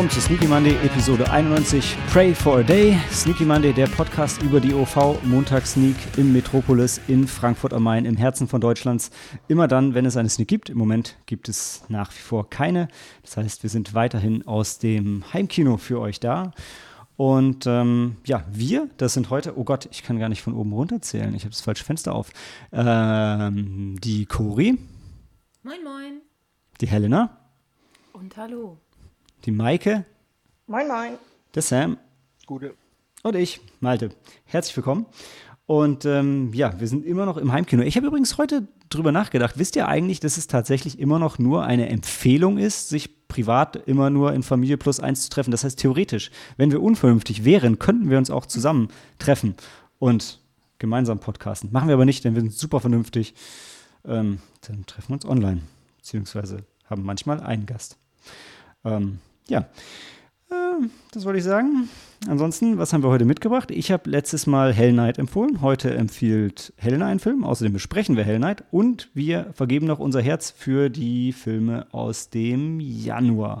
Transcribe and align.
willkommen 0.00 0.18
zu 0.18 0.26
Sneaky 0.26 0.46
Monday, 0.46 0.76
Episode 0.82 1.30
91, 1.30 1.94
Pray 2.10 2.34
for 2.34 2.60
a 2.60 2.62
Day. 2.62 2.98
Sneaky 3.10 3.44
Monday, 3.44 3.70
der 3.70 3.86
Podcast 3.86 4.40
über 4.40 4.58
die 4.58 4.72
OV, 4.72 5.22
Montagssneak 5.24 5.94
im 6.16 6.32
Metropolis 6.32 6.98
in 7.06 7.28
Frankfurt 7.28 7.74
am 7.74 7.82
Main, 7.82 8.06
im 8.06 8.16
Herzen 8.16 8.48
von 8.48 8.62
Deutschlands. 8.62 9.10
Immer 9.46 9.68
dann, 9.68 9.92
wenn 9.92 10.06
es 10.06 10.16
eine 10.16 10.30
Sneak 10.30 10.48
gibt. 10.48 10.70
Im 10.70 10.78
Moment 10.78 11.18
gibt 11.26 11.50
es 11.50 11.82
nach 11.88 12.14
wie 12.14 12.18
vor 12.18 12.48
keine. 12.48 12.88
Das 13.24 13.36
heißt, 13.36 13.62
wir 13.62 13.68
sind 13.68 13.92
weiterhin 13.92 14.46
aus 14.46 14.78
dem 14.78 15.22
Heimkino 15.34 15.76
für 15.76 16.00
euch 16.00 16.18
da. 16.18 16.52
Und 17.18 17.66
ähm, 17.66 18.16
ja, 18.24 18.46
wir, 18.50 18.88
das 18.96 19.12
sind 19.12 19.28
heute, 19.28 19.58
oh 19.58 19.64
Gott, 19.64 19.86
ich 19.90 20.02
kann 20.02 20.18
gar 20.18 20.30
nicht 20.30 20.40
von 20.40 20.54
oben 20.54 20.72
runter 20.72 21.02
zählen, 21.02 21.34
ich 21.34 21.42
habe 21.42 21.50
das 21.50 21.60
falsche 21.60 21.84
Fenster 21.84 22.14
auf. 22.14 22.30
Ähm, 22.72 23.96
die 24.02 24.24
Cori. 24.24 24.78
Moin, 25.62 25.84
moin. 25.84 26.22
Die 26.80 26.86
Helena. 26.86 27.36
Und 28.14 28.38
hallo. 28.38 28.78
Die 29.46 29.52
Maike. 29.52 30.04
Moin, 30.66 30.86
moin. 30.86 31.12
Der 31.54 31.62
Sam. 31.62 31.96
Gute. 32.44 32.74
Und 33.22 33.36
ich, 33.36 33.60
Malte. 33.80 34.10
Herzlich 34.44 34.76
willkommen. 34.76 35.06
Und 35.64 36.04
ähm, 36.04 36.52
ja, 36.52 36.78
wir 36.78 36.86
sind 36.86 37.06
immer 37.06 37.24
noch 37.24 37.38
im 37.38 37.50
Heimkino. 37.50 37.82
Ich 37.82 37.96
habe 37.96 38.06
übrigens 38.06 38.36
heute 38.36 38.68
drüber 38.90 39.12
nachgedacht. 39.12 39.58
Wisst 39.58 39.76
ihr 39.76 39.88
eigentlich, 39.88 40.20
dass 40.20 40.36
es 40.36 40.46
tatsächlich 40.46 40.98
immer 40.98 41.18
noch 41.18 41.38
nur 41.38 41.64
eine 41.64 41.88
Empfehlung 41.88 42.58
ist, 42.58 42.90
sich 42.90 43.28
privat 43.28 43.76
immer 43.76 44.10
nur 44.10 44.34
in 44.34 44.42
Familie 44.42 44.76
plus 44.76 45.00
eins 45.00 45.22
zu 45.22 45.30
treffen? 45.30 45.52
Das 45.52 45.64
heißt, 45.64 45.78
theoretisch, 45.78 46.30
wenn 46.58 46.70
wir 46.70 46.82
unvernünftig 46.82 47.42
wären, 47.42 47.78
könnten 47.78 48.10
wir 48.10 48.18
uns 48.18 48.30
auch 48.30 48.44
zusammen 48.44 48.88
treffen 49.18 49.54
und 49.98 50.40
gemeinsam 50.78 51.18
podcasten. 51.18 51.72
Machen 51.72 51.88
wir 51.88 51.94
aber 51.94 52.04
nicht, 52.04 52.24
denn 52.24 52.34
wir 52.34 52.42
sind 52.42 52.52
super 52.52 52.80
vernünftig. 52.80 53.34
Ähm, 54.04 54.40
dann 54.66 54.84
treffen 54.84 55.08
wir 55.08 55.14
uns 55.14 55.24
online. 55.24 55.62
Beziehungsweise 55.96 56.64
haben 56.84 57.04
manchmal 57.04 57.40
einen 57.40 57.64
Gast. 57.64 57.96
Ähm, 58.84 59.18
ja. 59.50 59.66
Ähm, 60.50 60.90
das 61.12 61.24
wollte 61.24 61.38
ich 61.38 61.44
sagen. 61.44 61.88
Ansonsten, 62.28 62.76
was 62.76 62.92
haben 62.92 63.02
wir 63.02 63.08
heute 63.08 63.24
mitgebracht? 63.24 63.70
Ich 63.70 63.90
habe 63.90 64.10
letztes 64.10 64.46
Mal 64.46 64.74
Hell 64.74 64.92
Knight 64.92 65.18
empfohlen. 65.18 65.62
Heute 65.62 65.94
empfiehlt 65.94 66.72
Helena 66.76 67.06
einen 67.06 67.20
Film. 67.20 67.44
Außerdem 67.44 67.72
besprechen 67.72 68.16
wir 68.16 68.24
Hell 68.24 68.38
Knight. 68.38 68.64
Und 68.70 69.10
wir 69.14 69.52
vergeben 69.54 69.86
noch 69.86 69.98
unser 69.98 70.20
Herz 70.20 70.50
für 70.50 70.90
die 70.90 71.32
Filme 71.32 71.86
aus 71.92 72.30
dem 72.30 72.78
Januar. 72.80 73.60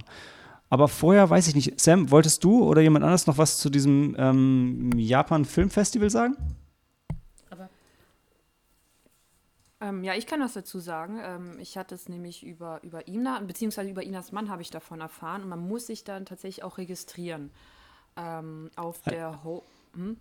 Aber 0.68 0.88
vorher 0.88 1.28
weiß 1.28 1.48
ich 1.48 1.54
nicht. 1.54 1.80
Sam, 1.80 2.10
wolltest 2.10 2.44
du 2.44 2.62
oder 2.62 2.82
jemand 2.82 3.04
anders 3.04 3.26
noch 3.26 3.38
was 3.38 3.58
zu 3.58 3.70
diesem 3.70 4.14
ähm, 4.18 4.90
Japan 4.96 5.44
Filmfestival 5.44 6.10
sagen? 6.10 6.36
Ähm, 9.80 10.04
ja, 10.04 10.14
ich 10.14 10.26
kann 10.26 10.40
was 10.40 10.52
dazu 10.52 10.78
sagen. 10.78 11.18
Ähm, 11.22 11.58
ich 11.58 11.78
hatte 11.78 11.94
es 11.94 12.08
nämlich 12.08 12.44
über, 12.44 12.82
über 12.82 13.08
Ina, 13.08 13.40
beziehungsweise 13.40 13.90
über 13.90 14.02
Inas 14.02 14.30
Mann 14.32 14.50
habe 14.50 14.62
ich 14.62 14.70
davon 14.70 15.00
erfahren. 15.00 15.42
Und 15.42 15.48
man 15.48 15.60
muss 15.60 15.86
sich 15.86 16.04
dann 16.04 16.26
tatsächlich 16.26 16.62
auch 16.64 16.78
registrieren. 16.78 17.50
Ähm, 18.16 18.70
auf 18.76 19.00
der 19.02 19.42
Ho 19.44 19.64
hm? 19.94 20.16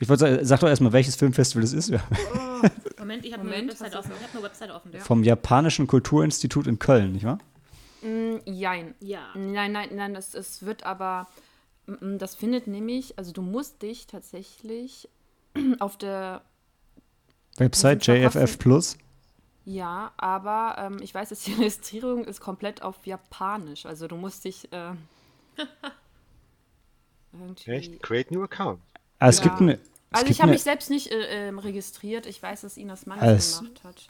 Ich 0.00 0.08
wollte 0.08 0.20
sagen, 0.20 0.44
sag 0.44 0.60
doch 0.60 0.68
erstmal, 0.68 0.92
welches 0.92 1.16
Filmfestival 1.16 1.62
das 1.62 1.72
ist. 1.72 1.92
Oh, 1.92 1.98
Moment, 2.98 3.24
ich 3.24 3.32
habe 3.32 3.42
eine 3.48 3.68
Website 3.68 3.94
offen. 3.94 4.12
Ich 4.16 4.22
habe 4.22 4.38
eine 4.38 4.42
Website 4.42 4.70
offen. 4.70 4.92
Ja. 4.92 5.00
Vom 5.00 5.22
Japanischen 5.22 5.86
Kulturinstitut 5.86 6.66
in 6.66 6.78
Köln, 6.78 7.12
nicht 7.12 7.24
wahr? 7.24 7.38
Mm, 8.02 8.36
jein. 8.44 8.94
Ja. 9.00 9.28
Nein, 9.34 9.72
nein, 9.72 9.90
nein, 9.92 10.14
das, 10.14 10.34
es 10.34 10.64
wird 10.64 10.84
aber, 10.84 11.28
mm, 11.86 12.18
das 12.18 12.34
findet 12.34 12.66
nämlich, 12.66 13.18
also 13.18 13.32
du 13.32 13.42
musst 13.42 13.82
dich 13.82 14.06
tatsächlich 14.06 15.08
auf 15.78 15.96
der 15.96 16.42
Website 17.58 18.04
JFF 18.04 18.58
Plus. 18.58 18.98
Ja, 19.66 20.12
aber 20.18 20.76
ähm, 20.78 20.98
ich 21.00 21.14
weiß, 21.14 21.30
dass 21.30 21.42
die 21.44 21.52
Registrierung 21.54 22.24
ist 22.24 22.40
komplett 22.40 22.82
auf 22.82 23.06
Japanisch. 23.06 23.86
Also 23.86 24.08
du 24.08 24.16
musst 24.16 24.44
dich 24.44 24.70
äh, 24.72 24.92
irgendwie. 27.32 27.70
Echt? 27.70 28.02
Create 28.02 28.30
new 28.30 28.42
account. 28.42 28.80
Ah, 29.18 29.28
es 29.28 29.38
Ja. 29.38 29.44
gibt 29.44 29.60
eine. 29.60 29.74
es 29.74 29.80
Also 30.10 30.24
gibt 30.26 30.30
ich 30.32 30.38
habe 30.40 30.48
eine- 30.50 30.54
mich 30.56 30.62
selbst 30.62 30.90
nicht 30.90 31.10
äh, 31.10 31.48
ähm, 31.48 31.58
registriert. 31.58 32.26
Ich 32.26 32.42
weiß, 32.42 32.60
dass 32.62 32.76
Inas 32.76 33.06
Mann 33.06 33.18
Also- 33.20 33.34
das 33.34 33.58
gemacht 33.58 33.84
hat. 33.84 34.08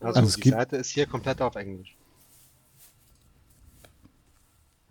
Also, 0.00 0.16
Also 0.18 0.28
es 0.28 0.34
die 0.36 0.40
gibt- 0.42 0.56
Seite 0.56 0.76
ist 0.76 0.90
hier 0.90 1.06
komplett 1.06 1.40
auf 1.40 1.54
Englisch. 1.56 1.94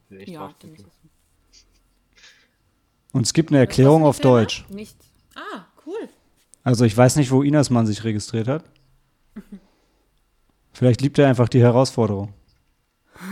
Will 0.09 0.22
ich 0.22 0.30
Ja, 0.30 0.53
Und 3.12 3.22
es 3.26 3.34
gibt 3.34 3.50
eine 3.52 3.59
Erklärung 3.59 4.03
auf? 4.03 4.20
Deutsch. 4.20 4.66
nicht. 4.70 4.97
Ah, 5.36 5.66
cool. 5.86 6.09
Also 6.64 6.84
ich 6.86 6.96
weiß 6.97 7.16
nicht, 7.18 7.32
wo 7.32 7.44
Inas 7.44 7.70
Mann 7.70 7.86
sich 7.88 8.03
registriert 8.03 8.47
hat. 8.47 8.64
Vielleicht 10.75 11.02
liebt 11.02 11.18
er 11.18 11.28
einfach 11.30 11.47
die 11.50 11.62
Herausforderung. 11.62 12.34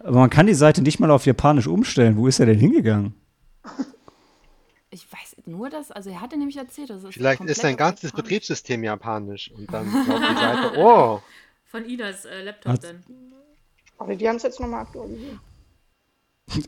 Aber 0.00 0.18
man 0.20 0.30
kann 0.30 0.46
die 0.46 0.54
Seite 0.54 0.80
nicht 0.80 0.98
mal 0.98 1.10
auf 1.10 1.26
Japanisch 1.26 1.66
umstellen. 1.66 2.16
Wo 2.16 2.26
ist 2.26 2.40
er 2.40 2.46
denn 2.46 2.58
hingegangen? 2.58 3.14
Ich 4.90 5.06
weiß 5.12 5.36
nur, 5.46 5.68
dass, 5.68 5.90
also 5.90 6.08
er 6.10 6.20
hatte 6.22 6.38
nämlich 6.38 6.56
erzählt, 6.56 6.88
dass 6.90 7.02
es 7.04 7.14
Vielleicht 7.14 7.42
ist 7.42 7.60
sein 7.60 7.76
ganzes 7.76 8.10
Japanisch- 8.12 8.16
Betriebssystem 8.16 8.82
japanisch 8.84 9.50
und 9.56 9.70
dann 9.72 9.90
glaubt 9.90 10.06
die 10.30 10.34
Seite, 10.34 10.72
oh, 10.78 11.20
Von 11.70 11.84
Idas 11.86 12.24
äh, 12.24 12.42
Laptop 12.42 12.72
Hat- 12.72 12.84
dann. 12.84 13.02
Aber 13.98 14.14
die 14.16 14.26
haben 14.28 14.36
es 14.36 14.42
jetzt 14.42 14.58
nochmal 14.60 14.82
aktualisiert. 14.82 15.38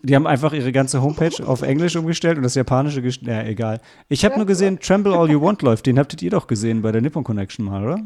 Die 0.02 0.14
haben 0.14 0.26
einfach 0.26 0.52
ihre 0.52 0.72
ganze 0.72 1.02
Homepage 1.02 1.46
auf 1.46 1.62
Englisch 1.62 1.96
umgestellt 1.96 2.36
und 2.36 2.42
das 2.44 2.54
Japanische 2.54 3.02
gestellt. 3.02 3.28
Ja, 3.28 3.42
egal. 3.44 3.80
Ich 4.08 4.24
habe 4.24 4.36
nur 4.36 4.46
gesehen, 4.46 4.78
Tremble 4.78 5.14
All 5.14 5.30
You 5.30 5.40
Want 5.42 5.60
läuft. 5.62 5.86
Den 5.86 5.98
habtet 5.98 6.22
ihr 6.22 6.30
doch 6.30 6.46
gesehen 6.46 6.80
bei 6.80 6.92
der 6.92 7.00
Nippon 7.02 7.24
Connection 7.24 7.64
mal, 7.66 7.82
oder? 7.84 7.98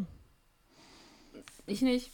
Ich 1.69 1.83
nicht. 1.83 2.11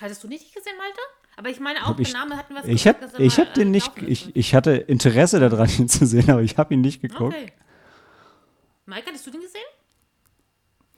Hattest 0.00 0.22
du 0.22 0.28
nicht 0.28 0.54
gesehen, 0.54 0.76
Malte? 0.78 1.00
Aber 1.36 1.48
ich 1.48 1.60
meine 1.60 1.86
auch, 1.86 1.98
ich- 1.98 2.10
der 2.12 2.20
Name 2.20 2.36
hatten 2.36 2.54
was 2.54 2.64
Ich 2.66 2.86
habe 2.86 2.98
ich 3.18 3.38
hab 3.38 3.54
den 3.54 3.68
äh, 3.68 3.70
nicht, 3.70 3.96
ich, 4.02 4.34
ich 4.36 4.54
hatte 4.54 4.72
Interesse 4.72 5.40
daran, 5.40 5.68
ihn 5.78 5.88
zu 5.88 6.06
sehen, 6.06 6.30
aber 6.30 6.42
ich 6.42 6.56
habe 6.58 6.74
ihn 6.74 6.80
nicht 6.80 7.00
geguckt. 7.00 7.34
Okay. 7.34 7.52
Mike, 8.86 9.06
hattest 9.06 9.26
du 9.26 9.30
den 9.30 9.40
gesehen? 9.40 9.60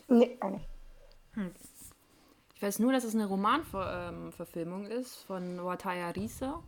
Nee, 0.09 0.37
auch 0.41 0.51
nicht. 0.51 0.67
Ich 2.55 2.63
weiß 2.63 2.79
nur, 2.81 2.93
dass 2.93 3.05
es 3.05 3.15
eine 3.15 3.27
Romanverfilmung 3.27 4.87
ist 4.87 5.17
von 5.25 5.65
Wataya 5.65 6.11
Risa. 6.11 6.63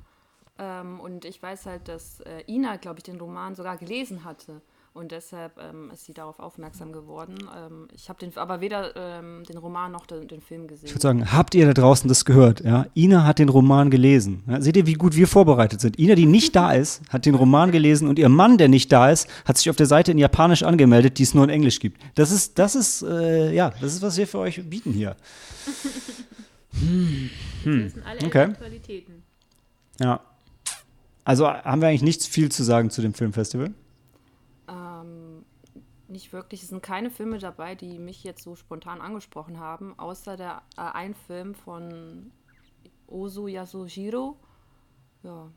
Ähm, 0.59 1.00
und 1.00 1.24
ich 1.24 1.42
weiß 1.42 1.66
halt, 1.66 1.88
dass 1.88 2.20
äh, 2.20 2.44
Ina, 2.47 2.76
glaube 2.76 2.98
ich, 2.98 3.04
den 3.04 3.19
Roman 3.20 3.54
sogar 3.54 3.76
gelesen 3.78 4.24
hatte. 4.24 4.60
Und 4.94 5.10
deshalb 5.10 5.58
ähm, 5.58 5.91
ist 5.91 6.04
sie 6.04 6.12
darauf 6.12 6.38
aufmerksam 6.38 6.92
geworden. 6.92 7.36
Ähm, 7.56 7.88
ich 7.94 8.10
habe 8.10 8.19
den 8.19 8.36
aber 8.36 8.60
weder 8.60 8.94
ähm, 8.94 9.42
den 9.48 9.56
Roman 9.56 9.91
noch 9.91 10.04
den, 10.04 10.28
den 10.28 10.42
Film 10.42 10.66
gesehen. 10.69 10.84
Ich 10.86 10.92
würde 10.92 11.00
sagen, 11.00 11.32
habt 11.32 11.54
ihr 11.54 11.64
da 11.64 11.72
draußen 11.72 12.08
das 12.08 12.26
gehört? 12.26 12.60
Ja? 12.62 12.84
Ina 12.94 13.25
hat 13.25 13.38
den 13.38 13.48
Roman 13.48 13.91
gelesen. 13.91 14.42
Ja, 14.47 14.60
seht 14.60 14.76
ihr, 14.76 14.86
wie 14.86 14.92
gut 14.92 15.16
wir 15.16 15.26
vorbereitet 15.26 15.80
sind? 15.80 15.98
Ina, 15.98 16.14
die 16.14 16.26
nicht 16.26 16.54
da 16.54 16.72
ist, 16.72 17.00
hat 17.08 17.25
den 17.25 17.34
Roman 17.34 17.72
gelesen 17.72 18.06
und 18.06 18.19
ihr 18.19 18.28
Mann, 18.28 18.58
der 18.58 18.69
nicht 18.69 18.92
da 18.92 19.10
ist, 19.10 19.28
hat 19.47 19.56
sich 19.56 19.70
auf 19.70 19.76
der 19.76 19.86
Seite 19.86 20.12
in 20.12 20.19
Japanisch 20.19 20.62
angemeldet, 20.62 21.19
die 21.19 21.22
es 21.22 21.32
nur 21.32 21.44
in 21.44 21.50
Englisch 21.50 21.80
gibt. 21.80 21.98
Das 22.14 22.30
ist, 22.30 22.59
das 22.59 22.74
ist, 22.74 23.03
äh, 23.03 23.50
ja, 23.54 23.70
das 23.80 23.94
ist, 23.94 24.03
was 24.03 24.19
wir 24.19 24.26
für 24.26 24.38
euch 24.41 24.62
bieten 24.69 24.92
hier. 24.92 25.16
Das 26.74 26.80
sind 26.82 28.03
alle 28.04 28.20
Hm. 28.20 28.26
okay. 28.26 28.42
Aktualitäten. 28.44 29.22
Ja. 30.00 30.20
Also 31.24 31.47
haben 31.47 31.80
wir 31.80 31.88
eigentlich 31.88 32.03
nichts 32.03 32.26
viel 32.26 32.50
zu 32.50 32.62
sagen 32.64 32.91
zu 32.91 33.03
dem 33.03 33.14
Filmfestival? 33.14 33.72
Nicht 36.12 36.30
wirklich. 36.34 36.62
Es 36.62 36.68
sind 36.68 36.82
keine 36.82 37.10
Filme 37.10 37.38
dabei, 37.38 37.74
die 37.74 37.98
mich 37.98 38.22
jetzt 38.22 38.42
so 38.42 38.54
spontan 38.54 39.00
angesprochen 39.00 39.59
haben, 39.59 39.98
außer 39.98 40.36
der 40.36 40.62
äh, 40.76 40.82
ein 40.82 41.14
Film 41.14 41.54
von 41.54 42.30
Ozu 43.06 43.47
Yasujiro. 43.47 44.36
Ja. 45.22 45.50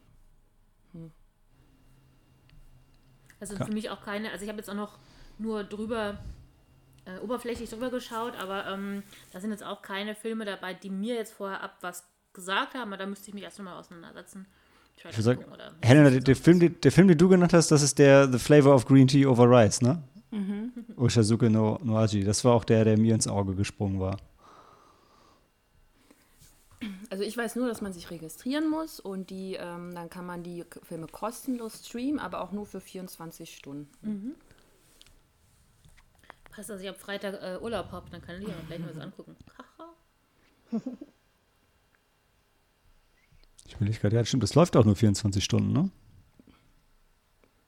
Also 3.42 3.58
für 3.58 3.74
mich 3.74 3.90
auch 3.90 4.02
keine, 4.02 4.32
also 4.32 4.44
ich 4.44 4.50
habe 4.50 4.60
jetzt 4.60 4.70
auch 4.70 4.76
noch 4.76 4.98
nur 5.38 5.66
drüber, 5.66 6.20
äh, 7.04 7.20
oberflächlich 7.20 7.70
drüber 7.70 7.90
geschaut, 7.90 8.38
aber 8.38 8.66
ähm, 8.68 9.04
da 9.34 9.42
sind 9.42 9.52
jetzt 9.52 9.64
auch 9.64 9.82
keine 9.82 10.16
Filme 10.16 10.46
dabei, 10.46 10.74
die 10.74 10.90
mir 10.90 11.16
jetzt 11.16 11.34
vorher 11.34 11.62
ab 11.62 11.80
was 11.82 12.08
gesagt 12.32 12.76
haben, 12.76 12.94
aber 12.94 12.98
da 12.98 13.06
müsste 13.06 13.28
ich 13.28 13.34
mich 13.34 13.44
erst 13.44 13.60
nochmal 13.60 13.78
auseinandersetzen. 13.78 14.48
Ich 14.96 15.04
würde 15.04 15.22
sagen, 15.22 15.46
Helena, 15.82 16.10
der, 16.10 16.22
der, 16.22 16.36
Film, 16.38 16.62
der, 16.62 16.70
der 16.70 16.94
Film, 16.94 17.10
den 17.10 17.18
du 17.18 17.28
genannt 17.28 17.52
hast, 17.52 17.70
das 17.72 17.82
ist 17.82 18.00
der 18.00 18.32
The 18.32 18.40
Flavor 18.40 18.74
of 18.74 18.86
Green 18.86 19.10
Tea 19.10 19.26
Over 19.26 19.50
Rice, 19.50 19.82
ne? 19.82 20.02
Mhm. 20.36 20.74
Oshazuke 20.98 21.50
no, 21.50 21.80
no 21.82 21.98
Aji. 21.98 22.26
Das 22.26 22.44
war 22.44 22.54
auch 22.54 22.66
der, 22.66 22.84
der 22.84 22.98
mir 22.98 23.16
ins 23.16 23.28
Auge 23.28 23.56
gesprungen 23.56 24.02
war. 24.02 24.18
Also 27.10 27.24
ich 27.24 27.38
weiß 27.38 27.56
nur, 27.56 27.70
dass 27.70 27.82
man 27.82 27.94
sich 27.94 28.12
registrieren 28.12 28.70
muss 28.70 29.00
und 29.00 29.30
die, 29.30 29.56
ähm, 29.56 29.96
dann 29.96 30.10
kann 30.10 30.26
man 30.26 30.44
die 30.44 30.66
Filme 30.84 31.08
kostenlos 31.08 31.86
streamen, 31.86 32.20
aber 32.20 32.42
auch 32.42 32.52
nur 32.52 32.66
für 32.66 32.82
24 32.82 33.56
Stunden. 33.56 34.36
Passt, 36.52 36.70
dass 36.70 36.82
ich 36.82 36.90
am 36.90 36.96
Freitag 36.96 37.42
äh, 37.42 37.58
Urlaub 37.62 37.92
habe, 37.92 38.10
dann 38.10 38.22
kann 38.22 38.42
ich 38.42 38.48
ja 38.48 38.54
gleich 38.68 38.80
mal 38.80 38.90
was 38.94 39.02
angucken. 39.02 39.36
Ich 43.68 43.82
will 43.82 43.92
gerade, 43.92 44.16
ja, 44.16 44.24
stimmt, 44.24 44.44
das 44.44 44.54
läuft 44.54 44.78
auch 44.78 44.86
nur 44.86 44.96
24 44.96 45.44
Stunden, 45.44 45.74
ne? 45.74 45.90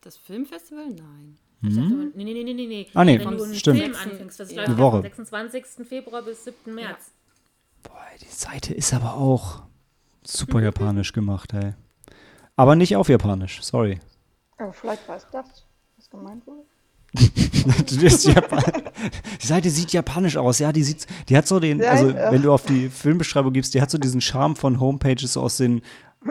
Das 0.02 0.16
Filmfestival? 0.16 0.90
Nein. 0.90 1.38
Ich 1.62 1.76
dachte, 1.76 1.90
mal- 1.90 2.12
nee, 2.16 2.24
nee, 2.24 2.34
nee, 2.34 2.44
nee, 2.44 2.54
nee, 2.54 2.68
nee. 2.68 2.88
Ah, 2.94 3.04
nee, 3.04 3.20
Wenn 3.20 3.38
du 3.38 3.44
einen 3.44 3.56
stimmt. 3.56 3.80
Film 3.80 3.96
anfängst, 3.96 4.40
das 4.40 4.50
Eine 4.50 4.58
läuft 4.60 4.70
ja 4.70 4.78
Woche. 4.78 4.92
vom 4.98 5.02
26. 5.02 5.66
Februar 5.88 6.22
bis 6.22 6.44
7. 6.44 6.76
März. 6.76 7.12
Boah, 7.84 7.94
die 8.22 8.26
Seite 8.30 8.74
ist 8.74 8.94
aber 8.94 9.16
auch 9.16 9.64
super 10.24 10.62
japanisch 10.62 11.14
gemacht, 11.14 11.54
ey. 11.54 11.74
Aber 12.56 12.76
nicht 12.76 12.96
auf 12.96 13.10
Japanisch, 13.10 13.62
sorry. 13.64 14.00
Aber 14.58 14.74
vielleicht 14.74 15.08
weiß 15.08 15.28
das, 15.32 15.66
was 15.98 16.10
gemeint 16.10 16.46
wurde. 16.46 16.62
die 19.42 19.48
Seite 19.48 19.70
sieht 19.70 19.94
japanisch 19.94 20.38
aus, 20.38 20.60
ja, 20.60 20.72
die 20.72 20.84
sieht, 20.84 21.08
die 21.30 21.38
hat 21.38 21.48
so 21.48 21.60
den, 21.60 21.84
also 21.84 22.14
wenn 22.14 22.42
du 22.42 22.52
auf 22.54 22.66
die 22.66 22.90
Filmbeschreibung 22.90 23.54
gibst, 23.54 23.74
die 23.74 23.82
hat 23.82 23.90
so 23.90 23.98
diesen 23.98 24.22
Charme 24.22 24.56
von 24.56 24.80
Homepages 24.80 25.38
aus 25.38 25.58
den, 25.58 25.82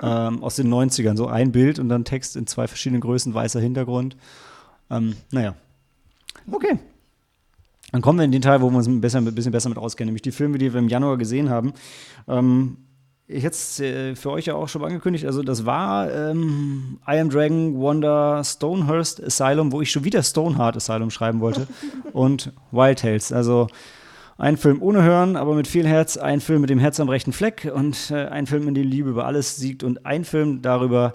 ähm, 0.03 0.43
aus 0.43 0.57
den 0.57 0.73
90ern, 0.73 1.17
so 1.17 1.27
ein 1.27 1.53
Bild 1.53 1.79
und 1.79 1.89
dann 1.89 2.05
Text 2.05 2.37
in 2.37 2.47
zwei 2.47 2.67
verschiedenen 2.69 3.01
Größen, 3.01 3.35
weißer 3.35 3.61
Hintergrund. 3.61 4.17
Ähm, 4.91 5.17
naja. 5.31 5.55
Okay. 6.51 6.79
Dann 7.93 8.03
kommen 8.03 8.19
wir 8.19 8.25
in 8.25 8.33
den 8.33 8.43
Teil, 8.43 8.61
wo 8.61 8.71
wir 8.71 8.77
uns 8.77 8.89
ein 8.89 9.01
bisschen, 9.01 9.27
ein 9.27 9.35
bisschen 9.35 9.53
besser 9.53 9.69
mit 9.69 9.79
auskennen, 9.79 10.09
nämlich 10.09 10.23
die 10.23 10.33
Filme, 10.33 10.59
die 10.59 10.73
wir 10.73 10.81
im 10.81 10.89
Januar 10.89 11.17
gesehen 11.17 11.51
haben. 11.51 11.73
Ähm, 12.29 12.79
ich 13.29 13.43
hätte 13.43 13.55
es 13.55 13.81
äh, 13.81 14.15
für 14.15 14.31
euch 14.31 14.47
ja 14.47 14.55
auch 14.55 14.69
schon 14.69 14.85
angekündigt, 14.85 15.25
also 15.25 15.43
das 15.43 15.67
war 15.67 16.13
ähm, 16.13 16.99
I 17.09 17.19
Am 17.19 17.29
Dragon, 17.29 17.77
Wonder, 17.77 18.43
Stonehurst 18.45 19.23
Asylum, 19.23 19.73
wo 19.73 19.81
ich 19.81 19.91
schon 19.91 20.05
wieder 20.05 20.23
Stoneheart 20.23 20.77
Asylum 20.77 21.11
schreiben 21.11 21.41
wollte 21.41 21.67
und 22.13 22.53
Wild 22.71 23.01
Tales. 23.01 23.33
Also 23.33 23.67
ein 24.39 24.57
Film 24.57 24.83
ohne 24.83 25.03
Hören, 25.03 25.37
aber 25.37 25.55
mit 25.55 25.67
viel 25.67 25.87
Herz, 25.89 26.17
ein 26.17 26.41
Film 26.41 26.61
mit 26.61 26.71
dem 26.71 26.79
Herz 26.79 27.01
am 27.01 27.09
rechten 27.09 27.33
Fleck 27.33 27.71
und 27.75 28.11
äh, 28.11 28.27
ein 28.27 28.47
Film, 28.47 28.69
in 28.69 28.75
dem 28.75 28.87
Liebe 28.87 29.11
über 29.11 29.27
alles 29.27 29.57
siegt 29.57 29.83
und 29.83 30.07
ein 30.07 30.25
Film 30.25 30.63
darüber, 30.63 31.15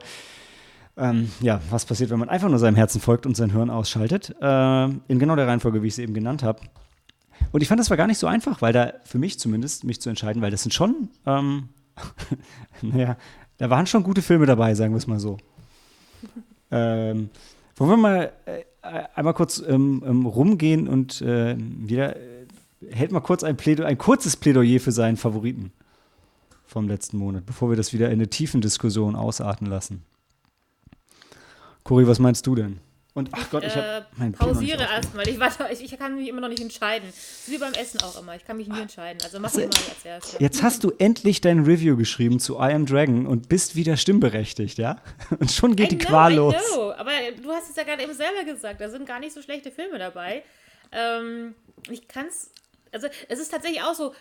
ähm, 0.97 1.31
ja, 1.39 1.61
was 1.69 1.85
passiert, 1.85 2.09
wenn 2.09 2.19
man 2.19 2.29
einfach 2.29 2.49
nur 2.49 2.59
seinem 2.59 2.75
Herzen 2.75 3.01
folgt 3.01 3.25
und 3.25 3.35
sein 3.35 3.53
Hören 3.53 3.69
ausschaltet. 3.69 4.35
Äh, 4.41 4.85
in 4.85 5.19
genau 5.19 5.35
der 5.35 5.47
Reihenfolge, 5.47 5.81
wie 5.81 5.87
ich 5.87 5.93
es 5.93 5.99
eben 5.99 6.13
genannt 6.13 6.43
habe. 6.43 6.61
Und 7.51 7.61
ich 7.61 7.67
fand, 7.67 7.79
das 7.79 7.89
war 7.89 7.97
gar 7.97 8.07
nicht 8.07 8.19
so 8.19 8.27
einfach, 8.27 8.61
weil 8.61 8.73
da, 8.73 8.93
für 9.03 9.17
mich 9.17 9.39
zumindest, 9.39 9.83
mich 9.83 10.01
zu 10.01 10.09
entscheiden, 10.09 10.41
weil 10.41 10.51
das 10.51 10.63
sind 10.63 10.73
schon 10.73 11.09
ähm, 11.25 11.69
naja, 12.81 13.17
da 13.57 13.69
waren 13.69 13.85
schon 13.85 14.03
gute 14.03 14.21
Filme 14.21 14.45
dabei, 14.45 14.73
sagen 14.75 14.93
wir 14.93 14.97
es 14.97 15.07
mal 15.07 15.19
so. 15.19 15.37
ähm, 16.71 17.29
wollen 17.75 17.89
wir 17.89 17.97
mal 17.97 18.33
äh, 18.45 18.63
einmal 19.15 19.33
kurz 19.33 19.63
ähm, 19.65 20.03
ähm, 20.05 20.25
rumgehen 20.25 20.87
und 20.87 21.21
äh, 21.21 21.55
jeder 21.85 22.15
äh, 22.15 22.45
hält 22.89 23.11
mal 23.11 23.19
kurz 23.21 23.43
ein, 23.43 23.57
Plädo 23.57 23.83
ein 23.83 23.97
kurzes 23.97 24.35
Plädoyer 24.35 24.79
für 24.79 24.91
seinen 24.91 25.17
Favoriten 25.17 25.71
vom 26.65 26.87
letzten 26.87 27.17
Monat, 27.17 27.45
bevor 27.45 27.69
wir 27.69 27.77
das 27.77 27.93
wieder 27.93 28.07
in 28.07 28.13
eine 28.13 28.29
tiefen 28.29 28.61
Diskussion 28.61 29.15
ausarten 29.15 29.67
lassen. 29.67 30.03
Cory, 31.83 32.07
was 32.07 32.19
meinst 32.19 32.45
du 32.47 32.55
denn? 32.55 32.79
Und 33.13 33.29
ach 33.33 33.49
Gott, 33.49 33.65
ich 33.65 33.75
habe 33.75 34.05
äh, 34.21 34.29
pausiere 34.31 34.83
erstmal. 34.83 35.27
Ich, 35.27 35.37
ich, 35.81 35.91
ich 35.91 35.99
kann 35.99 36.15
mich 36.15 36.29
immer 36.29 36.39
noch 36.39 36.47
nicht 36.47 36.61
entscheiden. 36.61 37.09
Wie 37.47 37.57
beim 37.57 37.73
Essen 37.73 37.99
auch 38.01 38.17
immer. 38.21 38.37
Ich 38.37 38.45
kann 38.45 38.55
mich 38.55 38.69
nie 38.69 38.79
entscheiden. 38.79 39.21
Also 39.21 39.37
mach 39.37 39.49
also, 39.49 39.59
mal 39.59 39.67
als 39.67 40.05
erstes. 40.05 40.39
Jetzt 40.39 40.63
hast 40.63 40.85
du 40.85 40.93
endlich 40.97 41.41
dein 41.41 41.65
Review 41.65 41.97
geschrieben 41.97 42.39
zu 42.39 42.55
I 42.55 42.71
Am 42.71 42.85
Dragon 42.85 43.27
und 43.27 43.49
bist 43.49 43.75
wieder 43.75 43.97
stimmberechtigt, 43.97 44.77
ja? 44.77 44.95
Und 45.39 45.51
schon 45.51 45.75
geht 45.75 45.91
I 45.91 45.97
die 45.97 46.05
know, 46.05 46.09
Qual 46.09 46.33
los. 46.35 46.55
I 46.55 46.73
know. 46.73 46.93
Aber 46.93 47.11
du 47.41 47.49
hast 47.49 47.69
es 47.69 47.75
ja 47.75 47.83
gerade 47.83 48.01
eben 48.01 48.13
selber 48.13 48.45
gesagt. 48.45 48.79
Da 48.79 48.89
sind 48.89 49.05
gar 49.05 49.19
nicht 49.19 49.33
so 49.33 49.41
schlechte 49.41 49.71
Filme 49.71 49.99
dabei. 49.99 50.43
Ähm, 50.93 51.53
ich 51.89 52.07
kann 52.07 52.27
es. 52.27 52.51
Also 52.93 53.07
es 53.27 53.39
ist 53.39 53.51
tatsächlich 53.51 53.81
auch 53.81 53.93
so. 53.93 54.13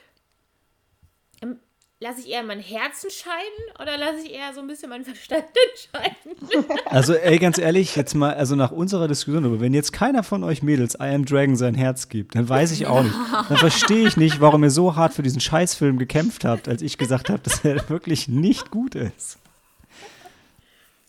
Lasse 2.03 2.21
ich 2.21 2.31
eher 2.31 2.43
mein 2.43 2.61
Herz 2.61 3.05
entscheiden 3.05 3.63
oder 3.79 3.99
lasse 3.99 4.25
ich 4.25 4.33
eher 4.33 4.55
so 4.55 4.61
ein 4.61 4.67
bisschen 4.67 4.89
meinen 4.89 5.05
Verstand 5.05 5.45
entscheiden? 5.93 6.75
Also, 6.87 7.13
ey, 7.13 7.39
ganz 7.39 7.59
ehrlich, 7.59 7.95
jetzt 7.95 8.15
mal, 8.15 8.33
also 8.33 8.57
nach 8.57 8.71
unserer 8.71 9.07
Diskussion, 9.07 9.45
aber 9.45 9.61
wenn 9.61 9.75
jetzt 9.75 9.93
keiner 9.93 10.23
von 10.23 10.43
euch 10.43 10.63
Mädels 10.63 10.95
I 10.95 11.15
Am 11.15 11.27
Dragon 11.27 11.57
sein 11.57 11.75
Herz 11.75 12.09
gibt, 12.09 12.37
dann 12.37 12.49
weiß 12.49 12.73
ich 12.73 12.87
auch 12.87 13.03
nicht. 13.03 13.15
Dann 13.51 13.59
verstehe 13.59 14.09
ich 14.09 14.17
nicht, 14.17 14.41
warum 14.41 14.65
ihr 14.65 14.71
so 14.71 14.97
hart 14.97 15.13
für 15.13 15.23
diesen 15.23 15.43
Scheißfilm 15.43 15.99
gekämpft 15.99 16.47
habt, 16.47 16.69
als 16.69 16.81
ich 16.81 16.97
gesagt 16.97 17.29
habe, 17.29 17.41
dass 17.41 17.67
er 17.67 17.87
wirklich 17.91 18.29
nicht 18.29 18.71
gut 18.71 18.95
ist. 18.95 19.40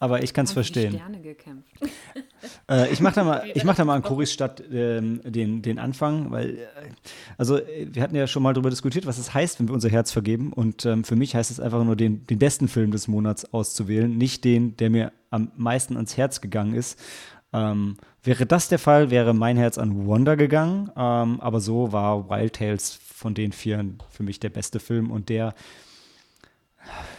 Aber 0.01 0.23
ich 0.23 0.33
kann 0.33 0.45
es 0.45 0.51
verstehen. 0.51 0.95
Sterne 0.95 1.21
gekämpft. 1.21 1.69
Äh, 2.67 2.91
ich 2.91 3.01
mache 3.01 3.13
da 3.13 3.23
mal, 3.23 3.43
ich 3.53 3.63
mach 3.63 3.75
da 3.75 3.85
mal 3.85 3.95
an 3.95 4.01
Coris 4.01 4.33
Stadt 4.33 4.63
ähm, 4.71 5.21
den, 5.23 5.61
den 5.61 5.77
Anfang, 5.77 6.31
weil, 6.31 6.55
äh, 6.55 6.65
also 7.37 7.59
wir 7.85 8.01
hatten 8.01 8.15
ja 8.15 8.25
schon 8.25 8.41
mal 8.41 8.53
darüber 8.53 8.71
diskutiert, 8.71 9.05
was 9.05 9.19
es 9.19 9.31
heißt, 9.31 9.59
wenn 9.59 9.67
wir 9.67 9.75
unser 9.75 9.89
Herz 9.89 10.11
vergeben. 10.11 10.51
Und 10.51 10.83
ähm, 10.87 11.03
für 11.03 11.15
mich 11.15 11.35
heißt 11.35 11.51
es 11.51 11.59
einfach 11.59 11.83
nur, 11.83 11.95
den, 11.95 12.25
den 12.25 12.39
besten 12.39 12.67
Film 12.67 12.89
des 12.89 13.07
Monats 13.07 13.53
auszuwählen, 13.53 14.17
nicht 14.17 14.43
den, 14.43 14.75
der 14.77 14.89
mir 14.89 15.11
am 15.29 15.51
meisten 15.55 15.95
ans 15.97 16.17
Herz 16.17 16.41
gegangen 16.41 16.73
ist. 16.73 16.99
Ähm, 17.53 17.97
wäre 18.23 18.47
das 18.47 18.69
der 18.69 18.79
Fall, 18.79 19.11
wäre 19.11 19.35
mein 19.35 19.57
Herz 19.57 19.77
an 19.77 20.07
Wonder 20.07 20.35
gegangen. 20.35 20.89
Ähm, 20.97 21.39
aber 21.41 21.59
so 21.59 21.91
war 21.91 22.27
Wild 22.27 22.53
Tales 22.53 22.99
von 23.13 23.35
den 23.35 23.51
vier 23.51 23.85
für 24.09 24.23
mich 24.23 24.39
der 24.39 24.49
beste 24.49 24.79
Film 24.79 25.11
und 25.11 25.29
der 25.29 25.53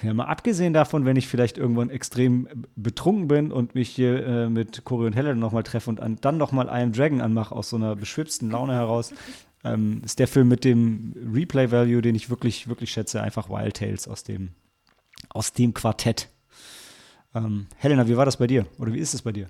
ja, 0.03 0.13
mal 0.15 0.25
abgesehen 0.25 0.73
davon, 0.73 1.05
wenn 1.05 1.17
ich 1.17 1.29
vielleicht 1.29 1.59
irgendwann 1.59 1.91
extrem 1.91 2.49
betrunken 2.77 3.29
bin 3.29 3.53
und 3.53 3.75
mich 3.75 3.89
hier 3.89 4.27
äh, 4.27 4.49
mit 4.49 4.85
Cory 4.85 5.07
und 5.07 5.13
Helen 5.15 5.39
nochmal 5.39 5.63
treffe 5.63 5.91
und 5.91 6.01
an, 6.01 6.19
dann 6.21 6.37
nochmal 6.37 6.67
I 6.67 6.83
Am 6.83 6.93
Dragon 6.93 7.21
anmache 7.21 7.55
aus 7.55 7.71
so 7.71 7.77
einer 7.77 7.97
beschwipsten 7.97 8.51
Laune 8.51 8.75
heraus, 8.75 9.15
ähm, 9.65 10.03
ist 10.05 10.19
der 10.19 10.29
Film 10.29 10.49
mit 10.49 10.65
dem 10.65 11.15
Replay-Value, 11.33 12.03
den 12.03 12.15
ich 12.15 12.31
wirklich, 12.31 12.69
wirklich 12.69 12.91
schätze, 12.91 13.23
einfach 13.23 13.49
Wild 13.49 13.77
Tales 13.77 14.09
aus 14.09 14.25
dem, 14.25 14.51
aus 15.29 15.53
dem 15.53 15.73
Quartett. 15.75 16.29
Ähm, 17.35 17.67
Helena, 17.77 18.09
wie 18.09 18.17
war 18.17 18.25
das 18.25 18.37
bei 18.37 18.47
dir? 18.47 18.67
Oder 18.79 18.93
wie 18.93 18.99
ist 18.99 19.15
es 19.15 19.23
bei 19.23 19.33
dir? 19.33 19.49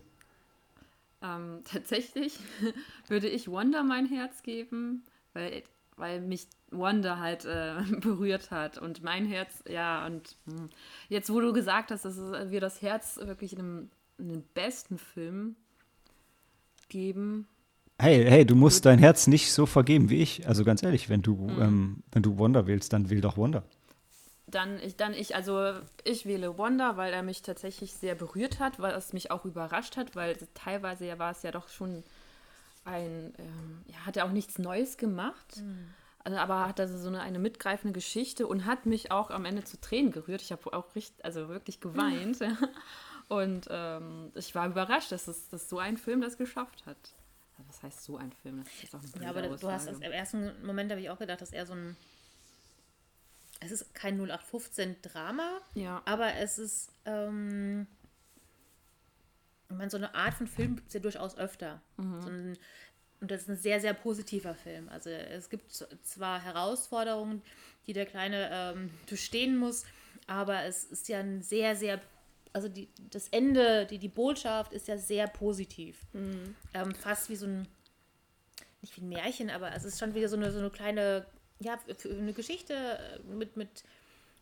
Ähm, 1.22 1.60
tatsächlich 1.64 2.38
würde 3.08 3.28
ich 3.28 3.48
Wonder 3.48 3.82
mein 3.82 4.06
Herz 4.06 4.42
geben, 4.42 5.04
weil 5.32 5.62
weil 5.96 6.20
mich 6.20 6.48
Wonder 6.72 7.19
halt 7.19 7.44
äh, 7.44 7.74
berührt 8.00 8.50
hat 8.50 8.78
und 8.78 9.02
mein 9.02 9.26
Herz, 9.26 9.62
ja, 9.69 10.06
und. 10.06 10.36
Hm, 10.46 10.70
jetzt, 11.08 11.32
wo 11.32 11.40
du 11.40 11.52
gesagt 11.52 11.90
hast, 11.90 12.04
dass 12.04 12.19
wir 12.19 12.60
das 12.60 12.82
Herz 12.82 13.19
wirklich 13.22 13.52
in 13.52 13.58
einem, 13.58 13.90
in 14.19 14.30
einem 14.30 14.44
besten 14.54 14.98
Film 14.98 15.56
geben. 16.88 17.46
Hey, 17.98 18.24
hey, 18.24 18.44
du 18.44 18.54
musst 18.56 18.84
dein 18.84 18.98
Herz 18.98 19.26
nicht 19.26 19.52
so 19.52 19.67
vergeben 19.67 20.10
wie 20.10 20.22
ich. 20.22 20.46
Also 20.48 20.64
ganz 20.64 20.82
ehrlich, 20.82 21.08
wenn 21.08 21.22
du, 21.22 21.36
mhm. 21.36 21.62
ähm, 21.62 22.02
wenn 22.10 22.22
du 22.22 22.38
Wonder 22.38 22.67
wählst, 22.67 22.93
dann 22.93 23.10
wähl 23.10 23.20
doch 23.20 23.36
Wonder. 23.36 23.62
Dann 24.46 24.79
ich, 24.81 24.96
dann 24.96 25.14
ich, 25.14 25.34
also 25.34 25.74
ich 26.05 26.26
wähle 26.26 26.58
Wonder, 26.58 26.96
weil 26.96 27.12
er 27.12 27.22
mich 27.22 27.43
tatsächlich 27.43 27.93
sehr 27.94 28.14
berührt 28.14 28.58
hat, 28.58 28.81
weil 28.81 28.94
es 28.94 29.12
mich 29.12 29.31
auch 29.31 29.44
überrascht 29.44 29.96
hat, 29.96 30.14
weil 30.14 30.36
teilweise 30.55 31.06
ja 31.06 31.19
war 31.19 31.31
es 31.31 31.43
ja 31.43 31.52
doch 31.52 31.69
schon 31.69 32.02
ein, 32.84 33.32
ähm, 33.38 33.82
ja, 33.86 34.05
hat 34.05 34.17
er 34.17 34.26
auch 34.26 34.32
nichts 34.32 34.58
Neues 34.58 34.96
gemacht. 34.96 35.58
Mhm. 35.58 35.88
Also, 36.24 36.38
aber 36.38 36.69
hat 36.69 36.79
also 36.79 36.96
so 36.98 37.08
eine, 37.08 37.20
eine 37.20 37.38
mitgreifende 37.38 37.93
Geschichte 37.93 38.46
und 38.46 38.64
hat 38.64 38.86
mich 38.86 39.10
auch 39.10 39.31
am 39.31 39.44
Ende 39.44 39.64
zu 39.64 39.81
Tränen 39.81 40.12
gerührt. 40.12 40.41
Ich 40.43 40.52
habe 40.52 40.72
auch 40.72 40.94
richtig, 40.94 41.24
also 41.24 41.48
wirklich 41.48 41.81
geweint. 41.81 42.41
Mhm. 42.41 42.58
und 43.29 43.67
ähm, 43.70 44.31
ich 44.34 44.55
war 44.55 44.67
überrascht, 44.69 45.10
dass, 45.12 45.26
es, 45.29 45.48
dass 45.48 45.69
so 45.69 45.79
ein 45.79 45.96
Film 45.96 46.20
das 46.20 46.36
geschafft 46.36 46.86
hat. 46.86 46.96
Also, 47.58 47.69
was 47.69 47.82
heißt 47.82 48.05
so 48.05 48.17
ein 48.17 48.32
Film? 48.32 48.62
Das 48.62 48.84
ist 48.84 48.94
auch 48.94 49.00
eine 49.14 49.24
Ja, 49.24 49.31
aber 49.31 49.41
Aussage. 49.41 49.60
du 49.60 49.70
hast 49.70 49.88
das, 49.88 49.96
im 49.96 50.12
ersten 50.12 50.64
Moment 50.67 50.91
habe 50.91 51.00
ich 51.00 51.10
auch 51.10 51.19
gedacht, 51.19 51.41
dass 51.41 51.52
er 51.52 51.67
so 51.67 51.74
ein. 51.74 51.96
Es 53.60 53.70
ist 53.70 53.94
kein 53.94 54.20
0815-Drama, 54.20 55.60
ja. 55.74 56.02
aber 56.05 56.34
es 56.34 56.58
ist. 56.58 56.91
Ähm, 57.05 57.86
ich 59.70 59.76
meine, 59.76 59.91
so 59.91 59.96
eine 59.96 60.14
Art 60.14 60.34
von 60.34 60.46
Film 60.46 60.76
gibt 60.76 60.88
es 60.88 60.94
ja 60.94 61.00
durchaus 61.00 61.36
öfter. 61.38 61.81
Mhm. 61.96 62.20
So 62.22 62.29
ein, 62.29 62.58
und 63.22 63.31
das 63.31 63.43
ist 63.43 63.48
ein 63.48 63.56
sehr, 63.56 63.81
sehr 63.81 63.94
positiver 63.94 64.52
Film. 64.52 64.88
Also 64.88 65.08
es 65.08 65.48
gibt 65.48 65.70
zwar 65.72 66.43
Herausforderungen, 66.43 67.41
die 67.86 67.93
der 67.93 68.05
Kleine 68.05 68.50
ähm, 68.52 68.91
durchstehen 69.06 69.56
muss, 69.56 69.84
aber 70.26 70.64
es 70.64 70.84
ist 70.84 71.08
ja 71.08 71.20
ein 71.20 71.41
sehr, 71.41 71.76
sehr, 71.76 72.00
also 72.52 72.69
die, 72.69 72.88
das 73.10 73.29
Ende, 73.29 73.86
die, 73.86 73.98
die 73.98 74.08
Botschaft 74.08 74.72
ist 74.72 74.88
ja 74.88 74.98
sehr 74.98 75.29
positiv. 75.29 76.00
Mhm. 76.12 76.56
Ähm, 76.74 76.94
fast 76.96 77.31
wie 77.31 77.36
so 77.36 77.46
ein, 77.46 77.69
nicht 78.81 78.96
wie 78.96 79.02
ein 79.02 79.08
Märchen, 79.08 79.50
aber 79.50 79.72
es 79.72 79.84
ist 79.84 80.00
schon 80.00 80.17
wieder 80.17 80.29
so 80.29 80.34
eine, 80.34 80.50
so 80.50 80.58
eine 80.58 80.70
kleine, 80.70 81.24
ja, 81.60 81.79
eine 82.05 82.32
Geschichte 82.32 82.98
mit, 83.29 83.56
mit, 83.56 83.84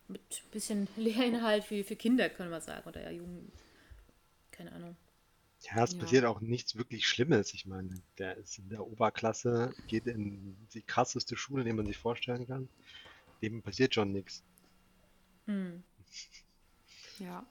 mit 0.09 0.23
ein 0.23 0.51
bisschen 0.53 0.89
Lehrinhalt 0.97 1.65
für, 1.65 1.85
für 1.85 1.97
Kinder, 1.97 2.31
können 2.31 2.51
wir 2.51 2.63
sagen, 2.63 2.89
oder 2.89 3.03
ja, 3.03 3.11
Jugend, 3.11 3.53
keine 4.53 4.73
Ahnung. 4.73 4.97
Ja, 5.63 5.85
es 5.85 5.93
Ja. 5.93 5.99
passiert 5.99 6.25
auch 6.25 6.41
nichts 6.41 6.77
wirklich 6.77 7.07
Schlimmes. 7.07 7.53
Ich 7.55 7.67
meine, 7.67 8.03
der 8.19 8.37
ist 8.39 8.59
in 8.59 8.69
der 8.71 8.87
Oberklasse, 8.87 9.75
geht 9.87 10.07
in 10.07 10.57
die 10.75 10.83
krasseste 10.83 11.37
Schule, 11.37 11.65
die 11.65 11.73
man 11.73 11.87
sich 11.87 11.99
vorstellen 11.99 12.47
kann. 12.47 12.69
Dem 13.43 13.63
passiert 13.63 13.95
schon 13.95 14.13
nichts. 14.13 14.43
Hm. 15.47 15.83
Ja. 17.19 17.45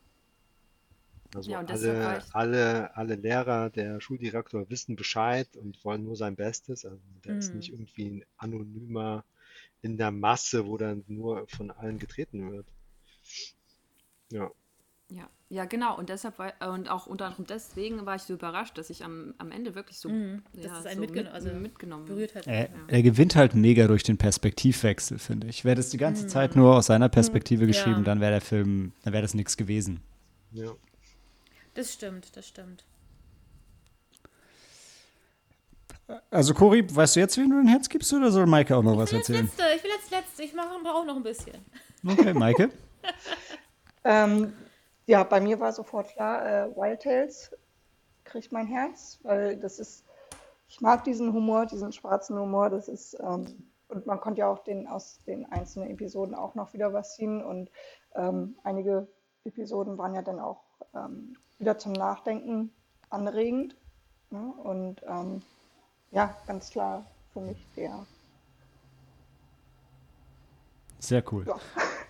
Also 1.36 1.52
Ja, 1.52 1.60
alle, 1.60 2.26
alle, 2.34 2.96
alle 2.98 3.16
Lehrer, 3.16 3.70
der 3.70 4.02
Schuldirektor 4.02 4.70
wissen 4.70 4.96
Bescheid 4.96 5.56
und 5.58 5.84
wollen 5.86 6.04
nur 6.04 6.16
sein 6.16 6.36
Bestes. 6.36 6.86
Also 6.86 7.00
der 7.24 7.38
ist 7.38 7.54
nicht 7.54 7.68
hm. 7.70 7.76
irgendwie 7.76 8.06
ein 8.10 8.26
Anonymer 8.38 9.24
in 9.82 9.98
der 9.98 10.12
Masse, 10.12 10.66
wo 10.68 10.78
dann 10.78 11.04
nur 11.08 11.48
von 11.48 11.72
allen 11.72 12.00
getreten 12.00 12.52
wird. 12.52 12.68
Ja. 14.32 14.52
Ja, 15.12 15.28
ja, 15.50 15.66
genau. 15.66 15.98
Und 15.98 16.10
deshalb 16.10 16.38
war, 16.38 16.54
und 16.72 16.90
auch 16.90 17.08
unter 17.08 17.26
anderem 17.26 17.48
deswegen 17.48 18.06
war 18.06 18.16
ich 18.16 18.22
so 18.22 18.34
überrascht, 18.34 18.78
dass 18.78 18.92
ich 18.92 19.04
am, 19.04 19.34
am 19.40 19.52
Ende 19.52 19.74
wirklich 19.74 19.98
so, 19.98 20.10
mhm, 20.10 20.44
ja, 20.54 20.70
das 20.70 20.94
so 20.94 21.00
mitgen 21.00 21.28
also 21.28 21.50
mitgenommen 21.50 22.06
berührt 22.06 22.36
hat. 22.36 22.46
Er, 22.46 22.66
ja. 22.66 22.70
er, 22.88 23.02
gewinnt 23.02 23.36
halt 23.36 23.56
mega 23.56 23.88
durch 23.88 24.04
den 24.04 24.20
Perspektivwechsel, 24.20 25.18
finde 25.18 25.48
ich. 25.48 25.66
Wäre 25.66 25.76
das 25.76 25.90
die 25.90 25.98
ganze 25.98 26.26
mhm. 26.26 26.30
Zeit 26.30 26.56
nur 26.56 26.76
aus 26.76 26.86
seiner 26.86 27.10
Perspektive 27.10 27.64
mhm. 27.64 27.68
geschrieben, 27.68 27.98
ja. 27.98 28.04
dann 28.04 28.22
wäre 28.22 28.34
der 28.34 28.42
Film, 28.42 28.92
dann 29.04 29.14
wäre 29.14 29.24
das 29.24 29.34
nichts 29.34 29.58
gewesen. 29.58 30.02
Ja. 30.52 30.72
Das 31.74 31.94
stimmt, 31.94 32.36
das 32.38 32.48
stimmt. 32.48 32.86
Also 36.30 36.54
Cori, 36.54 36.84
weißt 36.96 37.16
du 37.16 37.20
jetzt, 37.20 37.38
wem 37.38 37.50
du 37.50 37.56
dein 37.58 37.68
Herz 37.68 37.90
gibst 37.90 38.12
oder 38.14 38.32
soll 38.32 38.46
Maike 38.46 38.76
auch 38.76 38.84
noch 38.84 38.98
was 38.98 39.14
erzählen? 39.14 39.46
Letzte, 39.46 39.64
ich 39.76 39.84
will 39.84 39.92
als 39.92 40.12
Letzte, 40.12 40.44
ich 40.44 40.54
mache 40.54 40.70
auch 40.70 41.06
noch 41.06 41.16
ein 41.16 41.24
bisschen. 41.24 41.58
Okay, 42.06 42.34
Maike? 42.34 42.72
ähm, 44.04 44.54
ja, 45.10 45.24
bei 45.24 45.42
mir 45.42 45.60
war 45.60 45.74
sofort 45.74 46.10
klar, 46.10 46.46
äh, 46.46 46.76
Wild 46.76 47.02
Tales 47.02 47.52
kriegt 48.26 48.52
mein 48.52 48.68
Herz, 48.68 49.20
weil 49.24 49.58
das 49.58 49.80
ist, 49.80 50.06
ich 50.68 50.82
mag 50.82 51.04
diesen 51.04 51.34
Humor, 51.34 51.66
diesen 51.66 51.92
schwarzen 51.92 52.38
Humor, 52.38 52.70
das 52.70 52.88
ist, 52.88 53.18
ähm, 53.20 53.72
und 53.88 54.06
man 54.06 54.22
konnte 54.22 54.42
ja 54.42 54.48
auch 54.48 54.64
den, 54.64 54.86
aus 54.88 55.18
den 55.26 55.52
einzelnen 55.52 55.90
Episoden 55.90 56.36
auch 56.36 56.54
noch 56.54 56.74
wieder 56.74 56.94
was 56.94 57.16
ziehen 57.16 57.44
und 57.44 57.72
ähm, 58.14 58.60
einige 58.64 59.08
Episoden 59.46 59.98
waren 59.98 60.14
ja 60.14 60.22
dann 60.22 60.40
auch 60.40 60.62
ähm, 60.94 61.36
wieder 61.58 61.80
zum 61.80 61.94
Nachdenken 61.94 62.72
anregend. 63.10 63.76
Ne? 64.30 64.54
Und 64.64 65.02
ähm, 65.08 65.42
ja, 66.12 66.36
ganz 66.46 66.70
klar 66.70 67.04
für 67.34 67.42
mich 67.42 67.66
der. 67.76 68.06
Sehr 71.00 71.24
cool. 71.32 71.46
Ja. 71.48 71.56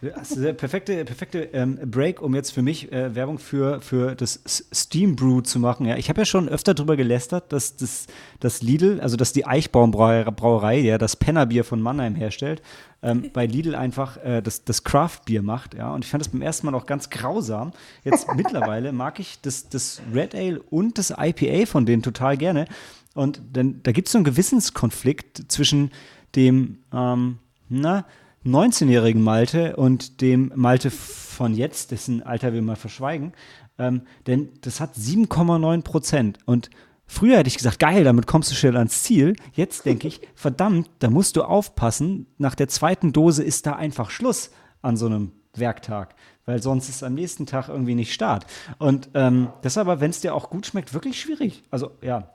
Das 0.02 0.32
ist 0.32 0.42
der 0.42 0.54
perfekte, 0.54 1.04
perfekte 1.04 1.50
ähm, 1.52 1.78
Break, 1.84 2.22
um 2.22 2.34
jetzt 2.34 2.52
für 2.52 2.62
mich 2.62 2.90
äh, 2.92 3.14
Werbung 3.16 3.38
für, 3.38 3.82
für 3.82 4.16
das 4.16 4.42
Steam 4.74 5.18
Brew 5.18 5.42
zu 5.42 5.60
machen. 5.60 5.86
Ja, 5.86 5.98
ich 5.98 6.08
habe 6.08 6.22
ja 6.22 6.26
schon 6.26 6.48
öfter 6.48 6.74
darüber 6.74 6.96
gelästert, 6.96 7.52
dass 7.52 7.76
das, 7.76 8.08
das 8.40 8.62
Lidl, 8.62 9.02
also 9.02 9.18
dass 9.18 9.34
die 9.34 9.46
Eichbaumbrauerei, 9.46 10.80
ja 10.80 10.98
das 10.98 11.18
Pennerbier 11.18 11.66
von 11.66 11.82
Mannheim 11.82 12.16
herstellt, 12.16 12.62
ähm, 13.04 13.30
bei 13.34 13.46
Lidl 13.46 13.76
einfach 13.76 14.16
äh, 14.24 14.42
das, 14.42 14.64
das 14.64 14.86
Craft-Bier 14.86 15.42
macht. 15.42 15.74
Ja, 15.74 15.94
und 15.94 16.06
ich 16.06 16.12
fand 16.12 16.22
das 16.22 16.30
beim 16.30 16.42
ersten 16.42 16.66
Mal 16.68 16.76
auch 16.76 16.86
ganz 16.86 17.10
grausam. 17.10 17.74
Jetzt 18.06 18.34
mittlerweile 18.36 18.94
mag 18.94 19.20
ich 19.20 19.42
das, 19.42 19.68
das 19.68 20.02
Red 20.14 20.34
Ale 20.34 20.62
und 20.62 20.98
das 20.98 21.14
IPA 21.18 21.66
von 21.66 21.86
denen 21.86 22.04
total 22.04 22.38
gerne. 22.38 22.68
Und 23.16 23.42
dann, 23.52 23.82
da 23.84 23.92
gibt 23.92 24.08
es 24.08 24.14
so 24.14 24.18
einen 24.18 24.26
Gewissenskonflikt 24.26 25.52
zwischen 25.52 25.92
dem, 26.36 26.78
ähm, 26.94 27.40
na, 27.68 28.06
19-jährigen 28.46 29.22
Malte 29.22 29.76
und 29.76 30.22
dem 30.22 30.52
Malte 30.56 30.92
von 30.92 31.54
jetzt, 31.54 31.92
dessen 31.92 32.24
Alter 32.24 32.54
wir 32.54 32.62
mal 32.62 32.76
verschweigen. 32.76 33.34
Ähm, 33.78 34.02
denn 34.28 34.50
das 34.62 34.80
hat 34.80 34.96
7,9 34.96 35.84
Prozent. 35.84 36.40
Und 36.46 36.70
früher 37.06 37.38
hätte 37.38 37.48
ich 37.48 37.58
gesagt, 37.58 37.80
geil, 37.80 38.04
damit 38.04 38.28
kommst 38.28 38.52
du 38.52 38.56
schnell 38.56 38.78
ans 38.78 39.04
Ziel. 39.04 39.36
Jetzt 39.54 39.86
denke 39.86 40.08
ich, 40.08 40.22
verdammt, 40.36 40.90
da 41.00 41.10
musst 41.10 41.36
du 41.36 41.44
aufpassen. 41.44 42.28
Nach 42.38 42.56
der 42.56 42.68
zweiten 42.68 43.14
Dose 43.14 43.44
ist 43.44 43.66
da 43.66 43.74
einfach 43.74 44.10
Schluss 44.10 44.52
an 44.82 44.98
so 44.98 45.06
einem 45.06 45.32
Werktag, 45.54 46.16
weil 46.46 46.62
sonst 46.62 46.90
ist 46.90 47.04
am 47.04 47.16
nächsten 47.16 47.46
Tag 47.46 47.70
irgendwie 47.70 47.96
nicht 47.96 48.14
Start. 48.14 48.46
Und 48.78 49.10
ähm, 49.14 49.50
das 49.62 49.74
ist 49.74 49.78
aber, 49.78 50.00
wenn 50.00 50.12
es 50.12 50.22
dir 50.22 50.34
auch 50.34 50.50
gut 50.50 50.66
schmeckt, 50.66 50.94
wirklich 50.94 51.20
schwierig. 51.20 51.64
Also 51.72 51.92
ja, 52.02 52.32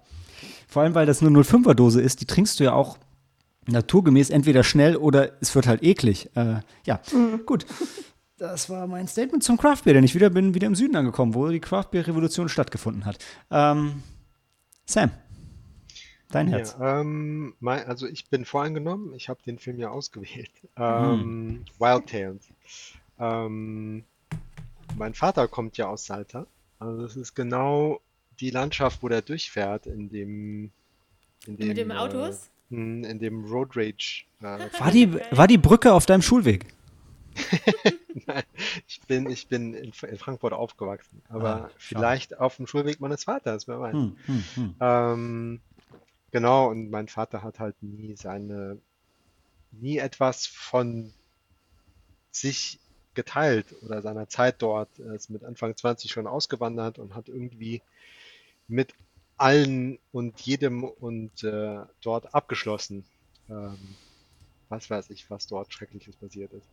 vor 0.68 0.82
allem, 0.82 0.94
weil 0.94 1.06
das 1.06 1.22
eine 1.22 1.30
05er 1.30 1.74
Dose 1.74 2.00
ist, 2.00 2.20
die 2.20 2.26
trinkst 2.26 2.58
du 2.58 2.64
ja 2.64 2.72
auch 2.72 2.98
naturgemäß 3.66 4.30
entweder 4.30 4.64
schnell 4.64 4.96
oder 4.96 5.32
es 5.40 5.54
wird 5.54 5.66
halt 5.66 5.82
eklig. 5.82 6.30
Äh, 6.34 6.60
ja, 6.86 7.00
mhm. 7.12 7.44
gut. 7.46 7.66
Das 8.36 8.68
war 8.68 8.86
mein 8.86 9.06
Statement 9.06 9.44
zum 9.44 9.56
Craftbeer, 9.56 9.94
denn 9.94 10.04
ich 10.04 10.14
wieder 10.14 10.28
bin 10.28 10.54
wieder 10.54 10.66
im 10.66 10.74
Süden 10.74 10.96
angekommen, 10.96 11.34
wo 11.34 11.48
die 11.48 11.60
Craftbeer-Revolution 11.60 12.48
stattgefunden 12.48 13.04
hat. 13.04 13.18
Ähm, 13.50 14.02
Sam, 14.86 15.12
dein 16.30 16.48
Herz. 16.48 16.76
Ja, 16.78 17.00
ähm, 17.00 17.54
mein, 17.60 17.86
also 17.86 18.06
ich 18.06 18.28
bin 18.28 18.44
voreingenommen, 18.44 19.14
ich 19.14 19.28
habe 19.28 19.40
den 19.46 19.58
Film 19.58 19.78
ja 19.78 19.90
ausgewählt. 19.90 20.50
Ähm, 20.76 21.20
mhm. 21.20 21.64
Wild 21.78 22.06
Tales. 22.08 22.48
Ähm, 23.18 24.04
mein 24.96 25.14
Vater 25.14 25.46
kommt 25.46 25.76
ja 25.76 25.86
aus 25.86 26.06
Salta. 26.06 26.46
Also 26.80 27.02
das 27.02 27.16
ist 27.16 27.34
genau 27.34 28.00
die 28.40 28.50
Landschaft, 28.50 29.02
wo 29.02 29.08
der 29.08 29.22
durchfährt 29.22 29.86
in 29.86 30.08
dem 30.08 30.72
in 31.46 31.56
dem, 31.56 31.68
Mit 31.68 31.76
dem 31.76 31.90
Autos? 31.92 32.46
Äh, 32.46 32.50
in 32.70 33.18
dem 33.18 33.44
Road 33.44 33.76
Rage. 33.76 34.24
Äh, 34.40 34.68
war, 34.78 34.90
die, 34.90 35.14
war 35.30 35.46
die 35.46 35.58
Brücke 35.58 35.92
auf 35.92 36.06
deinem 36.06 36.22
Schulweg? 36.22 36.66
Nein, 38.26 38.44
ich 38.86 39.00
bin, 39.02 39.28
ich 39.28 39.48
bin 39.48 39.74
in, 39.74 39.92
in 40.08 40.18
Frankfurt 40.18 40.52
aufgewachsen, 40.52 41.22
aber 41.28 41.64
ah, 41.64 41.70
vielleicht 41.78 42.38
auf 42.38 42.56
dem 42.56 42.66
Schulweg 42.66 43.00
meines 43.00 43.24
Vaters, 43.24 43.66
wer 43.66 43.80
weiß. 43.80 43.92
Hm, 43.92 44.16
hm, 44.26 44.44
hm. 44.54 44.74
Ähm, 44.80 45.60
genau, 46.30 46.70
und 46.70 46.90
mein 46.90 47.08
Vater 47.08 47.42
hat 47.42 47.58
halt 47.58 47.74
nie 47.82 48.14
seine, 48.16 48.78
nie 49.72 49.98
etwas 49.98 50.46
von 50.46 51.12
sich 52.30 52.78
geteilt 53.14 53.66
oder 53.82 54.02
seiner 54.02 54.28
Zeit 54.28 54.56
dort. 54.60 54.88
Er 54.98 55.14
ist 55.14 55.30
mit 55.30 55.44
Anfang 55.44 55.76
20 55.76 56.10
schon 56.10 56.26
ausgewandert 56.26 56.98
und 56.98 57.14
hat 57.14 57.28
irgendwie 57.28 57.82
mit 58.68 58.94
allen 59.36 59.98
und 60.12 60.40
jedem 60.40 60.84
und 60.84 61.42
äh, 61.42 61.80
dort 62.02 62.34
abgeschlossen. 62.34 63.04
Ähm, 63.48 63.78
was 64.68 64.90
weiß 64.90 65.10
ich, 65.10 65.30
was 65.30 65.46
dort 65.46 65.72
Schreckliches 65.72 66.16
passiert 66.16 66.52
ist. 66.52 66.66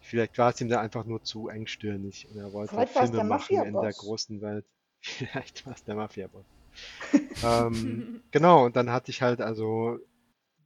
Vielleicht 0.00 0.36
war 0.38 0.50
es 0.50 0.60
ihm 0.60 0.68
da 0.68 0.80
einfach 0.80 1.04
nur 1.04 1.22
zu 1.24 1.48
engstirnig 1.48 2.28
und 2.30 2.38
er 2.38 2.52
wollte 2.52 2.74
Vielleicht 2.74 2.92
Filme 2.92 3.24
machen 3.24 3.56
in 3.56 3.72
der 3.72 3.92
großen 3.92 4.40
Welt. 4.42 4.66
Vielleicht 5.00 5.66
war 5.66 5.74
es 5.74 5.84
der 5.84 5.94
Mafia-Boss. 5.94 6.44
ähm, 7.44 8.22
genau, 8.30 8.66
und 8.66 8.76
dann 8.76 8.90
hatte 8.90 9.10
ich 9.10 9.22
halt 9.22 9.40
also 9.40 9.98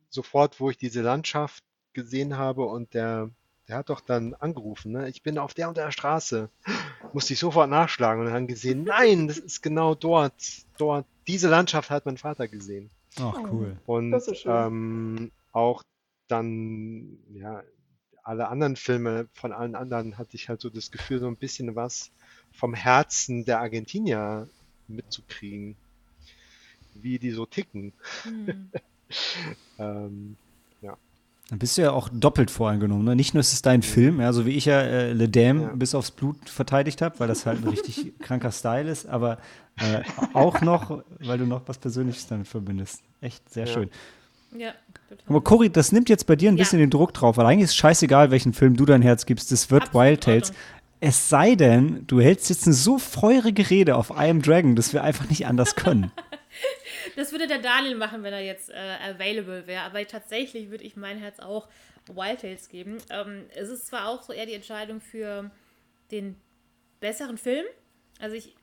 sofort, 0.08 0.58
wo 0.58 0.70
ich 0.70 0.76
diese 0.76 1.02
Landschaft 1.02 1.62
gesehen 1.92 2.37
habe 2.37 2.64
und 2.64 2.94
der, 2.94 3.30
der 3.68 3.76
hat 3.76 3.90
doch 3.90 4.00
dann 4.00 4.35
angerufen, 4.35 4.92
ne? 4.92 5.08
ich 5.08 5.23
bin 5.23 5.38
auf 5.38 5.54
der 5.54 5.68
und 5.68 5.76
der 5.76 5.90
Straße. 5.90 6.50
Musste 7.12 7.32
ich 7.32 7.38
sofort 7.38 7.70
nachschlagen 7.70 8.26
und 8.26 8.32
dann 8.32 8.47
gesehen, 8.47 8.85
nein, 8.85 9.28
das 9.28 9.38
ist 9.38 9.62
genau 9.62 9.94
dort, 9.94 10.35
dort 10.78 11.06
diese 11.28 11.49
Landschaft 11.49 11.90
hat 11.90 12.06
mein 12.06 12.16
Vater 12.16 12.49
gesehen. 12.49 12.90
Ach, 13.20 13.35
oh, 13.38 13.49
cool. 13.52 13.76
Und 13.87 14.14
ähm, 14.47 15.30
auch 15.52 15.85
dann, 16.26 17.18
ja, 17.35 17.62
alle 18.23 18.49
anderen 18.49 18.76
Filme 18.76 19.28
von 19.32 19.52
allen 19.52 19.75
anderen 19.75 20.18
hatte 20.18 20.35
ich 20.35 20.49
halt 20.49 20.61
so 20.61 20.70
das 20.70 20.90
Gefühl, 20.90 21.20
so 21.20 21.28
ein 21.28 21.37
bisschen 21.37 21.76
was 21.76 22.11
vom 22.52 22.75
Herzen 22.75 23.44
der 23.44 23.61
Argentinier 23.61 24.49
mitzukriegen. 24.87 25.76
Wie 26.94 27.18
die 27.18 27.30
so 27.30 27.47
ticken. 27.47 27.92
Mhm. 28.25 28.70
ähm, 29.78 30.37
dann 31.49 31.59
bist 31.59 31.78
du 31.78 31.83
ja 31.83 31.93
auch 31.93 32.11
doppelt 32.12 32.50
voreingenommen. 32.50 33.05
Ne? 33.05 33.17
Nicht 33.17 33.33
nur 33.33 33.40
ist 33.40 33.55
es 33.55 33.62
dein 33.62 33.83
Film, 33.83 34.21
ja, 34.21 34.33
so 34.35 34.45
wie 34.45 34.50
ich 34.50 34.67
ja 34.67 34.81
äh, 34.81 35.12
Le 35.14 35.28
Dame 35.28 35.62
ja. 35.62 35.69
bis 35.75 35.95
aufs 35.95 36.11
Blut 36.11 36.37
verteidigt 36.49 37.00
habe, 37.00 37.19
weil 37.21 37.28
das 37.28 37.47
halt 37.47 37.62
ein 37.62 37.69
richtig 37.69 38.19
kranker 38.21 38.52
Style 38.52 38.90
ist, 38.90 39.09
aber 39.09 39.38
äh, 39.78 40.02
auch 40.35 40.61
noch, 40.61 41.02
weil 41.21 41.38
du 41.38 41.47
noch 41.47 41.62
was 41.67 41.78
Persönliches 41.78 42.26
damit 42.26 42.49
verbindest. 42.49 43.02
Echt 43.23 43.49
sehr 43.50 43.67
ja. 43.67 43.73
schön. 43.73 43.90
Ja, 44.57 44.73
total. 45.09 45.25
Aber 45.26 45.43
Cory, 45.43 45.71
das 45.71 45.90
nimmt 45.90 46.11
jetzt 46.11 46.26
bei 46.26 46.37
dir 46.37 46.50
ein 46.50 46.57
ja. 46.57 46.62
bisschen 46.62 46.81
den 46.81 46.90
Druck 46.90 47.14
drauf, 47.14 47.38
weil 47.38 47.47
eigentlich 47.47 47.64
ist 47.64 47.71
es 47.71 47.76
scheißegal, 47.76 48.31
welchen 48.31 48.52
Film 48.52 48.76
du 48.76 48.85
dein 48.85 49.02
Herz 49.02 49.25
gibst. 49.25 49.50
Das 49.50 49.71
wird 49.71 49.85
Absolut 49.85 50.07
Wild 50.07 50.21
Tales. 50.23 50.52
Es 51.00 51.28
sei 51.31 51.55
denn, 51.55 52.05
du 52.09 52.21
hältst 52.21 52.50
jetzt 52.50 52.67
eine 52.67 52.75
so 52.75 52.99
feurige 52.99 53.71
Rede 53.71 53.97
auf 53.97 54.11
I 54.11 54.28
Am 54.28 54.43
Dragon, 54.43 54.75
dass 54.75 54.93
wir 54.93 55.02
einfach 55.02 55.28
nicht 55.31 55.47
anders 55.47 55.76
können. 55.76 56.11
Das 57.16 57.32
würde 57.32 57.46
der 57.46 57.58
Daniel 57.58 57.96
machen, 57.96 58.22
wenn 58.22 58.32
er 58.32 58.40
jetzt 58.40 58.70
äh, 58.70 58.96
available 59.02 59.66
wäre. 59.66 59.82
Aber 59.82 60.06
tatsächlich 60.06 60.70
würde 60.70 60.84
ich 60.84 60.96
mein 60.96 61.18
Herz 61.18 61.40
auch 61.40 61.68
Wild 62.08 62.40
Tales 62.40 62.68
geben. 62.68 62.98
Ähm, 63.10 63.46
es 63.54 63.68
ist 63.68 63.86
zwar 63.86 64.08
auch 64.08 64.22
so 64.22 64.32
eher 64.32 64.46
die 64.46 64.54
Entscheidung 64.54 65.00
für 65.00 65.50
den 66.10 66.36
besseren 67.00 67.38
Film. 67.38 67.64
Also 68.20 68.36
ich, 68.36 68.54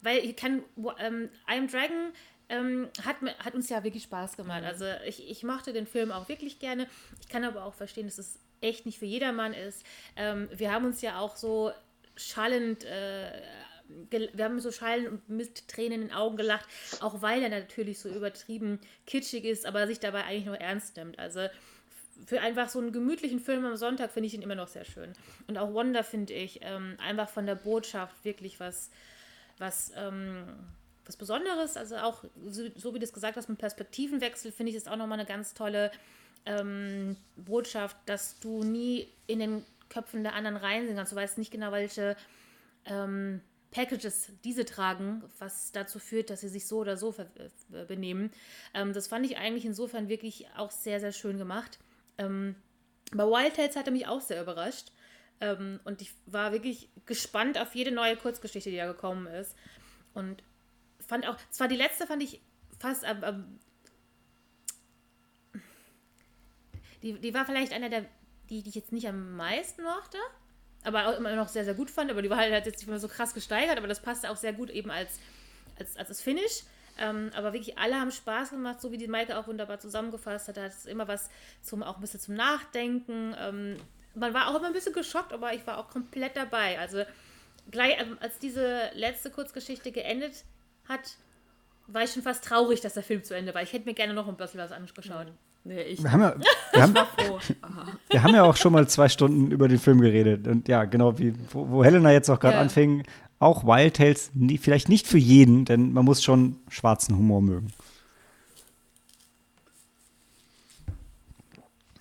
weil 0.00 0.18
ich 0.18 0.36
kann, 0.36 0.62
ähm, 0.98 1.30
I 1.50 1.58
Am 1.58 1.68
Dragon 1.68 2.12
ähm, 2.48 2.88
hat, 3.04 3.16
hat 3.38 3.54
uns 3.54 3.68
ja 3.68 3.84
wirklich 3.84 4.04
Spaß 4.04 4.36
gemacht. 4.36 4.64
Also 4.64 4.84
ich, 5.06 5.28
ich 5.28 5.42
mochte 5.42 5.72
den 5.72 5.86
Film 5.86 6.12
auch 6.12 6.28
wirklich 6.28 6.58
gerne. 6.58 6.86
Ich 7.20 7.28
kann 7.28 7.44
aber 7.44 7.64
auch 7.64 7.74
verstehen, 7.74 8.06
dass 8.06 8.18
es 8.18 8.38
echt 8.60 8.86
nicht 8.86 8.98
für 8.98 9.06
jedermann 9.06 9.52
ist. 9.52 9.84
Ähm, 10.16 10.48
wir 10.52 10.72
haben 10.72 10.84
uns 10.84 11.00
ja 11.00 11.18
auch 11.20 11.36
so 11.36 11.72
schallend 12.16 12.84
äh, 12.84 13.40
wir 14.10 14.44
haben 14.44 14.60
so 14.60 14.70
Schalen 14.70 15.08
und 15.08 15.28
mit 15.28 15.68
Tränen 15.68 16.02
in 16.02 16.08
den 16.08 16.12
Augen 16.12 16.36
gelacht, 16.36 16.68
auch 17.00 17.22
weil 17.22 17.42
er 17.42 17.48
natürlich 17.48 17.98
so 17.98 18.08
übertrieben 18.08 18.80
kitschig 19.06 19.44
ist, 19.44 19.66
aber 19.66 19.86
sich 19.86 20.00
dabei 20.00 20.24
eigentlich 20.24 20.46
noch 20.46 20.60
ernst 20.60 20.96
nimmt. 20.96 21.18
Also 21.18 21.48
für 22.26 22.40
einfach 22.40 22.68
so 22.68 22.80
einen 22.80 22.92
gemütlichen 22.92 23.40
Film 23.40 23.64
am 23.64 23.76
Sonntag 23.76 24.10
finde 24.10 24.26
ich 24.26 24.34
ihn 24.34 24.42
immer 24.42 24.54
noch 24.54 24.68
sehr 24.68 24.84
schön. 24.84 25.12
Und 25.46 25.56
auch 25.56 25.72
Wonder 25.72 26.04
finde 26.04 26.34
ich 26.34 26.60
ähm, 26.62 26.96
einfach 26.98 27.28
von 27.28 27.46
der 27.46 27.54
Botschaft 27.54 28.24
wirklich 28.24 28.60
was, 28.60 28.90
was, 29.58 29.92
ähm, 29.96 30.44
was 31.06 31.16
Besonderes. 31.16 31.76
Also 31.76 31.96
auch, 31.96 32.24
so, 32.48 32.64
so, 32.76 32.94
wie 32.94 32.98
du 32.98 33.04
es 33.04 33.12
gesagt 33.12 33.36
hast, 33.36 33.48
mit 33.48 33.58
Perspektivenwechsel 33.58 34.52
finde 34.52 34.70
ich 34.70 34.76
es 34.76 34.88
auch 34.88 34.96
nochmal 34.96 35.18
eine 35.18 35.28
ganz 35.28 35.54
tolle 35.54 35.90
ähm, 36.44 37.16
Botschaft, 37.36 37.96
dass 38.06 38.40
du 38.40 38.64
nie 38.64 39.08
in 39.26 39.38
den 39.38 39.64
Köpfen 39.88 40.22
der 40.22 40.34
anderen 40.34 40.56
reinsehen 40.56 40.96
kannst. 40.96 41.12
Du 41.12 41.16
weißt 41.16 41.38
nicht 41.38 41.50
genau, 41.50 41.72
welche 41.72 42.16
ähm, 42.84 43.40
Packages 43.70 44.30
diese 44.44 44.64
tragen, 44.64 45.22
was 45.38 45.72
dazu 45.72 45.98
führt, 45.98 46.30
dass 46.30 46.40
sie 46.40 46.48
sich 46.48 46.66
so 46.66 46.78
oder 46.78 46.96
so 46.96 47.14
äh, 47.18 47.84
benehmen. 47.84 48.30
Ähm, 48.74 48.92
das 48.92 49.08
fand 49.08 49.26
ich 49.26 49.36
eigentlich 49.36 49.64
insofern 49.64 50.08
wirklich 50.08 50.46
auch 50.56 50.70
sehr, 50.70 51.00
sehr 51.00 51.12
schön 51.12 51.38
gemacht. 51.38 51.78
Ähm, 52.16 52.54
bei 53.12 53.24
Wild 53.24 53.54
Tales 53.54 53.76
hat 53.76 53.86
er 53.86 53.92
mich 53.92 54.06
auch 54.06 54.20
sehr 54.20 54.42
überrascht. 54.42 54.92
Ähm, 55.40 55.80
und 55.84 56.02
ich 56.02 56.12
war 56.26 56.52
wirklich 56.52 56.88
gespannt 57.06 57.58
auf 57.58 57.74
jede 57.74 57.90
neue 57.92 58.16
Kurzgeschichte, 58.16 58.70
die 58.70 58.76
da 58.76 58.86
gekommen 58.86 59.26
ist. 59.26 59.54
Und 60.14 60.42
fand 61.06 61.28
auch, 61.28 61.36
zwar 61.50 61.68
die 61.68 61.76
letzte 61.76 62.06
fand 62.06 62.22
ich 62.22 62.40
fast 62.78 63.04
am, 63.04 63.24
am 63.24 63.58
die, 67.02 67.14
die 67.20 67.34
war 67.34 67.46
vielleicht 67.46 67.72
einer 67.72 67.88
der, 67.88 68.04
die, 68.50 68.62
die 68.62 68.70
ich 68.70 68.74
jetzt 68.74 68.92
nicht 68.92 69.08
am 69.08 69.36
meisten 69.36 69.82
mochte, 69.82 70.18
aber 70.84 71.08
auch 71.08 71.16
immer 71.18 71.34
noch 71.34 71.48
sehr, 71.48 71.64
sehr 71.64 71.74
gut 71.74 71.90
fand. 71.90 72.10
Aber 72.10 72.22
die 72.22 72.30
war 72.30 72.38
halt 72.38 72.66
jetzt 72.66 72.78
nicht 72.78 72.88
mehr 72.88 72.98
so 72.98 73.08
krass 73.08 73.34
gesteigert, 73.34 73.78
aber 73.78 73.88
das 73.88 74.00
passte 74.00 74.30
auch 74.30 74.36
sehr 74.36 74.52
gut 74.52 74.70
eben 74.70 74.90
als, 74.90 75.18
als, 75.78 75.96
als 75.96 76.08
das 76.08 76.22
Finish. 76.22 76.62
Ähm, 76.98 77.30
aber 77.34 77.52
wirklich 77.52 77.78
alle 77.78 77.94
haben 77.94 78.10
Spaß 78.10 78.50
gemacht, 78.50 78.80
so 78.80 78.90
wie 78.90 78.98
die 78.98 79.06
Maike 79.06 79.38
auch 79.38 79.46
wunderbar 79.46 79.78
zusammengefasst 79.78 80.48
hat. 80.48 80.56
Da 80.56 80.66
ist 80.66 80.86
immer 80.86 81.06
was 81.06 81.30
zum, 81.62 81.82
auch 81.82 81.96
ein 81.96 82.00
bisschen 82.00 82.20
zum 82.20 82.34
Nachdenken. 82.34 83.36
Ähm, 83.38 83.76
man 84.14 84.34
war 84.34 84.48
auch 84.48 84.56
immer 84.56 84.66
ein 84.66 84.72
bisschen 84.72 84.92
geschockt, 84.92 85.32
aber 85.32 85.54
ich 85.54 85.66
war 85.66 85.78
auch 85.78 85.88
komplett 85.88 86.36
dabei. 86.36 86.78
Also 86.78 87.04
gleich, 87.70 88.00
ähm, 88.00 88.18
als 88.20 88.38
diese 88.38 88.90
letzte 88.94 89.30
Kurzgeschichte 89.30 89.92
geendet 89.92 90.44
hat, 90.88 91.16
war 91.86 92.02
ich 92.02 92.12
schon 92.12 92.22
fast 92.22 92.44
traurig, 92.44 92.80
dass 92.80 92.94
der 92.94 93.02
Film 93.02 93.22
zu 93.22 93.34
Ende 93.34 93.54
war. 93.54 93.62
Ich 93.62 93.72
hätte 93.72 93.86
mir 93.86 93.94
gerne 93.94 94.14
noch 94.14 94.28
ein 94.28 94.36
bisschen 94.36 94.60
was 94.60 94.72
angeschaut. 94.72 95.28
Nee, 95.64 95.82
ich, 95.82 96.02
wir, 96.02 96.12
haben 96.12 96.22
ja, 96.22 96.34
wir, 96.72 96.82
haben, 96.82 96.94
wir 98.10 98.22
haben 98.22 98.34
ja 98.34 98.44
auch 98.44 98.56
schon 98.56 98.72
mal 98.72 98.88
zwei 98.88 99.08
Stunden 99.08 99.50
über 99.50 99.68
den 99.68 99.78
Film 99.78 100.00
geredet. 100.00 100.46
Und 100.46 100.68
ja, 100.68 100.84
genau, 100.84 101.18
wie, 101.18 101.34
wo, 101.52 101.68
wo 101.68 101.84
Helena 101.84 102.12
jetzt 102.12 102.30
auch 102.30 102.40
gerade 102.40 102.54
ja. 102.54 102.60
anfing, 102.60 103.04
auch 103.38 103.64
Wild 103.64 103.96
Tales 103.96 104.30
nie, 104.34 104.58
vielleicht 104.58 104.88
nicht 104.88 105.06
für 105.06 105.18
jeden, 105.18 105.64
denn 105.64 105.92
man 105.92 106.04
muss 106.04 106.22
schon 106.22 106.56
schwarzen 106.68 107.16
Humor 107.16 107.42
mögen. 107.42 107.68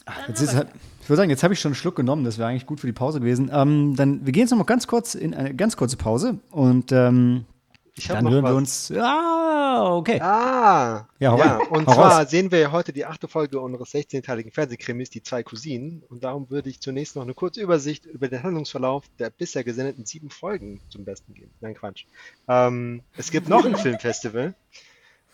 Ach, 0.06 0.28
jetzt 0.30 0.42
ist 0.42 0.56
halt, 0.56 0.70
ich 1.02 1.10
würde 1.10 1.18
sagen, 1.18 1.30
jetzt 1.30 1.44
habe 1.44 1.54
ich 1.54 1.60
schon 1.60 1.70
einen 1.70 1.76
Schluck 1.76 1.96
genommen, 1.96 2.24
das 2.24 2.38
wäre 2.38 2.50
eigentlich 2.50 2.66
gut 2.66 2.80
für 2.80 2.88
die 2.88 2.94
Pause 2.94 3.20
gewesen. 3.20 3.50
Ähm, 3.54 3.96
dann, 3.96 4.26
wir 4.26 4.32
gehen 4.32 4.42
jetzt 4.42 4.52
noch 4.52 4.58
mal 4.58 4.64
ganz 4.64 4.88
kurz 4.88 5.16
in 5.16 5.34
eine 5.34 5.54
ganz 5.54 5.78
kurze 5.78 5.98
Pause 5.98 6.40
und 6.52 6.92
ähm, 6.92 7.46
dann 8.06 8.30
hören 8.30 8.44
was. 8.44 8.52
wir 8.52 8.56
uns. 8.56 8.92
Ah, 8.92 9.96
okay. 9.96 10.20
Ah, 10.22 11.08
ja, 11.20 11.38
ja 11.38 11.58
und 11.70 11.86
zwar 11.86 12.20
raus. 12.20 12.30
sehen 12.30 12.52
wir 12.52 12.60
ja 12.60 12.72
heute 12.72 12.94
die 12.94 13.06
achte 13.06 13.28
Folge 13.28 13.60
unseres 13.60 13.94
16-teiligen 13.94 14.52
Fernsehkrimis, 14.52 15.10
die 15.10 15.24
zwei 15.24 15.44
Cousinen. 15.44 16.04
Und 16.10 16.24
darum 16.24 16.50
würde 16.50 16.70
ich 16.70 16.80
zunächst 16.80 17.16
noch 17.16 17.24
eine 17.24 17.34
kurze 17.34 17.62
Übersicht 17.62 18.06
über 18.06 18.28
den 18.28 18.44
Handlungsverlauf 18.44 19.06
der 19.20 19.30
bisher 19.30 19.64
gesendeten 19.64 20.06
sieben 20.06 20.30
Folgen 20.30 20.80
zum 20.90 21.06
Besten 21.06 21.34
geben. 21.34 21.52
Nein, 21.62 21.76
Quatsch. 21.76 22.06
Ähm, 22.48 23.02
es 23.18 23.32
gibt 23.32 23.50
noch 23.50 23.66
ein 23.66 23.76
Filmfestival. 23.78 24.54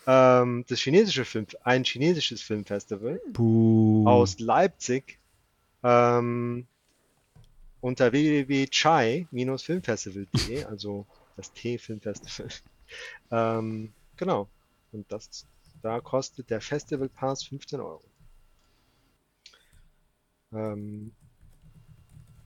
Ähm, 0.06 0.64
das 0.68 0.80
chinesische 0.80 1.24
Film, 1.24 1.46
ein 1.62 1.84
chinesisches 1.84 2.42
Filmfestival 2.42 3.20
Puh. 3.32 4.04
aus 4.06 4.38
Leipzig 4.38 5.18
ähm, 5.82 6.66
unter 7.80 8.12
www.chai-filmfestival.de, 8.12 10.64
also 10.64 11.06
das 11.36 11.52
T-Filmfestival. 11.52 12.48
ähm, 13.30 13.92
genau. 14.16 14.48
Und 14.92 15.10
das, 15.10 15.46
da 15.82 16.00
kostet 16.00 16.50
der 16.50 16.60
Festival 16.60 17.08
Pass 17.08 17.44
15 17.44 17.80
Euro. 17.80 18.04
Ähm, 20.52 21.12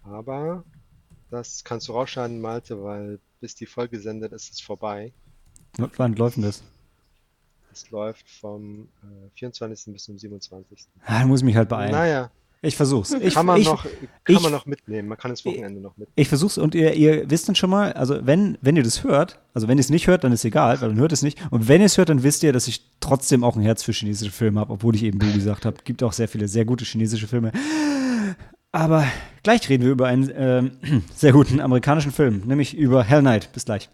aber 0.03 0.64
das 1.31 1.62
kannst 1.62 1.88
du 1.88 1.92
rausschneiden, 1.92 2.40
Malte, 2.40 2.83
weil 2.83 3.20
bis 3.40 3.55
die 3.55 3.66
Folge 3.66 4.01
sendet, 4.01 4.33
ist 4.33 4.53
es 4.53 4.61
vorbei. 4.61 5.12
Wann 5.77 6.14
läuft 6.14 6.37
denn 6.37 6.44
das? 6.44 6.62
Es 7.70 7.90
läuft 7.90 8.29
vom 8.29 8.88
äh, 9.03 9.29
24. 9.37 9.92
bis 9.92 10.05
zum 10.05 10.18
27. 10.18 10.88
Ah, 11.05 11.24
muss 11.27 11.40
ich 11.40 11.44
mich 11.44 11.57
halt 11.57 11.68
beeilen. 11.68 11.92
Naja, 11.92 12.31
ich 12.61 12.77
versuch's. 12.77 13.12
Ich, 13.12 13.35
kann 13.35 13.47
man, 13.47 13.61
ich, 13.61 13.66
noch, 13.66 13.85
kann 13.85 14.37
ich, 14.37 14.40
man 14.40 14.51
noch 14.51 14.66
mitnehmen. 14.66 15.09
Man 15.09 15.18
kann 15.18 15.31
das 15.31 15.44
Wochenende 15.44 15.81
noch 15.81 15.97
mitnehmen. 15.97 16.12
Ich 16.16 16.29
versuch's 16.29 16.59
und 16.59 16.75
ihr, 16.75 16.94
ihr 16.94 17.31
wisst 17.31 17.49
dann 17.49 17.55
schon 17.55 17.71
mal, 17.71 17.92
also 17.92 18.27
wenn, 18.27 18.59
wenn 18.61 18.77
ihr 18.77 18.83
das 18.83 19.05
hört, 19.05 19.40
also 19.55 19.68
wenn 19.68 19.79
ihr 19.79 19.83
es 19.83 19.90
nicht 19.90 20.09
hört, 20.09 20.25
dann 20.25 20.33
ist 20.33 20.44
egal, 20.44 20.81
weil 20.81 20.88
dann 20.88 20.99
hört 20.99 21.12
es 21.12 21.23
nicht. 21.23 21.38
Und 21.51 21.68
wenn 21.68 21.81
ihr 21.81 21.87
es 21.87 21.99
hört, 21.99 22.09
dann 22.09 22.23
wisst 22.23 22.42
ihr, 22.42 22.53
dass 22.53 22.66
ich 22.66 22.83
trotzdem 23.01 23.44
auch 23.44 23.57
ein 23.57 23.62
Herz 23.62 23.83
für 23.83 23.92
chinesische 23.92 24.33
Filme 24.33 24.59
habe, 24.61 24.73
obwohl 24.73 24.94
ich 24.97 25.05
eben 25.05 25.18
Du 25.18 25.33
gesagt 25.33 25.64
habe. 25.66 25.77
Gibt 25.85 26.03
auch 26.03 26.12
sehr 26.12 26.29
viele 26.29 26.49
sehr 26.49 26.64
gute 26.64 26.85
chinesische 26.85 27.29
Filme. 27.29 27.53
Aber 28.73 29.05
gleich 29.42 29.68
reden 29.68 29.85
wir 29.85 29.92
über 29.92 30.07
einen 30.07 30.29
äh, 30.29 30.71
sehr 31.14 31.33
guten 31.33 31.61
amerikanischen 31.61 32.12
Film, 32.12 32.42
nämlich 32.47 32.77
über 32.77 33.05
Hell 33.05 33.23
Night. 33.23 33.53
Bis 33.53 33.64
gleich. 33.64 33.88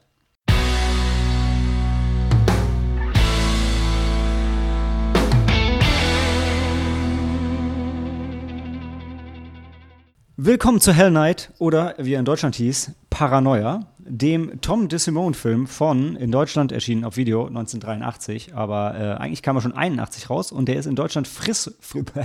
Willkommen 10.37 10.81
zu 10.81 10.93
Hell 10.93 11.13
Night 11.13 11.53
oder 11.61 11.95
wie 11.97 12.15
er 12.15 12.19
in 12.19 12.25
Deutschland 12.25 12.57
hieß, 12.57 12.91
Paranoia, 13.09 13.87
dem 13.99 14.61
Tom 14.61 14.89
DeSimone-Film 14.89 15.69
von, 15.69 16.17
in 16.17 16.33
Deutschland 16.33 16.73
erschienen 16.73 17.05
auf 17.05 17.17
Video 17.17 17.47
1983, 17.47 18.53
aber 18.53 18.97
äh, 18.99 19.23
eigentlich 19.23 19.43
kam 19.43 19.55
er 19.55 19.63
schon 19.63 19.75
81 19.75 20.29
raus 20.31 20.51
und 20.51 20.67
der 20.67 20.75
ist 20.75 20.87
in 20.87 20.97
Deutschland 20.97 21.29
frisch, 21.29 21.71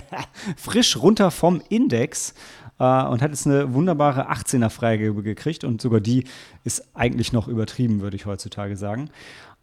frisch 0.57 0.97
runter 0.97 1.29
vom 1.29 1.61
Index 1.69 2.33
äh, 2.79 2.83
und 2.83 3.21
hat 3.21 3.29
jetzt 3.29 3.45
eine 3.45 3.75
wunderbare 3.75 4.31
18er 4.31 4.71
Freigabe 4.71 5.21
gekriegt 5.21 5.63
und 5.63 5.79
sogar 5.79 5.99
die 5.99 6.23
ist 6.63 6.87
eigentlich 6.95 7.31
noch 7.31 7.47
übertrieben, 7.47 8.01
würde 8.01 8.15
ich 8.15 8.25
heutzutage 8.25 8.75
sagen. 8.75 9.11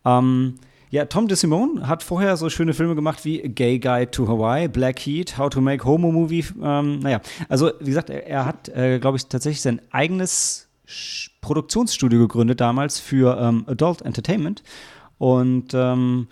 Ähm, 0.05 0.61
ja, 0.97 1.05
Tom 1.05 1.29
DeSimone 1.29 1.87
hat 1.87 2.03
vorher 2.03 2.39
so 2.39 2.49
schöne 2.49 2.73
Filme 2.73 2.95
gemacht 2.95 3.23
wie 3.27 3.41
Gay 3.41 3.79
Guide 3.79 4.11
to 4.11 4.27
Hawaii, 4.27 4.67
Black 4.67 4.99
Heat, 5.01 5.37
How 5.37 5.51
to 5.51 5.61
Make 5.61 5.85
Homo 5.85 6.11
Movie. 6.11 6.43
Ähm, 6.63 7.01
naja, 7.01 7.21
also 7.51 7.71
wie 7.81 7.91
gesagt, 7.91 8.09
er, 8.09 8.27
er 8.27 8.47
hat, 8.47 8.71
äh, 8.71 8.99
glaube 8.99 9.19
ich, 9.19 9.27
tatsächlich 9.27 9.61
sein 9.61 9.83
eigenes 9.91 10.71
Produktionsstudio 11.43 12.21
gegründet 12.21 12.63
damals 12.63 12.99
für 12.99 13.39
ähm, 13.39 13.65
Adult 13.67 14.01
Entertainment 14.03 14.63
und 15.19 15.75
ähm, 15.75 16.29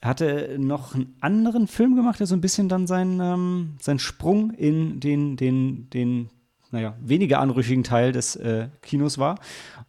er 0.00 0.08
hatte 0.08 0.56
noch 0.58 0.94
einen 0.94 1.14
anderen 1.20 1.66
Film 1.66 1.94
gemacht, 1.94 2.18
der 2.18 2.26
so 2.26 2.34
ein 2.34 2.40
bisschen 2.40 2.70
dann 2.70 2.86
sein, 2.86 3.20
ähm, 3.20 3.74
sein 3.82 3.98
Sprung 3.98 4.52
in 4.52 4.98
den, 4.98 5.36
den, 5.36 5.90
den 5.90 6.30
naja, 6.70 6.94
weniger 7.02 7.40
anrüchigen 7.40 7.84
Teil 7.84 8.12
des 8.12 8.34
äh, 8.36 8.68
Kinos 8.80 9.18
war. 9.18 9.40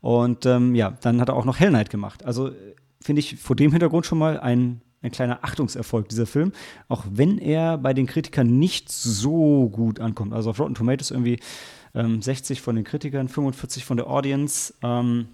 Und 0.02 0.46
ähm, 0.46 0.76
ja, 0.76 0.98
dann 1.02 1.22
hat 1.22 1.30
er 1.30 1.36
auch 1.36 1.46
noch 1.46 1.60
Hell 1.60 1.72
Night 1.72 1.90
gemacht. 1.90 2.26
Also 2.26 2.52
finde 3.08 3.22
ich 3.22 3.38
vor 3.38 3.56
dem 3.56 3.72
Hintergrund 3.72 4.06
schon 4.06 4.17
mal 4.17 4.38
ein, 4.38 4.82
ein 5.02 5.12
kleiner 5.12 5.41
Achtungserfolg, 5.41 6.10
dieser 6.10 6.26
Film. 6.26 6.52
Auch 6.89 7.06
wenn 7.10 7.38
er 7.38 7.78
bei 7.78 7.93
den 7.93 8.06
Kritikern 8.06 8.60
nicht 8.60 8.91
so 8.91 9.70
gut 9.70 10.02
ankommt. 10.02 10.34
Also 10.34 10.50
auf 10.50 10.60
Rotten 10.60 10.76
Tomatoes 10.76 11.12
irgendwie 11.12 11.39
ähm, 11.96 12.22
60 12.22 12.60
von 12.60 12.76
den 12.76 12.84
Kritikern, 12.84 13.30
45 13.30 13.86
von 13.86 13.96
der 13.96 14.08
Audience. 14.08 14.74
Ähm, 14.84 15.30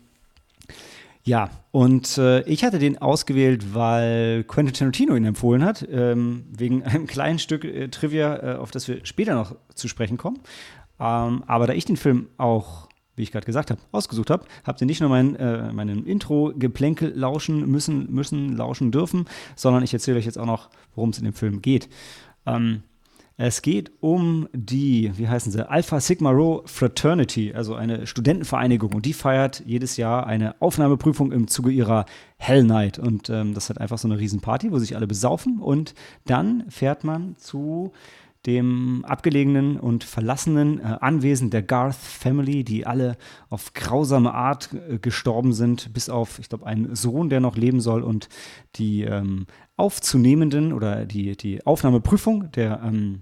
ja, 1.24 1.50
und 1.72 2.16
äh, 2.20 2.42
ich 2.44 2.64
hatte 2.64 2.78
den 2.78 3.00
ausgewählt, 3.00 3.74
weil 3.74 4.44
Quentin 4.44 4.76
Tarantino 4.76 5.16
ihn 5.16 5.26
empfohlen 5.26 5.66
hat, 5.66 5.84
ähm, 5.92 6.46
wegen 6.56 6.84
einem 6.84 7.08
kleinen 7.08 7.40
Stück 7.40 7.64
äh, 7.64 7.88
Trivia, 7.88 8.54
äh, 8.54 8.56
auf 8.58 8.70
das 8.70 8.88
wir 8.88 9.04
später 9.04 9.34
noch 9.34 9.56
zu 9.74 9.88
sprechen 9.88 10.18
kommen. 10.18 10.42
Ähm, 11.00 11.44
aber 11.48 11.66
da 11.66 11.74
ich 11.74 11.86
den 11.86 11.98
Film 11.98 12.28
auch 12.38 12.88
wie 13.16 13.24
ich 13.24 13.32
gerade 13.32 13.46
gesagt 13.46 13.72
habe, 13.72 13.80
ausgesucht 13.92 14.30
habe, 14.30 14.46
habt 14.64 14.82
ihr 14.82 14.88
nicht 14.88 15.02
nur 15.02 15.10
mein, 15.10 15.36
äh, 15.36 15.72
meinem 15.72 16.06
Intro-Geplänkel 16.06 17.14
lauschen 17.16 17.70
müssen, 17.70 18.12
müssen, 18.12 18.56
lauschen 18.56 18.92
dürfen, 18.92 19.26
sondern 19.56 19.84
ich 19.84 19.94
erzähle 19.94 20.18
euch 20.18 20.26
jetzt 20.26 20.40
auch 20.40 20.46
noch, 20.46 20.70
worum 20.96 21.12
es 21.12 21.20
in 21.20 21.26
dem 21.26 21.34
Film 21.34 21.62
geht. 21.62 21.90
Ähm, 22.46 22.84
es 23.36 23.64
geht 23.64 23.92
um 24.00 24.48
die, 24.54 25.12
wie 25.16 25.28
heißen 25.28 25.52
sie, 25.52 25.68
Alpha 25.68 26.00
Sigma 26.00 26.30
Rho 26.30 26.62
Fraternity, 26.66 27.52
also 27.54 27.74
eine 27.74 28.06
Studentenvereinigung. 28.06 28.94
Und 28.94 29.06
die 29.08 29.14
feiert 29.14 29.64
jedes 29.66 29.98
Jahr 29.98 30.28
eine 30.28 30.62
Aufnahmeprüfung 30.62 31.32
im 31.32 31.48
Zuge 31.48 31.72
ihrer 31.72 32.06
Hell 32.38 32.64
Night. 32.64 33.00
Und 33.00 33.32
ähm, 33.32 33.56
das 33.56 33.72
hat 33.72 33.80
einfach 33.82 33.98
so 33.98 34.08
eine 34.08 34.20
Riesenparty, 34.20 34.72
wo 34.72 34.78
sich 34.78 34.96
alle 34.96 35.08
besaufen. 35.08 35.60
Und 35.60 35.96
dann 36.26 36.66
fährt 36.70 37.04
man 37.04 37.36
zu 37.38 37.92
dem 38.46 39.06
abgelegenen 39.06 39.80
und 39.80 40.04
verlassenen 40.04 40.80
äh, 40.80 40.98
Anwesen 41.00 41.50
der 41.50 41.64
Garth 41.64 41.96
Family, 41.96 42.64
die 42.64 42.86
alle 42.86 43.18
auf 43.50 43.74
grausame 43.74 44.34
Art 44.34 44.74
äh, 44.74 45.00
gestorben 45.00 45.54
sind, 45.54 45.94
bis 45.94 46.10
auf, 46.10 46.40
ich 46.40 46.50
glaube, 46.50 46.66
einen 46.66 46.96
Sohn, 46.96 47.30
der 47.30 47.40
noch 47.40 47.56
leben 47.56 47.80
soll 47.80 48.04
und 48.04 48.28
die 48.76 49.04
ähm, 49.04 49.46
Aufzunehmenden 49.78 50.74
oder 50.74 51.06
die, 51.06 51.38
die 51.38 51.66
Aufnahmeprüfung 51.66 52.52
der 52.52 52.82
ähm, 52.84 53.22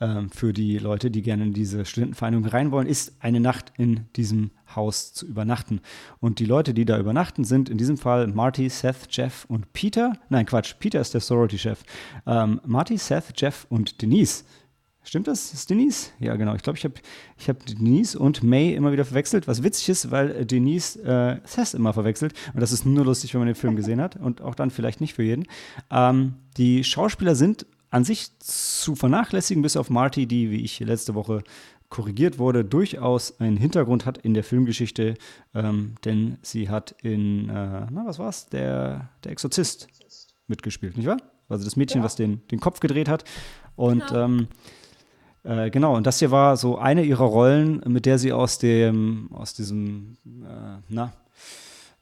ähm, 0.00 0.30
für 0.30 0.52
die 0.52 0.78
Leute, 0.78 1.10
die 1.10 1.22
gerne 1.22 1.44
in 1.44 1.52
diese 1.52 1.84
Studentenvereinigung 1.84 2.46
rein 2.46 2.70
wollen, 2.70 2.86
ist 2.86 3.16
eine 3.20 3.40
Nacht 3.40 3.72
in 3.76 4.06
diesem 4.16 4.50
Haus 4.74 5.12
zu 5.12 5.26
übernachten. 5.26 5.80
Und 6.20 6.38
die 6.38 6.46
Leute, 6.46 6.74
die 6.74 6.84
da 6.84 6.98
übernachten, 6.98 7.44
sind 7.44 7.68
in 7.68 7.78
diesem 7.78 7.98
Fall 7.98 8.26
Marty, 8.28 8.68
Seth, 8.68 9.08
Jeff 9.10 9.44
und 9.48 9.72
Peter. 9.72 10.14
Nein, 10.28 10.46
Quatsch, 10.46 10.74
Peter 10.78 11.00
ist 11.00 11.14
der 11.14 11.20
Sorority-Chef. 11.20 11.82
Ähm, 12.26 12.60
Marty, 12.64 12.96
Seth, 12.96 13.32
Jeff 13.36 13.66
und 13.68 14.00
Denise. 14.00 14.44
Stimmt 15.02 15.28
das? 15.28 15.54
Ist 15.54 15.70
Denise? 15.70 16.10
Ja, 16.18 16.36
genau. 16.36 16.54
Ich 16.54 16.62
glaube, 16.62 16.78
ich 16.78 16.84
habe 16.84 16.94
ich 17.38 17.48
hab 17.48 17.64
Denise 17.64 18.18
und 18.18 18.42
May 18.42 18.74
immer 18.74 18.92
wieder 18.92 19.06
verwechselt, 19.06 19.48
was 19.48 19.62
witzig 19.62 19.88
ist, 19.88 20.10
weil 20.10 20.44
Denise 20.44 21.02
äh, 21.02 21.40
Seth 21.44 21.74
immer 21.74 21.92
verwechselt. 21.92 22.34
Und 22.52 22.60
das 22.60 22.70
ist 22.70 22.84
nur 22.84 23.04
lustig, 23.04 23.32
wenn 23.32 23.40
man 23.40 23.48
den 23.48 23.54
Film 23.54 23.76
gesehen 23.76 24.00
hat. 24.00 24.16
Und 24.16 24.42
auch 24.42 24.54
dann 24.54 24.70
vielleicht 24.70 25.00
nicht 25.00 25.14
für 25.14 25.22
jeden. 25.22 25.46
Ähm, 25.90 26.34
die 26.58 26.84
Schauspieler 26.84 27.34
sind 27.34 27.66
an 27.90 28.04
sich 28.04 28.38
zu 28.38 28.94
vernachlässigen, 28.94 29.62
bis 29.62 29.76
auf 29.76 29.90
Marty, 29.90 30.26
die, 30.26 30.50
wie 30.50 30.62
ich 30.62 30.80
letzte 30.80 31.14
Woche 31.14 31.42
korrigiert 31.88 32.38
wurde, 32.38 32.64
durchaus 32.64 33.40
einen 33.40 33.56
Hintergrund 33.56 34.06
hat 34.06 34.18
in 34.18 34.32
der 34.32 34.44
Filmgeschichte, 34.44 35.14
ähm, 35.54 35.96
denn 36.04 36.38
sie 36.40 36.68
hat 36.68 36.94
in, 37.02 37.48
äh, 37.48 37.86
na, 37.90 38.02
was 38.04 38.18
war's? 38.20 38.46
Der, 38.46 39.10
der 39.24 39.32
Exorzist 39.32 39.88
mitgespielt, 40.46 40.96
nicht 40.96 41.06
wahr? 41.06 41.18
Also 41.48 41.64
das 41.64 41.74
Mädchen, 41.74 42.00
ja. 42.00 42.04
was 42.04 42.14
den, 42.14 42.46
den 42.48 42.60
Kopf 42.60 42.78
gedreht 42.78 43.08
hat. 43.08 43.24
Und 43.74 44.06
genau. 44.06 44.24
Ähm, 44.24 44.48
äh, 45.42 45.70
genau, 45.70 45.96
und 45.96 46.06
das 46.06 46.20
hier 46.20 46.30
war 46.30 46.56
so 46.56 46.78
eine 46.78 47.02
ihrer 47.02 47.24
Rollen, 47.24 47.82
mit 47.86 48.06
der 48.06 48.18
sie 48.18 48.32
aus 48.32 48.58
dem, 48.58 49.28
aus 49.32 49.54
diesem, 49.54 50.16
äh, 50.24 50.78
na, 50.88 51.12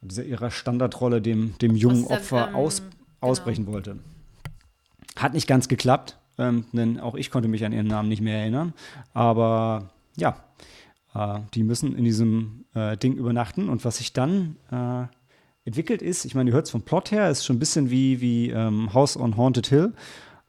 dieser 0.03 0.25
ihrer 0.25 0.51
Standardrolle 0.51 1.23
dem, 1.23 1.57
dem 1.59 1.75
jungen 1.75 2.05
Opfer 2.05 2.49
ähm, 2.49 2.55
aus, 2.55 2.83
genau. 2.83 2.93
ausbrechen 3.21 3.67
wollte. 3.67 3.99
Hat 5.19 5.35
nicht 5.35 5.47
ganz 5.47 5.69
geklappt, 5.69 6.19
ähm, 6.39 6.65
denn 6.73 7.01
auch 7.01 7.15
ich 7.15 7.31
konnte 7.31 7.49
mich 7.49 7.65
an 7.65 7.73
ihren 7.73 7.87
Namen 7.87 8.09
nicht 8.09 8.23
mehr 8.23 8.39
erinnern. 8.39 8.73
Aber 9.13 9.91
ja, 10.17 10.37
äh, 11.15 11.41
die 11.55 11.63
müssen 11.63 11.97
in 11.97 12.05
diesem 12.05 12.65
äh, 12.75 12.97
Ding 12.97 13.15
übernachten. 13.15 13.69
Und 13.69 13.85
was 13.85 13.99
sich 13.99 14.13
dann 14.13 14.57
äh, 14.71 15.07
entwickelt 15.65 16.03
ist, 16.03 16.25
ich 16.25 16.35
meine, 16.35 16.51
ihr 16.51 16.55
hört 16.55 16.67
es 16.67 16.71
vom 16.71 16.83
Plot 16.83 17.11
her, 17.11 17.31
ist 17.31 17.45
schon 17.45 17.57
ein 17.57 17.59
bisschen 17.59 17.91
wie, 17.91 18.21
wie 18.21 18.51
ähm, 18.51 18.95
House 18.95 19.17
on 19.17 19.37
Haunted 19.37 19.67
Hill. 19.67 19.93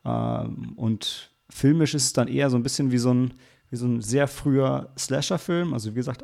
Ähm, 0.05 0.73
und 0.75 1.31
filmisch 1.49 1.93
ist 1.93 2.05
es 2.05 2.13
dann 2.13 2.27
eher 2.27 2.49
so 2.49 2.57
ein 2.57 2.63
bisschen 2.63 2.91
wie 2.91 2.99
so 2.99 3.13
ein, 3.13 3.33
wie 3.69 3.75
so 3.75 3.87
ein 3.87 4.01
sehr 4.01 4.27
früher 4.27 4.89
Slasher-Film. 4.97 5.73
Also 5.73 5.91
wie 5.91 5.95
gesagt, 5.95 6.23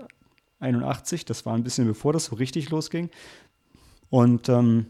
81, 0.59 1.25
das 1.25 1.45
war 1.45 1.55
ein 1.55 1.63
bisschen 1.63 1.87
bevor 1.87 2.13
das 2.13 2.25
so 2.25 2.35
richtig 2.35 2.69
losging. 2.69 3.09
Und 4.09 4.49
ähm, 4.49 4.85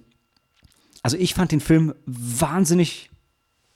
also 1.02 1.18
ich 1.18 1.34
fand 1.34 1.52
den 1.52 1.60
Film 1.60 1.94
wahnsinnig 2.06 3.10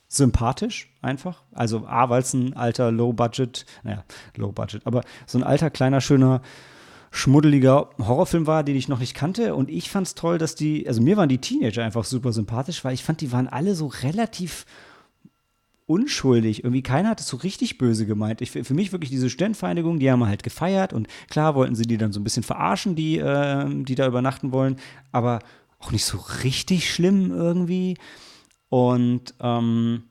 sympathisch 0.10 0.91
einfach. 1.02 1.43
Also 1.54 1.86
A, 1.88 2.10
weil 2.10 2.22
es 2.22 2.34
ein 2.34 2.58
alter 2.58 2.91
Low-Budget, 2.91 3.65
naja, 3.84 4.04
Low-Budget, 4.36 4.86
aber 4.86 5.04
so 5.28 5.38
ein 5.38 5.43
alter, 5.43 5.69
kleiner, 5.69 6.02
schöner, 6.02 6.41
schmuddeliger 7.12 7.89
Horrorfilm 8.00 8.48
war, 8.48 8.63
den 8.63 8.76
ich 8.76 8.88
noch 8.88 9.00
nicht 9.00 9.13
kannte. 9.13 9.56
Und 9.56 9.69
ich 9.69 9.89
fand 9.89 10.08
es 10.08 10.15
toll, 10.15 10.38
dass 10.39 10.56
die, 10.56 10.88
also 10.88 11.02
mir 11.02 11.15
waren 11.15 11.30
die 11.30 11.38
Teenager 11.38 11.84
einfach 11.84 12.04
super 12.04 12.34
sympathisch, 12.34 12.84
weil 12.84 12.93
ich 12.93 13.04
fand, 13.04 13.22
die 13.22 13.32
waren 13.32 13.48
alle 13.48 13.76
so 13.76 13.88
relativ 13.88 14.65
unschuldig. 15.86 16.63
Irgendwie 16.63 16.84
keiner 16.84 17.10
hat 17.10 17.19
es 17.19 17.28
so 17.28 17.38
richtig 17.38 17.78
böse 17.78 18.06
gemeint. 18.06 18.41
Ich, 18.41 18.52
für 18.52 18.74
mich 18.74 18.91
wirklich 18.91 19.10
diese 19.12 19.30
Studentenvereinigung, 19.30 20.00
die 20.00 20.12
haben 20.12 20.26
halt 20.26 20.43
gefeiert 20.43 20.91
und 20.93 21.08
klar 21.30 21.56
wollten 21.56 21.76
sie 21.76 21.86
die 21.86 21.98
dann 21.98 22.12
so 22.12 22.19
ein 22.19 22.24
bisschen 22.24 22.43
verarschen, 22.43 22.95
die, 22.95 23.17
äh, 23.17 23.84
die 23.84 23.95
da 23.95 24.08
übernachten 24.08 24.52
wollen, 24.52 24.78
aber 25.12 25.39
auch 25.80 25.91
nicht 25.91 26.06
so 26.06 26.19
richtig 26.43 26.91
schlimm 26.91 27.32
irgendwie. 27.32 27.95
Und 28.69 29.34
ähm, 29.39 30.03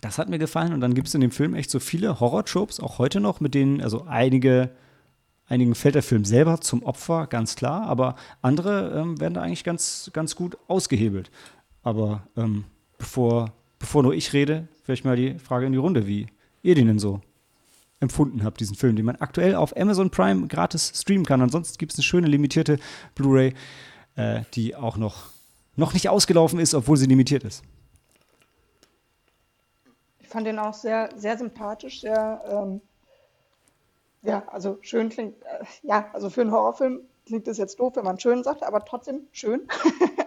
das 0.00 0.18
hat 0.18 0.28
mir 0.28 0.38
gefallen. 0.38 0.72
Und 0.72 0.80
dann 0.80 0.94
gibt 0.94 1.08
es 1.08 1.14
in 1.14 1.20
dem 1.20 1.30
Film 1.30 1.54
echt 1.54 1.70
so 1.70 1.80
viele 1.80 2.20
Horror-Tropes, 2.20 2.80
auch 2.80 2.98
heute 2.98 3.20
noch, 3.20 3.40
mit 3.40 3.54
denen, 3.54 3.80
also 3.80 4.04
einige, 4.06 4.70
einigen 5.46 5.74
fällt 5.74 5.94
der 5.94 6.02
Film 6.02 6.24
selber 6.24 6.60
zum 6.60 6.82
Opfer, 6.82 7.26
ganz 7.26 7.56
klar, 7.56 7.86
aber 7.86 8.16
andere 8.42 8.98
ähm, 8.98 9.20
werden 9.20 9.34
da 9.34 9.42
eigentlich 9.42 9.64
ganz, 9.64 10.10
ganz 10.12 10.34
gut 10.36 10.58
ausgehebelt. 10.68 11.30
Aber 11.82 12.26
ähm, 12.36 12.64
bevor, 12.98 13.52
bevor 13.78 14.02
nur 14.02 14.14
ich 14.14 14.32
rede, 14.32 14.68
vielleicht 14.82 15.04
mal 15.04 15.16
die 15.16 15.38
Frage 15.38 15.66
in 15.66 15.72
die 15.72 15.78
Runde, 15.78 16.06
wie 16.06 16.26
ihr 16.62 16.74
den 16.74 16.86
denn 16.86 16.98
so 16.98 17.20
empfunden 18.00 18.44
habt, 18.44 18.60
diesen 18.60 18.76
Film, 18.76 18.96
den 18.96 19.04
man 19.04 19.16
aktuell 19.16 19.54
auf 19.54 19.76
Amazon 19.76 20.10
Prime 20.10 20.46
gratis 20.48 20.92
streamen 20.94 21.24
kann. 21.24 21.40
Ansonsten 21.40 21.78
gibt 21.78 21.92
es 21.92 21.98
eine 21.98 22.02
schöne 22.02 22.26
limitierte 22.26 22.78
Blu-ray, 23.14 23.54
äh, 24.16 24.42
die 24.54 24.74
auch 24.74 24.96
noch, 24.96 25.24
noch 25.76 25.94
nicht 25.94 26.08
ausgelaufen 26.08 26.58
ist, 26.58 26.74
obwohl 26.74 26.96
sie 26.96 27.06
limitiert 27.06 27.44
ist 27.44 27.62
fand 30.34 30.48
den 30.48 30.58
auch 30.58 30.74
sehr, 30.74 31.10
sehr 31.14 31.38
sympathisch, 31.38 32.00
sehr, 32.00 32.42
ähm, 32.48 32.80
ja, 34.22 34.42
also 34.48 34.78
schön 34.80 35.08
klingt, 35.08 35.40
äh, 35.42 35.64
ja, 35.82 36.10
also 36.12 36.28
für 36.28 36.40
einen 36.40 36.50
Horrorfilm 36.50 37.02
klingt 37.24 37.46
das 37.46 37.56
jetzt 37.56 37.78
doof, 37.78 37.92
wenn 37.94 38.04
man 38.04 38.18
schön 38.18 38.42
sagt, 38.42 38.64
aber 38.64 38.84
trotzdem 38.84 39.28
schön. 39.30 39.68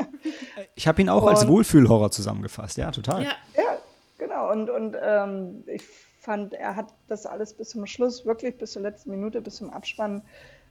ich 0.75 0.87
habe 0.87 1.01
ihn 1.01 1.09
auch 1.09 1.23
und, 1.23 1.29
als 1.29 1.45
Wohlfühlhorror 1.45 2.09
zusammengefasst, 2.09 2.77
ja, 2.77 2.89
total. 2.91 3.23
Ja, 3.23 3.31
ja 3.57 3.77
genau. 4.17 4.49
Und, 4.49 4.69
und 4.69 4.95
ähm, 4.99 5.65
ich 5.67 5.85
fand, 6.21 6.53
er 6.53 6.77
hat 6.77 6.93
das 7.09 7.25
alles 7.25 7.53
bis 7.53 7.69
zum 7.71 7.85
Schluss, 7.85 8.25
wirklich 8.25 8.57
bis 8.57 8.71
zur 8.71 8.83
letzten 8.83 9.11
Minute, 9.11 9.41
bis 9.41 9.57
zum 9.57 9.71
Abspann 9.71 10.21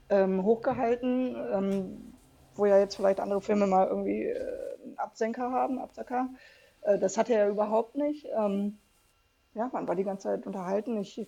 ähm, 0.09 0.45
hochgehalten, 0.45 1.37
ähm, 1.53 2.15
wo 2.55 2.65
ja 2.65 2.79
jetzt 2.79 2.97
vielleicht 2.97 3.21
andere 3.21 3.43
Filme 3.43 3.67
mal 3.67 3.87
irgendwie 3.87 4.25
äh, 4.25 4.39
einen 4.83 4.97
Absenker 4.97 5.51
haben, 5.51 5.79
Absacker. 5.79 6.31
Äh, 6.81 6.99
das 6.99 7.19
hatte 7.19 7.35
er 7.35 7.51
überhaupt 7.51 7.97
nicht. 7.97 8.27
Ähm, 8.35 8.79
ja, 9.57 9.69
man 9.73 9.89
war 9.89 9.97
die 9.97 10.05
ganze 10.05 10.29
Zeit 10.29 10.47
unterhalten. 10.47 11.01
Ich, 11.01 11.21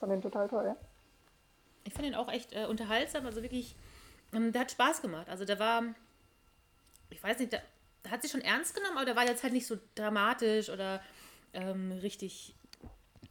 fand 0.00 0.10
den 0.10 0.22
total 0.22 0.48
toll. 0.48 0.64
Ja. 0.66 0.76
Ich 1.84 1.92
fand 1.92 2.06
den 2.06 2.14
auch 2.14 2.30
echt 2.30 2.52
äh, 2.54 2.66
unterhaltsam, 2.66 3.26
also 3.26 3.42
wirklich, 3.42 3.76
ähm, 4.32 4.52
der 4.52 4.62
hat 4.62 4.70
Spaß 4.70 5.02
gemacht. 5.02 5.28
Also 5.28 5.44
der 5.44 5.58
war, 5.58 5.82
ich 7.10 7.22
weiß 7.22 7.38
nicht, 7.38 7.52
der, 7.52 7.62
hat 8.10 8.22
sich 8.22 8.30
schon 8.30 8.40
ernst 8.40 8.74
genommen, 8.74 8.96
aber 8.96 9.06
der 9.06 9.16
war 9.16 9.26
jetzt 9.26 9.42
halt 9.42 9.52
nicht 9.52 9.66
so 9.66 9.76
dramatisch 9.94 10.68
oder 10.68 11.00
ähm, 11.54 11.92
richtig 12.02 12.54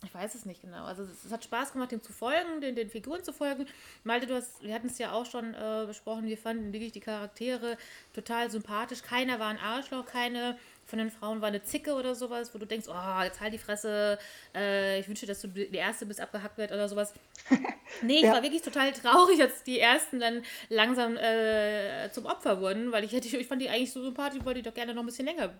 ich 0.04 0.14
weiß 0.14 0.36
es 0.36 0.46
nicht 0.46 0.62
genau. 0.62 0.84
Also 0.86 1.04
es, 1.04 1.32
hat 1.32 1.44
Spaß 1.44 1.72
gemacht, 1.72 1.92
dem 1.92 2.02
zu 2.02 2.12
folgen, 2.12 2.62
den, 2.62 2.76
den 2.76 2.90
Figuren 2.90 3.24
zu 3.24 3.32
folgen. 3.32 3.66
Malte, 4.04 4.28
du 4.28 4.36
hast, 4.36 4.62
wir 4.62 4.74
hatten 4.74 4.88
es 4.88 4.98
ja 4.98 5.14
auch 5.14 5.26
schon 5.26 5.54
äh, 5.54 5.86
besprochen, 5.88 6.26
wir 6.26 6.38
fanden 6.38 6.74
wirklich 6.74 6.92
die 6.92 7.00
Charaktere 7.00 7.78
total 8.14 8.52
sympathisch. 8.52 9.02
Keiner 9.02 9.40
war 9.40 9.48
ein 9.48 9.60
Arschloch, 9.60 10.06
keine 10.06 10.58
von 10.86 11.00
den 11.00 11.10
Frauen 11.10 11.42
war 11.42 11.48
eine 11.48 11.64
Zicke 11.64 11.94
oder 11.94 12.16
sowas, 12.16 12.54
wo 12.54 12.58
du 12.58 12.66
denkst, 12.66 12.88
oh, 12.90 13.24
jetzt 13.24 13.40
halt 13.40 13.54
die 13.54 13.58
Fresse, 13.58 14.18
äh, 14.54 15.00
ich 15.00 15.08
wünsche, 15.08 15.26
dass 15.26 15.42
du 15.42 15.48
die 15.48 15.76
Erste 15.76 16.06
bist, 16.06 16.20
abgehackt 16.20 16.58
wird 16.58 16.72
oder 16.72 16.88
sowas. 16.90 17.14
Nee, 18.02 18.16
ich 18.16 18.22
ja. 18.24 18.32
war 18.32 18.42
wirklich 18.42 18.64
total 18.64 18.92
traurig, 18.92 19.40
als 19.40 19.64
die 19.64 19.80
Ersten 19.80 20.20
dann 20.20 20.42
langsam 20.70 21.16
äh, 21.16 22.10
zum 22.12 22.26
Opfer 22.26 22.60
wurden, 22.60 22.92
weil 22.92 23.04
ich 23.04 23.12
hätte, 23.12 23.38
ich 23.38 23.46
fand 23.46 23.62
die 23.62 23.70
eigentlich 23.70 23.92
so 23.92 24.02
sympathisch, 24.04 24.40
ich 24.40 24.46
wollte 24.46 24.64
die 24.64 24.68
doch 24.68 24.74
gerne 24.74 24.96
noch 24.96 25.04
ein 25.04 25.06
bisschen 25.06 25.28
länger 25.28 25.54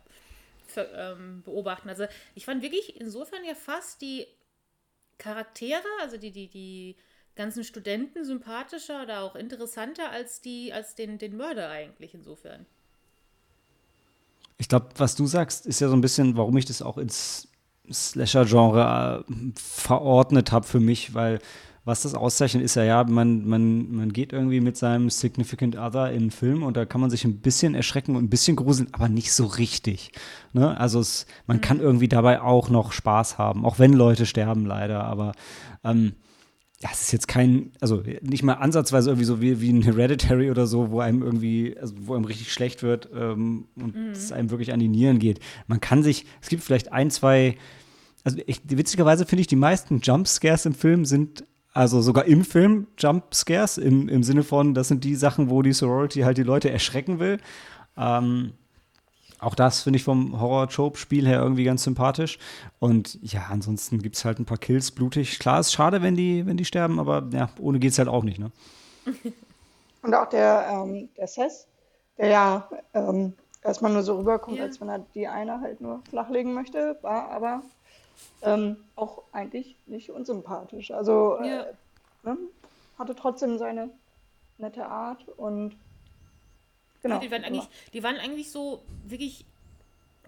für, 0.66 0.90
ähm, 0.96 1.44
beobachten. 1.44 1.90
Also 1.90 2.08
ich 2.34 2.46
fand 2.46 2.64
wirklich 2.64 3.00
insofern 3.00 3.44
ja 3.44 3.54
fast 3.54 4.02
die 4.02 4.26
Charaktere, 5.20 5.86
also 6.02 6.18
die, 6.18 6.32
die, 6.32 6.48
die 6.48 6.96
ganzen 7.36 7.64
Studenten 7.64 8.26
sympathischer 8.26 9.04
oder 9.04 9.22
auch 9.22 9.36
interessanter 9.36 10.10
als 10.10 10.42
die, 10.42 10.74
als 10.74 10.96
den, 10.96 11.18
den 11.18 11.38
Mörder 11.38 11.70
eigentlich 11.70 12.14
insofern. 12.14 12.66
Ich 14.58 14.68
glaube, 14.68 14.88
was 14.98 15.16
du 15.16 15.26
sagst, 15.26 15.66
ist 15.66 15.80
ja 15.80 15.90
so 15.90 15.96
ein 15.96 16.02
bisschen, 16.02 16.38
warum 16.38 16.56
ich 16.58 16.66
das 16.66 16.82
auch 16.82 16.98
ins 16.98 17.48
Slasher-Genre 17.92 19.26
äh, 19.28 19.34
verordnet 19.56 20.52
habe 20.52 20.66
für 20.66 20.80
mich, 20.80 21.14
weil 21.14 21.40
was 21.86 22.04
das 22.04 22.16
auszeichnet, 22.16 22.64
ist 22.64 22.76
ja, 22.76 22.84
ja, 22.84 23.04
man, 23.04 23.46
man, 23.46 23.94
man 23.94 24.14
geht 24.14 24.32
irgendwie 24.32 24.62
mit 24.62 24.78
seinem 24.78 25.10
Significant 25.10 25.76
Other 25.76 26.12
in 26.12 26.22
einen 26.22 26.32
Film 26.32 26.64
und 26.64 26.78
da 26.78 26.86
kann 26.86 27.02
man 27.02 27.10
sich 27.10 27.26
ein 27.26 27.40
bisschen 27.40 27.76
erschrecken 27.76 28.16
und 28.16 28.24
ein 28.24 28.30
bisschen 28.30 28.56
gruseln, 28.56 28.88
aber 28.94 29.10
nicht 29.10 29.34
so 29.34 29.46
richtig. 29.46 30.12
Ne? 30.54 30.78
Also 30.80 31.02
es, 31.02 31.26
man 31.46 31.58
mhm. 31.58 31.62
kann 31.62 31.80
irgendwie 31.82 32.08
dabei 32.08 32.42
auch 32.42 32.70
noch 32.70 32.94
Spaß 32.94 33.38
haben, 33.38 33.66
auch 33.66 33.80
wenn 33.80 33.92
Leute 33.92 34.26
sterben 34.26 34.66
leider, 34.66 35.04
aber 35.04 35.34
ähm, 35.84 36.14
ja, 36.84 36.90
es 36.92 37.04
ist 37.04 37.14
jetzt 37.14 37.30
kein, 37.30 37.72
also 37.80 38.04
nicht 38.22 38.44
mal 38.44 38.56
ansatzweise 38.56 39.10
irgendwie 39.10 39.26
so 39.26 39.40
wie, 39.40 39.62
wie 39.62 39.72
ein 39.72 39.84
Hereditary 39.84 40.52
oder 40.52 40.68
so, 40.68 40.92
wo 40.92 41.00
einem 41.00 41.22
irgendwie, 41.22 41.78
also 41.80 41.96
wo 41.98 42.14
einem 42.14 42.26
richtig 42.26 42.52
schlecht 42.52 42.84
wird 42.84 43.08
ähm, 43.16 43.70
und 43.78 43.96
mhm. 43.96 44.12
es 44.12 44.34
einem 44.34 44.50
wirklich 44.50 44.74
an 44.74 44.82
die 44.82 44.90
Nieren 44.90 45.18
geht. 45.18 45.40
Man 45.68 45.80
kann 45.80 46.04
sich, 46.04 46.26
es 46.42 46.50
gibt 46.50 46.62
vielleicht 46.62 46.92
ein, 46.92 47.10
zwei, 47.10 47.56
also 48.26 48.38
ich, 48.46 48.60
witzigerweise 48.66 49.26
finde 49.26 49.40
ich, 49.42 49.48
die 49.48 49.56
meisten 49.56 50.02
Jumpscares 50.02 50.66
im 50.66 50.74
Film 50.74 51.06
sind, 51.06 51.46
also 51.72 52.02
sogar 52.02 52.26
im 52.26 52.44
Film 52.44 52.88
Jumpscares, 52.98 53.78
im, 53.78 54.10
im 54.10 54.22
Sinne 54.22 54.44
von, 54.44 54.74
das 54.74 54.90
sind 54.90 55.06
die 55.06 55.16
Sachen, 55.16 55.50
wo 55.50 55.62
die 55.62 55.72
Sorority 55.72 56.22
halt 56.22 56.38
die 56.38 56.44
Leute 56.44 56.70
erschrecken 56.70 57.18
will. 57.18 57.40
Ähm, 57.96 58.52
auch 59.44 59.56
das 59.56 59.82
finde 59.82 59.98
ich 59.98 60.04
vom 60.04 60.40
Horror-Trope-Spiel 60.40 61.28
her 61.28 61.42
irgendwie 61.42 61.64
ganz 61.64 61.84
sympathisch. 61.84 62.38
Und 62.80 63.20
ja, 63.22 63.48
ansonsten 63.50 64.02
gibt 64.02 64.16
es 64.16 64.26
halt 64.26 64.40
ein 64.40 64.46
paar 64.46 64.58
Kills, 64.58 64.92
blutig. 64.92 65.40
Klar, 65.40 65.60
ist 65.60 65.74
schade, 65.74 66.02
wenn 66.02 66.16
die, 66.16 66.46
wenn 66.46 66.58
die 66.58 66.66
sterben, 66.66 67.00
aber 67.00 67.28
ja, 67.32 67.50
ohne 67.60 67.80
geht 67.80 67.92
es 67.92 68.00
halt 68.00 68.08
auch 68.08 68.24
nicht, 68.24 68.40
ne? 68.40 68.52
Und 70.02 70.14
auch 70.14 70.28
der, 70.28 70.68
ähm, 70.70 71.10
der 71.18 71.28
Sess, 71.28 71.66
der 72.18 72.28
ja 72.28 72.70
ähm, 72.94 73.34
erstmal 73.62 73.94
nur 73.94 74.04
so 74.04 74.18
rüberkommt, 74.18 74.58
ja. 74.58 74.66
als 74.66 74.82
wenn 74.82 74.90
er 74.90 75.00
die 75.00 75.28
eine 75.28 75.62
halt 75.62 75.80
nur 75.80 76.02
flachlegen 76.10 76.54
möchte, 76.54 76.98
war 77.02 77.30
aber 77.30 77.64
ähm, 78.42 78.78
auch 78.96 79.24
eigentlich 79.32 79.78
nicht 79.86 80.12
unsympathisch. 80.12 80.92
Also 80.92 81.38
äh, 81.38 81.48
ja. 81.48 81.66
ne, 82.24 82.38
hatte 83.00 83.16
trotzdem 83.16 83.58
seine 83.58 83.90
nette 84.58 84.86
Art 84.86 85.28
und 85.38 85.78
Genau. 87.04 87.20
Die 87.20 87.30
waren, 87.30 87.44
eigentlich, 87.44 87.68
die 87.94 88.02
waren 88.02 88.18
eigentlich 88.18 88.50
so 88.50 88.84
wirklich 89.06 89.46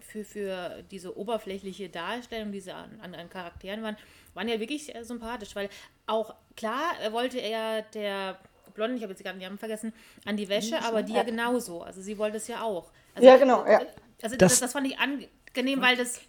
für, 0.01 0.23
für 0.23 0.83
diese 0.91 1.17
oberflächliche 1.17 1.89
Darstellung, 1.89 2.51
die 2.51 2.59
sie 2.59 2.73
an, 2.73 2.99
an, 3.01 3.29
Charakteren 3.29 3.81
waren, 3.81 3.97
waren 4.33 4.47
ja 4.47 4.59
wirklich 4.59 4.93
sympathisch, 5.01 5.55
weil 5.55 5.69
auch 6.05 6.35
klar 6.55 6.93
wollte 7.11 7.39
er 7.39 7.81
der 7.93 8.37
Blonde, 8.73 8.97
ich 8.97 9.03
habe 9.03 9.13
jetzt 9.13 9.23
gerade 9.23 9.37
den 9.39 9.45
Namen 9.45 9.57
vergessen, 9.57 9.93
an 10.25 10.35
die 10.35 10.49
Wäsche, 10.49 10.81
aber 10.83 11.01
die 11.01 11.13
ja 11.13 11.23
genauso. 11.23 11.81
Also 11.81 12.01
sie 12.01 12.17
wollte 12.17 12.37
es 12.37 12.47
ja 12.47 12.61
auch. 12.61 12.91
Also, 13.15 13.25
ja, 13.25 13.37
genau, 13.37 13.65
ja. 13.65 13.79
Also 14.21 14.35
das, 14.35 14.51
das, 14.51 14.59
das 14.59 14.71
fand 14.73 14.87
ich 14.87 14.97
angenehm, 14.99 15.81
weil 15.81 15.95
das 15.95 16.19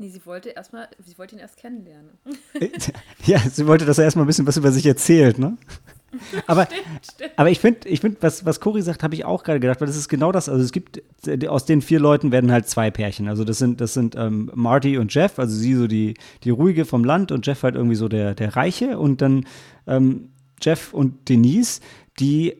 Nee, 0.00 0.08
sie 0.08 0.24
wollte 0.24 0.48
erstmal, 0.48 0.88
sie 0.98 1.18
wollte 1.18 1.36
ihn 1.36 1.40
erst 1.40 1.58
kennenlernen. 1.58 2.16
ja, 3.26 3.38
sie 3.38 3.66
wollte, 3.66 3.84
dass 3.84 3.98
er 3.98 4.04
erstmal 4.04 4.24
ein 4.24 4.28
bisschen 4.28 4.46
was 4.46 4.56
über 4.56 4.72
sich 4.72 4.86
erzählt, 4.86 5.38
ne? 5.38 5.58
Aber, 6.46 6.66
stimmt, 6.66 7.06
stimmt. 7.14 7.32
aber 7.36 7.50
ich 7.50 7.60
finde, 7.60 7.88
ich 7.88 8.00
find, 8.00 8.18
was, 8.20 8.44
was 8.44 8.60
Cory 8.60 8.82
sagt, 8.82 9.02
habe 9.02 9.14
ich 9.14 9.24
auch 9.24 9.44
gerade 9.44 9.60
gedacht, 9.60 9.80
weil 9.80 9.86
das 9.86 9.96
ist 9.96 10.08
genau 10.08 10.32
das. 10.32 10.48
Also 10.48 10.62
es 10.64 10.72
gibt, 10.72 11.02
aus 11.48 11.64
den 11.64 11.82
vier 11.82 12.00
Leuten 12.00 12.32
werden 12.32 12.50
halt 12.50 12.68
zwei 12.68 12.90
Pärchen. 12.90 13.28
Also 13.28 13.44
das 13.44 13.58
sind, 13.58 13.80
das 13.80 13.94
sind 13.94 14.16
ähm, 14.16 14.50
Marty 14.54 14.98
und 14.98 15.14
Jeff, 15.14 15.38
also 15.38 15.54
sie 15.56 15.74
so 15.74 15.86
die, 15.86 16.14
die 16.42 16.50
ruhige 16.50 16.84
vom 16.84 17.04
Land 17.04 17.30
und 17.32 17.46
Jeff 17.46 17.62
halt 17.62 17.76
irgendwie 17.76 17.96
so 17.96 18.08
der, 18.08 18.34
der 18.34 18.56
Reiche. 18.56 18.98
Und 18.98 19.22
dann 19.22 19.46
ähm, 19.86 20.30
Jeff 20.60 20.92
und 20.92 21.28
Denise, 21.28 21.80
die 22.18 22.56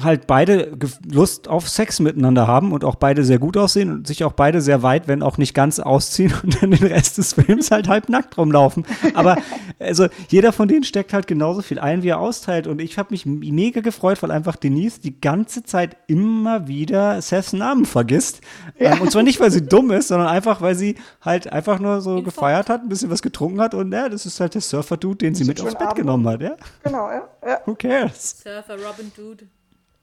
halt 0.00 0.26
beide 0.26 0.76
Lust 1.10 1.48
auf 1.48 1.68
Sex 1.68 2.00
miteinander 2.00 2.46
haben 2.46 2.72
und 2.72 2.84
auch 2.84 2.96
beide 2.96 3.24
sehr 3.24 3.38
gut 3.38 3.56
aussehen 3.56 3.92
und 3.92 4.06
sich 4.06 4.24
auch 4.24 4.32
beide 4.32 4.60
sehr 4.60 4.82
weit, 4.82 5.06
wenn 5.06 5.22
auch 5.22 5.38
nicht 5.38 5.54
ganz 5.54 5.78
ausziehen 5.78 6.32
und 6.42 6.60
dann 6.60 6.72
den 6.72 6.86
Rest 6.86 7.18
des 7.18 7.34
Films 7.34 7.70
halt 7.70 7.88
halb 7.88 8.08
nackt 8.08 8.36
rumlaufen. 8.36 8.84
Aber 9.14 9.36
also 9.78 10.08
jeder 10.28 10.52
von 10.52 10.68
denen 10.68 10.84
steckt 10.84 11.12
halt 11.12 11.26
genauso 11.26 11.62
viel 11.62 11.78
ein, 11.78 12.02
wie 12.02 12.08
er 12.08 12.18
austeilt. 12.18 12.66
Und 12.66 12.80
ich 12.80 12.98
habe 12.98 13.08
mich 13.10 13.24
mega 13.26 13.80
gefreut, 13.80 14.22
weil 14.22 14.30
einfach 14.30 14.56
Denise 14.56 15.00
die 15.00 15.20
ganze 15.20 15.62
Zeit 15.62 15.96
immer 16.08 16.66
wieder 16.66 17.20
Seths 17.22 17.52
Namen 17.52 17.84
vergisst. 17.84 18.40
Ja. 18.78 18.94
Ähm, 18.94 19.02
und 19.02 19.12
zwar 19.12 19.22
nicht, 19.22 19.38
weil 19.40 19.50
sie 19.50 19.64
dumm 19.64 19.90
ist, 19.92 20.08
sondern 20.08 20.28
einfach, 20.28 20.60
weil 20.60 20.74
sie 20.74 20.96
halt 21.20 21.52
einfach 21.52 21.78
nur 21.78 22.00
so 22.00 22.18
Info. 22.18 22.24
gefeiert 22.24 22.68
hat, 22.68 22.82
ein 22.82 22.88
bisschen 22.88 23.10
was 23.10 23.22
getrunken 23.22 23.60
hat 23.60 23.74
und 23.74 23.92
ja, 23.92 24.08
das 24.08 24.26
ist 24.26 24.40
halt 24.40 24.54
der 24.54 24.60
Surfer-Dude, 24.60 25.18
den 25.18 25.34
sie 25.34 25.44
mit 25.44 25.60
aufs 25.60 25.74
Bett 25.74 25.82
Abend. 25.82 25.96
genommen 25.96 26.26
hat, 26.28 26.40
ja? 26.40 26.56
Genau, 26.82 27.08
ja. 27.10 27.28
ja. 27.46 27.60
Who 27.64 27.74
cares? 27.74 28.42
Surfer 28.42 28.74
Robin 28.74 29.12
Dude. 29.16 29.46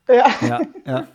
Ja. 0.08 0.34
Ja, 0.42 0.62
ja. 0.86 1.08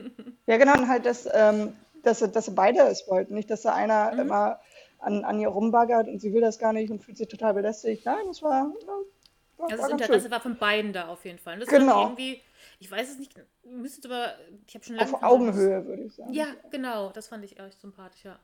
ja 0.46 0.56
genau, 0.56 0.74
und 0.74 0.88
halt, 0.88 1.06
dass, 1.06 1.28
ähm, 1.32 1.74
dass, 2.02 2.20
dass 2.20 2.44
sie 2.46 2.50
beide 2.52 2.80
es 2.80 3.08
wollten. 3.08 3.34
Nicht, 3.34 3.50
dass 3.50 3.62
da 3.62 3.74
einer 3.74 4.12
mhm. 4.12 4.20
immer 4.20 4.60
an, 4.98 5.24
an 5.24 5.40
ihr 5.40 5.48
rumbaggert 5.48 6.08
und 6.08 6.20
sie 6.20 6.32
will 6.32 6.40
das 6.40 6.58
gar 6.58 6.72
nicht 6.72 6.90
und 6.90 7.02
fühlt 7.02 7.16
sich 7.16 7.28
total 7.28 7.54
belästigt. 7.54 8.04
Nein, 8.06 8.24
das 8.26 8.42
war. 8.42 8.72
war 8.86 9.70
also 9.70 9.76
das 9.76 9.90
Interesse 9.90 10.20
schön. 10.22 10.30
war 10.30 10.40
von 10.40 10.56
beiden 10.56 10.92
da 10.92 11.08
auf 11.08 11.24
jeden 11.24 11.38
Fall. 11.38 11.58
Das 11.58 11.68
genau. 11.68 12.02
irgendwie, 12.02 12.40
ich 12.78 12.90
weiß 12.90 13.10
es 13.10 13.18
nicht, 13.18 13.34
müsste 13.64 14.08
aber, 14.08 14.34
ich 14.66 14.74
habe 14.74 14.84
schon 14.84 14.96
lange. 14.96 15.12
Auf 15.12 15.22
Augenhöhe, 15.22 15.86
würde 15.86 16.02
ich 16.02 16.14
sagen. 16.14 16.32
Ja, 16.32 16.46
genau, 16.70 17.10
das 17.10 17.28
fand 17.28 17.44
ich 17.44 17.58
echt 17.58 17.80
sympathisch, 17.80 18.24
ja. 18.24 18.38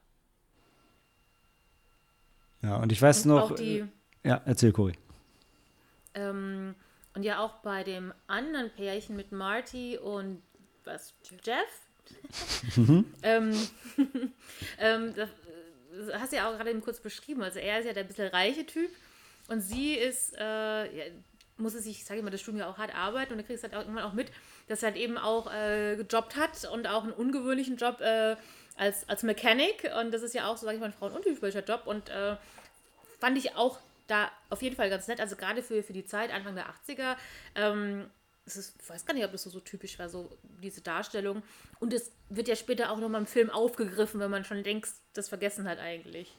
Ja, 2.62 2.76
und 2.76 2.92
ich 2.92 3.00
weiß 3.00 3.24
und 3.24 3.32
noch. 3.32 3.54
Die, 3.54 3.84
ja, 4.22 4.42
erzähl, 4.44 4.72
Cory. 4.72 4.92
Ähm, 6.14 6.74
und 7.14 7.22
ja 7.22 7.40
auch 7.40 7.54
bei 7.62 7.84
dem 7.84 8.12
anderen 8.26 8.70
Pärchen 8.70 9.16
mit 9.16 9.32
Marty 9.32 9.98
und 9.98 10.42
was, 10.84 11.14
Jeff? 11.44 12.76
Mhm. 12.76 13.04
ähm, 13.22 13.68
ähm, 14.78 15.14
das, 15.14 15.28
das 15.92 16.20
hast 16.20 16.32
du 16.32 16.36
ja 16.36 16.48
auch 16.48 16.56
gerade 16.56 16.70
eben 16.70 16.82
kurz 16.82 17.00
beschrieben. 17.00 17.42
Also 17.42 17.58
er 17.58 17.80
ist 17.80 17.86
ja 17.86 17.92
der 17.92 18.04
bisschen 18.04 18.28
reiche 18.28 18.66
Typ 18.66 18.90
und 19.48 19.60
sie 19.60 19.94
ist, 19.94 20.36
äh, 20.38 20.40
ja, 20.40 21.04
muss 21.56 21.74
es 21.74 21.84
sich, 21.84 21.98
ich 21.98 22.04
sage 22.04 22.20
immer, 22.20 22.30
das 22.30 22.40
Studium 22.40 22.60
ja 22.60 22.70
auch 22.70 22.78
hart 22.78 22.94
arbeiten 22.94 23.32
und 23.32 23.38
du 23.38 23.44
kriegst 23.44 23.62
halt 23.62 23.74
auch 23.74 23.80
irgendwann 23.80 24.04
auch 24.04 24.12
mit, 24.12 24.30
dass 24.68 24.82
er 24.82 24.90
halt 24.90 24.96
eben 24.96 25.18
auch 25.18 25.52
äh, 25.52 25.96
gejobbt 25.96 26.36
hat 26.36 26.64
und 26.72 26.86
auch 26.86 27.02
einen 27.02 27.12
ungewöhnlichen 27.12 27.76
Job 27.76 28.00
äh, 28.00 28.36
als, 28.76 29.08
als 29.08 29.22
Mechanic 29.22 29.90
und 30.00 30.12
das 30.12 30.22
ist 30.22 30.34
ja 30.34 30.46
auch, 30.46 30.56
so 30.56 30.64
sage 30.64 30.76
ich 30.76 30.80
mal, 30.80 30.86
ein 30.86 30.92
frauenuntypischer 30.92 31.64
Job 31.64 31.82
und 31.84 32.08
äh, 32.08 32.36
fand 33.18 33.36
ich 33.36 33.56
auch 33.56 33.78
da 34.10 34.30
auf 34.48 34.62
jeden 34.62 34.76
Fall 34.76 34.90
ganz 34.90 35.08
nett. 35.08 35.20
Also 35.20 35.36
gerade 35.36 35.62
für, 35.62 35.82
für 35.82 35.92
die 35.92 36.04
Zeit, 36.04 36.32
Anfang 36.32 36.54
der 36.54 36.66
80er. 36.66 37.16
Ähm, 37.54 38.10
es 38.46 38.56
ist, 38.56 38.74
ich 38.82 38.90
weiß 38.90 39.06
gar 39.06 39.14
nicht, 39.14 39.24
ob 39.24 39.32
das 39.32 39.42
so, 39.42 39.50
so 39.50 39.60
typisch 39.60 39.98
war, 39.98 40.08
so 40.08 40.30
diese 40.62 40.80
Darstellung. 40.80 41.42
Und 41.78 41.92
es 41.92 42.10
wird 42.28 42.48
ja 42.48 42.56
später 42.56 42.90
auch 42.90 42.98
nochmal 42.98 43.20
im 43.20 43.26
Film 43.26 43.50
aufgegriffen, 43.50 44.20
wenn 44.20 44.30
man 44.30 44.44
schon 44.44 44.64
längst 44.64 44.96
das 45.12 45.28
vergessen 45.28 45.68
hat 45.68 45.78
eigentlich. 45.78 46.34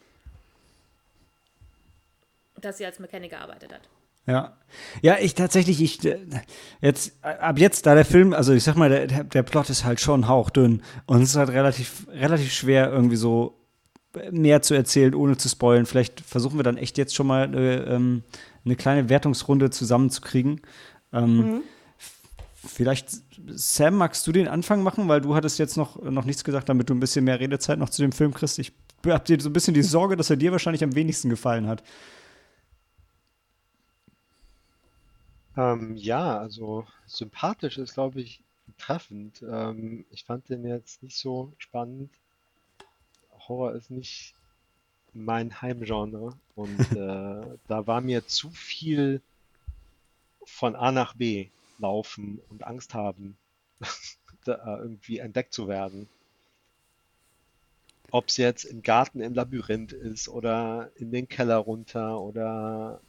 Dass 2.55 2.77
sie 2.77 2.85
als 2.85 2.99
Mechaniker 2.99 3.37
gearbeitet 3.37 3.73
hat. 3.73 3.81
Ja. 4.27 4.57
Ja, 5.01 5.17
ich 5.19 5.33
tatsächlich, 5.33 5.81
ich 5.81 6.05
äh, 6.05 6.19
jetzt, 6.79 7.23
ab 7.23 7.57
jetzt, 7.57 7.85
da 7.85 7.95
der 7.95 8.05
Film, 8.05 8.33
also 8.33 8.53
ich 8.53 8.63
sag 8.63 8.75
mal, 8.75 8.89
der, 8.89 9.23
der 9.23 9.43
Plot 9.43 9.69
ist 9.69 9.83
halt 9.83 9.99
schon 9.99 10.27
hauchdünn 10.27 10.83
und 11.07 11.23
es 11.23 11.29
ist 11.29 11.35
halt 11.35 11.49
relativ, 11.49 12.07
relativ 12.09 12.53
schwer, 12.53 12.91
irgendwie 12.91 13.15
so 13.15 13.60
mehr 14.31 14.61
zu 14.61 14.73
erzählen, 14.73 15.15
ohne 15.15 15.37
zu 15.37 15.49
spoilen. 15.49 15.85
Vielleicht 15.85 16.21
versuchen 16.21 16.57
wir 16.57 16.63
dann 16.63 16.77
echt 16.77 16.97
jetzt 16.97 17.15
schon 17.15 17.27
mal 17.27 17.43
eine, 17.43 17.85
ähm, 17.85 18.23
eine 18.65 18.75
kleine 18.75 19.09
Wertungsrunde 19.09 19.69
zusammenzukriegen. 19.69 20.61
Ähm, 21.13 21.37
mhm. 21.37 21.61
Vielleicht, 22.55 23.09
Sam, 23.47 23.95
magst 23.95 24.27
du 24.27 24.31
den 24.31 24.47
Anfang 24.47 24.83
machen, 24.83 25.07
weil 25.07 25.21
du 25.21 25.33
hattest 25.33 25.57
jetzt 25.57 25.77
noch, 25.77 26.01
noch 26.01 26.25
nichts 26.25 26.43
gesagt, 26.43 26.69
damit 26.69 26.89
du 26.89 26.93
ein 26.93 26.99
bisschen 26.99 27.25
mehr 27.25 27.39
Redezeit 27.39 27.79
noch 27.79 27.89
zu 27.89 28.01
dem 28.01 28.11
Film 28.11 28.33
kriegst. 28.33 28.59
Ich 28.59 28.71
habe 29.05 29.23
dir 29.23 29.41
so 29.41 29.49
ein 29.49 29.53
bisschen 29.53 29.73
die 29.73 29.81
Sorge, 29.81 30.15
dass 30.15 30.29
er 30.29 30.37
dir 30.37 30.51
wahrscheinlich 30.51 30.83
am 30.83 30.93
wenigsten 30.93 31.29
gefallen 31.29 31.67
hat. 31.67 31.83
Ähm, 35.57 35.95
ja, 35.95 36.37
also 36.37 36.85
sympathisch 37.07 37.77
ist, 37.77 37.95
glaube 37.95 38.21
ich, 38.21 38.43
treffend. 38.77 39.43
Ähm, 39.49 40.05
ich 40.11 40.23
fand 40.23 40.49
den 40.49 40.65
jetzt 40.65 41.01
nicht 41.03 41.17
so 41.17 41.53
spannend. 41.57 42.11
Horror 43.47 43.73
ist 43.73 43.91
nicht 43.91 44.33
mein 45.13 45.61
Heimgenre 45.61 46.33
und 46.55 46.79
äh, 46.91 47.57
da 47.67 47.87
war 47.87 48.01
mir 48.01 48.25
zu 48.27 48.49
viel 48.49 49.21
von 50.43 50.75
A 50.75 50.91
nach 50.91 51.13
B 51.13 51.49
laufen 51.79 52.41
und 52.49 52.63
Angst 52.63 52.93
haben, 52.93 53.37
da 54.45 54.79
irgendwie 54.79 55.19
entdeckt 55.19 55.53
zu 55.53 55.67
werden. 55.67 56.07
Ob 58.11 58.27
es 58.27 58.37
jetzt 58.37 58.65
im 58.65 58.83
Garten 58.83 59.21
im 59.21 59.33
Labyrinth 59.33 59.93
ist 59.93 60.27
oder 60.27 60.91
in 60.95 61.11
den 61.11 61.29
Keller 61.29 61.57
runter 61.57 62.19
oder 62.19 62.99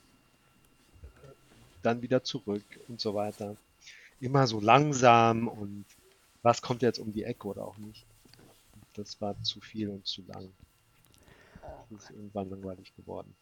dann 1.82 2.02
wieder 2.02 2.22
zurück 2.22 2.64
und 2.88 3.00
so 3.00 3.14
weiter. 3.14 3.56
Immer 4.20 4.46
so 4.46 4.60
langsam 4.60 5.48
und 5.48 5.84
was 6.42 6.62
kommt 6.62 6.82
jetzt 6.82 7.00
um 7.00 7.12
die 7.12 7.24
Ecke 7.24 7.48
oder 7.48 7.64
auch 7.64 7.76
nicht 7.78 8.04
das 8.94 9.20
war 9.20 9.40
zu 9.42 9.60
viel 9.60 9.88
und 9.88 10.06
zu 10.06 10.22
lang. 10.26 10.50
Das 11.90 12.04
ist 12.04 12.10
irgendwann 12.10 12.50
langweilig 12.50 12.94
geworden. 12.94 13.34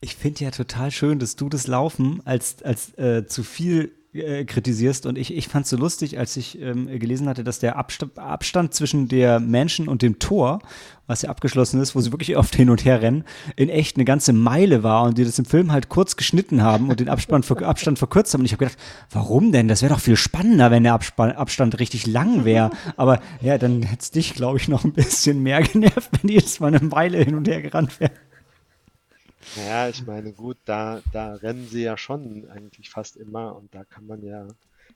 Ich 0.00 0.16
finde 0.16 0.44
ja 0.44 0.50
total 0.50 0.90
schön, 0.90 1.18
dass 1.18 1.36
du 1.36 1.48
das 1.48 1.66
Laufen 1.66 2.26
als, 2.26 2.62
als 2.62 2.96
äh, 2.98 3.26
zu 3.26 3.42
viel 3.42 3.94
äh, 4.12 4.44
kritisierst. 4.44 5.06
Und 5.06 5.16
ich, 5.16 5.36
ich 5.36 5.48
fand 5.48 5.64
es 5.64 5.70
so 5.70 5.76
lustig, 5.76 6.18
als 6.18 6.36
ich 6.36 6.60
ähm, 6.60 6.86
gelesen 6.98 7.28
hatte, 7.28 7.44
dass 7.44 7.60
der 7.60 7.76
Abstand, 7.76 8.18
Abstand 8.18 8.74
zwischen 8.74 9.06
der 9.06 9.38
Menschen 9.38 9.86
und 9.86 10.02
dem 10.02 10.18
Tor, 10.18 10.60
was 11.06 11.22
ja 11.22 11.30
abgeschlossen 11.30 11.80
ist, 11.80 11.94
wo 11.94 12.00
sie 12.00 12.12
wirklich 12.12 12.36
oft 12.36 12.54
hin 12.54 12.70
und 12.70 12.84
her 12.84 13.02
rennen, 13.02 13.24
in 13.54 13.68
echt 13.68 13.96
eine 13.96 14.04
ganze 14.04 14.32
Meile 14.32 14.82
war 14.82 15.04
und 15.04 15.18
die 15.18 15.24
das 15.24 15.38
im 15.38 15.44
Film 15.44 15.70
halt 15.70 15.88
kurz 15.88 16.16
geschnitten 16.16 16.62
haben 16.62 16.88
und 16.88 16.98
den 16.98 17.08
Abstand, 17.08 17.48
Abstand 17.62 17.98
verkürzt 17.98 18.34
haben. 18.34 18.40
Und 18.40 18.46
ich 18.46 18.52
habe 18.52 18.64
gedacht, 18.64 18.78
warum 19.10 19.52
denn? 19.52 19.68
Das 19.68 19.82
wäre 19.82 19.94
doch 19.94 20.00
viel 20.00 20.16
spannender, 20.16 20.70
wenn 20.70 20.82
der 20.82 20.94
Abspann, 20.94 21.32
Abstand 21.32 21.78
richtig 21.78 22.06
lang 22.06 22.44
wäre. 22.44 22.70
Aber 22.96 23.20
ja, 23.40 23.58
dann 23.58 23.82
hätte 23.82 24.02
es 24.02 24.10
dich, 24.10 24.34
glaube 24.34 24.58
ich, 24.58 24.66
noch 24.66 24.84
ein 24.84 24.92
bisschen 24.92 25.42
mehr 25.42 25.62
genervt, 25.62 26.10
wenn 26.20 26.28
die 26.28 26.34
jetzt 26.34 26.60
mal 26.60 26.74
eine 26.74 26.84
Meile 26.84 27.18
hin 27.18 27.36
und 27.36 27.46
her 27.46 27.62
gerannt 27.62 28.00
wären. 28.00 28.12
Ja, 29.56 29.88
ich 29.88 30.06
meine, 30.06 30.32
gut, 30.32 30.58
da, 30.64 31.02
da 31.12 31.34
rennen 31.34 31.66
sie 31.68 31.82
ja 31.82 31.96
schon 31.96 32.48
eigentlich 32.50 32.90
fast 32.90 33.16
immer 33.16 33.56
und 33.56 33.74
da 33.74 33.84
kann 33.84 34.06
man 34.06 34.22
ja, 34.22 34.46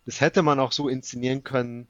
das 0.07 0.21
hätte 0.21 0.43
man 0.43 0.61
auch 0.61 0.73
so 0.73 0.89
inszenieren 0.89 1.43
können, 1.43 1.89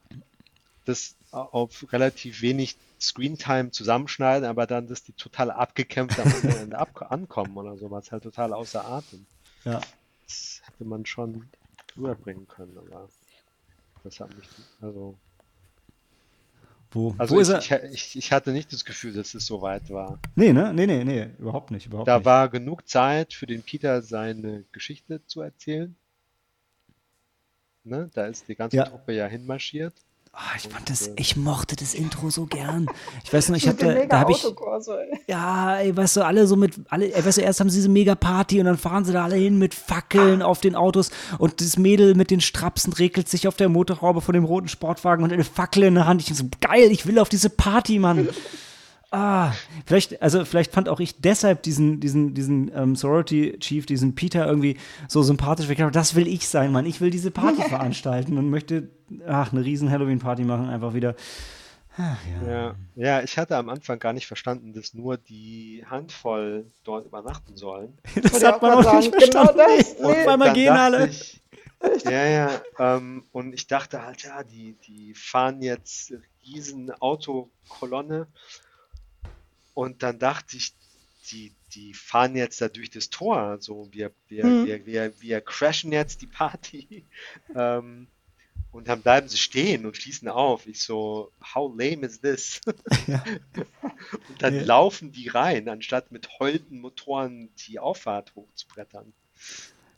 das 0.85 1.17
auf 1.31 1.93
relativ 1.93 2.43
wenig 2.43 2.77
Screentime 3.01 3.71
zusammenschneiden, 3.71 4.49
aber 4.49 4.67
dann, 4.67 4.87
dass 4.87 5.03
die 5.03 5.13
total 5.13 5.51
abgekämpft 5.51 6.19
am 6.21 6.33
Ende 6.61 6.79
ab 6.79 7.11
ankommen 7.11 7.57
oder 7.57 7.77
sowas, 7.77 8.13
halt 8.13 8.23
total 8.23 8.53
außer 8.53 8.85
Atem. 8.85 9.27
Ja. 9.65 9.81
Das 10.27 10.63
hätte 10.65 10.85
man 10.85 11.05
schon 11.05 11.49
rüberbringen 11.97 12.47
können, 12.49 12.79
aber 12.79 13.09
das 14.05 14.21
hat 14.21 14.35
mich, 14.37 14.49
also 14.81 15.17
wo, 16.95 17.15
also 17.19 17.35
wo 17.35 17.41
ich, 17.41 17.49
ist 17.49 17.71
er? 17.71 17.91
Ich, 17.93 18.17
ich, 18.17 18.33
hatte 18.33 18.53
nicht 18.53 18.73
das 18.73 18.85
Gefühl, 18.85 19.13
dass 19.13 19.35
es 19.35 19.47
so 19.47 19.63
weit 19.63 19.91
war. 19.91 20.19
Nee, 20.37 20.53
ne? 20.53 20.73
Nee, 20.73 20.87
nee, 20.87 21.05
nee, 21.05 21.29
überhaupt 21.39 21.71
nicht. 21.71 21.87
Überhaupt 21.87 22.09
da 22.09 22.19
nicht. 22.19 22.25
war 22.25 22.49
genug 22.49 22.89
Zeit 22.89 23.35
für 23.35 23.47
den 23.47 23.63
Peter 23.63 24.03
seine 24.03 24.65
Geschichte 24.73 25.21
zu 25.27 25.41
erzählen. 25.41 25.95
Ne? 27.85 28.11
Da 28.15 28.27
ist 28.27 28.49
die 28.49 28.55
ganze 28.55 28.79
ja. 28.79 28.85
Truppe 28.85 29.13
ja 29.13 29.27
hinmarschiert. 29.27 29.95
Oh, 30.37 30.57
ich 30.57 30.69
fand 30.69 30.91
das, 30.91 31.11
ich 31.15 31.37
mochte 31.37 31.77
das 31.77 31.95
Intro 31.95 32.29
so 32.29 32.47
gern. 32.47 32.89
Ich 33.23 33.33
weiß 33.33 33.51
noch, 33.51 33.57
ich 33.57 33.69
hatte, 33.69 34.07
da 34.09 34.19
habe 34.19 34.33
ich, 34.33 34.45
ja, 35.29 35.77
ey, 35.77 35.97
weißt 35.97 36.17
du, 36.17 36.23
alle 36.23 36.49
so 36.49 36.57
mit, 36.57 36.75
alle, 36.91 37.15
ey, 37.15 37.25
weißt 37.25 37.39
du, 37.39 37.43
erst 37.43 37.61
haben 37.61 37.71
sie 37.71 37.79
diese 37.79 37.89
mega 37.89 38.17
Party 38.17 38.59
und 38.59 38.67
dann 38.67 38.77
fahren 38.77 39.05
sie 39.05 39.13
da 39.13 39.23
alle 39.23 39.37
hin 39.37 39.59
mit 39.61 39.75
Fackeln 39.75 40.43
auf 40.43 40.61
den 40.61 40.75
Autos 40.75 41.11
und 41.39 41.61
das 41.61 41.77
Mädel 41.79 42.17
mit 42.17 42.33
den 42.33 42.41
Strapsen 42.41 42.93
regelt 42.93 43.29
sich 43.29 43.47
auf 43.47 43.55
der 43.55 43.69
Motorhaube 43.69 44.21
von 44.21 44.35
dem 44.35 44.45
roten 44.45 44.67
Sportwagen 44.69 45.23
und 45.23 45.33
eine 45.33 45.45
Fackel 45.45 45.85
in 45.85 45.95
der 45.95 46.07
Hand. 46.07 46.21
Ich 46.29 46.37
so, 46.37 46.45
geil, 46.61 46.91
ich 46.91 47.07
will 47.07 47.21
auf 47.21 47.29
diese 47.29 47.49
Party, 47.49 48.01
Mann. 48.01 48.29
Ah, 49.17 49.53
vielleicht, 49.87 50.21
also 50.23 50.45
vielleicht 50.45 50.73
fand 50.73 50.89
auch 50.89 50.99
ich 50.99 51.21
deshalb 51.21 51.63
diesen, 51.63 52.01
diesen, 52.01 52.35
diesen 52.35 52.73
ähm, 52.75 52.97
Sorority 52.97 53.57
Chief, 53.61 53.87
diesen 53.87 54.17
Peter 54.17 54.45
irgendwie 54.45 54.77
so 55.07 55.23
sympathisch. 55.23 55.71
Ich 55.71 55.77
glaube, 55.77 55.93
das 55.93 56.17
will 56.17 56.27
ich 56.27 56.49
sein, 56.49 56.73
Mann. 56.73 56.85
Ich 56.85 57.01
will 57.01 57.11
diese 57.11 57.31
Party 57.31 57.63
veranstalten 57.69 58.37
und 58.39 58.51
möchte, 58.51 58.89
ach, 59.25 59.53
eine 59.53 59.65
riesen 59.65 59.89
Halloween-Party 59.89 60.43
machen, 60.43 60.69
einfach 60.69 60.95
wieder. 60.95 61.15
Ach, 61.97 62.19
ja. 62.43 62.51
ja. 62.51 62.75
ja, 62.97 63.23
ich 63.23 63.39
hatte 63.39 63.57
am 63.57 63.69
Anfang 63.69 64.01
gar 64.01 64.13
nicht 64.13 64.27
verstanden, 64.27 64.73
dass 64.73 64.95
nur 64.95 65.17
die 65.17 65.85
Handvoll 65.89 66.67
dort 66.83 67.07
übernachten 67.07 67.57
sollen. 67.57 67.97
Das 68.21 68.43
hat 68.43 68.61
man 68.63 68.85
auch 68.85 68.97
nicht 68.97 69.15
verstanden. 69.15 69.53
Genau 69.53 69.77
das, 69.77 69.95
nee. 69.97 70.07
Und 70.07 70.27
weil 70.27 70.37
man 70.39 70.55
gehen 70.55 70.73
alle. 70.73 71.07
Ich, 71.07 71.41
ja, 72.05 72.27
ja. 72.27 72.51
Ähm, 72.81 73.27
und 73.31 73.55
ich 73.55 73.69
dachte 73.69 74.03
halt, 74.03 74.25
ja, 74.25 74.43
die, 74.43 74.73
die 74.89 75.15
fahren 75.15 75.63
jetzt 75.63 76.15
riesen 76.45 76.91
Autokolonne. 76.91 78.27
Und 79.75 80.03
dann 80.03 80.19
dachte 80.19 80.57
ich, 80.57 80.73
die, 81.31 81.53
die 81.75 81.95
fahren 81.95 82.37
jetzt 82.37 82.61
da 82.61 82.69
durch 82.69 82.91
das 82.91 83.11
Tor. 83.11 83.59
So, 83.61 83.89
wir, 83.91 84.13
wir, 84.29 84.45
hm. 84.45 84.67
wir, 84.67 84.87
wir, 84.87 85.13
wir 85.21 85.41
crashen 85.41 85.93
jetzt 85.93 86.23
die 86.23 86.27
Party. 86.27 87.05
ähm, 87.55 88.07
und 88.71 88.89
dann 88.89 89.03
bleiben 89.03 89.29
sie 89.29 89.37
stehen 89.37 89.87
und 89.87 89.97
schließen 89.97 90.29
auf. 90.29 90.67
Ich 90.67 90.83
so, 90.83 91.31
how 91.55 91.73
lame 91.79 92.05
is 92.07 92.21
this? 92.21 92.61
Ja. 93.07 93.23
und 94.29 94.43
dann 94.43 94.55
ja. 94.55 94.63
laufen 94.63 95.13
die 95.13 95.29
rein, 95.29 95.69
anstatt 95.69 96.11
mit 96.11 96.39
heulenden 96.39 96.81
Motoren 96.81 97.51
die 97.67 97.79
Auffahrt 97.79 98.35
hochzubrettern. 98.35 99.13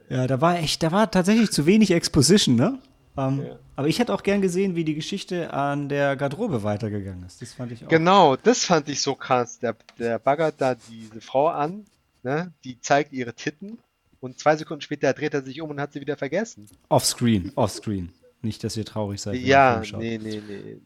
Ja, 0.08 0.26
da 0.26 0.40
war 0.40 0.58
echt, 0.58 0.82
da 0.82 0.92
war 0.92 1.10
tatsächlich 1.10 1.50
zu 1.50 1.66
wenig 1.66 1.90
Exposition, 1.92 2.56
ne? 2.56 2.80
Ähm, 3.16 3.44
ja. 3.46 3.58
Aber 3.76 3.88
ich 3.88 3.98
hätte 3.98 4.12
auch 4.12 4.22
gern 4.22 4.40
gesehen, 4.40 4.74
wie 4.76 4.84
die 4.84 4.94
Geschichte 4.94 5.52
an 5.52 5.88
der 5.88 6.16
Garderobe 6.16 6.62
weitergegangen 6.62 7.24
ist. 7.26 7.42
Das 7.42 7.52
fand 7.52 7.72
ich 7.72 7.84
auch. 7.84 7.88
Genau, 7.88 8.36
das 8.36 8.64
fand 8.64 8.88
ich 8.88 9.00
so 9.00 9.14
krass. 9.14 9.58
Der, 9.58 9.76
der 9.98 10.18
baggert 10.18 10.56
da 10.58 10.74
diese 10.74 11.20
Frau 11.20 11.48
an, 11.48 11.84
ne? 12.22 12.52
die 12.64 12.80
zeigt 12.80 13.12
ihre 13.12 13.34
Titten 13.34 13.78
und 14.20 14.38
zwei 14.38 14.56
Sekunden 14.56 14.80
später 14.80 15.12
dreht 15.12 15.34
er 15.34 15.42
sich 15.42 15.60
um 15.60 15.70
und 15.70 15.80
hat 15.80 15.92
sie 15.92 16.00
wieder 16.00 16.16
vergessen. 16.16 16.66
Offscreen, 16.88 17.52
offscreen. 17.54 18.12
Nicht, 18.42 18.62
dass 18.62 18.76
ihr 18.76 18.84
traurig 18.84 19.20
seid. 19.20 19.36
Ja, 19.36 19.82
nee, 19.98 20.18
nee, 20.22 20.40
nee. 20.46 20.76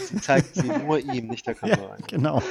Sie 0.00 0.20
zeigt 0.20 0.54
sie 0.54 0.66
nur 0.66 0.98
ihm, 0.98 1.28
nicht 1.28 1.46
der 1.46 1.54
Kamera. 1.54 1.96
Ja, 1.98 2.06
genau. 2.08 2.42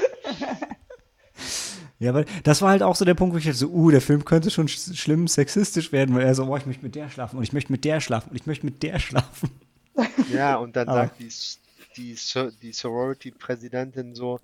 Ja, 2.04 2.12
aber 2.12 2.26
das 2.44 2.62
war 2.62 2.70
halt 2.72 2.84
auch 2.84 2.98
so 2.98 3.06
der 3.06 3.13
Punkt, 3.13 3.34
wo 3.34 3.38
ich 3.38 3.46
halt 3.46 3.56
so, 3.56 3.70
uh, 3.70 3.89
der 3.89 4.02
Film 4.02 4.26
könnte 4.26 4.52
schon 4.52 4.68
sch 4.68 4.94
schlimm 4.94 5.30
sexistisch 5.30 5.94
werden, 5.94 6.13
weil 6.13 6.26
er 6.26 6.36
so, 6.36 6.44
oh, 6.44 6.58
ich 6.58 6.66
möchte 6.66 6.84
mit 6.84 6.96
der 6.96 7.10
schlafen 7.10 7.38
und 7.38 7.44
ich 7.44 7.54
möchte 7.54 7.72
mit 7.72 7.86
der 7.86 8.02
schlafen 8.02 8.32
und 8.32 8.36
ich 8.36 8.46
möchte 8.46 8.66
mit 8.66 8.84
der 8.84 9.00
schlafen. 9.00 9.50
Ja, 10.34 10.56
und 10.56 10.76
dann 10.76 10.88
sagt 10.88 11.20
die, 11.20 11.30
die, 11.96 12.18
die 12.63 12.74
Sorority-Präsidentin 12.74 14.16
so, 14.16 14.39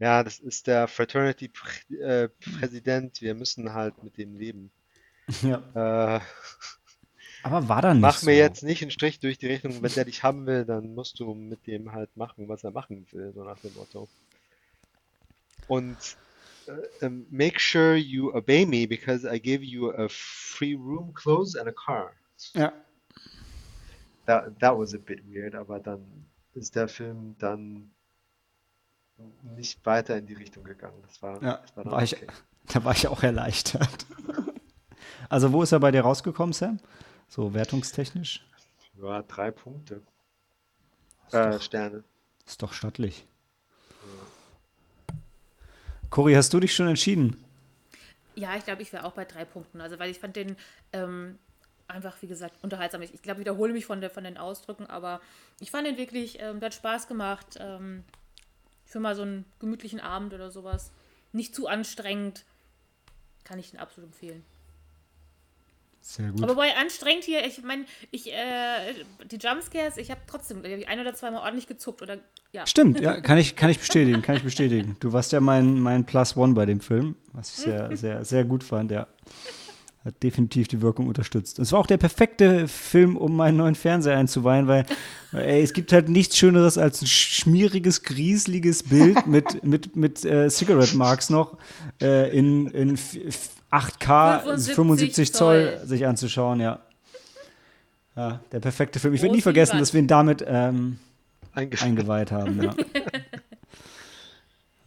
ja, 0.00 0.24
das 0.24 0.38
ist 0.38 0.66
der 0.66 0.88
Fraternity-Präsident, 0.88 3.20
wir 3.20 3.34
müssen 3.34 3.74
halt 3.74 4.02
mit 4.02 4.16
dem 4.18 4.34
leben. 4.36 4.70
Ja. 5.42 6.16
Äh, 6.16 6.20
aber 7.42 7.68
war 7.68 7.82
dann 7.82 7.98
nicht 7.98 8.02
Mach 8.02 8.16
so. 8.18 8.24
mir 8.26 8.36
jetzt 8.36 8.62
nicht 8.62 8.80
einen 8.80 8.90
Strich 8.90 9.20
durch 9.20 9.36
die 9.38 9.48
Rechnung, 9.48 9.82
wenn 9.82 9.92
der 9.92 10.06
dich 10.06 10.22
haben 10.22 10.46
will, 10.46 10.64
dann 10.64 10.94
musst 10.94 11.20
du 11.20 11.34
mit 11.34 11.66
dem 11.66 11.92
halt 11.92 12.16
machen, 12.16 12.48
was 12.48 12.64
er 12.64 12.70
machen 12.70 13.06
will, 13.12 13.34
so 13.34 13.44
nach 13.44 13.58
dem 13.58 13.74
Motto. 13.74 14.08
Und 15.68 15.98
make 17.30 17.58
sure 17.58 17.96
you 17.96 18.34
obey 18.34 18.64
me 18.64 18.86
because 18.86 19.24
I 19.24 19.38
give 19.38 19.62
you 19.64 19.90
a 19.90 20.08
free 20.08 20.74
room, 20.74 21.12
clothes 21.14 21.54
and 21.54 21.68
a 21.68 21.72
car. 21.72 22.12
Ja. 22.54 22.72
That, 24.26 24.58
that 24.60 24.76
was 24.76 24.94
a 24.94 24.98
bit 24.98 25.20
weird, 25.26 25.54
aber 25.54 25.80
dann 25.80 26.26
ist 26.54 26.74
der 26.74 26.88
Film 26.88 27.36
dann 27.38 27.90
nicht 29.56 29.84
weiter 29.84 30.16
in 30.16 30.26
die 30.26 30.34
Richtung 30.34 30.64
gegangen. 30.64 31.00
Das 31.02 31.22
war, 31.22 31.42
ja, 31.42 31.56
das 31.58 31.76
war, 31.76 31.84
war 31.86 32.02
okay. 32.02 32.04
ich, 32.04 32.16
da 32.72 32.84
war 32.84 32.92
ich 32.92 33.08
auch 33.08 33.22
erleichtert. 33.22 34.06
also 35.28 35.52
wo 35.52 35.62
ist 35.62 35.72
er 35.72 35.80
bei 35.80 35.90
dir 35.90 36.02
rausgekommen, 36.02 36.52
Sam? 36.52 36.80
So 37.28 37.54
wertungstechnisch? 37.54 38.44
Ja, 39.00 39.22
drei 39.22 39.50
Punkte. 39.50 40.02
Äh, 41.32 41.50
doch, 41.50 41.62
Sterne. 41.62 42.04
Ist 42.46 42.62
doch 42.62 42.72
stattlich. 42.72 43.26
Cory, 46.14 46.34
hast 46.34 46.54
du 46.54 46.60
dich 46.60 46.72
schon 46.72 46.86
entschieden? 46.86 47.44
Ja, 48.36 48.54
ich 48.54 48.62
glaube, 48.62 48.82
ich 48.82 48.92
wäre 48.92 49.04
auch 49.04 49.14
bei 49.14 49.24
drei 49.24 49.44
Punkten. 49.44 49.80
Also, 49.80 49.98
weil 49.98 50.12
ich 50.12 50.20
fand 50.20 50.36
den 50.36 50.54
ähm, 50.92 51.40
einfach, 51.88 52.14
wie 52.22 52.28
gesagt, 52.28 52.54
unterhaltsam. 52.62 53.02
Ich, 53.02 53.20
glaube, 53.20 53.40
wiederhole 53.40 53.72
mich 53.72 53.84
von, 53.84 54.00
der, 54.00 54.10
von 54.10 54.22
den 54.22 54.38
Ausdrücken, 54.38 54.86
aber 54.86 55.20
ich 55.58 55.72
fand 55.72 55.88
den 55.88 55.96
wirklich, 55.96 56.40
ähm, 56.40 56.60
der 56.60 56.66
hat 56.66 56.74
Spaß 56.74 57.08
gemacht. 57.08 57.58
Ähm, 57.58 58.04
für 58.84 59.00
mal 59.00 59.16
so 59.16 59.22
einen 59.22 59.44
gemütlichen 59.58 59.98
Abend 59.98 60.32
oder 60.32 60.52
sowas. 60.52 60.92
Nicht 61.32 61.52
zu 61.52 61.66
anstrengend. 61.66 62.44
Kann 63.42 63.58
ich 63.58 63.72
den 63.72 63.80
absolut 63.80 64.12
empfehlen. 64.12 64.44
Sehr 66.06 66.32
gut. 66.32 66.42
Aber 66.42 66.54
bei 66.54 66.76
anstrengend 66.76 67.24
hier, 67.24 67.46
ich 67.46 67.62
meine, 67.62 67.86
ich, 68.10 68.30
äh, 68.30 68.34
die 69.24 69.36
Jumpscares, 69.36 69.96
ich 69.96 70.10
habe 70.10 70.20
trotzdem 70.26 70.62
ein 70.62 71.00
oder 71.00 71.14
zweimal 71.14 71.40
ordentlich 71.40 71.66
gezuckt 71.66 72.02
oder 72.02 72.18
ja. 72.52 72.66
Stimmt, 72.66 73.00
ja, 73.00 73.20
kann 73.22 73.38
ich, 73.38 73.56
kann 73.56 73.70
ich 73.70 73.78
bestätigen, 73.78 74.20
kann 74.20 74.36
ich 74.36 74.42
bestätigen. 74.42 74.98
Du 75.00 75.14
warst 75.14 75.32
ja 75.32 75.40
mein, 75.40 75.80
mein 75.80 76.04
Plus 76.04 76.36
One 76.36 76.52
bei 76.52 76.66
dem 76.66 76.80
Film, 76.80 77.16
was 77.32 77.56
ich 77.56 77.64
sehr, 77.64 77.96
sehr, 77.96 78.22
sehr 78.22 78.44
gut 78.44 78.62
fand, 78.62 78.90
ja. 78.90 79.06
Hat 80.04 80.22
definitiv 80.22 80.68
die 80.68 80.82
Wirkung 80.82 81.08
unterstützt. 81.08 81.58
Es 81.58 81.72
war 81.72 81.80
auch 81.80 81.86
der 81.86 81.96
perfekte 81.96 82.68
Film, 82.68 83.16
um 83.16 83.34
meinen 83.34 83.56
neuen 83.56 83.74
Fernseher 83.74 84.18
einzuweihen, 84.18 84.66
weil, 84.66 84.84
ey, 85.32 85.62
es 85.62 85.72
gibt 85.72 85.90
halt 85.90 86.10
nichts 86.10 86.36
Schöneres 86.36 86.76
als 86.76 87.00
ein 87.00 87.06
schmieriges, 87.06 88.02
grieseliges 88.02 88.82
Bild 88.82 89.26
mit, 89.26 89.64
mit, 89.64 89.96
mit 89.96 90.22
äh, 90.26 90.50
Cigarette 90.50 90.98
Marks 90.98 91.30
noch 91.30 91.56
äh, 92.02 92.36
in, 92.36 92.66
in 92.66 92.98
8K, 93.74 94.40
75, 94.40 94.74
75 94.74 95.32
Zoll. 95.32 95.76
Zoll 95.76 95.86
sich 95.86 96.06
anzuschauen, 96.06 96.60
ja. 96.60 96.80
Ja, 98.16 98.40
der 98.52 98.60
perfekte 98.60 99.00
Film. 99.00 99.14
Ich 99.14 99.22
werde 99.22 99.34
nie 99.34 99.42
vergessen, 99.42 99.78
dass 99.78 99.92
wir 99.92 100.00
ihn 100.00 100.06
damit 100.06 100.44
ähm, 100.46 100.98
eingeweiht 101.54 102.30
haben. 102.30 102.62
Ja. 102.62 102.74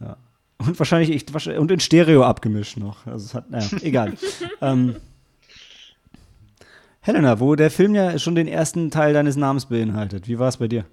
ja. 0.00 0.16
Und 0.58 0.78
wahrscheinlich 0.78 1.10
ich, 1.10 1.58
und 1.58 1.70
in 1.70 1.80
Stereo 1.80 2.24
abgemischt 2.24 2.78
noch. 2.78 3.06
Also 3.06 3.26
es 3.26 3.34
hat, 3.34 3.50
naja, 3.50 3.68
egal. 3.82 4.14
ähm, 4.62 4.96
Helena, 7.00 7.38
wo 7.38 7.54
der 7.54 7.70
Film 7.70 7.94
ja 7.94 8.18
schon 8.18 8.34
den 8.34 8.48
ersten 8.48 8.90
Teil 8.90 9.12
deines 9.12 9.36
Namens 9.36 9.66
beinhaltet, 9.66 10.26
wie 10.26 10.38
war 10.38 10.48
es 10.48 10.56
bei 10.56 10.68
dir? 10.68 10.84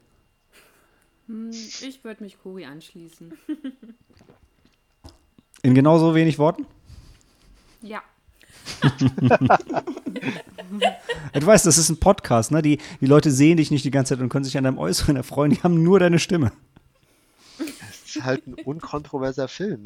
Hm, 1.27 1.51
ich 1.51 2.03
würde 2.03 2.23
mich 2.23 2.38
Kuri 2.38 2.65
anschließen. 2.65 3.34
In 5.63 5.73
genauso 5.73 6.13
wenig 6.13 6.38
Worten? 6.38 6.65
Ja. 7.86 8.02
du 11.34 11.45
weißt, 11.45 11.65
das 11.67 11.78
ist 11.78 11.89
ein 11.89 12.00
Podcast, 12.00 12.52
ne? 12.52 12.62
Die, 12.62 12.80
die 13.00 13.06
Leute 13.06 13.30
sehen 13.30 13.58
dich 13.58 13.69
nicht 13.69 13.86
die 13.86 13.91
ganze 13.91 14.15
Zeit 14.15 14.24
und 14.24 14.30
können 14.30 14.43
sich 14.43 14.58
an 14.58 14.63
deinem 14.63 14.80
Äußeren 14.80 15.15
erfreuen, 15.15 15.52
die 15.52 15.62
haben 15.62 15.84
nur 15.84 16.00
deine 16.00 16.17
Stimme. 16.17 16.52
Das 17.60 18.15
ist 18.15 18.24
halt 18.24 18.48
ein 18.48 18.56
unkontroverser 18.56 19.48
Film. 19.48 19.86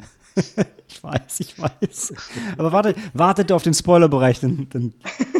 ich 0.88 1.02
weiß, 1.02 1.40
ich 1.40 1.58
weiß. 1.58 2.14
Aber 2.56 2.72
wartet, 2.72 2.96
wartet 3.12 3.52
auf 3.52 3.62
den 3.62 3.74
Spoilerbereich, 3.74 4.40
dann, 4.40 4.66
dann 4.70 4.94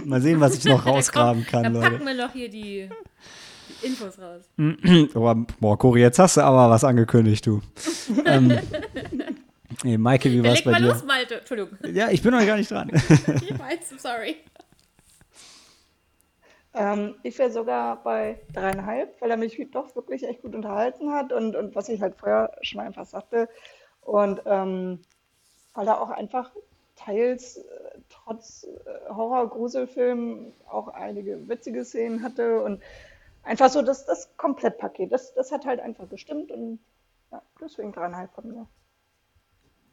mal 0.04 0.20
sehen, 0.20 0.40
was 0.40 0.58
ich 0.58 0.64
noch 0.64 0.84
rausgraben 0.86 1.46
kann, 1.46 1.62
dann 1.62 1.72
Leute. 1.74 1.84
Dann 1.84 1.92
packen 1.94 2.06
wir 2.06 2.26
noch 2.26 2.32
hier 2.32 2.50
die, 2.50 2.90
die 3.68 3.86
Infos 3.86 4.18
raus. 4.18 4.42
oh, 5.14 5.34
boah, 5.60 5.78
Cori, 5.78 6.00
jetzt 6.00 6.18
hast 6.18 6.36
du 6.36 6.42
aber 6.42 6.68
was 6.68 6.84
angekündigt, 6.84 7.46
du. 7.46 7.62
ähm, 8.26 8.58
Nee, 9.82 9.96
Maike, 9.96 10.30
wie 10.30 10.44
war 10.44 10.52
es 10.52 10.62
bei 10.62 10.72
mal 10.72 10.80
dir? 10.80 10.88
Los, 10.88 11.04
Malte. 11.04 11.38
Entschuldigung. 11.38 11.78
Ja, 11.92 12.10
ich 12.10 12.22
bin 12.22 12.32
noch 12.32 12.44
gar 12.44 12.56
nicht 12.56 12.70
dran. 12.70 12.90
ich 12.90 13.58
weiß, 13.58 13.94
sorry. 13.98 14.36
Ähm, 16.74 17.16
ich 17.22 17.38
wäre 17.38 17.50
sogar 17.50 18.02
bei 18.02 18.40
dreieinhalb, 18.52 19.20
weil 19.20 19.30
er 19.30 19.36
mich 19.36 19.58
doch 19.72 19.96
wirklich 19.96 20.22
echt 20.22 20.42
gut 20.42 20.54
unterhalten 20.54 21.12
hat 21.12 21.32
und, 21.32 21.56
und 21.56 21.74
was 21.74 21.88
ich 21.88 22.00
halt 22.00 22.16
vorher 22.16 22.52
schon 22.62 22.80
einfach 22.80 23.06
sagte. 23.06 23.48
Und 24.02 24.42
ähm, 24.44 25.00
weil 25.74 25.88
er 25.88 26.00
auch 26.00 26.10
einfach 26.10 26.50
teils 26.94 27.56
äh, 27.56 27.62
trotz 28.08 28.64
äh, 28.64 29.08
Horror-Gruselfilm 29.08 30.52
auch 30.68 30.88
einige 30.88 31.48
witzige 31.48 31.84
Szenen 31.84 32.22
hatte 32.22 32.62
und 32.62 32.82
einfach 33.42 33.70
so 33.70 33.82
das, 33.82 34.04
das 34.04 34.36
Komplettpaket. 34.36 35.10
Das, 35.10 35.34
das 35.34 35.50
hat 35.50 35.64
halt 35.64 35.80
einfach 35.80 36.08
gestimmt 36.08 36.52
und 36.52 36.78
ja, 37.32 37.42
deswegen 37.60 37.92
dreieinhalb 37.92 38.32
von 38.32 38.48
mir. 38.48 38.66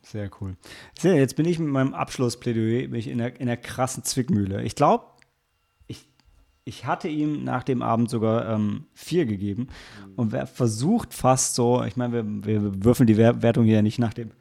Sehr 0.02 0.30
cool. 0.40 0.56
Sehr, 0.98 1.16
jetzt 1.16 1.36
bin 1.36 1.46
ich 1.46 1.60
mit 1.60 1.70
meinem 1.70 1.94
Abschlussplädoyer 1.94 2.88
bin 2.88 3.08
in, 3.08 3.18
der, 3.18 3.40
in 3.40 3.48
der 3.48 3.58
krassen 3.58 4.04
Zwickmühle. 4.04 4.64
Ich 4.64 4.76
glaube, 4.76 5.06
ich, 5.88 6.08
ich 6.64 6.86
hatte 6.86 7.08
ihm 7.10 7.44
nach 7.44 7.64
dem 7.64 7.82
Abend 7.82 8.10
sogar 8.10 8.48
ähm, 8.50 8.86
vier 8.94 9.26
gegeben 9.26 9.68
und 10.16 10.32
wer 10.32 10.48
versucht 10.48 11.14
fast 11.14 11.56
so, 11.56 11.84
ich 11.84 11.98
meine, 11.98 12.14
wir, 12.14 12.62
wir 12.64 12.84
würfeln 12.86 13.08
die 13.08 13.18
Wertung 13.18 13.66
hier 13.66 13.76
ja 13.76 13.82
nicht 13.82 14.00
nach 14.00 14.14
dem, 14.14 14.32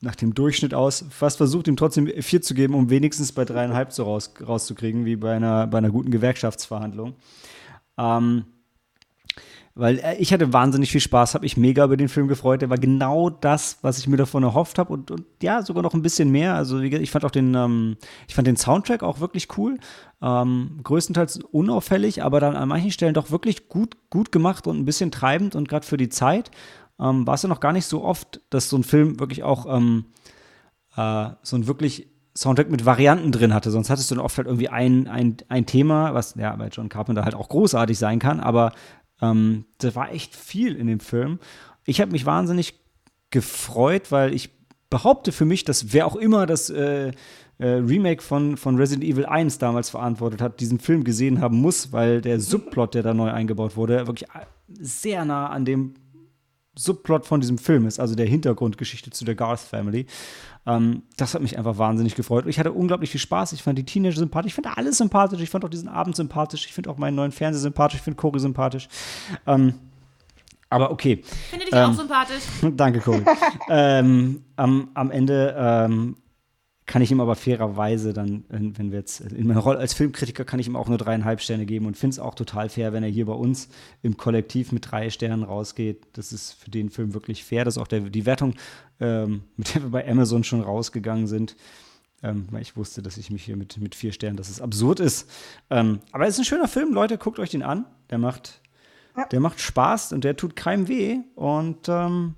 nach 0.00 0.14
dem 0.14 0.34
Durchschnitt 0.34 0.74
aus, 0.74 1.04
fast 1.10 1.38
versucht 1.38 1.66
ihm 1.66 1.76
trotzdem 1.76 2.06
vier 2.22 2.42
zu 2.42 2.54
geben, 2.54 2.74
um 2.74 2.90
wenigstens 2.90 3.32
bei 3.32 3.44
dreieinhalb 3.44 3.92
so 3.92 4.04
raus, 4.04 4.32
rauszukriegen, 4.46 5.04
wie 5.04 5.16
bei 5.16 5.34
einer, 5.34 5.66
bei 5.66 5.78
einer 5.78 5.90
guten 5.90 6.10
Gewerkschaftsverhandlung. 6.10 7.14
Ähm, 7.98 8.44
weil 9.74 9.98
äh, 9.98 10.16
ich 10.16 10.32
hatte 10.32 10.52
wahnsinnig 10.52 10.92
viel 10.92 11.00
Spaß, 11.00 11.34
habe 11.34 11.46
ich 11.46 11.56
mega 11.56 11.84
über 11.84 11.96
den 11.96 12.08
Film 12.08 12.28
gefreut. 12.28 12.62
Der 12.62 12.70
war 12.70 12.78
genau 12.78 13.28
das, 13.28 13.78
was 13.82 13.98
ich 13.98 14.06
mir 14.06 14.16
davon 14.16 14.42
erhofft 14.42 14.78
habe 14.78 14.92
und, 14.92 15.10
und, 15.10 15.24
ja, 15.42 15.62
sogar 15.62 15.82
noch 15.82 15.94
ein 15.94 16.02
bisschen 16.02 16.30
mehr. 16.30 16.54
Also 16.54 16.80
ich 16.80 17.10
fand 17.10 17.24
auch 17.24 17.30
den, 17.30 17.54
ähm, 17.54 17.96
ich 18.28 18.34
fand 18.34 18.46
den 18.46 18.56
Soundtrack 18.56 19.02
auch 19.02 19.20
wirklich 19.20 19.48
cool. 19.58 19.78
Ähm, 20.22 20.80
größtenteils 20.82 21.40
unauffällig, 21.50 22.22
aber 22.22 22.40
dann 22.40 22.56
an 22.56 22.68
manchen 22.68 22.92
Stellen 22.92 23.14
doch 23.14 23.30
wirklich 23.30 23.68
gut, 23.68 23.96
gut 24.10 24.30
gemacht 24.30 24.66
und 24.66 24.78
ein 24.78 24.84
bisschen 24.84 25.10
treibend 25.10 25.56
und 25.56 25.68
gerade 25.68 25.86
für 25.86 25.96
die 25.96 26.08
Zeit. 26.08 26.50
ähm, 27.00 27.26
war 27.26 27.34
es 27.34 27.42
ja 27.42 27.48
noch 27.48 27.60
gar 27.60 27.72
nicht 27.72 27.86
so 27.86 28.04
oft, 28.04 28.40
dass 28.50 28.68
so 28.68 28.76
ein 28.76 28.84
Film 28.84 29.18
wirklich 29.18 29.42
auch 29.42 29.66
ähm, 29.68 30.06
äh, 30.96 31.30
so 31.42 31.56
ein 31.56 31.66
wirklich 31.66 32.08
Soundtrack 32.36 32.70
mit 32.70 32.84
Varianten 32.84 33.32
drin 33.32 33.54
hatte. 33.54 33.70
Sonst 33.70 33.90
hattest 33.90 34.10
du 34.10 34.16
dann 34.16 34.24
oft 34.24 34.36
halt 34.36 34.46
irgendwie 34.46 34.68
ein, 34.68 35.06
ein, 35.08 35.36
ein 35.48 35.66
Thema, 35.66 36.14
was 36.14 36.34
ja 36.36 36.54
bei 36.56 36.68
John 36.68 36.88
Carpenter 36.88 37.24
halt 37.24 37.34
auch 37.34 37.48
großartig 37.48 37.98
sein 37.98 38.18
kann, 38.18 38.40
aber 38.40 38.72
ähm, 39.30 39.64
das 39.78 39.94
war 39.94 40.12
echt 40.12 40.34
viel 40.34 40.76
in 40.76 40.86
dem 40.86 41.00
Film. 41.00 41.38
Ich 41.84 42.00
habe 42.00 42.12
mich 42.12 42.26
wahnsinnig 42.26 42.74
gefreut, 43.30 44.10
weil 44.12 44.34
ich 44.34 44.50
behaupte 44.90 45.32
für 45.32 45.44
mich, 45.44 45.64
dass 45.64 45.92
wer 45.92 46.06
auch 46.06 46.16
immer 46.16 46.46
das 46.46 46.70
äh, 46.70 47.12
äh, 47.58 47.66
Remake 47.66 48.22
von, 48.22 48.56
von 48.56 48.76
Resident 48.76 49.04
Evil 49.04 49.26
1 49.26 49.58
damals 49.58 49.90
verantwortet 49.90 50.40
hat, 50.40 50.60
diesen 50.60 50.78
Film 50.78 51.04
gesehen 51.04 51.40
haben 51.40 51.60
muss, 51.60 51.92
weil 51.92 52.20
der 52.20 52.40
Subplot, 52.40 52.94
der 52.94 53.02
da 53.02 53.14
neu 53.14 53.30
eingebaut 53.30 53.76
wurde, 53.76 54.06
wirklich 54.06 54.28
sehr 54.68 55.24
nah 55.24 55.48
an 55.48 55.64
dem 55.64 55.94
Subplot 56.76 57.26
von 57.26 57.40
diesem 57.40 57.58
Film 57.58 57.86
ist, 57.86 58.00
also 58.00 58.14
der 58.14 58.26
Hintergrundgeschichte 58.26 59.10
zu 59.10 59.24
der 59.24 59.36
Garth 59.36 59.60
Family. 59.60 60.06
Ähm, 60.66 61.02
das 61.16 61.34
hat 61.34 61.42
mich 61.42 61.58
einfach 61.58 61.78
wahnsinnig 61.78 62.14
gefreut. 62.14 62.44
Und 62.44 62.50
ich 62.50 62.58
hatte 62.58 62.72
unglaublich 62.72 63.10
viel 63.10 63.20
Spaß. 63.20 63.52
Ich 63.52 63.62
fand 63.62 63.78
die 63.78 63.84
Teenager 63.84 64.16
sympathisch. 64.16 64.50
Ich 64.50 64.54
fand 64.54 64.78
alles 64.78 64.98
sympathisch. 64.98 65.40
Ich 65.40 65.50
fand 65.50 65.64
auch 65.64 65.70
diesen 65.70 65.88
Abend 65.88 66.16
sympathisch. 66.16 66.66
Ich 66.66 66.72
finde 66.72 66.90
auch 66.90 66.96
meinen 66.96 67.14
neuen 67.14 67.32
Fernseher 67.32 67.60
sympathisch. 67.60 67.98
Ich 67.98 68.02
finde 68.02 68.16
Cory 68.16 68.40
sympathisch. 68.40 68.88
Ähm, 69.46 69.74
aber 70.70 70.90
okay. 70.90 71.22
Finde 71.50 71.66
dich 71.66 71.74
ähm, 71.74 71.90
auch 71.90 71.94
sympathisch. 71.94 72.42
Danke, 72.76 73.00
Cory. 73.00 73.22
ähm, 73.68 74.42
am, 74.56 74.88
am 74.94 75.10
Ende 75.10 75.54
ähm, 75.56 76.16
kann 76.86 77.00
ich 77.00 77.10
ihm 77.10 77.20
aber 77.20 77.34
fairerweise 77.34 78.12
dann, 78.12 78.44
wenn 78.48 78.90
wir 78.90 78.98
jetzt 78.98 79.20
in 79.20 79.46
meiner 79.46 79.60
Rolle 79.60 79.78
als 79.78 79.94
Filmkritiker 79.94 80.44
kann 80.44 80.60
ich 80.60 80.66
ihm 80.66 80.76
auch 80.76 80.88
nur 80.88 80.98
dreieinhalb 80.98 81.40
Sterne 81.40 81.64
geben 81.64 81.86
und 81.86 81.96
finde 81.96 82.14
es 82.14 82.18
auch 82.18 82.34
total 82.34 82.68
fair, 82.68 82.92
wenn 82.92 83.02
er 83.02 83.08
hier 83.08 83.24
bei 83.24 83.32
uns 83.32 83.68
im 84.02 84.18
Kollektiv 84.18 84.70
mit 84.70 84.90
drei 84.90 85.08
Sternen 85.08 85.44
rausgeht. 85.44 86.06
Das 86.12 86.32
ist 86.32 86.52
für 86.52 86.70
den 86.70 86.90
Film 86.90 87.14
wirklich 87.14 87.42
fair. 87.42 87.64
Das 87.64 87.76
ist 87.76 87.82
auch 87.82 87.88
der, 87.88 88.00
die 88.00 88.26
Wertung, 88.26 88.54
ähm, 89.00 89.44
mit 89.56 89.74
der 89.74 89.82
wir 89.82 89.90
bei 89.90 90.08
Amazon 90.08 90.44
schon 90.44 90.60
rausgegangen 90.60 91.26
sind. 91.26 91.56
Ähm, 92.22 92.46
weil 92.50 92.62
ich 92.62 92.76
wusste, 92.76 93.02
dass 93.02 93.18
ich 93.18 93.30
mich 93.30 93.44
hier 93.44 93.56
mit, 93.56 93.76
mit 93.76 93.94
vier 93.94 94.12
Sternen, 94.12 94.38
dass 94.38 94.48
es 94.48 94.60
absurd 94.60 94.98
ist. 94.98 95.30
Ähm, 95.68 96.00
aber 96.10 96.26
es 96.26 96.34
ist 96.34 96.40
ein 96.40 96.44
schöner 96.46 96.68
Film, 96.68 96.94
Leute, 96.94 97.18
guckt 97.18 97.38
euch 97.38 97.50
den 97.50 97.62
an. 97.62 97.84
Der 98.08 98.16
macht, 98.16 98.62
der 99.30 99.40
macht 99.40 99.60
Spaß 99.60 100.14
und 100.14 100.24
der 100.24 100.34
tut 100.36 100.56
keinem 100.56 100.88
weh. 100.88 101.18
Und 101.34 101.88
ähm, 101.88 102.34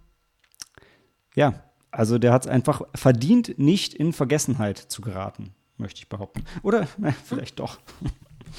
ja, 1.36 1.62
also 1.92 2.18
der 2.18 2.32
hat 2.32 2.42
es 2.42 2.48
einfach 2.48 2.82
verdient, 2.94 3.58
nicht 3.58 3.94
in 3.94 4.12
Vergessenheit 4.12 4.76
zu 4.76 5.00
geraten, 5.00 5.54
möchte 5.76 6.00
ich 6.00 6.08
behaupten. 6.08 6.44
Oder 6.62 6.88
na, 6.98 7.12
vielleicht 7.12 7.60
doch. 7.60 7.78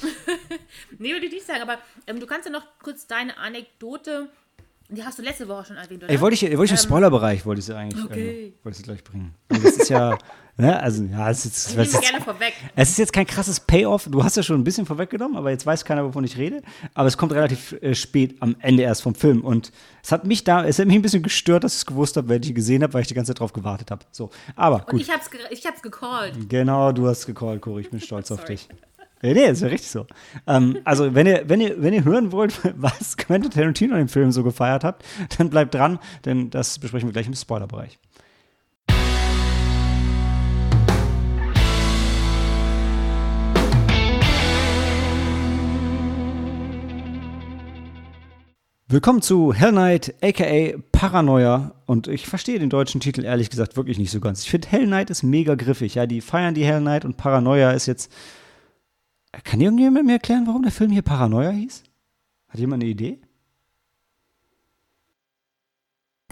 nee, 0.98 1.12
würde 1.12 1.26
ich 1.26 1.32
nicht 1.32 1.46
sagen, 1.46 1.62
aber 1.62 1.78
ähm, 2.06 2.20
du 2.20 2.26
kannst 2.26 2.46
ja 2.46 2.52
noch 2.52 2.66
kurz 2.82 3.06
deine 3.06 3.36
Anekdote 3.36 4.30
die 4.96 5.04
hast 5.04 5.18
du 5.18 5.22
letzte 5.22 5.46
Woche 5.46 5.66
schon 5.66 5.76
erwähnt, 5.76 6.02
oder? 6.02 6.10
Ey, 6.10 6.18
wollte 6.18 6.34
ich, 6.34 6.42
wollte 6.56 6.64
ich 6.64 6.70
im 6.70 6.76
ähm, 6.76 6.82
Spoilerbereich, 6.82 7.44
wollte 7.44 7.58
ich 7.58 7.66
sie 7.66 7.76
eigentlich, 7.76 8.02
okay. 8.02 8.46
äh, 8.46 8.64
wollte 8.64 8.78
ich 8.78 8.84
gleich 8.84 9.04
bringen. 9.04 9.34
Und 9.50 9.62
das 9.62 9.76
ist 9.76 9.90
ja, 9.90 10.16
ne, 10.56 10.80
also, 10.80 11.04
ja, 11.04 11.28
es 11.28 11.44
ist, 11.44 11.72
ich 11.72 11.76
es, 11.76 12.00
gerne 12.00 12.24
vorweg. 12.24 12.54
es 12.74 12.88
ist 12.88 12.98
jetzt 12.98 13.12
kein 13.12 13.26
krasses 13.26 13.60
Payoff. 13.60 14.08
Du 14.10 14.24
hast 14.24 14.38
ja 14.38 14.42
schon 14.42 14.58
ein 14.58 14.64
bisschen 14.64 14.86
vorweggenommen, 14.86 15.36
aber 15.36 15.50
jetzt 15.50 15.66
weiß 15.66 15.84
keiner, 15.84 16.06
wovon 16.06 16.24
ich 16.24 16.38
rede. 16.38 16.62
Aber 16.94 17.06
es 17.06 17.18
kommt 17.18 17.32
relativ 17.32 17.72
äh, 17.82 17.94
spät 17.94 18.36
am 18.40 18.56
Ende 18.60 18.82
erst 18.82 19.02
vom 19.02 19.14
Film. 19.14 19.42
Und 19.42 19.72
es 20.02 20.10
hat 20.10 20.24
mich 20.24 20.42
da, 20.42 20.64
es 20.64 20.78
hat 20.78 20.86
mich 20.86 20.96
ein 20.96 21.02
bisschen 21.02 21.22
gestört, 21.22 21.64
dass 21.64 21.74
ich 21.74 21.80
es 21.80 21.86
gewusst 21.86 22.16
habe, 22.16 22.30
wenn 22.30 22.42
ich 22.42 22.54
gesehen 22.54 22.82
habe, 22.82 22.94
weil 22.94 23.02
ich 23.02 23.08
die 23.08 23.14
ganze 23.14 23.34
Zeit 23.34 23.40
drauf 23.40 23.52
gewartet 23.52 23.90
habe. 23.90 24.06
So, 24.10 24.30
aber 24.56 24.80
gut. 24.80 24.94
Und 24.94 25.00
ich 25.00 25.10
hab's, 25.10 25.28
ich 25.50 25.66
hab's 25.66 25.82
gecallt. 25.82 26.48
Genau, 26.48 26.92
du 26.92 27.06
hast 27.08 27.26
gecallt, 27.26 27.60
Cory. 27.60 27.82
Ich 27.82 27.90
bin 27.90 28.00
stolz 28.00 28.30
auf 28.30 28.44
dich. 28.46 28.68
Nee, 29.20 29.34
nee, 29.34 29.46
ist 29.46 29.62
ja 29.62 29.68
richtig 29.68 29.90
so. 29.90 30.06
Ähm, 30.46 30.78
also, 30.84 31.12
wenn 31.12 31.26
ihr, 31.26 31.42
wenn, 31.48 31.60
ihr, 31.60 31.82
wenn 31.82 31.92
ihr 31.92 32.04
hören 32.04 32.30
wollt, 32.30 32.60
was 32.76 33.16
Quentin 33.16 33.50
Tarantino 33.50 33.96
im 33.96 34.06
Film 34.06 34.30
so 34.30 34.44
gefeiert 34.44 34.84
habt, 34.84 35.04
dann 35.36 35.50
bleibt 35.50 35.74
dran, 35.74 35.98
denn 36.24 36.50
das 36.50 36.78
besprechen 36.78 37.08
wir 37.08 37.12
gleich 37.12 37.26
im 37.26 37.34
Spoilerbereich. 37.34 37.98
Willkommen 48.90 49.20
zu 49.20 49.52
Hell 49.52 49.72
Knight, 49.72 50.14
aka 50.22 50.78
Paranoia. 50.92 51.72
Und 51.86 52.06
ich 52.06 52.28
verstehe 52.28 52.60
den 52.60 52.70
deutschen 52.70 53.00
Titel 53.00 53.24
ehrlich 53.24 53.50
gesagt 53.50 53.76
wirklich 53.76 53.98
nicht 53.98 54.12
so 54.12 54.20
ganz. 54.20 54.44
Ich 54.44 54.50
finde 54.50 54.68
Hell 54.68 54.86
Knight 54.86 55.10
ist 55.10 55.24
mega 55.24 55.56
griffig. 55.56 55.96
Ja, 55.96 56.06
die 56.06 56.20
feiern 56.20 56.54
die 56.54 56.64
Hell 56.64 56.80
Knight 56.80 57.04
und 57.04 57.16
Paranoia 57.16 57.72
ist 57.72 57.86
jetzt 57.86 58.12
kann 59.32 59.60
irgendjemand 59.60 60.06
mir 60.06 60.14
erklären, 60.14 60.46
warum 60.46 60.62
der 60.62 60.72
Film 60.72 60.90
hier 60.90 61.02
Paranoia 61.02 61.50
hieß? 61.50 61.84
Hat 62.48 62.60
jemand 62.60 62.82
eine 62.82 62.90
Idee? 62.90 63.18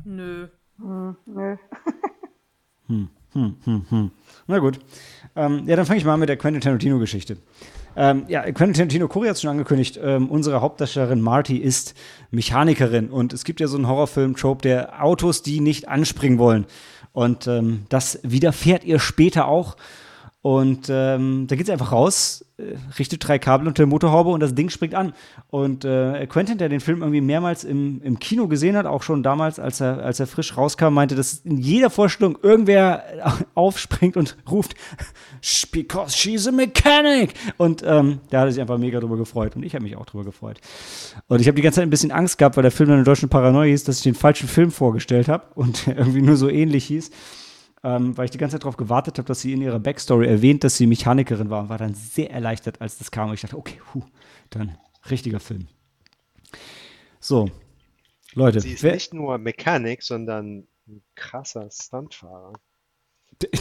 Nö. 0.04 0.48
Hm, 0.78 1.16
nö. 1.26 1.56
hm, 2.86 3.08
hm, 3.32 3.56
hm, 3.64 3.86
hm. 3.88 4.10
Na 4.46 4.58
gut. 4.58 4.78
Ähm, 5.34 5.64
ja, 5.66 5.76
dann 5.76 5.86
fange 5.86 5.98
ich 5.98 6.04
mal 6.04 6.14
an 6.14 6.20
mit 6.20 6.28
der 6.28 6.36
Quentin 6.36 6.60
Tarantino-Geschichte. 6.60 7.38
Ähm, 7.96 8.24
ja, 8.28 8.42
Quentin 8.42 8.74
Tarantino, 8.74 9.08
Cory 9.08 9.28
hat 9.28 9.36
es 9.36 9.42
schon 9.42 9.50
angekündigt, 9.50 9.98
ähm, 10.02 10.28
unsere 10.28 10.60
Hauptdarstellerin 10.60 11.20
Marty 11.20 11.56
ist 11.56 11.94
Mechanikerin 12.30 13.08
und 13.08 13.32
es 13.32 13.44
gibt 13.44 13.58
ja 13.58 13.68
so 13.68 13.76
einen 13.76 13.88
Horrorfilm-Trope 13.88 14.62
der 14.62 15.02
Autos, 15.02 15.42
die 15.42 15.60
nicht 15.60 15.88
anspringen 15.88 16.38
wollen. 16.38 16.66
Und 17.12 17.46
ähm, 17.46 17.84
das 17.88 18.20
widerfährt 18.22 18.84
ihr 18.84 18.98
später 18.98 19.48
auch. 19.48 19.76
Und 20.42 20.88
ähm, 20.90 21.46
da 21.48 21.56
geht 21.56 21.66
sie 21.66 21.72
einfach 21.72 21.92
raus, 21.92 22.44
richtet 22.98 23.26
drei 23.26 23.38
Kabel 23.38 23.68
unter 23.68 23.82
der 23.82 23.86
Motorhaube 23.86 24.30
und 24.30 24.40
das 24.40 24.54
Ding 24.54 24.70
springt 24.70 24.94
an. 24.94 25.12
Und 25.50 25.84
äh, 25.84 26.26
Quentin, 26.26 26.56
der 26.56 26.70
den 26.70 26.80
Film 26.80 27.02
irgendwie 27.02 27.20
mehrmals 27.20 27.64
im, 27.64 28.00
im 28.02 28.18
Kino 28.18 28.48
gesehen 28.48 28.76
hat, 28.76 28.86
auch 28.86 29.02
schon 29.02 29.22
damals, 29.22 29.58
als 29.58 29.80
er, 29.80 30.02
als 30.02 30.20
er 30.20 30.26
frisch 30.26 30.56
rauskam, 30.56 30.94
meinte, 30.94 31.14
dass 31.14 31.40
in 31.44 31.58
jeder 31.58 31.90
Vorstellung 31.90 32.38
irgendwer 32.42 33.04
aufspringt 33.54 34.16
und 34.16 34.36
ruft, 34.50 34.74
because 35.70 36.16
she's 36.16 36.48
a 36.48 36.52
mechanic. 36.52 37.34
Und 37.58 37.82
ähm, 37.84 38.20
da 38.30 38.40
hat 38.40 38.48
er 38.48 38.52
sich 38.52 38.60
einfach 38.60 38.78
mega 38.78 39.00
drüber 39.00 39.18
gefreut. 39.18 39.54
Und 39.54 39.62
ich 39.62 39.74
habe 39.74 39.84
mich 39.84 39.96
auch 39.96 40.06
drüber 40.06 40.24
gefreut. 40.24 40.58
Und 41.28 41.40
ich 41.40 41.48
habe 41.48 41.56
die 41.56 41.62
ganze 41.62 41.76
Zeit 41.76 41.86
ein 41.86 41.90
bisschen 41.90 42.10
Angst 42.10 42.38
gehabt, 42.38 42.56
weil 42.56 42.62
der 42.62 42.72
Film 42.72 42.88
dann 42.88 43.00
in 43.00 43.04
deutschen 43.04 43.28
Paranoia 43.28 43.68
hieß, 43.68 43.84
dass 43.84 43.98
ich 43.98 44.04
den 44.04 44.14
falschen 44.14 44.48
Film 44.48 44.70
vorgestellt 44.70 45.28
habe 45.28 45.44
und 45.54 45.86
irgendwie 45.88 46.22
nur 46.22 46.36
so 46.36 46.48
ähnlich 46.48 46.86
hieß 46.86 47.10
ähm, 47.82 48.16
weil 48.16 48.26
ich 48.26 48.30
die 48.30 48.38
ganze 48.38 48.54
Zeit 48.54 48.62
darauf 48.62 48.76
gewartet 48.76 49.18
habe, 49.18 49.28
dass 49.28 49.40
sie 49.40 49.52
in 49.52 49.62
ihrer 49.62 49.78
Backstory 49.78 50.26
erwähnt, 50.26 50.64
dass 50.64 50.76
sie 50.76 50.86
Mechanikerin 50.86 51.50
war 51.50 51.62
und 51.62 51.68
war 51.68 51.78
dann 51.78 51.94
sehr 51.94 52.30
erleichtert, 52.30 52.80
als 52.80 52.98
das 52.98 53.10
kam. 53.10 53.28
Und 53.28 53.34
ich 53.34 53.42
dachte, 53.42 53.58
okay, 53.58 53.80
hu, 53.92 54.02
dann 54.50 54.78
richtiger 55.10 55.40
Film. 55.40 55.68
So, 57.20 57.50
Leute. 58.34 58.60
Sie 58.60 58.72
ist 58.72 58.82
nicht 58.82 59.14
nur 59.14 59.38
Mechanik, 59.38 60.02
sondern 60.02 60.66
ein 60.86 61.02
krasser 61.14 61.68
Stuntfahrer. 61.70 62.52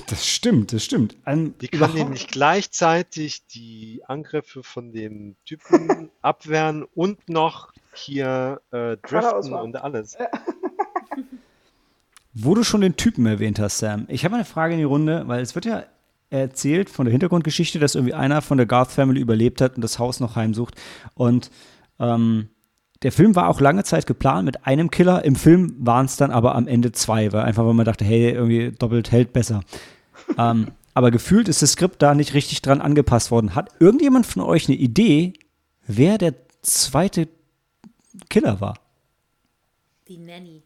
Das 0.08 0.26
stimmt, 0.26 0.72
das 0.72 0.86
stimmt. 0.86 1.18
Ein, 1.26 1.58
die 1.58 1.68
kann 1.68 1.94
nämlich 1.94 2.28
gleichzeitig 2.28 3.46
die 3.48 4.04
Angriffe 4.06 4.64
von 4.64 4.94
dem 4.94 5.36
Typen 5.44 6.10
abwehren 6.22 6.84
und 6.84 7.28
noch 7.28 7.74
hier 7.94 8.62
äh, 8.72 8.96
driften 8.98 9.54
und 9.54 9.76
alles. 9.76 10.18
Wo 12.38 12.54
du 12.54 12.64
schon 12.64 12.82
den 12.82 12.98
Typen 12.98 13.26
erwähnt 13.26 13.60
hast, 13.60 13.78
Sam, 13.78 14.06
ich 14.10 14.26
habe 14.26 14.36
eine 14.36 14.44
Frage 14.44 14.74
in 14.74 14.80
die 14.80 14.84
Runde, 14.84 15.24
weil 15.28 15.42
es 15.42 15.56
wird 15.56 15.64
ja 15.64 15.86
erzählt 16.30 16.90
von 16.90 17.06
der 17.06 17.12
Hintergrundgeschichte, 17.14 17.80
dass 17.80 17.96
irgendwie 17.96 18.14
einer 18.14 18.42
von 18.42 18.58
der 18.58 18.68
Garth 18.68 18.92
Family 18.92 19.22
überlebt 19.22 19.62
hat 19.62 19.76
und 19.78 19.82
das 19.82 20.00
Haus 20.00 20.20
noch 20.20 20.36
heimsucht. 20.36 20.76
Und 21.14 21.50
ähm, 21.98 22.50
der 23.04 23.14
Film 23.14 23.38
war 23.38 23.48
auch 23.48 23.62
lange 23.62 23.86
Zeit 23.86 24.06
geplant 24.06 24.46
mit 24.46 24.68
einem 24.68 24.92
Killer. 24.92 25.24
Im 25.24 25.38
Film 25.38 25.76
waren 25.80 26.08
es 26.08 26.18
dann 26.18 26.32
aber 26.32 26.56
am 26.56 26.68
Ende 26.68 26.92
zwei, 26.92 27.32
weil 27.32 27.44
einfach, 27.44 27.66
weil 27.66 27.74
man 27.74 27.86
dachte, 27.86 28.04
hey, 28.04 28.32
irgendwie 28.32 28.72
doppelt 28.72 29.14
hält 29.14 29.32
besser. 29.32 29.62
ähm, 30.38 30.72
aber 30.94 31.12
gefühlt 31.12 31.48
ist 31.48 31.62
das 31.62 31.72
Skript 31.72 32.02
da 32.02 32.16
nicht 32.16 32.34
richtig 32.34 32.62
dran 32.62 32.82
angepasst 32.82 33.32
worden. 33.32 33.56
Hat 33.56 33.70
irgendjemand 33.80 34.26
von 34.26 34.42
euch 34.42 34.68
eine 34.68 34.78
Idee, 34.78 35.34
wer 35.88 36.18
der 36.18 36.34
zweite 36.62 37.30
Killer 38.30 38.60
war? 38.60 38.80
Die 40.10 40.18
Nanny. 40.18 40.64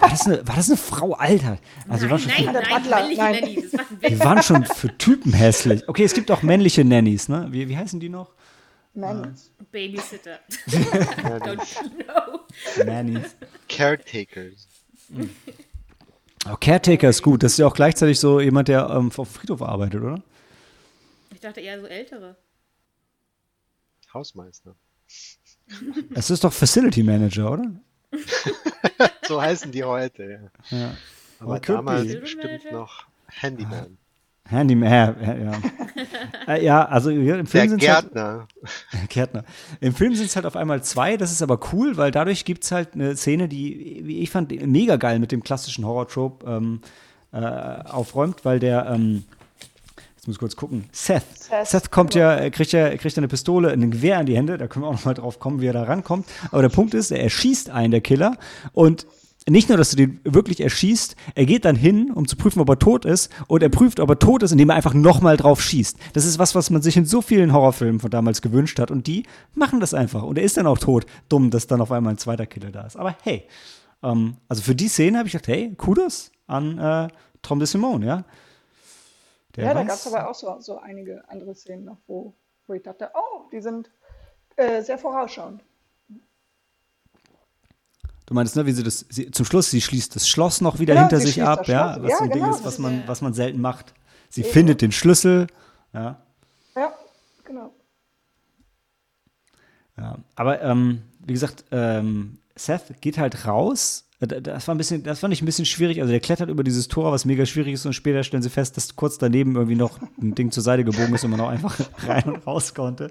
War 0.00 0.10
das 0.10 0.26
eine, 0.26 0.46
war 0.46 0.56
das 0.56 0.68
eine 0.68 0.76
Frau, 0.76 1.12
Alter? 1.14 1.58
Also 1.88 2.06
nein, 2.06 2.20
nein, 2.26 2.44
nein, 2.52 2.64
nein, 2.70 2.90
männliche 2.90 3.22
nein. 3.22 3.40
Nannies. 3.40 3.72
Wir 4.00 4.18
waren 4.20 4.42
schon 4.42 4.64
für 4.64 4.96
Typen 4.98 5.32
hässlich. 5.32 5.88
Okay, 5.88 6.04
es 6.04 6.14
gibt 6.14 6.30
auch 6.30 6.42
männliche 6.42 6.84
Nannies, 6.84 7.28
ne? 7.28 7.48
Wie, 7.50 7.68
wie 7.68 7.76
heißen 7.76 7.98
die 8.00 8.08
noch? 8.08 8.32
Nannies. 8.94 9.50
Babysitter. 9.70 10.38
Don't 10.68 11.82
you 11.82 12.04
know? 12.04 12.84
Nannies. 12.84 13.34
Caretakers. 13.68 14.68
Oh, 16.50 16.56
Caretaker 16.60 17.08
ist 17.08 17.22
gut. 17.22 17.42
Das 17.42 17.52
ist 17.52 17.58
ja 17.58 17.66
auch 17.66 17.74
gleichzeitig 17.74 18.18
so 18.18 18.40
jemand, 18.40 18.68
der 18.68 18.88
ähm, 18.90 19.10
auf 19.16 19.28
dem 19.28 19.34
Friedhof 19.34 19.62
arbeitet, 19.62 20.02
oder? 20.02 20.22
Ich 21.32 21.40
dachte 21.40 21.60
eher 21.60 21.80
so 21.80 21.86
ältere. 21.86 22.36
Hausmeister. 24.12 24.74
Es 26.14 26.30
ist 26.30 26.44
doch 26.44 26.52
Facility 26.52 27.02
Manager, 27.02 27.52
oder? 27.52 27.70
so 29.28 29.40
heißen 29.40 29.72
die 29.72 29.84
heute, 29.84 30.50
ja. 30.70 30.94
Aber 31.38 31.60
damals 31.60 32.20
bestimmt 32.20 32.70
noch 32.70 33.06
Handyman. 33.28 33.98
Handyman, 34.48 34.90
ja. 34.90 35.14
Ja, 35.22 35.52
äh, 36.54 36.64
ja 36.64 36.84
also 36.84 37.10
im 37.10 37.46
Film 37.46 37.68
sind 37.68 37.78
Gärtner. 37.78 38.46
Halt, 38.92 39.08
Gärtner. 39.10 39.44
Im 39.80 39.94
Film 39.94 40.14
sind 40.14 40.26
es 40.26 40.36
halt 40.36 40.46
auf 40.46 40.56
einmal 40.56 40.82
zwei, 40.82 41.16
das 41.16 41.32
ist 41.32 41.42
aber 41.42 41.58
cool, 41.72 41.96
weil 41.96 42.10
dadurch 42.10 42.44
gibt 42.44 42.64
es 42.64 42.72
halt 42.72 42.94
eine 42.94 43.16
Szene, 43.16 43.48
die, 43.48 44.02
wie 44.04 44.20
ich 44.20 44.30
fand, 44.30 44.50
mega 44.66 44.96
geil 44.96 45.18
mit 45.18 45.32
dem 45.32 45.42
klassischen 45.42 45.86
Horror-Trope 45.86 46.46
ähm, 46.46 46.80
äh, 47.32 47.38
aufräumt, 47.38 48.44
weil 48.44 48.58
der, 48.58 48.86
ähm, 48.90 49.24
jetzt 50.22 50.28
muss 50.28 50.36
ich 50.36 50.38
kurz 50.38 50.54
gucken, 50.54 50.84
Seth. 50.92 51.24
Seth, 51.34 51.66
Seth 51.66 51.90
kommt 51.90 52.14
ja, 52.14 52.48
kriegt 52.50 52.70
ja, 52.70 52.90
kriegt 52.96 53.16
ja 53.16 53.20
eine 53.20 53.26
Pistole, 53.26 53.72
ein 53.72 53.90
Gewehr 53.90 54.20
in 54.20 54.26
die 54.26 54.36
Hände, 54.36 54.56
da 54.56 54.68
können 54.68 54.84
wir 54.84 54.88
auch 54.88 54.92
noch 54.92 55.04
mal 55.04 55.14
drauf 55.14 55.40
kommen, 55.40 55.60
wie 55.60 55.66
er 55.66 55.72
da 55.72 55.82
rankommt. 55.82 56.26
Aber 56.52 56.62
der 56.62 56.68
Punkt 56.68 56.94
ist, 56.94 57.10
er 57.10 57.20
erschießt 57.24 57.70
einen, 57.70 57.90
der 57.90 58.02
Killer, 58.02 58.36
und 58.72 59.04
nicht 59.48 59.68
nur, 59.68 59.76
dass 59.76 59.90
du 59.90 59.96
den 59.96 60.20
wirklich 60.22 60.60
erschießt, 60.60 61.16
er 61.34 61.44
geht 61.44 61.64
dann 61.64 61.74
hin, 61.74 62.12
um 62.12 62.28
zu 62.28 62.36
prüfen, 62.36 62.60
ob 62.60 62.68
er 62.68 62.78
tot 62.78 63.04
ist, 63.04 63.32
und 63.48 63.64
er 63.64 63.68
prüft, 63.68 63.98
ob 63.98 64.10
er 64.10 64.18
tot 64.20 64.44
ist, 64.44 64.52
indem 64.52 64.70
er 64.70 64.76
einfach 64.76 64.94
nochmal 64.94 65.36
drauf 65.36 65.60
schießt. 65.60 65.98
Das 66.12 66.24
ist 66.24 66.38
was, 66.38 66.54
was 66.54 66.70
man 66.70 66.82
sich 66.82 66.96
in 66.96 67.04
so 67.04 67.20
vielen 67.20 67.52
Horrorfilmen 67.52 67.98
von 67.98 68.12
damals 68.12 68.42
gewünscht 68.42 68.78
hat, 68.78 68.92
und 68.92 69.08
die 69.08 69.24
machen 69.56 69.80
das 69.80 69.92
einfach. 69.92 70.22
Und 70.22 70.38
er 70.38 70.44
ist 70.44 70.56
dann 70.56 70.68
auch 70.68 70.78
tot. 70.78 71.04
Dumm, 71.28 71.50
dass 71.50 71.66
dann 71.66 71.80
auf 71.80 71.90
einmal 71.90 72.12
ein 72.12 72.18
zweiter 72.18 72.46
Killer 72.46 72.70
da 72.70 72.82
ist. 72.82 72.96
Aber 72.96 73.16
hey, 73.24 73.42
ähm, 74.04 74.36
also 74.46 74.62
für 74.62 74.76
die 74.76 74.86
Szene 74.86 75.18
habe 75.18 75.26
ich 75.26 75.32
gedacht, 75.32 75.48
hey, 75.48 75.74
Kudos 75.76 76.30
an 76.46 76.78
äh, 76.78 77.08
Tom 77.42 77.58
de 77.58 77.66
Simone, 77.66 78.06
ja. 78.06 78.24
Der 79.56 79.64
ja, 79.64 79.74
da 79.74 79.82
gab 79.82 79.96
es 79.96 80.06
aber 80.06 80.28
auch 80.28 80.34
so, 80.34 80.60
so 80.60 80.78
einige 80.78 81.28
andere 81.28 81.54
Szenen 81.54 81.84
noch, 81.84 81.98
wo, 82.06 82.34
wo 82.66 82.72
ich 82.72 82.82
dachte, 82.82 83.10
oh, 83.14 83.48
die 83.52 83.60
sind 83.60 83.90
äh, 84.56 84.82
sehr 84.82 84.98
vorausschauend. 84.98 85.62
Du 88.26 88.34
meinst, 88.34 88.56
ne, 88.56 88.64
wie 88.64 88.72
sie 88.72 88.82
das, 88.82 89.04
sie, 89.10 89.30
zum 89.30 89.44
Schluss, 89.44 89.70
sie 89.70 89.80
schließt 89.80 90.16
das 90.16 90.28
Schloss 90.28 90.60
noch 90.60 90.78
wieder 90.78 90.94
ja, 90.94 91.00
hinter 91.02 91.20
sich 91.20 91.42
ab, 91.42 91.66
ja, 91.68 92.00
was 92.00 92.10
ja, 92.10 92.16
so 92.16 92.24
ein 92.24 92.30
genau. 92.30 92.44
Ding 92.46 92.54
ist, 92.54 92.64
was 92.64 92.78
man, 92.78 93.02
was 93.06 93.20
man 93.20 93.34
selten 93.34 93.60
macht. 93.60 93.92
Sie 94.30 94.42
Eben. 94.42 94.50
findet 94.50 94.80
den 94.80 94.92
Schlüssel, 94.92 95.48
ja. 95.92 96.22
Ja, 96.74 96.94
genau. 97.44 97.74
Ja, 99.98 100.16
aber 100.34 100.62
ähm, 100.62 101.02
wie 101.18 101.34
gesagt, 101.34 101.64
ähm, 101.72 102.38
Seth 102.54 103.00
geht 103.00 103.18
halt 103.18 103.46
raus. 103.46 104.08
Das 104.26 104.68
war 104.68 104.74
ein 104.74 104.78
bisschen, 104.78 105.02
das 105.02 105.18
fand 105.18 105.34
ich 105.34 105.42
ein 105.42 105.46
bisschen 105.46 105.64
schwierig. 105.64 106.00
Also 106.00 106.12
der 106.12 106.20
klettert 106.20 106.48
über 106.48 106.62
dieses 106.62 106.86
Tor, 106.86 107.10
was 107.10 107.24
mega 107.24 107.44
schwierig 107.44 107.74
ist, 107.74 107.86
und 107.86 107.92
später 107.92 108.22
stellen 108.22 108.42
sie 108.42 108.50
fest, 108.50 108.76
dass 108.76 108.94
kurz 108.94 109.18
daneben 109.18 109.56
irgendwie 109.56 109.74
noch 109.74 109.98
ein 110.20 110.34
Ding 110.36 110.52
zur 110.52 110.62
Seite 110.62 110.84
gebogen 110.84 111.12
ist 111.14 111.24
und 111.24 111.32
man 111.32 111.40
auch 111.40 111.48
einfach 111.48 111.78
rein 112.06 112.24
und 112.24 112.46
raus 112.46 112.72
konnte. 112.72 113.10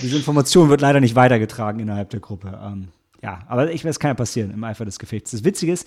Diese 0.00 0.16
Information 0.16 0.70
wird 0.70 0.80
leider 0.80 1.00
nicht 1.00 1.14
weitergetragen 1.14 1.80
innerhalb 1.80 2.10
der 2.10 2.20
Gruppe. 2.20 2.58
Ähm, 2.62 2.88
ja, 3.22 3.40
aber 3.46 3.70
ich 3.70 3.84
weiß, 3.84 3.98
kann 3.98 4.10
ja 4.10 4.14
passieren 4.14 4.50
im 4.50 4.64
Eifer 4.64 4.84
des 4.84 4.98
Gefechts. 4.98 5.32
Das 5.32 5.44
Witzige 5.44 5.72
ist, 5.72 5.86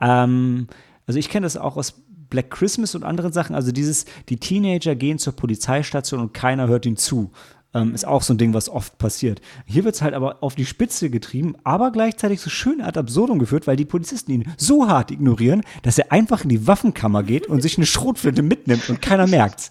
ähm, 0.00 0.66
also 1.06 1.18
ich 1.18 1.28
kenne 1.30 1.44
das 1.44 1.56
auch 1.56 1.76
aus 1.76 1.94
Black 2.28 2.50
Christmas 2.50 2.94
und 2.94 3.04
anderen 3.04 3.32
Sachen, 3.32 3.54
also 3.54 3.72
dieses, 3.72 4.06
die 4.28 4.38
Teenager 4.38 4.94
gehen 4.94 5.18
zur 5.18 5.34
Polizeistation 5.34 6.20
und 6.20 6.34
keiner 6.34 6.66
hört 6.66 6.86
ihnen 6.86 6.96
zu. 6.96 7.30
Ähm, 7.74 7.94
ist 7.94 8.06
auch 8.06 8.22
so 8.22 8.34
ein 8.34 8.38
Ding, 8.38 8.52
was 8.52 8.68
oft 8.68 8.98
passiert. 8.98 9.40
Hier 9.64 9.84
wird 9.84 9.94
es 9.94 10.02
halt 10.02 10.12
aber 10.12 10.42
auf 10.42 10.54
die 10.54 10.66
Spitze 10.66 11.08
getrieben, 11.08 11.56
aber 11.64 11.90
gleichzeitig 11.90 12.40
so 12.40 12.50
schön 12.50 12.82
ad 12.82 12.98
absurdum 12.98 13.38
geführt, 13.38 13.66
weil 13.66 13.76
die 13.76 13.86
Polizisten 13.86 14.30
ihn 14.30 14.52
so 14.58 14.88
hart 14.88 15.10
ignorieren, 15.10 15.62
dass 15.82 15.98
er 15.98 16.12
einfach 16.12 16.42
in 16.42 16.50
die 16.50 16.66
Waffenkammer 16.66 17.22
geht 17.22 17.46
und 17.46 17.62
sich 17.62 17.78
eine 17.78 17.86
Schrotflinte 17.86 18.42
mitnimmt 18.42 18.90
und 18.90 19.00
keiner 19.00 19.26
merkt's. 19.26 19.70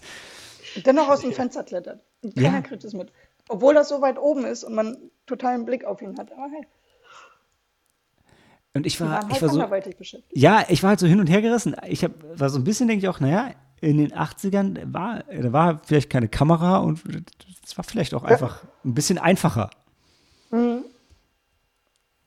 Dennoch 0.84 1.08
aus 1.08 1.20
dem 1.20 1.32
Fenster 1.32 1.62
klettert. 1.62 2.00
Und 2.22 2.34
keiner 2.34 2.56
ja. 2.56 2.60
kriegt 2.62 2.82
es 2.82 2.92
mit. 2.92 3.12
Obwohl 3.48 3.74
das 3.74 3.88
so 3.88 4.00
weit 4.00 4.18
oben 4.18 4.44
ist 4.46 4.64
und 4.64 4.74
man 4.74 4.96
totalen 5.26 5.64
Blick 5.64 5.84
auf 5.84 6.02
ihn 6.02 6.16
hat. 6.18 6.32
Aber 6.32 6.48
hey. 6.50 6.66
Und 8.74 8.86
ich 8.86 9.00
war, 9.00 9.26
ich 9.28 9.42
halt 9.42 9.42
war 9.42 9.48
so, 9.50 10.12
ja, 10.32 10.64
ich 10.68 10.82
war 10.82 10.90
halt 10.90 11.00
so 11.00 11.06
hin 11.06 11.20
und 11.20 11.26
her 11.26 11.42
gerissen. 11.42 11.76
Ich 11.86 12.02
hab, 12.04 12.12
war 12.38 12.48
so 12.48 12.58
ein 12.58 12.64
bisschen, 12.64 12.88
denke 12.88 13.04
ich 13.04 13.08
auch, 13.08 13.20
naja, 13.20 13.50
in 13.82 13.98
den 13.98 14.12
80ern 14.12 14.92
war, 14.92 15.24
da 15.24 15.52
war 15.52 15.82
vielleicht 15.84 16.08
keine 16.08 16.28
Kamera 16.28 16.78
und 16.78 17.02
es 17.64 17.76
war 17.76 17.84
vielleicht 17.84 18.14
auch 18.14 18.24
einfach 18.24 18.62
ein 18.84 18.94
bisschen 18.94 19.18
einfacher. 19.18 19.70
Mhm. 20.50 20.84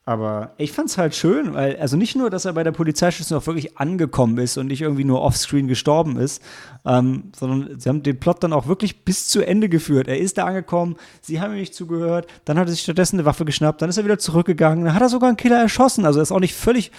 Aber 0.07 0.51
ich 0.57 0.71
fand 0.71 0.89
es 0.89 0.99
halt 0.99 1.15
schön, 1.15 1.55
weil, 1.55 1.77
also 1.77 1.97
nicht 1.97 2.15
nur, 2.15 2.29
dass 2.29 2.45
er 2.45 2.53
bei 2.53 2.63
der 2.63 2.71
Polizeistation 2.71 3.39
auch 3.39 3.47
wirklich 3.47 3.79
angekommen 3.79 4.37
ist 4.37 4.55
und 4.55 4.67
nicht 4.67 4.81
irgendwie 4.81 5.03
nur 5.03 5.21
offscreen 5.21 5.67
gestorben 5.67 6.17
ist, 6.17 6.43
ähm, 6.85 7.31
sondern 7.35 7.79
sie 7.79 7.89
haben 7.89 8.03
den 8.03 8.19
Plot 8.19 8.43
dann 8.43 8.53
auch 8.53 8.67
wirklich 8.67 9.03
bis 9.03 9.27
zu 9.27 9.41
Ende 9.41 9.67
geführt. 9.67 10.07
Er 10.07 10.19
ist 10.19 10.37
da 10.37 10.45
angekommen, 10.45 10.95
sie 11.21 11.41
haben 11.41 11.53
ihm 11.53 11.59
nicht 11.59 11.73
zugehört, 11.73 12.27
dann 12.45 12.59
hat 12.59 12.67
er 12.67 12.71
sich 12.71 12.83
stattdessen 12.83 13.15
eine 13.15 13.25
Waffe 13.25 13.45
geschnappt, 13.45 13.81
dann 13.81 13.89
ist 13.89 13.97
er 13.97 14.05
wieder 14.05 14.19
zurückgegangen, 14.19 14.85
dann 14.85 14.93
hat 14.93 15.01
er 15.01 15.09
sogar 15.09 15.27
einen 15.27 15.37
Killer 15.37 15.59
erschossen. 15.59 16.05
Also 16.05 16.19
er 16.19 16.23
ist 16.23 16.31
auch 16.31 16.39
nicht 16.39 16.53
völlig, 16.53 16.91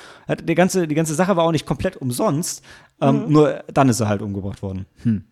die 0.43 0.55
ganze, 0.57 0.89
die 0.89 0.97
ganze 0.97 1.15
Sache 1.15 1.37
war 1.37 1.45
auch 1.45 1.53
nicht 1.53 1.67
komplett 1.67 1.97
umsonst, 1.97 2.65
ähm, 3.01 3.27
mhm. 3.27 3.33
nur 3.33 3.65
dann 3.73 3.89
ist 3.89 4.01
er 4.01 4.09
halt 4.09 4.21
umgebracht 4.21 4.63
worden. 4.63 4.87
Hm. 5.05 5.23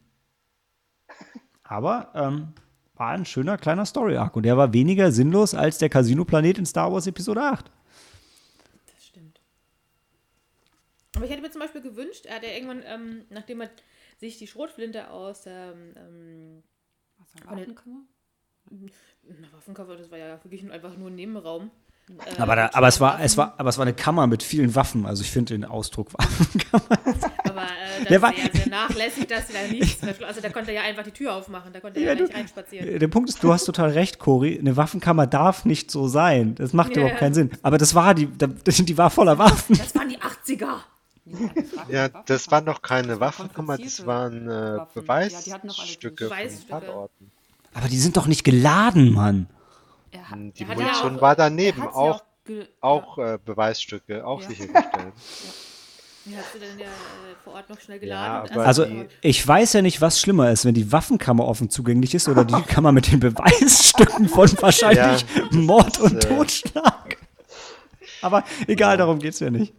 Aber 1.64 2.10
ähm, 2.14 2.48
war 2.94 3.10
ein 3.10 3.24
schöner 3.24 3.58
kleiner 3.58 3.86
Story-Arc. 3.86 4.36
Und 4.36 4.44
der 4.44 4.56
war 4.56 4.72
weniger 4.72 5.10
sinnlos 5.10 5.54
als 5.54 5.78
der 5.78 5.88
Casino-Planet 5.88 6.58
in 6.58 6.66
Star 6.66 6.92
Wars 6.92 7.06
Episode 7.06 7.42
8. 7.42 7.70
Das 8.86 9.04
stimmt. 9.04 9.40
Aber 11.16 11.24
ich 11.24 11.30
hätte 11.30 11.42
mir 11.42 11.50
zum 11.50 11.60
Beispiel 11.60 11.82
gewünscht, 11.82 12.26
er 12.26 12.36
hat 12.36 12.42
ja 12.44 12.50
irgendwann, 12.50 12.82
ähm, 12.86 13.24
nachdem 13.30 13.60
er 13.60 13.70
sich 14.18 14.38
die 14.38 14.46
Schrotflinte 14.46 15.10
aus 15.10 15.42
der 15.42 15.74
ähm, 15.96 16.62
Was, 17.18 17.46
Waffenkammer? 17.46 18.02
Na, 18.70 19.52
Waffenkammer, 19.52 19.96
das 19.96 20.10
war 20.10 20.18
ja 20.18 20.42
wirklich 20.44 20.70
einfach 20.70 20.96
nur 20.96 21.10
ein 21.10 21.16
Nebenraum. 21.16 21.70
Äh, 22.08 22.40
aber, 22.40 22.56
da, 22.56 22.70
aber, 22.74 22.88
es 22.88 23.00
war, 23.00 23.20
es 23.20 23.36
war, 23.36 23.54
aber 23.56 23.70
es 23.70 23.78
war 23.78 23.84
eine 23.84 23.94
Kammer 23.94 24.26
mit 24.26 24.42
vielen 24.42 24.74
Waffen. 24.74 25.06
Also 25.06 25.22
ich 25.22 25.30
finde 25.30 25.54
den 25.54 25.64
Ausdruck 25.64 26.12
Waffenkammer. 26.14 26.84
Aber 27.44 27.62
äh, 27.62 28.00
das 28.00 28.08
der 28.08 28.22
war 28.22 28.32
sehr, 28.34 28.50
sehr 28.52 28.68
nachlässig, 28.68 29.26
dass 29.26 29.46
da 29.48 29.66
nichts 29.70 30.02
mehr 30.02 30.14
Also 30.26 30.40
da 30.40 30.50
konnte 30.50 30.72
er 30.72 30.82
ja 30.82 30.88
einfach 30.88 31.04
die 31.04 31.12
Tür 31.12 31.34
aufmachen, 31.34 31.72
da 31.72 31.80
konnte 31.80 32.00
er 32.00 32.06
ja, 32.06 32.12
ja 32.14 32.22
nicht 32.22 32.34
reinspazieren. 32.34 32.98
Der 32.98 33.08
Punkt 33.08 33.30
ist, 33.30 33.42
du 33.42 33.52
hast 33.52 33.64
total 33.64 33.90
recht, 33.90 34.18
Cory. 34.18 34.58
Eine 34.58 34.76
Waffenkammer 34.76 35.26
darf 35.26 35.64
nicht 35.64 35.90
so 35.90 36.08
sein. 36.08 36.54
Das 36.56 36.72
macht 36.72 36.90
ja. 36.90 37.02
überhaupt 37.02 37.20
keinen 37.20 37.34
Sinn. 37.34 37.50
Aber 37.62 37.78
das 37.78 37.94
war 37.94 38.14
die, 38.14 38.26
die 38.66 38.98
war 38.98 39.10
voller 39.10 39.38
Waffen. 39.38 39.76
Das 39.78 39.94
waren 39.94 40.08
die 40.08 40.18
80er. 40.18 40.80
Ja, 41.88 42.08
das 42.08 42.50
war 42.50 42.60
noch 42.60 42.82
keine 42.82 43.18
Waffenkammer, 43.18 43.78
das 43.78 44.04
waren 44.04 44.46
äh, 44.46 44.80
Beweisstücke 44.92 46.28
ja, 46.28 46.48
von 46.48 46.68
Tatorten. 46.68 47.30
Aber 47.72 47.88
die 47.88 47.98
sind 47.98 48.18
doch 48.18 48.26
nicht 48.26 48.44
geladen, 48.44 49.12
Mann. 49.12 49.46
Er, 50.14 50.30
hm, 50.30 50.52
die 50.54 50.62
er 50.62 50.68
Munition 50.68 51.16
auch, 51.16 51.20
war 51.20 51.36
daneben, 51.36 51.82
auch, 51.82 52.22
auch, 52.80 53.16
auch 53.16 53.18
äh, 53.18 53.38
Beweisstücke, 53.44 54.26
auch 54.26 54.40
ja. 54.42 54.48
sichergestellt. 54.48 55.12
Wie 56.26 56.34
hast 56.36 56.54
du 56.54 56.58
denn 56.58 56.78
ja 56.78 56.86
äh, 56.86 57.34
vor 57.42 57.52
Ort 57.52 57.68
noch 57.68 57.78
schnell 57.78 57.98
geladen? 57.98 58.50
Ja, 58.54 58.62
also, 58.62 58.86
ich 59.20 59.46
weiß 59.46 59.74
ja 59.74 59.82
nicht, 59.82 60.00
was 60.00 60.18
schlimmer 60.18 60.50
ist, 60.50 60.64
wenn 60.64 60.72
die 60.72 60.90
Waffenkammer 60.90 61.46
offen 61.46 61.68
zugänglich 61.68 62.14
ist 62.14 62.28
oder 62.28 62.46
die 62.46 62.62
Kammer 62.66 62.92
mit 62.92 63.12
den 63.12 63.20
Beweisstücken 63.20 64.28
von 64.28 64.50
wahrscheinlich 64.62 65.26
ja, 65.36 65.44
Mord 65.50 66.00
und 66.00 66.14
ist, 66.14 66.24
äh, 66.24 66.28
Totschlag. 66.28 67.18
Aber 68.22 68.42
egal, 68.66 68.96
darum 68.96 69.18
geht 69.18 69.34
es 69.34 69.40
ja 69.40 69.50
nicht. 69.50 69.74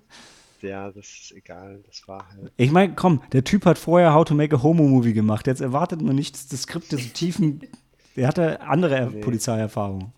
Ja, 0.62 0.92
das 0.92 1.08
ist 1.08 1.34
egal, 1.36 1.84
das 1.88 2.08
war 2.08 2.28
halt. 2.30 2.52
Ich 2.58 2.72
meine, 2.72 2.94
komm, 2.94 3.24
der 3.32 3.44
Typ 3.44 3.66
hat 3.66 3.80
vorher 3.80 4.14
How 4.14 4.26
to 4.26 4.36
Make 4.36 4.56
a 4.56 4.62
Homo-Movie 4.62 5.14
gemacht. 5.14 5.48
Jetzt 5.48 5.62
erwartet 5.62 6.02
man 6.02 6.16
nicht, 6.16 6.36
dass 6.36 6.48
das 6.48 6.62
Skript 6.64 6.92
so 6.92 6.98
tiefen. 6.98 7.62
Der 8.16 8.28
hatte 8.28 8.62
andere 8.62 9.10
nee. 9.12 9.22
Polizeierfahrungen. 9.22 10.14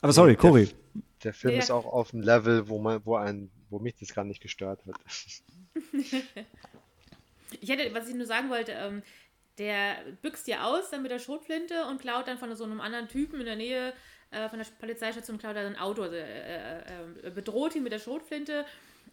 Aber 0.00 0.12
sorry, 0.12 0.36
Cory. 0.36 0.66
Der, 0.66 1.02
der, 1.24 1.34
Film 1.34 1.54
ja. 1.54 1.60
ist 1.60 1.70
auch 1.70 1.86
auf 1.86 2.12
einem 2.12 2.22
Level, 2.22 2.68
wo 2.68 2.78
man, 2.78 3.04
wo 3.04 3.16
ein, 3.16 3.50
wo 3.68 3.78
mich 3.78 3.96
das 3.96 4.14
gar 4.14 4.24
nicht 4.24 4.40
gestört 4.40 4.80
hat. 4.86 4.96
ich 7.60 7.68
hätte, 7.68 7.94
was 7.94 8.08
ich 8.08 8.14
nur 8.14 8.26
sagen 8.26 8.50
wollte, 8.50 8.72
ähm, 8.72 9.02
der 9.58 9.96
büxt 10.22 10.48
ja 10.48 10.64
aus 10.64 10.90
dann 10.90 11.02
mit 11.02 11.10
der 11.10 11.18
Schrotflinte 11.18 11.84
und 11.86 12.00
klaut 12.00 12.28
dann 12.28 12.38
von 12.38 12.54
so 12.56 12.64
einem 12.64 12.80
anderen 12.80 13.08
Typen 13.08 13.40
in 13.40 13.46
der 13.46 13.56
Nähe 13.56 13.92
äh, 14.30 14.48
von 14.48 14.58
der 14.58 14.66
Polizeistation 14.78 15.38
klaut 15.38 15.56
er 15.56 15.66
ein 15.66 15.78
Auto, 15.78 16.02
also, 16.02 16.14
äh, 16.14 16.78
äh, 16.78 17.30
bedroht 17.34 17.74
ihn 17.74 17.82
mit 17.82 17.92
der 17.92 17.98
Schrotflinte. 17.98 18.64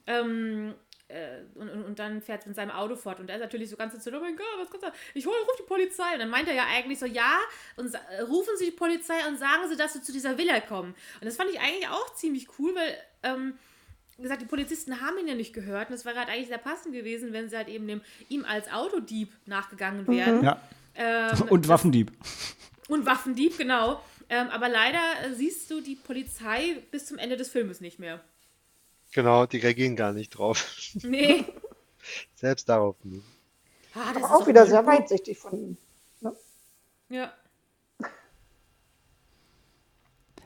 Ähm, 0.06 0.76
äh, 1.10 1.44
und, 1.56 1.70
und, 1.70 1.86
und, 1.86 2.00
dann 2.00 2.22
fährt 2.22 2.42
es 2.42 2.48
mit 2.48 2.56
seinem 2.56 2.72
Auto 2.72 2.96
fort. 2.96 3.20
Und 3.20 3.30
er 3.30 3.38
ist 3.38 3.42
natürlich 3.42 3.70
so 3.70 3.78
ganz 3.78 3.94
entzündet, 3.94 4.22
oh 4.22 4.26
mein 4.26 4.36
Gott, 4.36 4.46
was 4.60 4.70
kommt 4.70 4.84
da? 4.84 4.92
Ich 5.14 5.26
hole, 5.26 5.36
ruf 5.38 5.56
die 5.58 5.64
Polizei. 5.64 6.14
Und 6.14 6.20
dann 6.20 6.30
meint 6.30 6.48
er 6.48 6.54
ja 6.54 6.66
eigentlich 6.66 7.00
so, 7.00 7.06
ja, 7.06 7.38
und 7.78 7.94
äh, 7.94 8.22
rufen 8.22 8.52
Sie 8.58 8.66
die 8.66 8.72
Polizei 8.72 9.16
und 9.28 9.40
sagen 9.40 9.70
Sie, 9.70 9.78
dass 9.78 9.94
Sie 9.94 10.02
zu 10.02 10.12
dieser 10.12 10.38
Villa 10.38 10.60
kommen. 10.60 10.96
Und 11.22 11.26
das 11.26 11.38
fand 11.38 11.50
ich 11.50 11.60
eigentlich 11.60 11.88
auch 11.88 12.14
ziemlich 12.16 12.48
cool, 12.60 12.76
weil, 12.76 12.98
ähm, 13.24 13.54
wie 14.18 14.24
gesagt, 14.24 14.42
die 14.42 14.48
Polizisten 14.48 15.00
haben 15.00 15.18
ihn 15.18 15.28
ja 15.28 15.36
nicht 15.36 15.54
gehört. 15.54 15.90
Und 15.90 15.96
es 15.96 16.04
wäre 16.04 16.18
halt 16.18 16.30
eigentlich 16.30 16.48
sehr 16.48 16.58
passend 16.58 16.94
gewesen, 16.94 17.32
wenn 17.32 17.50
sie 17.50 17.56
halt 17.56 17.70
eben 17.70 17.88
dem, 17.88 18.02
ihm 18.28 18.44
als 18.44 18.72
Autodieb 18.72 19.32
nachgegangen 19.46 20.04
mhm. 20.04 20.08
wären. 20.08 20.44
Ja. 20.44 20.62
Ähm, 20.96 21.42
und 21.50 21.68
Waffendieb. 21.68 22.12
Und 22.90 23.06
Waffendieb, 23.06 23.58
genau. 23.58 24.02
Ähm, 24.30 24.48
aber 24.50 24.70
leider 24.70 25.00
äh, 25.24 25.34
siehst 25.34 25.70
du 25.70 25.82
die 25.82 25.96
Polizei 25.96 26.78
bis 26.90 27.06
zum 27.06 27.18
Ende 27.18 27.36
des 27.36 27.50
Filmes 27.50 27.82
nicht 27.82 28.00
mehr. 28.00 28.22
Genau, 29.14 29.46
die 29.46 29.58
reagieren 29.58 29.96
gar 29.96 30.14
nicht 30.14 30.30
drauf. 30.30 30.66
Nee. 31.04 31.46
Selbst 32.36 32.70
darauf 32.70 32.96
nicht. 33.04 33.26
Ah, 33.94 34.14
das 34.14 34.24
Aber 34.24 34.36
auch 34.36 34.48
wieder 34.48 34.66
sehr 34.66 34.86
weitsichtig 34.86 35.38
von 35.38 35.54
ihm. 35.54 35.78
Ne? 36.22 36.34
Ja. 37.10 37.34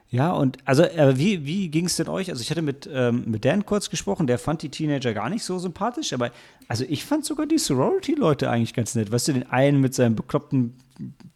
Ja, 0.10 0.32
und 0.32 0.58
also 0.66 0.84
äh, 0.84 1.18
wie, 1.18 1.46
wie 1.46 1.70
ging 1.70 1.86
es 1.86 1.96
denn 1.96 2.10
euch? 2.10 2.30
Also 2.30 2.42
ich 2.42 2.52
hatte 2.52 2.62
mit, 2.62 2.90
ähm, 2.92 3.24
mit 3.28 3.46
Dan 3.46 3.66
kurz 3.66 3.90
gesprochen, 3.90 4.28
der 4.28 4.40
fand 4.40 4.62
die 4.62 4.70
Teenager 4.70 5.14
gar 5.14 5.30
nicht 5.30 5.44
so 5.44 5.58
sympathisch, 5.58 6.12
aber 6.12 6.32
also 6.68 6.84
ich 6.90 7.06
fand 7.06 7.24
sogar 7.24 7.46
die 7.46 7.58
Sorority-Leute 7.58 8.50
eigentlich 8.50 8.74
ganz 8.74 8.94
nett. 8.94 9.10
Weißt 9.10 9.30
du, 9.30 9.34
den 9.34 9.50
einen 9.50 9.80
mit 9.80 9.96
seinem 9.96 10.16
bekloppten 10.16 10.78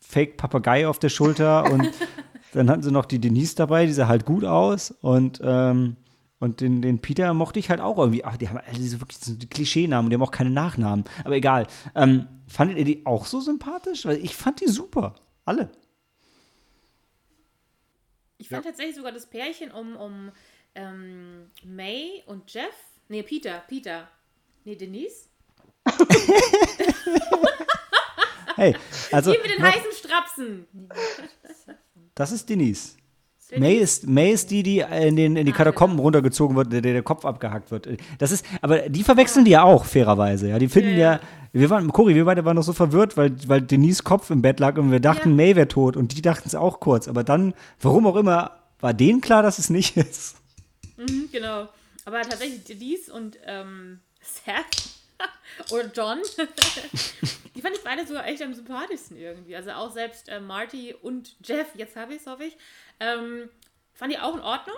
Fake-Papagei 0.01 0.88
auf 0.89 0.99
der 0.99 1.07
Schulter 1.07 1.71
und 1.71 1.89
dann 2.53 2.69
hatten 2.69 2.84
sie 2.84 2.91
noch 2.91 3.05
die 3.05 3.19
Denise 3.19 3.55
dabei, 3.55 3.86
die 3.86 3.93
sah 3.93 4.09
halt 4.09 4.26
gut 4.26 4.43
aus 4.43 4.91
und 5.01 5.39
ähm, 5.41 5.95
und 6.46 6.62
den, 6.62 6.84
den 6.84 7.00
Peter 7.00 7.34
mochte 7.34 7.58
ich 7.58 7.72
halt 7.72 7.82
auch 7.82 7.98
irgendwie. 7.98 8.24
Ach, 8.24 8.38
die 8.38 8.48
haben 8.48 8.60
alle 8.60 8.78
diese 8.78 9.02
wirklich 9.02 9.18
so 9.18 9.34
die 9.34 9.50
Klischeenamen, 9.50 10.12
die 10.12 10.14
haben 10.16 10.22
auch 10.22 10.30
keine 10.30 10.52
Nachnamen. 10.52 11.04
Aber 11.24 11.36
egal. 11.36 11.66
Ähm, 11.96 12.28
fandet 12.48 12.78
ihr 12.78 12.86
die 12.86 13.04
auch 13.04 13.26
so 13.26 13.41
sympathisch? 13.41 14.06
Weil 14.06 14.24
ich 14.24 14.36
fand 14.36 14.62
die 14.62 14.68
super. 14.68 15.16
Alle. 15.43 15.72
Ich 18.38 18.50
fand 18.50 18.64
ja. 18.64 18.70
tatsächlich 18.70 18.96
sogar 18.96 19.12
das 19.12 19.26
Pärchen 19.26 19.72
um, 19.72 19.96
um 19.96 20.32
ähm, 20.76 21.50
May 21.64 22.22
und 22.28 22.54
Jeff. 22.54 22.76
Nee, 23.10 23.24
Peter, 23.24 23.64
Peter. 23.68 24.08
Nee, 24.66 24.76
Denise. 24.76 25.30
hey, 28.56 28.76
also. 29.12 29.32
Die 29.34 29.39
mit 29.39 29.50
den 29.50 29.64
heißen 29.64 29.91
Strapsen. 29.93 30.68
Das 32.14 32.32
ist 32.32 32.48
Denise. 32.48 32.98
May 33.60 33.76
ist, 33.76 34.08
May 34.08 34.32
ist 34.32 34.51
die, 34.51 34.64
die 34.64 34.80
in, 34.80 35.16
den, 35.16 35.36
in 35.36 35.45
die 35.45 35.53
ah, 35.53 35.56
Katakomben 35.56 35.99
runtergezogen 35.99 36.56
wird, 36.56 36.72
der, 36.72 36.82
der 36.82 37.03
Kopf 37.03 37.26
abgehackt 37.26 37.72
wird. 37.72 37.88
Das 38.18 38.32
ist, 38.32 38.45
aber 38.62 38.89
die 38.89 39.03
verwechseln 39.03 39.45
die 39.45 39.51
ja 39.51 39.64
auch, 39.64 39.86
fairerweise. 39.86 40.49
Ja, 40.49 40.60
die 40.60 40.68
finden 40.68 40.91
ja, 40.91 41.14
ja 41.14 41.20
wir 41.56 41.70
waren, 41.70 41.89
Cory, 41.91 42.16
wir 42.16 42.26
beide 42.26 42.43
waren 42.43 42.56
noch 42.56 42.64
so 42.64 42.74
verwirrt, 42.74 43.16
weil, 43.16 43.34
weil 43.47 43.62
Denise 43.62 44.03
Kopf 44.03 44.30
im 44.30 44.41
Bett 44.41 44.60
lag 44.60 44.78
und 44.78 44.91
wir 44.91 44.99
dachten, 44.99 45.30
ja. 45.30 45.36
May 45.36 45.56
wäre 45.56 45.70
tot 45.70 45.95
und 45.95 46.16
die 46.16 46.22
dachten 46.22 46.49
es 46.49 46.53
auch 46.53 46.82
kurz. 46.82 47.08
Aber 47.08 47.24
dann, 47.24 47.53
warum 47.80 48.06
auch 48.08 48.18
immer, 48.18 48.60
war 48.82 48.93
denen 48.93 49.22
klar, 49.22 49.41
dass 49.41 49.58
es 49.58 49.70
nicht 49.70 49.95
ist. 49.95 50.36
Mhm, 50.97 51.30
genau. 51.32 51.70
Aber 52.03 52.22
tatsächlich 52.22 52.66
Denise 52.66 53.12
und 53.12 53.38
ähm, 53.45 53.99
Seth 54.22 54.95
oder 55.72 55.91
John, 55.93 56.22
die 57.56 57.62
fand 57.62 57.76
ich 57.76 57.84
beide 57.84 58.06
sogar 58.06 58.28
echt 58.28 58.41
am 58.41 58.53
sympathischsten 58.53 59.18
irgendwie. 59.18 59.56
Also 59.56 59.72
auch 59.72 59.91
selbst 59.91 60.30
äh, 60.30 60.39
Marty 60.39 60.93
und 60.93 61.36
Jeff, 61.43 61.68
jetzt 61.76 61.95
habe 61.95 62.14
ich 62.14 62.22
es, 62.22 62.28
hoffe 62.28 62.45
ich, 62.45 62.58
ähm, 62.99 63.49
fand 63.93 64.14
ich 64.14 64.20
auch 64.20 64.36
in 64.36 64.41
Ordnung. 64.41 64.78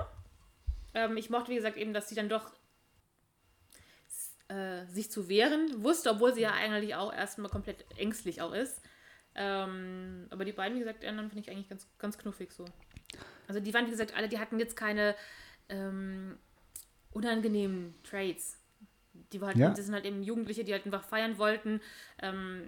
Ähm, 0.94 1.18
ich 1.18 1.30
mochte, 1.30 1.52
wie 1.52 1.56
gesagt, 1.56 1.78
eben, 1.78 1.94
dass 1.94 2.10
sie 2.10 2.16
dann 2.16 2.30
doch 2.30 2.52
äh, 4.50 4.86
sich 4.86 5.12
zu 5.12 5.28
wehren 5.28 5.84
wusste, 5.84 6.12
obwohl 6.12 6.34
sie 6.34 6.42
ja 6.42 6.54
eigentlich 6.54 6.96
auch 6.96 7.14
erstmal 7.14 7.52
komplett 7.52 7.86
ängstlich 7.98 8.42
auch 8.42 8.54
ist. 8.54 8.82
Ähm, 9.36 10.28
aber 10.30 10.46
die 10.46 10.52
beiden, 10.52 10.76
wie 10.76 10.80
gesagt, 10.80 11.06
anderen 11.06 11.30
finde 11.30 11.42
ich 11.42 11.52
eigentlich 11.52 11.70
ganz, 11.70 11.88
ganz 12.00 12.18
knuffig 12.18 12.52
so. 12.52 12.66
Also 13.48 13.60
die 13.60 13.74
waren, 13.74 13.86
wie 13.86 13.92
gesagt, 13.92 14.16
alle, 14.16 14.28
die 14.28 14.40
hatten 14.40 14.60
jetzt 14.60 14.76
keine 14.76 15.16
ähm, 15.70 16.38
unangenehmen 17.12 17.94
Trades. 18.04 18.57
Die 19.34 19.42
waren, 19.42 19.58
ja. 19.58 19.70
das 19.70 19.86
sind 19.86 19.94
halt 19.94 20.06
eben 20.06 20.24
Jugendliche, 20.24 20.64
die 20.64 20.72
halt 20.72 20.86
einfach 20.86 21.04
feiern 21.04 21.38
wollten, 21.38 21.82
ähm, 22.22 22.62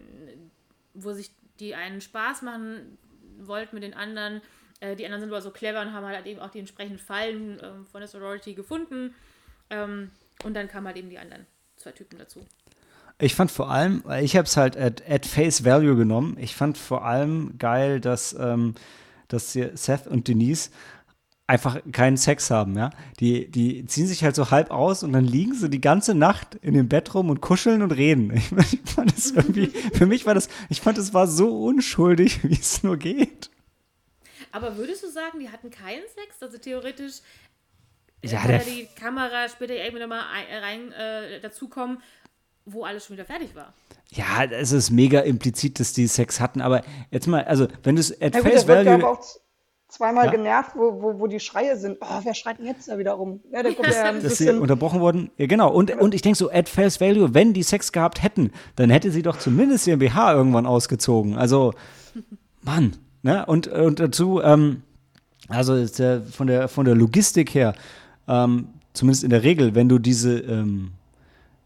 wo 0.94 1.14
sich 1.14 1.32
die 1.60 1.76
einen 1.76 2.02
Spaß 2.02 2.42
machen 2.42 2.98
wollten 3.40 3.76
mit 3.76 3.84
den 3.84 3.94
anderen. 3.94 4.42
Äh, 4.80 4.96
die 4.96 5.06
anderen 5.06 5.22
sind 5.22 5.30
aber 5.32 5.42
so 5.42 5.52
clever 5.52 5.82
und 5.82 5.94
haben 5.94 6.06
halt 6.06 6.26
eben 6.26 6.40
auch 6.40 6.50
die 6.50 6.60
entsprechenden 6.60 7.00
Fallen 7.00 7.60
ähm, 7.62 7.86
von 7.86 8.02
der 8.02 8.08
Sorority 8.08 8.54
gefunden. 8.54 9.14
Ähm, 9.70 10.12
und 10.44 10.54
dann 10.54 10.68
kamen 10.68 10.88
halt 10.88 10.98
eben 10.98 11.10
die 11.10 11.20
anderen 11.20 11.46
zwei 11.76 11.92
Typen 11.92 12.18
dazu. 12.18 12.46
Ich 13.22 13.36
fand 13.36 13.52
vor 13.52 13.70
allem, 13.70 14.04
ich 14.22 14.38
habe 14.38 14.46
es 14.46 14.56
halt 14.56 14.78
at, 14.78 15.04
at, 15.10 15.26
face 15.26 15.66
value 15.66 15.98
genommen. 15.98 16.38
Ich 16.40 16.56
fand 16.56 16.78
vor 16.78 17.04
allem 17.04 17.58
geil, 17.58 18.00
dass, 18.00 18.34
ähm, 18.34 18.76
dass 19.28 19.52
Seth 19.52 20.08
und 20.08 20.30
Denise 20.30 20.72
einfach 21.50 21.82
keinen 21.92 22.16
Sex 22.16 22.52
haben, 22.52 22.78
ja. 22.78 22.92
Die, 23.20 23.50
die 23.50 23.86
ziehen 23.88 24.06
sich 24.06 24.24
halt 24.24 24.36
so 24.36 24.52
halb 24.52 24.70
aus 24.70 25.02
und 25.02 25.14
dann 25.14 25.26
liegen 25.26 25.56
sie 25.56 25.68
die 25.68 25.82
ganze 25.82 26.14
Nacht 26.14 26.56
in 26.62 26.76
dem 26.76 26.88
Bett 26.88 27.14
rum 27.16 27.32
und 27.32 27.42
kuscheln 27.42 27.82
und 27.82 27.92
reden. 27.92 28.32
Ich, 28.60 28.74
ich 28.74 28.92
fand 28.92 29.16
das 29.16 29.32
irgendwie, 29.32 29.68
für 29.68 30.06
mich 30.06 30.26
war 30.26 30.36
das, 30.36 30.48
ich 30.70 30.82
fand 30.82 30.98
es 30.98 31.14
war 31.14 31.28
so 31.28 31.66
unschuldig, 31.66 32.44
wie 32.48 32.54
es 32.54 32.84
nur 32.84 32.98
geht. 32.98 33.50
Aber 34.52 34.78
würdest 34.78 35.04
du 35.04 35.10
sagen, 35.10 35.40
die 35.40 35.50
hatten 35.50 35.72
keinen 35.72 36.04
Sex? 36.16 36.42
Also 36.42 36.58
theoretisch 36.58 37.22
ja, 38.24 38.46
der 38.46 38.60
die 38.60 38.88
Kamera 39.00 39.48
später 39.50 39.76
irgendwie 39.76 40.02
nochmal 40.02 40.22
rein 40.62 40.92
äh, 40.92 41.40
dazukommen, 41.40 42.02
wo 42.66 42.84
alles 42.84 43.06
schon 43.06 43.16
wieder 43.16 43.26
fertig 43.26 43.56
war. 43.56 43.74
Ja, 44.10 44.44
es 44.44 44.72
ist 44.72 44.92
mega 44.92 45.22
implizit, 45.22 45.80
dass 45.80 45.94
die 45.94 46.08
Sex 46.08 46.40
hatten, 46.40 46.62
aber 46.62 46.84
jetzt 47.12 47.28
mal, 47.28 47.44
also 47.46 47.68
wenn 47.84 47.96
du 47.96 48.02
es 48.02 48.22
at 48.22 48.36
ja, 48.36 48.42
face 48.42 48.62
gut, 48.62 48.68
value. 48.68 49.18
Zweimal 49.90 50.26
ja? 50.26 50.32
genervt, 50.32 50.72
wo, 50.76 51.02
wo, 51.02 51.20
wo 51.20 51.26
die 51.26 51.40
Schreie 51.40 51.76
sind. 51.76 51.98
Oh, 52.00 52.20
wer 52.24 52.36
schreit 52.36 52.60
denn 52.60 52.68
jetzt 52.68 52.88
da 52.88 53.00
wieder 53.00 53.14
rum? 53.14 53.40
Ja, 53.52 53.64
der 53.64 53.74
kommt 53.74 53.90
ja 53.90 54.04
ein 54.04 54.22
dass 54.22 54.38
sie 54.38 54.50
unterbrochen 54.50 55.00
wurden. 55.00 55.32
Ja, 55.38 55.48
genau. 55.48 55.72
Und, 55.72 55.92
und 56.00 56.14
ich 56.14 56.22
denke 56.22 56.38
so, 56.38 56.52
at 56.52 56.70
face 56.70 57.02
value, 57.02 57.34
wenn 57.34 57.54
die 57.54 57.64
Sex 57.64 57.92
gehabt 57.92 58.22
hätten, 58.22 58.52
dann 58.76 58.92
hätte 58.92 59.10
sie 59.10 59.24
doch 59.24 59.40
zumindest 59.40 59.88
ihren 59.88 59.98
BH 59.98 60.34
irgendwann 60.34 60.68
ausgezogen. 60.68 61.36
Also, 61.36 61.74
Mann. 62.62 62.98
Ne? 63.24 63.46
Und, 63.48 63.68
und 63.68 64.00
dazu, 64.00 64.42
ähm, 64.44 64.84
also 65.48 65.84
von 66.32 66.46
der, 66.46 66.68
von 66.68 66.86
der 66.86 66.96
Logistik 66.96 67.56
her, 67.56 67.74
ähm, 68.28 68.68
zumindest 68.94 69.24
in 69.24 69.32
der 69.32 69.42
Regel, 69.42 69.74
wenn 69.74 69.90
du 69.90 69.98
diese, 69.98 70.38
ähm, 70.38 70.92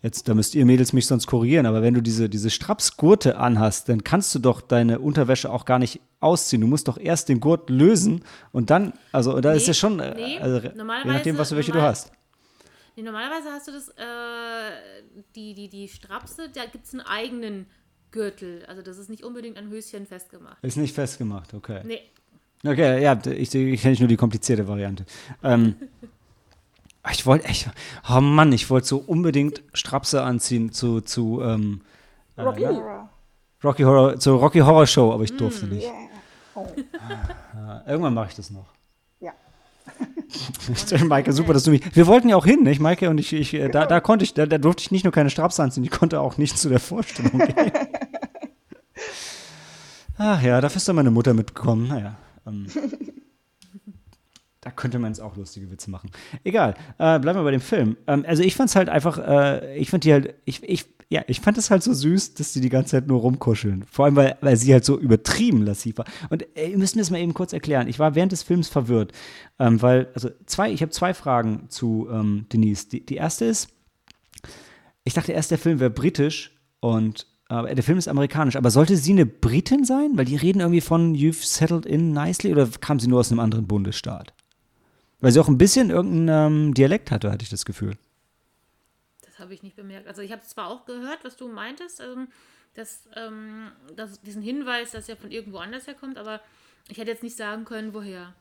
jetzt, 0.03 0.27
da 0.27 0.35
müsst 0.35 0.53
ihr 0.53 0.65
Mädels 0.65 0.93
mich 0.93 1.07
sonst 1.07 1.25
korrigieren, 1.25 1.65
aber 1.65 1.81
wenn 1.81 1.93
du 1.93 2.01
diese, 2.01 2.29
diese 2.29 2.49
Strapsgurte 2.49 3.37
anhast, 3.37 3.89
dann 3.89 4.03
kannst 4.03 4.35
du 4.35 4.39
doch 4.39 4.61
deine 4.61 4.99
Unterwäsche 4.99 5.49
auch 5.49 5.65
gar 5.65 5.79
nicht 5.79 6.01
ausziehen. 6.19 6.61
Du 6.61 6.67
musst 6.67 6.87
doch 6.87 6.97
erst 6.97 7.29
den 7.29 7.39
Gurt 7.39 7.69
lösen 7.69 8.23
und 8.51 8.69
dann, 8.69 8.93
also 9.11 9.39
da 9.41 9.51
nee, 9.51 9.57
ist 9.57 9.67
ja 9.67 9.73
schon, 9.73 9.99
äh, 9.99 10.13
nee, 10.15 10.39
also, 10.39 10.59
je 10.59 10.71
nachdem, 10.83 11.37
was 11.37 11.49
du, 11.49 11.55
welche 11.55 11.71
normal, 11.71 11.87
du 11.87 11.91
hast. 11.91 12.11
Nee, 12.95 13.03
normalerweise 13.03 13.49
hast 13.49 13.67
du 13.67 13.71
das, 13.71 13.89
äh, 13.89 15.13
die, 15.35 15.55
die, 15.55 15.69
die 15.69 15.87
Strapse, 15.87 16.49
da 16.53 16.65
gibt 16.65 16.85
es 16.85 16.93
einen 16.93 17.01
eigenen 17.01 17.65
Gürtel. 18.11 18.63
Also 18.67 18.81
das 18.81 18.97
ist 18.97 19.09
nicht 19.09 19.23
unbedingt 19.23 19.57
an 19.57 19.69
Höschen 19.69 20.05
festgemacht. 20.05 20.57
Ist 20.61 20.77
nicht 20.77 20.93
festgemacht, 20.93 21.53
okay. 21.53 21.81
Nee. 21.85 22.01
Okay, 22.65 23.01
ja, 23.01 23.19
ich, 23.25 23.53
ich 23.53 23.81
kenne 23.81 23.97
nur 23.99 24.07
die 24.07 24.15
komplizierte 24.15 24.67
Variante. 24.67 25.05
Ähm, 25.43 25.75
Ich 27.11 27.25
wollte 27.25 27.45
echt, 27.45 27.69
oh 28.09 28.21
Mann, 28.21 28.53
ich 28.53 28.69
wollte 28.69 28.87
so 28.87 28.97
unbedingt 28.97 29.61
Strapse 29.73 30.23
anziehen 30.23 30.71
zu, 30.71 31.01
zu 31.01 31.41
ähm, 31.41 31.81
äh, 32.37 32.41
Rocky 32.41 32.63
äh, 32.63 32.67
Horror. 32.67 33.09
Rocky 33.63 33.83
Horror, 33.83 34.19
zur 34.19 34.39
Rocky 34.39 34.59
Horror 34.59 34.87
Show, 34.87 35.11
aber 35.11 35.23
ich 35.23 35.33
mm, 35.33 35.37
durfte 35.37 35.65
nicht. 35.67 35.83
Yeah. 35.83 35.93
Oh. 36.55 36.67
Ah, 37.55 37.81
irgendwann 37.87 38.13
mache 38.13 38.29
ich 38.29 38.35
das 38.35 38.51
noch. 38.51 38.67
Ja. 39.19 39.33
Maike, 41.05 41.33
super, 41.33 41.53
dass 41.53 41.63
du 41.63 41.71
mich. 41.71 41.95
Wir 41.95 42.07
wollten 42.07 42.29
ja 42.29 42.37
auch 42.37 42.45
hin, 42.45 42.63
nicht, 42.63 42.79
Maike? 42.79 43.09
Und 43.09 43.17
ich, 43.17 43.33
ich 43.33 43.51
genau. 43.51 43.69
da, 43.69 43.85
da 43.85 43.99
konnte 43.99 44.23
ich, 44.23 44.33
da, 44.33 44.45
da 44.45 44.57
durfte 44.57 44.81
ich 44.81 44.91
nicht 44.91 45.03
nur 45.03 45.13
keine 45.13 45.29
Strapse 45.29 45.61
anziehen, 45.61 45.83
ich 45.83 45.91
konnte 45.91 46.21
auch 46.21 46.37
nicht 46.37 46.57
zu 46.57 46.69
der 46.69 46.79
Vorstellung 46.79 47.39
gehen. 47.39 47.53
Ach 50.17 50.41
ja, 50.41 50.61
dafür 50.61 50.77
ist 50.77 50.87
dann 50.87 50.95
meine 50.95 51.11
Mutter 51.11 51.33
mitgekommen. 51.33 51.87
Naja. 51.87 52.15
Ähm. 52.47 52.67
Da 54.63 54.71
könnte 54.71 54.97
man 54.97 55.11
jetzt 55.11 55.19
auch 55.19 55.35
lustige 55.35 55.69
Witze 55.69 55.91
machen. 55.91 56.09
Egal, 56.45 56.75
äh, 56.97 57.19
bleiben 57.19 57.37
wir 57.37 57.43
bei 57.43 57.51
dem 57.51 57.59
Film. 57.59 57.97
Ähm, 58.07 58.23
also 58.25 58.43
ich 58.43 58.55
fand 58.55 58.69
es 58.69 58.77
halt 58.77 58.87
einfach, 58.87 59.17
äh, 59.17 59.77
ich 59.77 59.89
fand 59.89 60.05
die 60.05 60.13
halt, 60.13 60.35
ich, 60.45 60.63
ich, 60.63 60.85
ja, 61.09 61.21
ich 61.27 61.41
fand 61.41 61.57
es 61.57 61.69
halt 61.69 61.83
so 61.83 61.93
süß, 61.93 62.35
dass 62.35 62.53
die 62.53 62.61
die 62.61 62.69
ganze 62.69 62.91
Zeit 62.91 63.07
nur 63.07 63.19
rumkuscheln. 63.19 63.83
Vor 63.91 64.05
allem, 64.05 64.15
weil, 64.15 64.37
weil 64.39 64.55
sie 64.55 64.71
halt 64.71 64.85
so 64.85 64.97
übertrieben 64.97 65.63
lassiv 65.63 65.97
war. 65.97 66.05
Und 66.29 66.45
äh, 66.57 66.69
ihr 66.69 66.77
müsst 66.77 66.95
mir 66.95 67.01
das 67.01 67.11
mal 67.11 67.19
eben 67.19 67.33
kurz 67.33 67.51
erklären. 67.51 67.89
Ich 67.89 67.99
war 67.99 68.15
während 68.15 68.31
des 68.31 68.41
Films 68.41 68.69
verwirrt, 68.69 69.11
ähm, 69.59 69.81
weil, 69.81 70.07
also 70.15 70.29
zwei, 70.45 70.71
ich 70.71 70.81
habe 70.81 70.91
zwei 70.91 71.13
Fragen 71.13 71.65
zu 71.67 72.07
ähm, 72.09 72.45
Denise. 72.53 72.87
Die, 72.87 73.05
die 73.05 73.15
erste 73.15 73.43
ist, 73.43 73.67
ich 75.03 75.13
dachte 75.13 75.33
erst, 75.33 75.51
der 75.51 75.57
Film 75.57 75.81
wäre 75.81 75.89
britisch 75.89 76.57
und 76.79 77.27
äh, 77.49 77.75
der 77.75 77.83
Film 77.83 77.97
ist 77.97 78.07
amerikanisch, 78.07 78.55
aber 78.55 78.71
sollte 78.71 78.95
sie 78.95 79.11
eine 79.11 79.25
Britin 79.25 79.83
sein? 79.83 80.11
Weil 80.13 80.23
die 80.23 80.37
reden 80.37 80.61
irgendwie 80.61 80.79
von 80.79 81.15
You've 81.15 81.45
settled 81.45 81.85
in 81.85 82.13
nicely 82.13 82.53
oder 82.53 82.69
kam 82.79 83.01
sie 83.01 83.09
nur 83.09 83.19
aus 83.19 83.29
einem 83.29 83.41
anderen 83.41 83.67
Bundesstaat? 83.67 84.33
Weil 85.23 85.31
sie 85.31 85.39
auch 85.39 85.47
ein 85.47 85.57
bisschen 85.57 85.89
irgendeinen 85.89 86.67
ähm, 86.67 86.73
Dialekt 86.73 87.09
hatte, 87.09 87.31
hatte 87.31 87.43
ich 87.43 87.49
das 87.49 87.63
Gefühl. 87.63 87.95
Das 89.25 89.39
habe 89.39 89.53
ich 89.53 89.63
nicht 89.63 89.77
bemerkt. 89.77 90.05
Also 90.05 90.21
ich 90.21 90.33
habe 90.33 90.41
zwar 90.41 90.67
auch 90.67 90.83
gehört, 90.83 91.23
was 91.23 91.37
du 91.37 91.47
meintest, 91.47 92.01
ähm, 92.01 92.27
dass, 92.73 93.07
ähm, 93.15 93.71
dass 93.95 94.19
diesen 94.19 94.41
Hinweis, 94.41 94.91
dass 94.91 95.07
er 95.07 95.15
von 95.15 95.31
irgendwo 95.31 95.59
anders 95.59 95.87
herkommt, 95.87 96.17
aber 96.17 96.41
ich 96.89 96.97
hätte 96.97 97.09
jetzt 97.09 97.23
nicht 97.23 97.37
sagen 97.37 97.63
können, 97.63 97.93
woher. 97.93 98.33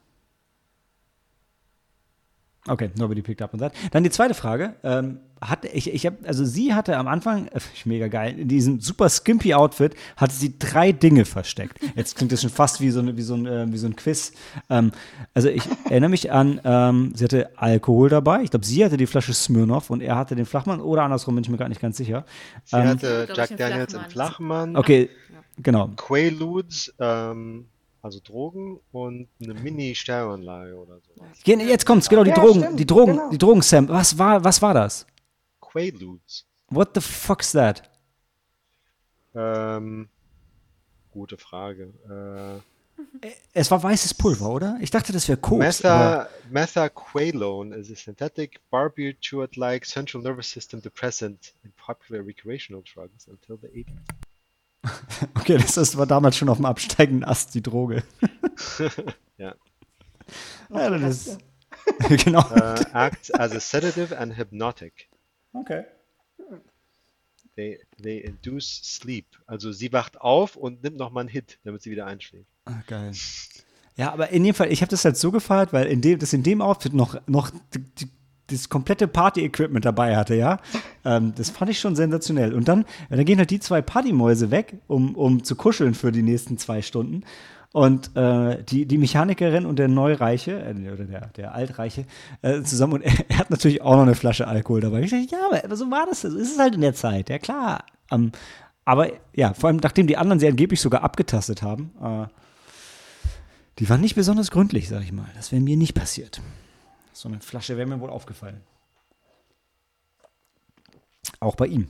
Okay, 2.68 2.90
nobody 2.96 3.22
picked 3.22 3.42
up 3.42 3.52
on 3.54 3.60
that. 3.60 3.72
Dann 3.90 4.04
die 4.04 4.10
zweite 4.10 4.34
Frage. 4.34 4.74
Ähm, 4.84 5.18
hat, 5.40 5.64
ich, 5.64 5.92
ich 5.92 6.06
hab, 6.06 6.14
also 6.24 6.44
sie 6.44 6.74
hatte 6.74 6.96
am 6.96 7.08
Anfang, 7.08 7.48
äh, 7.52 7.60
mega 7.84 8.06
geil, 8.06 8.38
in 8.38 8.46
diesem 8.46 8.80
super 8.80 9.08
skimpy 9.08 9.54
Outfit 9.54 9.96
hatte 10.16 10.32
sie 10.32 10.56
drei 10.58 10.92
Dinge 10.92 11.24
versteckt. 11.24 11.78
Jetzt 11.96 12.16
klingt 12.16 12.30
das 12.30 12.42
schon 12.42 12.50
fast 12.50 12.80
wie 12.80 12.90
so, 12.90 13.00
eine, 13.00 13.16
wie 13.16 13.22
so, 13.22 13.34
ein, 13.34 13.46
äh, 13.46 13.66
wie 13.72 13.78
so 13.78 13.88
ein 13.88 13.96
Quiz. 13.96 14.32
Ähm, 14.70 14.92
also 15.34 15.48
ich 15.48 15.64
erinnere 15.90 16.10
mich 16.10 16.30
an, 16.30 16.60
ähm, 16.64 17.12
sie 17.16 17.24
hatte 17.24 17.50
Alkohol 17.56 18.08
dabei. 18.08 18.42
Ich 18.42 18.50
glaube, 18.50 18.64
sie 18.64 18.84
hatte 18.84 18.96
die 18.96 19.06
Flasche 19.06 19.34
Smirnoff 19.34 19.90
und 19.90 20.00
er 20.00 20.14
hatte 20.14 20.36
den 20.36 20.46
Flachmann 20.46 20.80
oder 20.80 21.02
andersrum, 21.02 21.34
bin 21.34 21.42
ich 21.42 21.50
mir 21.50 21.56
gar 21.56 21.68
nicht 21.68 21.80
ganz 21.80 21.96
sicher. 21.96 22.24
Sie 22.64 22.76
ähm, 22.76 22.86
hatte 22.86 23.28
Jack 23.34 23.56
Daniels 23.56 23.94
im 23.94 24.02
Flachmann. 24.02 24.76
Okay, 24.76 25.10
ja. 25.32 25.38
genau. 25.60 25.88
Quaaludes, 25.96 26.94
ähm, 27.00 27.66
also 28.02 28.18
Drogen 28.20 28.80
und 28.90 29.28
eine 29.40 29.54
Mini-Stereoanlage 29.54 30.74
oder 30.74 30.98
so. 31.00 31.52
Jetzt 31.52 31.86
kommt's, 31.86 32.08
genau, 32.08 32.24
die 32.24 32.30
ja, 32.30 32.36
Drogen, 32.36 32.60
stimmt, 32.60 32.80
die 32.80 32.86
Drogen, 32.86 33.12
genau. 33.12 33.30
die 33.30 33.38
Drogen, 33.38 33.62
Sam. 33.62 33.88
Was 33.88 34.18
war, 34.18 34.44
was 34.44 34.60
war 34.60 34.74
das? 34.74 35.06
Quaaludes. 35.60 36.44
What 36.68 36.90
the 36.94 37.00
fuck's 37.00 37.52
that? 37.52 37.82
Ähm, 39.34 40.08
gute 41.12 41.38
Frage. 41.38 41.94
Äh, 42.08 42.60
es 43.52 43.70
war 43.70 43.82
weißes 43.82 44.14
Pulver, 44.14 44.50
oder? 44.50 44.78
Ich 44.80 44.90
dachte, 44.90 45.12
das 45.12 45.28
wäre 45.28 45.38
Koks. 45.38 45.58
Metha, 45.58 46.28
Methaqualone 46.50 47.74
is 47.74 47.90
a 47.90 47.94
synthetic 47.94 48.60
barbiturate-like 48.70 49.86
central 49.86 50.22
nervous 50.22 50.50
system 50.50 50.82
depressant 50.82 51.52
in 51.64 51.72
popular 51.76 52.24
recreational 52.24 52.82
drugs 52.82 53.28
until 53.28 53.58
the 53.60 53.68
80s. 53.68 54.31
okay, 55.34 55.58
das, 55.58 55.74
das 55.74 55.96
war 55.96 56.06
damals 56.06 56.36
schon 56.36 56.48
auf 56.48 56.58
dem 56.58 56.66
absteigenden 56.66 57.24
Ast, 57.24 57.54
die 57.54 57.62
Droge. 57.62 58.02
ja. 59.38 59.54
ja 60.70 60.90
das 60.90 61.26
ist, 61.28 61.38
genau. 62.24 62.40
Uh, 62.50 62.82
acts 62.92 63.32
as 63.32 63.52
a 63.52 63.60
sedative 63.60 64.16
and 64.18 64.36
hypnotic. 64.36 65.08
Okay. 65.52 65.84
They, 67.56 67.80
they 68.02 68.18
induce 68.18 68.80
sleep. 68.82 69.26
Also 69.46 69.72
sie 69.72 69.92
wacht 69.92 70.20
auf 70.20 70.56
und 70.56 70.82
nimmt 70.82 70.96
nochmal 70.96 71.22
einen 71.22 71.28
Hit, 71.28 71.58
damit 71.64 71.82
sie 71.82 71.90
wieder 71.90 72.06
einschläft. 72.06 72.48
Ah, 72.64 72.82
geil. 72.86 73.12
Ja, 73.96 74.10
aber 74.12 74.30
in 74.30 74.42
dem 74.42 74.54
Fall, 74.54 74.72
ich 74.72 74.80
habe 74.80 74.90
das 74.90 75.04
halt 75.04 75.18
so 75.18 75.30
gefeiert, 75.30 75.72
weil 75.72 75.86
in 75.86 76.00
dem, 76.00 76.18
das 76.18 76.32
in 76.32 76.42
dem 76.42 76.62
Outfit 76.62 76.94
noch, 76.94 77.20
noch 77.26 77.50
die, 77.74 77.80
die, 77.80 78.08
das 78.52 78.68
komplette 78.68 79.08
Party-Equipment 79.08 79.84
dabei 79.84 80.16
hatte, 80.16 80.34
ja. 80.34 80.58
Ähm, 81.04 81.32
das 81.36 81.50
fand 81.50 81.70
ich 81.70 81.80
schon 81.80 81.96
sensationell. 81.96 82.54
Und 82.54 82.68
dann, 82.68 82.84
dann 83.10 83.24
gehen 83.24 83.38
halt 83.38 83.50
die 83.50 83.60
zwei 83.60 83.82
Partymäuse 83.82 84.50
weg, 84.50 84.76
um, 84.86 85.14
um 85.14 85.42
zu 85.44 85.56
kuscheln 85.56 85.94
für 85.94 86.12
die 86.12 86.22
nächsten 86.22 86.58
zwei 86.58 86.82
Stunden. 86.82 87.24
Und 87.72 88.14
äh, 88.16 88.62
die, 88.64 88.84
die 88.84 88.98
Mechanikerin 88.98 89.64
und 89.64 89.78
der 89.78 89.88
Neureiche, 89.88 90.52
äh, 90.52 90.90
oder 90.90 91.04
der, 91.04 91.28
der 91.28 91.54
Altreiche, 91.54 92.04
äh, 92.42 92.62
zusammen. 92.62 92.94
Und 92.94 93.02
er, 93.02 93.12
er, 93.28 93.38
hat 93.38 93.50
natürlich 93.50 93.82
auch 93.82 93.94
noch 93.94 94.02
eine 94.02 94.14
Flasche 94.14 94.46
Alkohol 94.46 94.82
dabei. 94.82 95.00
Ich 95.00 95.10
dachte, 95.10 95.26
ja, 95.30 95.62
aber 95.64 95.76
so 95.76 95.90
war 95.90 96.06
das. 96.06 96.20
So 96.20 96.36
ist 96.36 96.52
es 96.52 96.58
halt 96.58 96.74
in 96.74 96.82
der 96.82 96.94
Zeit, 96.94 97.30
ja 97.30 97.38
klar. 97.38 97.84
Ähm, 98.10 98.32
aber 98.84 99.08
ja, 99.34 99.54
vor 99.54 99.68
allem 99.68 99.78
nachdem 99.78 100.06
die 100.06 100.16
anderen 100.16 100.40
sie 100.40 100.48
angeblich 100.48 100.80
sogar 100.80 101.02
abgetastet 101.02 101.62
haben, 101.62 101.92
äh, 102.02 102.26
die 103.78 103.88
waren 103.88 104.00
nicht 104.00 104.16
besonders 104.16 104.50
gründlich, 104.50 104.88
sag 104.88 105.02
ich 105.02 105.12
mal. 105.12 105.30
Das 105.34 105.50
wäre 105.50 105.62
mir 105.62 105.76
nicht 105.76 105.94
passiert. 105.94 106.42
So 107.12 107.28
eine 107.28 107.40
Flasche 107.40 107.76
wäre 107.76 107.86
mir 107.86 108.00
wohl 108.00 108.10
aufgefallen. 108.10 108.60
Auch 111.40 111.56
bei 111.56 111.66
ihm. 111.66 111.88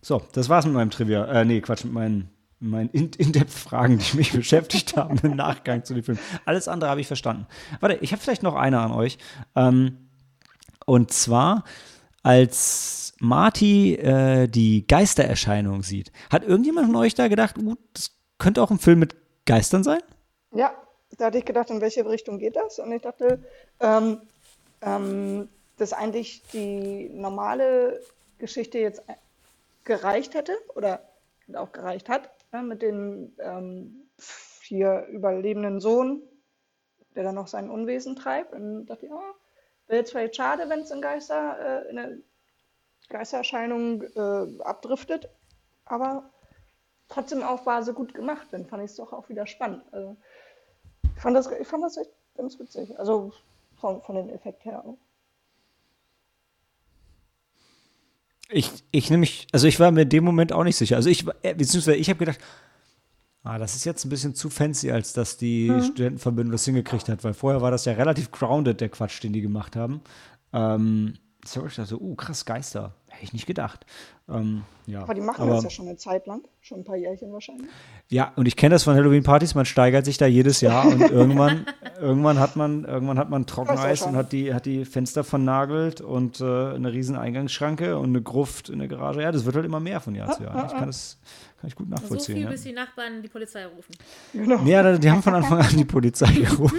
So, 0.00 0.22
das 0.32 0.48
war's 0.48 0.64
mit 0.64 0.74
meinem 0.74 0.90
Trivia. 0.90 1.24
Äh, 1.26 1.44
nee, 1.44 1.60
Quatsch, 1.60 1.84
mit 1.84 1.92
meinen 1.92 2.30
meinen 2.62 2.90
In-Depth-Fragen, 2.90 3.98
die 3.98 4.16
mich 4.16 4.32
beschäftigt 4.34 4.96
haben 4.96 5.18
im 5.22 5.36
Nachgang 5.36 5.84
zu 5.84 5.94
dem 5.94 6.04
Film. 6.04 6.18
Alles 6.44 6.68
andere 6.68 6.90
habe 6.90 7.00
ich 7.00 7.06
verstanden. 7.06 7.46
Warte, 7.80 7.98
ich 8.00 8.12
habe 8.12 8.22
vielleicht 8.22 8.42
noch 8.42 8.54
eine 8.54 8.80
an 8.80 8.92
euch. 8.92 9.18
Ähm, 9.56 10.08
und 10.86 11.12
zwar, 11.12 11.64
als 12.22 13.14
Marty 13.18 13.94
äh, 13.94 14.46
die 14.48 14.86
Geistererscheinung 14.86 15.82
sieht, 15.82 16.12
hat 16.30 16.44
irgendjemand 16.44 16.86
von 16.86 16.96
euch 16.96 17.14
da 17.14 17.28
gedacht, 17.28 17.58
uh, 17.58 17.74
das 17.92 18.12
könnte 18.38 18.62
auch 18.62 18.70
ein 18.70 18.78
Film 18.78 19.00
mit 19.00 19.16
Geistern 19.44 19.82
sein? 19.82 20.00
Ja, 20.54 20.72
da 21.18 21.26
hatte 21.26 21.38
ich 21.38 21.44
gedacht, 21.44 21.70
in 21.70 21.80
welche 21.80 22.08
Richtung 22.08 22.38
geht 22.38 22.56
das? 22.56 22.78
Und 22.78 22.92
ich 22.92 23.02
dachte, 23.02 23.42
ähm, 23.80 24.20
ähm, 24.80 25.48
dass 25.78 25.92
eigentlich 25.92 26.42
die 26.52 27.08
normale 27.10 28.00
Geschichte 28.38 28.78
jetzt 28.78 29.02
gereicht 29.84 30.34
hätte 30.34 30.56
oder 30.74 31.08
auch 31.54 31.72
gereicht 31.72 32.08
hat 32.08 32.30
ja, 32.52 32.62
mit 32.62 32.82
dem 32.82 33.34
ähm, 33.38 34.08
hier 34.62 35.06
überlebenden 35.06 35.80
Sohn, 35.80 36.22
der 37.14 37.24
dann 37.24 37.34
noch 37.34 37.48
sein 37.48 37.70
Unwesen 37.70 38.16
treibt. 38.16 38.52
Und 38.52 38.86
dachte 38.86 39.06
ich, 39.06 39.10
ja, 39.10 39.20
wäre 39.86 40.00
jetzt 40.00 40.10
vielleicht 40.10 40.36
schade, 40.36 40.68
wenn 40.68 40.80
es 40.80 40.90
in 40.90 41.00
Geister, 41.00 41.84
äh, 41.84 41.90
in 41.90 41.98
eine 41.98 42.22
Geistererscheinung 43.08 44.02
äh, 44.02 44.62
abdriftet. 44.62 45.28
Aber 45.84 46.30
trotzdem 47.08 47.42
auch 47.42 47.66
war 47.66 47.82
sie 47.82 47.92
gut 47.92 48.14
gemacht. 48.14 48.48
Dann 48.52 48.66
fand 48.66 48.84
ich 48.84 48.90
es 48.92 48.96
doch 48.96 49.12
auch 49.12 49.28
wieder 49.28 49.46
spannend. 49.46 49.84
Also, 49.92 50.16
fand 51.22 51.36
das, 51.36 51.48
ich 51.50 51.66
fand 51.66 51.84
das 51.84 51.96
echt 51.96 52.10
ganz 52.36 52.58
witzig. 52.58 52.98
Also 52.98 53.32
von, 53.76 54.02
von 54.02 54.16
den 54.16 54.28
Effekt 54.30 54.64
her 54.64 54.84
auch. 54.84 54.98
Ich, 58.50 58.70
ich 58.90 59.08
nämlich, 59.08 59.46
also 59.52 59.66
ich 59.66 59.80
war 59.80 59.90
mir 59.92 60.02
in 60.02 60.08
dem 60.10 60.24
Moment 60.24 60.52
auch 60.52 60.64
nicht 60.64 60.76
sicher. 60.76 60.96
Also 60.96 61.08
ich, 61.08 61.26
äh, 61.42 61.54
beziehungsweise 61.54 61.96
ich 61.96 62.10
habe 62.10 62.18
gedacht, 62.18 62.38
ah, 63.44 63.56
das 63.56 63.76
ist 63.76 63.84
jetzt 63.84 64.04
ein 64.04 64.10
bisschen 64.10 64.34
zu 64.34 64.50
fancy, 64.50 64.90
als 64.90 65.14
dass 65.14 65.38
die 65.38 65.70
mhm. 65.70 65.82
Studentenverbindung 65.84 66.52
das 66.52 66.64
hingekriegt 66.64 67.08
hat, 67.08 67.24
weil 67.24 67.34
vorher 67.34 67.62
war 67.62 67.70
das 67.70 67.86
ja 67.86 67.94
relativ 67.94 68.30
grounded, 68.30 68.80
der 68.80 68.90
Quatsch, 68.90 69.22
den 69.22 69.32
die 69.32 69.40
gemacht 69.40 69.74
haben. 69.74 70.02
Ähm, 70.52 71.14
so, 71.44 71.66
ich 71.66 71.74
dachte 71.74 71.88
so, 71.88 71.98
uh, 71.98 72.14
krass, 72.14 72.44
Geister. 72.44 72.94
Hätte 73.08 73.24
ich 73.24 73.32
nicht 73.32 73.46
gedacht. 73.46 73.84
Ähm, 74.28 74.62
ja. 74.86 75.02
Aber 75.02 75.14
die 75.14 75.20
machen 75.20 75.42
aber, 75.42 75.54
das 75.54 75.64
ja 75.64 75.70
schon 75.70 75.88
eine 75.88 75.96
Zeit 75.96 76.26
lang, 76.26 76.42
schon 76.60 76.80
ein 76.80 76.84
paar 76.84 76.96
Jährchen 76.96 77.32
wahrscheinlich. 77.32 77.68
Ja, 78.08 78.32
und 78.36 78.46
ich 78.46 78.56
kenne 78.56 78.74
das 78.74 78.84
von 78.84 78.94
Halloween-Partys, 78.94 79.54
man 79.54 79.66
steigert 79.66 80.04
sich 80.04 80.16
da 80.16 80.26
jedes 80.26 80.60
Jahr 80.60 80.86
und 80.86 81.00
irgendwann, 81.10 81.66
irgendwann 82.00 82.38
hat 82.38 82.56
man, 82.56 82.84
irgendwann 82.84 83.18
hat 83.18 83.28
man 83.28 83.46
Trockeneis 83.46 84.02
und 84.02 84.16
hat 84.16 84.32
die, 84.32 84.54
hat 84.54 84.66
die 84.66 84.84
Fenster 84.84 85.24
vernagelt 85.24 86.00
und 86.00 86.40
äh, 86.40 86.44
eine 86.44 86.92
riesen 86.92 87.16
Eingangsschranke 87.16 87.98
und 87.98 88.10
eine 88.10 88.22
Gruft 88.22 88.70
in 88.70 88.78
der 88.78 88.88
Garage. 88.88 89.20
Ja, 89.22 89.32
das 89.32 89.44
wird 89.44 89.56
halt 89.56 89.66
immer 89.66 89.80
mehr 89.80 90.00
von 90.00 90.14
Jahr 90.14 90.32
zu 90.32 90.44
Jahr. 90.44 90.66
Ich 90.66 90.72
kann 90.72 90.86
das 90.86 91.18
kann 91.60 91.68
ich 91.68 91.76
gut 91.76 91.88
nachvollziehen. 91.88 92.18
So 92.18 92.32
viel, 92.32 92.42
ja. 92.42 92.50
bis 92.50 92.62
die 92.62 92.72
Nachbarn 92.72 93.22
die 93.22 93.28
Polizei 93.28 93.66
rufen. 93.66 93.94
Genau. 94.32 94.62
Ja, 94.64 94.98
die 94.98 95.10
haben 95.10 95.22
von 95.22 95.34
Anfang 95.34 95.60
an 95.60 95.76
die 95.76 95.84
Polizei 95.84 96.32
gerufen. 96.32 96.78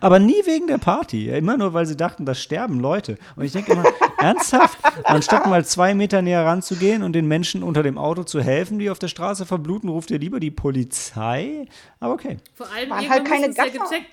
Aber 0.00 0.18
nie 0.18 0.42
wegen 0.44 0.66
der 0.66 0.78
Party. 0.78 1.28
Immer 1.28 1.56
nur, 1.56 1.74
weil 1.74 1.86
sie 1.86 1.96
dachten, 1.96 2.26
da 2.26 2.34
sterben 2.34 2.80
Leute. 2.80 3.18
Und 3.36 3.44
ich 3.44 3.52
denke 3.52 3.72
immer, 3.72 3.84
ernsthaft? 4.18 4.78
Anstatt 5.04 5.46
mal 5.46 5.64
zwei 5.64 5.94
Meter 5.94 6.22
näher 6.22 6.44
ranzugehen 6.44 7.02
und 7.02 7.12
den 7.12 7.26
Menschen 7.26 7.62
unter 7.62 7.82
dem 7.82 7.98
Auto 7.98 8.24
zu 8.24 8.40
helfen, 8.40 8.78
die 8.78 8.90
auf 8.90 8.98
der 8.98 9.08
Straße 9.08 9.46
verbluten, 9.46 9.88
ruft 9.88 10.10
ihr 10.10 10.18
lieber 10.18 10.40
die 10.40 10.50
Polizei. 10.50 11.66
Aber 11.98 12.14
okay. 12.14 12.38
Vor 12.54 12.70
allem 12.72 12.90
Waren 12.90 13.08
halt 13.08 13.24
keine 13.24 13.52
ja 13.52 13.64
gecheckt. 13.64 14.06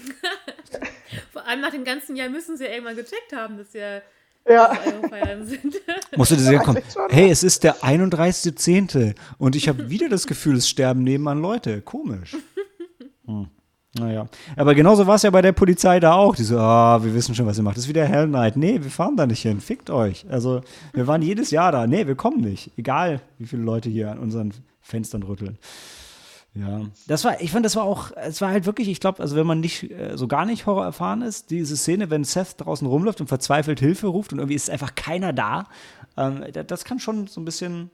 Vor 1.34 1.46
allem 1.48 1.62
nach 1.62 1.72
dem 1.72 1.84
ganzen 1.84 2.16
Jahr 2.16 2.30
müssen 2.30 2.58
sie 2.58 2.66
ja 2.66 2.72
irgendwann 2.72 2.96
gecheckt 2.96 3.34
haben, 3.34 3.58
dass 3.58 3.74
ja 3.74 4.02
ja. 4.48 4.78
Musste 6.16 6.36
dir 6.36 6.44
sagen, 6.44 6.62
komm, 6.64 6.78
hey, 7.10 7.30
es 7.30 7.44
ist 7.44 7.64
der 7.64 7.78
31.10. 7.78 9.16
und 9.38 9.56
ich 9.56 9.68
habe 9.68 9.90
wieder 9.90 10.10
das 10.10 10.28
Gefühl, 10.28 10.58
es 10.58 10.68
sterben 10.68 11.04
nebenan 11.04 11.42
Leute. 11.42 11.82
Komisch. 11.82 12.36
Hm. 13.26 13.50
Naja, 13.98 14.28
aber 14.56 14.76
genauso 14.76 15.08
war 15.08 15.16
es 15.16 15.24
ja 15.24 15.32
bei 15.32 15.42
der 15.42 15.52
Polizei 15.52 16.00
da 16.00 16.14
auch. 16.14 16.36
Die 16.36 16.44
so, 16.44 16.60
ah, 16.60 17.04
wir 17.04 17.14
wissen 17.16 17.34
schon, 17.34 17.48
was 17.48 17.58
ihr 17.58 17.64
macht. 17.64 17.76
Das 17.76 17.86
ist 17.86 17.90
wieder 17.90 18.06
Hell 18.06 18.28
Night. 18.28 18.56
Nee, 18.56 18.84
wir 18.84 18.92
fahren 18.92 19.18
da 19.18 19.26
nicht 19.26 19.42
hin. 19.42 19.60
Fickt 19.60 19.90
euch. 19.90 20.28
Also, 20.30 20.62
wir 20.94 21.08
waren 21.08 21.24
jedes 21.24 21.50
Jahr 21.50 21.72
da. 21.72 21.88
Nee, 21.88 22.06
wir 22.06 22.16
kommen 22.16 22.42
nicht. 22.42 22.72
Egal, 22.78 23.20
wie 23.40 23.48
viele 23.48 23.64
Leute 23.64 23.90
hier 23.90 24.12
an 24.12 24.20
unseren 24.20 24.54
Fenstern 24.80 25.24
rütteln. 25.24 25.58
Ja, 26.56 26.82
das 27.08 27.24
war, 27.26 27.40
ich 27.42 27.52
fand, 27.52 27.64
das 27.64 27.76
war 27.76 27.84
auch, 27.84 28.12
es 28.16 28.42
war 28.42 28.50
halt 28.50 28.66
wirklich, 28.66 28.90
ich 28.90 29.00
glaube, 29.00 29.22
also 29.22 29.36
wenn 29.36 29.46
man 29.46 29.60
nicht 29.60 29.90
äh, 29.92 30.18
so 30.18 30.28
gar 30.28 30.46
nicht 30.46 30.66
Horror 30.66 30.84
erfahren 30.84 31.22
ist, 31.22 31.52
diese 31.52 31.78
Szene, 31.78 32.10
wenn 32.10 32.24
Seth 32.24 32.56
draußen 32.58 32.88
rumläuft 32.88 33.22
und 33.22 33.28
verzweifelt 33.28 33.80
Hilfe 33.80 34.08
ruft 34.08 34.34
und 34.34 34.40
irgendwie 34.40 34.56
ist 34.56 34.70
einfach 34.70 34.96
keiner 34.96 35.32
da, 35.32 35.66
ähm, 36.18 36.44
das 36.68 36.86
kann 36.86 37.00
schon 37.00 37.28
so 37.28 37.40
ein 37.40 37.46
bisschen 37.46 37.92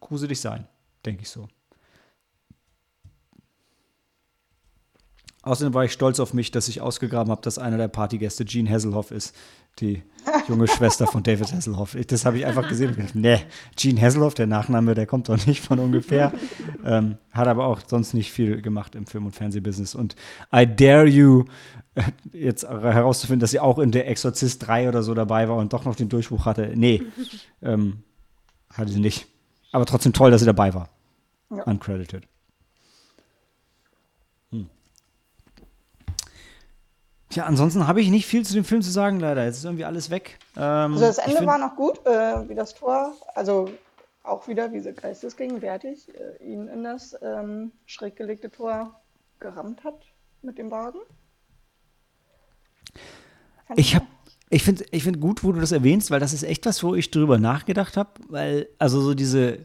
gruselig 0.00 0.40
sein, 0.40 0.68
denke 1.06 1.22
ich 1.22 1.30
so. 1.30 1.48
Außerdem 5.42 5.74
war 5.74 5.84
ich 5.84 5.92
stolz 5.92 6.20
auf 6.20 6.34
mich, 6.34 6.52
dass 6.52 6.68
ich 6.68 6.80
ausgegraben 6.80 7.30
habe, 7.30 7.42
dass 7.42 7.58
einer 7.58 7.76
der 7.76 7.88
Partygäste 7.88 8.44
Gene 8.44 8.70
Hasselhoff 8.70 9.10
ist, 9.10 9.34
die 9.80 10.02
junge 10.48 10.68
Schwester 10.68 11.06
von 11.06 11.24
David 11.24 11.52
Hasselhoff. 11.52 11.96
Das 12.06 12.24
habe 12.24 12.38
ich 12.38 12.46
einfach 12.46 12.68
gesehen 12.68 12.94
gedacht, 12.94 13.14
nee, 13.14 13.40
Gene 13.76 14.00
Hasselhoff, 14.00 14.34
der 14.34 14.46
Nachname, 14.46 14.94
der 14.94 15.06
kommt 15.06 15.28
doch 15.28 15.46
nicht 15.46 15.60
von 15.60 15.80
ungefähr. 15.80 16.32
Ähm, 16.84 17.18
hat 17.32 17.48
aber 17.48 17.66
auch 17.66 17.80
sonst 17.86 18.14
nicht 18.14 18.30
viel 18.30 18.62
gemacht 18.62 18.94
im 18.94 19.06
Film- 19.06 19.26
und 19.26 19.34
Fernsehbusiness. 19.34 19.96
Und 19.96 20.14
I 20.54 20.64
dare 20.64 21.06
you, 21.06 21.44
äh, 21.96 22.02
jetzt 22.32 22.62
herauszufinden, 22.62 23.40
dass 23.40 23.50
sie 23.50 23.60
auch 23.60 23.78
in 23.78 23.90
der 23.90 24.08
Exorzist 24.08 24.66
3 24.66 24.88
oder 24.88 25.02
so 25.02 25.12
dabei 25.12 25.48
war 25.48 25.56
und 25.56 25.72
doch 25.72 25.84
noch 25.84 25.96
den 25.96 26.08
Durchbruch 26.08 26.46
hatte. 26.46 26.72
Nee, 26.74 27.02
ähm, 27.62 28.04
hatte 28.72 28.92
sie 28.92 29.00
nicht. 29.00 29.26
Aber 29.72 29.86
trotzdem 29.86 30.12
toll, 30.12 30.30
dass 30.30 30.40
sie 30.40 30.46
dabei 30.46 30.72
war. 30.74 30.88
Ja. 31.50 31.64
Uncredited. 31.64 32.28
Ja, 37.34 37.44
ansonsten 37.46 37.86
habe 37.86 38.00
ich 38.00 38.10
nicht 38.10 38.26
viel 38.26 38.44
zu 38.44 38.52
dem 38.52 38.64
Film 38.64 38.82
zu 38.82 38.90
sagen, 38.90 39.18
leider. 39.18 39.44
Jetzt 39.44 39.58
ist 39.58 39.64
irgendwie 39.64 39.84
alles 39.84 40.10
weg. 40.10 40.38
Ähm, 40.56 40.92
also 40.92 41.00
das 41.00 41.18
Ende 41.18 41.46
war 41.46 41.58
noch 41.58 41.76
gut, 41.76 42.04
äh, 42.06 42.48
wie 42.48 42.54
das 42.54 42.74
Tor, 42.74 43.14
also 43.34 43.70
auch 44.22 44.46
wieder, 44.48 44.72
wie 44.72 44.80
sie 44.80 44.92
geistesgegenwärtig 44.92 46.08
äh, 46.14 46.44
ihn 46.44 46.68
in 46.68 46.84
das 46.84 47.16
ähm, 47.22 47.72
schräg 47.86 48.16
gelegte 48.16 48.50
Tor 48.50 49.00
gerammt 49.40 49.82
hat 49.82 50.04
mit 50.42 50.58
dem 50.58 50.70
Wagen. 50.70 50.98
Kann 53.66 53.78
ich 53.78 53.94
habe 53.94 54.06
ich 54.50 54.64
finde 54.64 54.84
ich 54.90 55.02
find 55.02 55.18
gut, 55.18 55.42
wo 55.42 55.52
du 55.52 55.60
das 55.60 55.72
erwähnst, 55.72 56.10
weil 56.10 56.20
das 56.20 56.34
ist 56.34 56.42
echt 56.42 56.66
was, 56.66 56.84
wo 56.84 56.94
ich 56.94 57.10
drüber 57.10 57.38
nachgedacht 57.38 57.96
habe, 57.96 58.10
weil, 58.28 58.68
also 58.78 59.00
so 59.00 59.14
diese, 59.14 59.60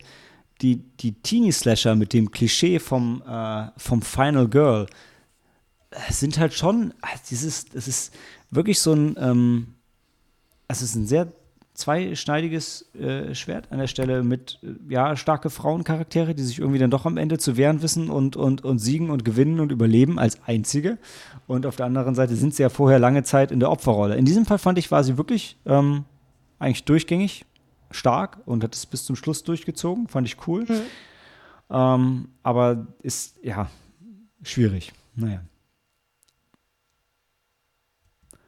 die, 0.61 0.78
die 0.78 1.22
Teenie-Slasher 1.22 1.95
mit 1.95 2.13
dem 2.13 2.32
Klischee 2.32 2.80
vom, 2.80 3.22
äh, 3.28 3.68
vom 3.76 4.01
Final 4.01 4.47
Girl 4.47 4.88
sind 6.09 6.38
halt 6.38 6.53
schon, 6.53 6.91
äh, 7.01 7.17
dieses, 7.29 7.65
es 7.73 7.88
ist 7.88 8.13
wirklich 8.51 8.79
so 8.79 8.93
ein, 8.93 9.15
ähm, 9.19 9.75
es 10.67 10.81
ist 10.81 10.95
ein 10.95 11.07
sehr 11.07 11.31
zweischneidiges 11.73 12.93
äh, 12.95 13.35
Schwert 13.35 13.71
an 13.71 13.77
der 13.77 13.88
Stelle 13.88 14.23
mit 14.23 14.59
äh, 14.63 14.91
ja 14.91 15.15
starke 15.15 15.51
Frauencharaktere, 15.51 16.33
die 16.33 16.43
sich 16.43 16.59
irgendwie 16.59 16.79
dann 16.79 16.89
doch 16.89 17.05
am 17.05 17.17
Ende 17.17 17.38
zu 17.38 17.55
wehren 17.55 17.83
wissen 17.83 18.09
und, 18.09 18.35
und, 18.35 18.65
und 18.65 18.79
siegen 18.79 19.11
und 19.11 19.23
gewinnen 19.23 19.59
und 19.59 19.71
überleben 19.71 20.17
als 20.17 20.41
einzige. 20.43 20.97
Und 21.45 21.65
auf 21.67 21.75
der 21.75 21.85
anderen 21.85 22.15
Seite 22.15 22.35
sind 22.35 22.55
sie 22.55 22.63
ja 22.63 22.69
vorher 22.69 22.97
lange 22.97 23.23
Zeit 23.23 23.51
in 23.51 23.59
der 23.59 23.69
Opferrolle. 23.69 24.15
In 24.15 24.25
diesem 24.25 24.45
Fall 24.45 24.57
fand 24.57 24.79
ich, 24.79 24.89
war 24.89 25.03
sie 25.03 25.17
wirklich 25.17 25.57
ähm, 25.67 26.05
eigentlich 26.57 26.83
durchgängig 26.85 27.45
stark 27.91 28.39
und 28.45 28.63
hat 28.63 28.73
es 28.73 28.88
bis 28.88 29.05
zum 29.05 29.15
Schluss 29.15 29.43
durchgezogen. 29.43 30.07
Fand 30.07 30.27
ich 30.27 30.47
cool. 30.47 30.65
Mhm. 30.67 30.81
Ähm, 31.69 32.29
aber 32.41 32.88
ist, 33.03 33.38
ja, 33.43 33.69
schwierig. 34.41 34.93
Naja. 35.15 35.41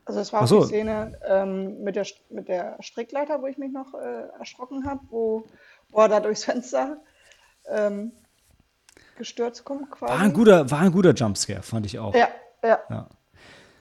Also 0.10 0.22
es 0.22 0.34
war 0.34 0.48
so. 0.48 0.62
die 0.62 0.66
Szene 0.66 1.20
ähm, 1.24 1.84
mit, 1.84 1.96
der, 1.96 2.08
mit 2.32 2.48
der 2.48 2.82
Strickleiter, 2.82 3.44
wo 3.44 3.46
ich 3.46 3.60
mich 3.60 3.72
noch 3.72 3.94
äh, 3.94 4.40
erschrocken 4.40 4.88
habe, 4.88 5.02
wo, 5.12 5.46
er 5.94 6.10
da 6.10 6.20
durchs 6.20 6.46
Fenster 6.46 6.98
ähm, 7.68 8.12
gestürzt 9.20 9.64
kommt 9.66 9.92
quasi. 9.92 10.12
War 10.12 10.20
ein 10.20 10.34
guter, 10.34 10.72
war 10.72 10.80
ein 10.80 10.92
guter 10.92 11.14
Jumpscare, 11.14 11.62
fand 11.62 11.86
ich 11.86 12.00
auch. 12.00 12.16
Ja, 12.16 12.28
ja. 12.64 12.80
ja. 12.90 13.08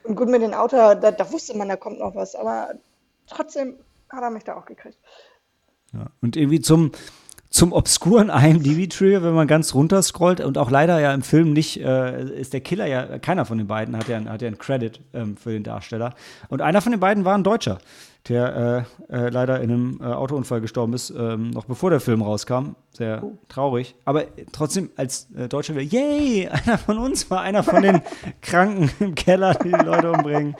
Und 0.03 0.17
gut 0.17 0.29
mit 0.29 0.43
dem 0.43 0.53
Auto, 0.53 0.77
da, 0.77 0.93
da 0.93 1.31
wusste 1.31 1.57
man, 1.57 1.67
da 1.67 1.77
kommt 1.77 1.97
noch 1.97 2.13
was, 2.13 2.35
aber 2.35 2.75
trotzdem 3.25 3.79
hat 4.09 4.21
er 4.21 4.29
mich 4.29 4.43
da 4.43 4.55
auch 4.55 4.67
gekriegt. 4.67 4.99
Ja. 5.93 6.11
Und 6.21 6.37
irgendwie 6.37 6.61
zum, 6.61 6.91
zum 7.49 7.73
obskuren 7.73 8.29
IMDb-Trivia, 8.33 9.23
wenn 9.23 9.33
man 9.33 9.47
ganz 9.47 9.73
runter 9.73 10.01
scrollt 10.01 10.41
und 10.41 10.57
auch 10.57 10.71
leider 10.71 10.99
ja 10.99 11.13
im 11.13 11.21
Film 11.21 11.53
nicht, 11.53 11.79
äh, 11.81 12.23
ist 12.39 12.53
der 12.53 12.61
Killer 12.61 12.85
ja, 12.85 13.19
keiner 13.19 13.45
von 13.45 13.57
den 13.57 13.67
beiden 13.67 13.97
hat 13.97 14.07
ja, 14.07 14.23
hat 14.25 14.41
ja 14.41 14.47
einen 14.47 14.57
Credit 14.57 14.99
ähm, 15.13 15.37
für 15.37 15.51
den 15.51 15.63
Darsteller. 15.63 16.13
Und 16.49 16.61
einer 16.61 16.81
von 16.81 16.91
den 16.91 16.99
beiden 16.99 17.25
war 17.25 17.35
ein 17.35 17.43
Deutscher, 17.43 17.79
der 18.27 18.85
äh, 19.09 19.15
äh, 19.15 19.29
leider 19.29 19.61
in 19.61 19.71
einem 19.71 19.99
äh, 20.01 20.05
Autounfall 20.05 20.61
gestorben 20.61 20.93
ist, 20.93 21.09
ähm, 21.09 21.51
noch 21.51 21.65
bevor 21.65 21.89
der 21.89 21.99
Film 21.99 22.21
rauskam. 22.21 22.75
Sehr 22.91 23.23
oh. 23.23 23.37
traurig. 23.47 23.95
Aber 24.05 24.25
trotzdem 24.51 24.89
als 24.95 25.29
äh, 25.35 25.47
Deutscher 25.47 25.75
wieder, 25.75 25.83
yay, 25.83 26.47
einer 26.65 26.77
von 26.77 26.97
uns 26.99 27.31
war 27.31 27.41
einer 27.41 27.63
von 27.63 27.81
den 27.81 28.01
Kranken 28.41 28.91
im 28.99 29.15
Keller, 29.15 29.55
die 29.55 29.71
die 29.71 29.85
Leute 29.85 30.11
umbringen. 30.11 30.55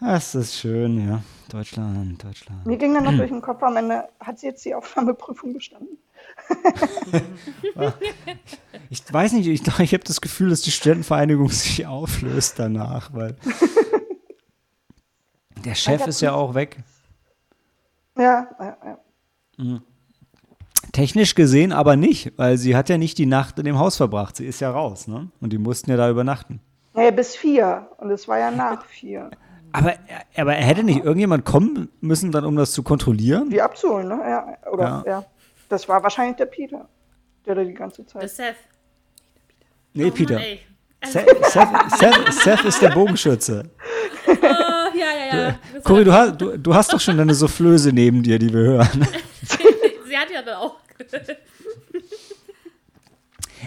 Das 0.00 0.34
ist 0.34 0.56
schön, 0.56 1.08
ja. 1.08 1.22
Deutschland, 1.48 2.22
Deutschland. 2.22 2.66
Mir 2.66 2.76
ging 2.76 2.94
dann 2.94 3.04
noch 3.04 3.16
durch 3.16 3.30
den 3.30 3.40
Kopf 3.40 3.62
am 3.62 3.76
Ende, 3.76 4.08
hat 4.20 4.38
sie 4.38 4.46
jetzt 4.46 4.64
die 4.64 4.74
Aufnahmeprüfung 4.74 5.52
bestanden? 5.52 5.98
ich 8.90 9.12
weiß 9.12 9.32
nicht, 9.34 9.46
ich, 9.46 9.62
ich 9.62 9.94
habe 9.94 10.04
das 10.04 10.20
Gefühl, 10.20 10.50
dass 10.50 10.62
die 10.62 10.70
Studentenvereinigung 10.70 11.48
sich 11.50 11.86
auflöst 11.86 12.58
danach, 12.58 13.12
weil 13.12 13.36
der 15.64 15.74
Chef 15.74 16.06
ist 16.06 16.20
ja 16.20 16.32
auch 16.32 16.54
weg. 16.54 16.78
Ja, 18.16 18.48
ja, 18.58 18.76
ja. 18.84 18.98
Mhm. 19.58 19.82
Technisch 20.92 21.34
gesehen 21.34 21.72
aber 21.72 21.96
nicht, 21.96 22.32
weil 22.36 22.56
sie 22.56 22.76
hat 22.76 22.88
ja 22.88 22.98
nicht 22.98 23.18
die 23.18 23.26
Nacht 23.26 23.58
in 23.58 23.64
dem 23.64 23.78
Haus 23.78 23.96
verbracht. 23.96 24.36
Sie 24.36 24.46
ist 24.46 24.60
ja 24.60 24.70
raus, 24.70 25.08
ne? 25.08 25.30
Und 25.40 25.52
die 25.52 25.58
mussten 25.58 25.90
ja 25.90 25.96
da 25.96 26.08
übernachten. 26.08 26.60
Naja, 26.94 27.10
bis 27.10 27.34
vier. 27.34 27.88
Und 27.98 28.10
es 28.10 28.28
war 28.28 28.38
ja 28.38 28.50
nach 28.50 28.84
vier. 28.86 29.30
Aber, 29.74 29.94
aber 30.36 30.52
hätte 30.52 30.84
nicht 30.84 31.04
irgendjemand 31.04 31.44
kommen 31.44 31.88
müssen, 32.00 32.30
dann, 32.30 32.44
um 32.44 32.54
das 32.54 32.70
zu 32.70 32.84
kontrollieren? 32.84 33.50
Die 33.50 33.60
abzuholen, 33.60 34.06
ne? 34.06 34.20
Ja, 34.24 34.56
oder, 34.70 34.84
ja. 34.84 35.02
ja. 35.04 35.24
Das 35.68 35.88
war 35.88 36.00
wahrscheinlich 36.00 36.36
der 36.36 36.46
Peter, 36.46 36.88
der 37.44 37.56
da 37.56 37.64
die 37.64 37.74
ganze 37.74 38.06
Zeit. 38.06 38.22
Der 38.22 38.28
Seth. 38.28 38.54
Nee, 39.92 40.04
oh, 40.04 40.10
Peter. 40.12 40.34
Mann, 40.34 40.44
Seth, 41.04 41.28
Seth, 41.46 41.68
Seth, 41.98 42.32
Seth, 42.32 42.64
ist 42.64 42.82
der 42.82 42.90
Bogenschütze. 42.90 43.68
Oh, 44.28 44.32
ja, 44.32 44.92
ja, 44.96 45.36
ja. 45.36 45.58
Cory, 45.82 46.04
du 46.04 46.12
hast, 46.12 46.40
du, 46.40 46.56
du 46.56 46.72
hast 46.72 46.92
doch 46.92 47.00
schon 47.00 47.18
deine 47.18 47.34
Soufflöse 47.34 47.92
neben 47.92 48.22
dir, 48.22 48.38
die 48.38 48.52
wir 48.52 48.60
hören. 48.60 49.08
Sie 49.42 50.16
hat 50.16 50.30
ja 50.32 50.40
dann 50.42 50.54
auch. 50.54 50.76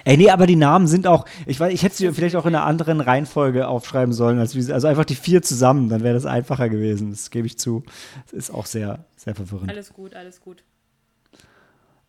Ey, 0.08 0.16
nee, 0.16 0.30
aber 0.30 0.48
die 0.48 0.56
Namen 0.56 0.88
sind 0.88 1.06
auch, 1.06 1.26
ich 1.46 1.60
weiß, 1.60 1.74
ich 1.74 1.84
hätte 1.84 1.98
sie 1.98 2.10
vielleicht 2.14 2.38
auch 2.38 2.46
in 2.46 2.56
einer 2.56 2.66
anderen 2.66 3.02
Reihenfolge 3.02 3.68
aufschreiben 3.68 4.14
sollen, 4.14 4.40
als 4.40 4.56
also 4.70 4.88
einfach 4.88 5.04
die 5.04 5.16
vier 5.16 5.42
zusammen, 5.42 5.90
dann 5.90 6.02
wäre 6.02 6.14
das 6.14 6.26
einfacher 6.26 6.70
gewesen. 6.70 7.10
Das 7.12 7.30
gebe 7.30 7.46
ich 7.46 7.60
zu. 7.60 7.84
Das 8.24 8.32
ist 8.32 8.50
auch 8.50 8.68
sehr, 8.68 9.04
sehr 9.18 9.36
verwirrend. 9.36 9.70
Alles 9.70 9.92
gut, 9.92 10.16
alles 10.16 10.40
gut. 10.40 10.64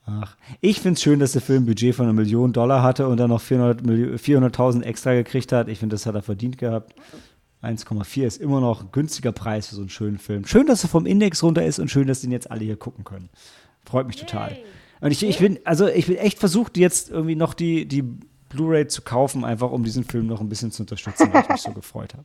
Ach, 0.06 0.36
ich 0.60 0.80
finde 0.80 0.94
es 0.94 1.02
schön, 1.02 1.18
dass 1.18 1.32
der 1.32 1.42
Film 1.42 1.64
ein 1.64 1.66
Budget 1.66 1.92
von 1.92 2.04
einer 2.04 2.12
Million 2.12 2.52
Dollar 2.52 2.84
hatte 2.84 3.08
und 3.08 3.16
dann 3.16 3.30
noch 3.30 3.42
400.000 3.42 4.16
400 4.16 4.86
extra 4.86 5.14
gekriegt 5.14 5.50
hat. 5.50 5.66
Ich 5.66 5.80
finde, 5.80 5.94
das 5.94 6.06
hat 6.06 6.14
er 6.14 6.22
verdient 6.22 6.56
gehabt. 6.56 6.94
1,4 7.64 8.24
ist 8.24 8.40
immer 8.40 8.60
noch 8.60 8.82
ein 8.82 8.92
günstiger 8.92 9.32
Preis 9.32 9.66
für 9.66 9.74
so 9.74 9.80
einen 9.80 9.90
schönen 9.90 10.18
Film. 10.18 10.46
Schön, 10.46 10.66
dass 10.66 10.84
er 10.84 10.88
vom 10.88 11.04
Index 11.04 11.42
runter 11.42 11.66
ist 11.66 11.80
und 11.80 11.90
schön, 11.90 12.06
dass 12.06 12.20
den 12.20 12.30
jetzt 12.30 12.48
alle 12.48 12.62
hier 12.62 12.76
gucken 12.76 13.02
können. 13.02 13.28
Freut 13.84 14.06
mich 14.06 14.16
Yay. 14.18 14.24
total. 14.24 14.56
Und 15.00 15.10
ich, 15.10 15.22
ich 15.22 15.38
bin, 15.38 15.58
also 15.64 15.86
ich 15.86 16.06
bin 16.06 16.16
echt 16.16 16.38
versucht, 16.38 16.76
jetzt 16.76 17.10
irgendwie 17.10 17.36
noch 17.36 17.54
die, 17.54 17.86
die 17.86 18.02
Blu-ray 18.48 18.86
zu 18.88 19.02
kaufen, 19.02 19.44
einfach 19.44 19.70
um 19.70 19.84
diesen 19.84 20.04
Film 20.04 20.26
noch 20.26 20.40
ein 20.40 20.48
bisschen 20.48 20.72
zu 20.72 20.82
unterstützen, 20.82 21.32
weil 21.32 21.42
ich 21.42 21.48
mich 21.48 21.62
so 21.62 21.72
gefreut 21.72 22.14
habe. 22.14 22.24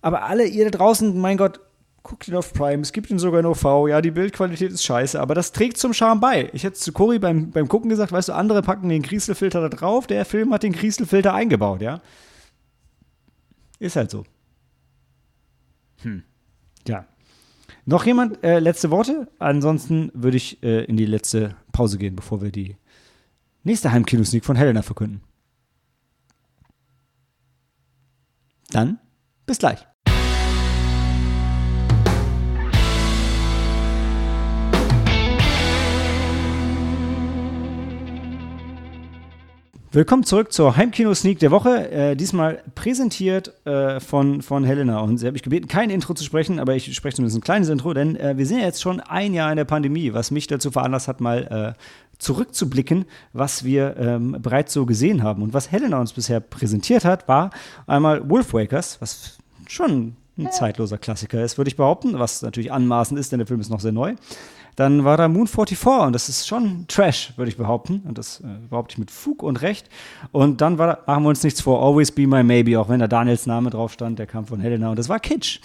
Aber 0.00 0.24
alle, 0.24 0.46
ihr 0.46 0.64
da 0.64 0.76
draußen, 0.76 1.18
mein 1.18 1.36
Gott, 1.36 1.60
guckt 2.02 2.26
ihn 2.26 2.34
auf 2.34 2.52
Prime, 2.52 2.82
es 2.82 2.92
gibt 2.92 3.10
ihn 3.10 3.18
sogar 3.18 3.40
in 3.40 3.46
OV, 3.46 3.88
ja, 3.88 4.00
die 4.00 4.10
Bildqualität 4.10 4.72
ist 4.72 4.84
scheiße, 4.84 5.20
aber 5.20 5.34
das 5.34 5.52
trägt 5.52 5.78
zum 5.78 5.94
Charme 5.94 6.20
bei. 6.20 6.50
Ich 6.52 6.64
hätte 6.64 6.76
zu 6.76 6.92
Cory 6.92 7.20
beim, 7.20 7.50
beim 7.50 7.68
Gucken 7.68 7.88
gesagt, 7.88 8.10
weißt 8.10 8.30
du, 8.30 8.32
andere 8.32 8.62
packen 8.62 8.88
den 8.88 9.02
Krieselfilter 9.02 9.60
da 9.60 9.68
drauf, 9.68 10.08
der 10.08 10.24
Film 10.24 10.52
hat 10.52 10.64
den 10.64 10.72
Krieselfilter 10.72 11.32
eingebaut, 11.32 11.80
ja. 11.80 12.00
Ist 13.78 13.96
halt 13.96 14.10
so. 14.10 14.24
Hm. 16.02 16.24
Ja. 16.86 17.06
Noch 17.84 18.06
jemand? 18.06 18.42
Äh, 18.44 18.60
letzte 18.60 18.90
Worte? 18.90 19.28
Ansonsten 19.38 20.10
würde 20.14 20.36
ich 20.36 20.62
äh, 20.62 20.84
in 20.84 20.96
die 20.96 21.06
letzte 21.06 21.56
Pause 21.72 21.98
gehen, 21.98 22.14
bevor 22.14 22.40
wir 22.40 22.52
die 22.52 22.76
nächste 23.64 23.90
Heimkino-Sneak 23.90 24.44
von 24.44 24.56
Helena 24.56 24.82
verkünden. 24.82 25.22
Dann 28.70 28.98
bis 29.46 29.58
gleich. 29.58 29.86
Willkommen 39.94 40.24
zurück 40.24 40.54
zur 40.54 40.74
Heimkino-Sneak 40.78 41.38
der 41.38 41.50
Woche. 41.50 41.90
Äh, 41.90 42.16
diesmal 42.16 42.62
präsentiert 42.74 43.52
äh, 43.66 44.00
von, 44.00 44.40
von 44.40 44.64
Helena. 44.64 45.00
Und 45.00 45.18
sie 45.18 45.26
hat 45.26 45.34
mich 45.34 45.42
gebeten, 45.42 45.68
kein 45.68 45.90
Intro 45.90 46.14
zu 46.14 46.24
sprechen, 46.24 46.58
aber 46.58 46.74
ich 46.74 46.94
spreche 46.94 47.16
zumindest 47.16 47.36
ein 47.36 47.42
kleines 47.42 47.68
Intro, 47.68 47.92
denn 47.92 48.16
äh, 48.16 48.38
wir 48.38 48.46
sind 48.46 48.60
ja 48.60 48.64
jetzt 48.64 48.80
schon 48.80 49.00
ein 49.00 49.34
Jahr 49.34 49.50
in 49.50 49.58
der 49.58 49.66
Pandemie, 49.66 50.14
was 50.14 50.30
mich 50.30 50.46
dazu 50.46 50.70
veranlasst 50.70 51.08
hat, 51.08 51.20
mal 51.20 51.76
äh, 51.76 51.82
zurückzublicken, 52.16 53.04
was 53.34 53.64
wir 53.64 53.94
ähm, 53.98 54.38
bereits 54.40 54.72
so 54.72 54.86
gesehen 54.86 55.22
haben. 55.22 55.42
Und 55.42 55.52
was 55.52 55.70
Helena 55.70 56.00
uns 56.00 56.14
bisher 56.14 56.40
präsentiert 56.40 57.04
hat, 57.04 57.28
war 57.28 57.50
einmal 57.86 58.26
Wolfwakers, 58.30 58.98
was 59.02 59.36
schon 59.68 60.16
ein 60.38 60.50
zeitloser 60.50 60.96
Klassiker 60.96 61.44
ist, 61.44 61.58
würde 61.58 61.68
ich 61.68 61.76
behaupten, 61.76 62.18
was 62.18 62.40
natürlich 62.40 62.72
anmaßend 62.72 63.20
ist, 63.20 63.32
denn 63.32 63.40
der 63.40 63.46
Film 63.46 63.60
ist 63.60 63.68
noch 63.68 63.80
sehr 63.80 63.92
neu. 63.92 64.14
Dann 64.76 65.04
war 65.04 65.16
da 65.16 65.28
Moon 65.28 65.46
44 65.46 65.86
und 66.06 66.12
das 66.14 66.28
ist 66.28 66.48
schon 66.48 66.86
Trash, 66.88 67.34
würde 67.36 67.50
ich 67.50 67.56
behaupten. 67.56 68.02
Und 68.06 68.16
das 68.16 68.40
äh, 68.40 68.46
behaupte 68.70 68.94
ich 68.94 68.98
mit 68.98 69.10
Fug 69.10 69.42
und 69.42 69.60
Recht. 69.60 69.88
Und 70.30 70.60
dann 70.60 70.78
war 70.78 70.86
da, 70.86 70.98
machen 71.06 71.24
wir 71.24 71.28
uns 71.28 71.42
nichts 71.42 71.60
vor, 71.60 71.82
Always 71.82 72.10
Be 72.10 72.26
My 72.26 72.42
Maybe, 72.42 72.78
auch 72.80 72.88
wenn 72.88 73.00
da 73.00 73.08
Daniels 73.08 73.46
Name 73.46 73.70
drauf 73.70 73.92
stand, 73.92 74.18
der 74.18 74.26
kam 74.26 74.46
von 74.46 74.60
Helena 74.60 74.90
und 74.90 74.98
das 74.98 75.08
war 75.08 75.20
Kitsch. 75.20 75.60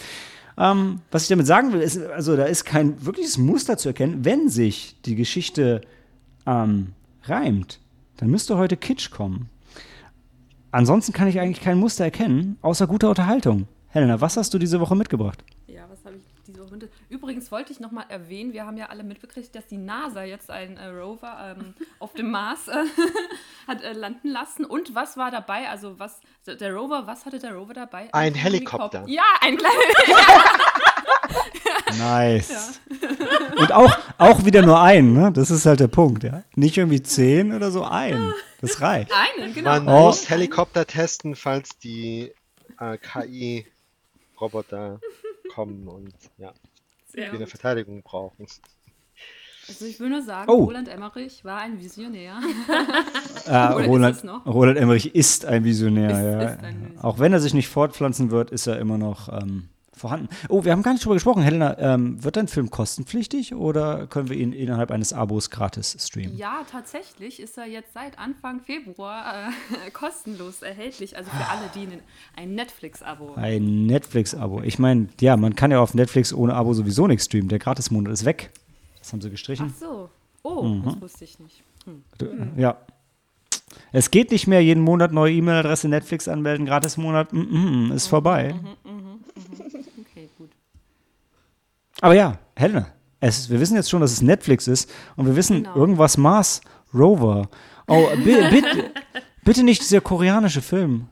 Ähm, 0.58 1.02
was 1.12 1.24
ich 1.24 1.30
damit 1.30 1.46
sagen 1.46 1.72
will, 1.72 1.82
ist, 1.82 2.02
also 2.02 2.36
da 2.36 2.46
ist 2.46 2.66
kein 2.66 3.06
wirkliches 3.06 3.38
Muster 3.38 3.78
zu 3.78 3.90
erkennen. 3.90 4.26
Wenn 4.26 4.50
sich 4.50 5.00
die 5.06 5.16
Geschichte 5.16 5.82
ähm, 6.46 6.94
reimt, 7.24 7.80
dann 8.18 8.30
müsste 8.30 8.58
heute 8.58 8.76
Kitsch 8.76 9.12
kommen. 9.12 9.50
Ansonsten 10.72 11.14
kann 11.14 11.28
ich 11.28 11.40
eigentlich 11.40 11.64
kein 11.64 11.78
Muster 11.78 12.04
erkennen, 12.04 12.58
außer 12.62 12.88
guter 12.88 13.10
Unterhaltung. 13.10 13.68
Helena, 13.88 14.20
was 14.20 14.36
hast 14.36 14.54
du 14.54 14.60
diese 14.60 14.80
Woche 14.80 14.96
mitgebracht? 14.96 15.44
Und 16.78 16.90
übrigens 17.10 17.52
wollte 17.52 17.74
ich 17.74 17.80
noch 17.80 17.92
mal 17.92 18.06
erwähnen, 18.08 18.54
wir 18.54 18.68
haben 18.68 18.78
ja 18.78 18.86
alle 18.88 19.04
mitbekriegt, 19.04 19.56
dass 19.56 19.66
die 19.66 19.78
NASA 19.78 20.24
jetzt 20.24 20.52
einen 20.52 20.78
äh, 20.78 20.90
Rover 20.90 21.56
ähm, 21.58 21.74
auf 22.00 22.14
dem 22.14 22.30
Mars 22.30 22.68
äh, 22.68 22.84
hat 23.68 23.82
äh, 23.82 23.94
landen 23.94 24.30
lassen. 24.30 24.64
Und 24.64 24.94
was 24.94 25.18
war 25.18 25.32
dabei? 25.32 25.70
Also 25.70 25.98
was 25.98 26.20
der 26.46 26.72
Rover, 26.74 27.08
was 27.08 27.26
hatte 27.26 27.40
der 27.40 27.56
Rover 27.56 27.74
dabei? 27.74 28.14
Ein, 28.14 28.28
ein 28.28 28.36
Helikopter. 28.36 29.00
Helikopter. 29.00 29.12
Ja, 29.12 29.24
ein 29.42 29.58
kleiner. 29.58 29.74
nice. 31.98 32.50
Ja. 32.50 32.60
Und 33.60 33.72
auch, 33.72 33.98
auch 34.20 34.46
wieder 34.46 34.62
nur 34.62 34.80
ein, 34.80 35.14
ne? 35.14 35.32
Das 35.34 35.50
ist 35.50 35.66
halt 35.66 35.80
der 35.80 35.88
Punkt, 35.88 36.24
ja. 36.24 36.44
Nicht 36.56 36.78
irgendwie 36.78 37.02
zehn 37.02 37.54
oder 37.54 37.72
so, 37.72 37.84
ein. 37.84 38.34
Das 38.62 38.82
reicht. 38.82 39.12
Einen, 39.12 39.56
genau. 39.56 39.72
Man 39.72 39.88
oh. 39.88 40.06
muss 40.06 40.30
Helikopter 40.30 40.86
testen, 40.86 41.36
falls 41.36 41.80
die 41.80 42.32
äh, 42.80 43.00
KI-Roboter 43.00 45.00
kommen 45.58 45.88
und 45.88 46.14
ja, 46.38 46.54
Sehr 47.08 47.34
eine 47.34 47.48
Verteidigung 47.48 48.04
brauchen. 48.04 48.46
Also 49.68 49.86
ich 49.86 50.00
will 50.00 50.10
nur 50.10 50.22
sagen, 50.22 50.52
oh. 50.52 50.66
Roland 50.66 50.88
Emmerich 50.88 51.44
war 51.44 51.58
ein 51.58 51.80
Visionär. 51.80 52.40
ah, 53.48 53.72
Roland, 53.72 54.24
Roland, 54.46 54.78
Emmerich 54.78 55.16
ist 55.16 55.46
ein 55.46 55.64
Visionär, 55.64 56.12
ist, 56.12 56.18
ja. 56.18 56.42
Ist 56.42 56.64
ein 56.64 56.82
Visionär. 56.82 57.04
Auch 57.04 57.18
wenn 57.18 57.34
er 57.34 57.40
sich 57.40 57.56
nicht 57.56 57.70
fortpflanzen 57.70 58.30
wird, 58.30 58.52
ist 58.52 58.68
er 58.68 58.78
immer 58.78 59.00
noch 59.00 59.30
ähm, 59.30 59.70
vorhanden. 59.98 60.30
Oh, 60.50 60.64
wir 60.64 60.72
haben 60.72 60.84
gar 60.84 60.94
nicht 60.94 61.04
drüber 61.04 61.16
gesprochen. 61.16 61.42
Helena, 61.42 61.78
ähm, 61.80 62.24
wird 62.24 62.38
dein 62.38 62.48
Film 62.48 62.70
kostenpflichtig 62.70 63.54
oder 63.54 64.08
können 64.08 64.30
wir 64.30 64.38
ihn 64.38 64.54
innerhalb 64.54 64.92
eines 64.92 65.14
Abos 65.14 65.50
gratis 65.50 65.98
streamen? 66.00 66.38
Ja, 66.38 66.62
tatsächlich 66.72 67.40
ist 67.40 67.58
er 67.58 67.66
jetzt 67.66 67.94
seit 67.94 68.18
Anfang 68.20 68.62
Februar 68.62 69.50
äh, 69.50 69.92
kostenlos 69.94 70.62
erhältlich. 70.62 71.18
Also 71.18 71.30
für 71.32 71.50
alle, 71.50 71.70
die 71.76 71.88
ein 72.36 72.56
Netflix-Abo. 72.56 73.34
Ein 73.36 73.86
Netflix-Abo. 73.86 74.62
Ich 74.62 74.80
meine, 74.80 75.08
ja, 75.20 75.38
man 75.38 75.56
kann 75.56 75.72
ja 75.72 75.80
auf 75.80 75.94
Netflix 75.94 76.34
ohne 76.34 76.54
Abo 76.54 76.74
sowieso 76.74 77.08
nichts 77.08 77.26
streamen. 77.26 77.50
Der 77.50 77.60
Gratis-Monat 77.60 78.14
ist 78.14 78.26
weg. 78.26 78.52
Das 79.00 79.14
haben 79.14 79.22
sie 79.22 79.30
gestrichen. 79.30 79.74
Ach 79.74 79.80
so. 79.80 80.10
Oh, 80.44 80.64
mhm. 80.64 80.84
das 80.86 81.02
wusste 81.02 81.24
ich 81.24 81.40
nicht. 81.40 81.64
Hm. 81.86 82.04
Ja. 82.58 82.78
Es 83.92 84.12
geht 84.12 84.32
nicht 84.32 84.48
mehr 84.48 84.62
jeden 84.62 84.84
Monat 84.84 85.12
neue 85.12 85.34
E-Mail-Adresse 85.34 85.88
Netflix 85.88 86.28
anmelden, 86.28 86.66
Gratis-Monat, 86.66 87.34
mm, 87.34 87.88
mm, 87.88 87.92
ist 87.92 88.08
vorbei. 88.08 88.54
Mhm, 88.54 88.92
mhm, 88.92 88.98
mhm. 89.02 89.77
Aber 92.02 92.14
ja, 92.14 92.40
Helena, 92.56 92.88
es, 93.20 93.50
wir 93.50 93.60
wissen 93.60 93.76
jetzt 93.76 93.90
schon, 93.90 94.02
dass 94.02 94.12
es 94.12 94.22
Netflix 94.22 94.68
ist 94.68 94.92
und 95.16 95.26
wir 95.26 95.36
wissen 95.36 95.64
genau. 95.64 95.76
irgendwas 95.76 96.18
Mars 96.18 96.62
Rover. 96.94 97.50
Oh, 97.88 98.08
bitte, 98.24 98.92
bitte 99.44 99.64
nicht 99.64 99.82
dieser 99.82 100.02
koreanische 100.02 100.62
Film. 100.62 101.08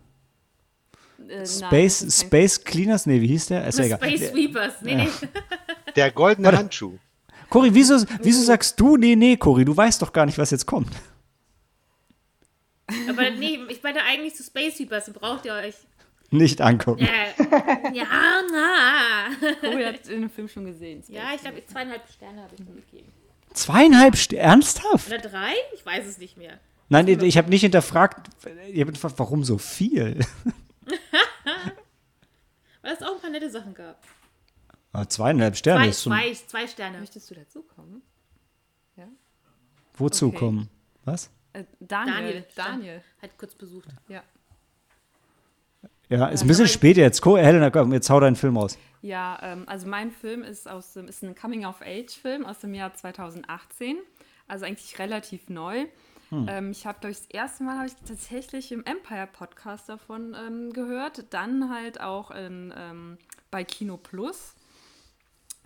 Äh, 1.27 1.45
Space, 1.45 2.01
nein, 2.01 2.11
Space 2.11 2.63
Cleaners? 2.63 3.05
Nee, 3.05 3.21
wie 3.21 3.27
hieß 3.27 3.47
der? 3.47 3.67
Ist 3.67 3.79
ja 3.79 3.85
egal. 3.85 3.99
Space 3.99 4.29
Sweepers, 4.29 4.73
nee. 4.81 5.05
Ja. 5.05 5.09
Der 5.95 6.11
goldene 6.11 6.47
Warte. 6.47 6.57
Handschuh. 6.57 6.97
Cory, 7.49 7.73
wieso, 7.73 7.95
wieso 8.21 8.43
sagst 8.43 8.79
du, 8.79 8.97
nee, 8.97 9.15
nee, 9.15 9.37
Cory, 9.37 9.63
du 9.63 9.75
weißt 9.75 10.01
doch 10.01 10.11
gar 10.11 10.25
nicht, 10.25 10.37
was 10.37 10.51
jetzt 10.51 10.65
kommt. 10.65 10.91
Aber 13.09 13.29
nee, 13.31 13.59
ich 13.69 13.81
meine 13.81 14.03
eigentlich 14.03 14.35
zu 14.35 14.43
Space 14.43 14.75
Sweepers, 14.75 15.11
braucht 15.13 15.45
ihr 15.45 15.53
euch 15.53 15.75
nicht 16.35 16.61
angucken. 16.61 17.05
Ja, 17.05 17.91
ja 17.93 18.41
na. 18.51 19.53
Cory 19.61 19.83
hat 19.83 20.07
den 20.07 20.29
Film 20.29 20.47
schon 20.47 20.65
gesehen. 20.65 21.01
Space 21.03 21.15
ja, 21.15 21.33
ich 21.35 21.41
glaube, 21.41 21.65
zweieinhalb 21.65 22.01
Sterne 22.09 22.41
habe 22.43 22.53
ich 22.53 22.59
ihm 22.59 22.75
gegeben. 22.75 23.11
Zweieinhalb 23.53 24.17
Sterne? 24.17 24.43
Ernsthaft? 24.43 25.07
Oder 25.07 25.19
drei? 25.19 25.53
Ich 25.73 25.85
weiß 25.85 26.05
es 26.05 26.17
nicht 26.17 26.37
mehr. 26.37 26.59
Nein, 26.89 27.07
ich, 27.07 27.21
ich 27.21 27.37
habe 27.37 27.49
nicht 27.49 27.61
hinterfragt, 27.61 28.29
ich 28.71 28.79
habe 28.79 28.91
gefragt, 28.91 29.15
warum 29.17 29.43
so 29.43 29.57
viel? 29.57 30.19
Weil 32.81 32.93
es 32.93 33.01
auch 33.01 33.15
ein 33.15 33.21
paar 33.21 33.31
nette 33.31 33.49
Sachen 33.49 33.73
gab. 33.73 34.03
Aber 34.91 35.09
zweieinhalb 35.09 35.57
Sterne 35.57 35.81
zwei, 35.81 35.89
ist 35.89 36.03
schon. 36.03 36.13
Zwei, 36.13 36.33
zwei 36.33 36.67
Sterne. 36.67 36.99
Möchtest 36.99 37.29
du 37.29 37.35
dazukommen? 37.35 38.01
Ja? 38.95 39.07
Wozu 39.95 40.27
okay. 40.27 40.37
kommen? 40.37 40.69
Was? 41.03 41.31
Äh, 41.53 41.63
Daniel. 41.79 42.15
Daniel. 42.15 42.45
Daniel. 42.55 43.03
Hat 43.21 43.37
kurz 43.37 43.55
besucht. 43.55 43.89
Ja. 44.07 44.23
Ja, 46.09 46.27
ist 46.27 46.41
ein 46.41 46.47
bisschen 46.47 46.67
spät 46.67 46.97
jetzt. 46.97 47.21
Co 47.21 47.37
Helena, 47.37 47.69
komm, 47.69 47.91
jetzt 47.93 48.09
hau 48.09 48.19
deinen 48.19 48.35
Film 48.35 48.57
aus. 48.57 48.77
Ja, 49.01 49.39
ähm, 49.41 49.63
also 49.67 49.87
mein 49.87 50.11
Film 50.11 50.43
ist, 50.43 50.67
aus 50.67 50.93
dem, 50.93 51.07
ist 51.07 51.23
ein 51.23 51.35
Coming-of-Age-Film 51.35 52.45
aus 52.45 52.59
dem 52.59 52.73
Jahr 52.73 52.93
2018. 52.93 53.97
Also 54.47 54.65
eigentlich 54.65 54.99
relativ 54.99 55.49
neu. 55.49 55.85
Hm. 56.29 56.47
Ähm, 56.49 56.71
ich 56.71 56.85
habe, 56.85 56.99
glaube 56.99 57.11
ich, 57.11 57.19
das 57.19 57.27
erste 57.29 57.63
Mal 57.63 57.77
habe 57.77 57.87
ich 57.87 57.95
tatsächlich 58.07 58.71
im 58.71 58.83
Empire-Podcast 58.83 59.89
davon 59.89 60.35
ähm, 60.35 60.73
gehört. 60.73 61.33
Dann 61.33 61.73
halt 61.73 62.01
auch 62.01 62.31
in, 62.31 62.73
ähm, 62.77 63.17
bei 63.51 63.63
Kino 63.63 63.97
Plus. 63.97 64.55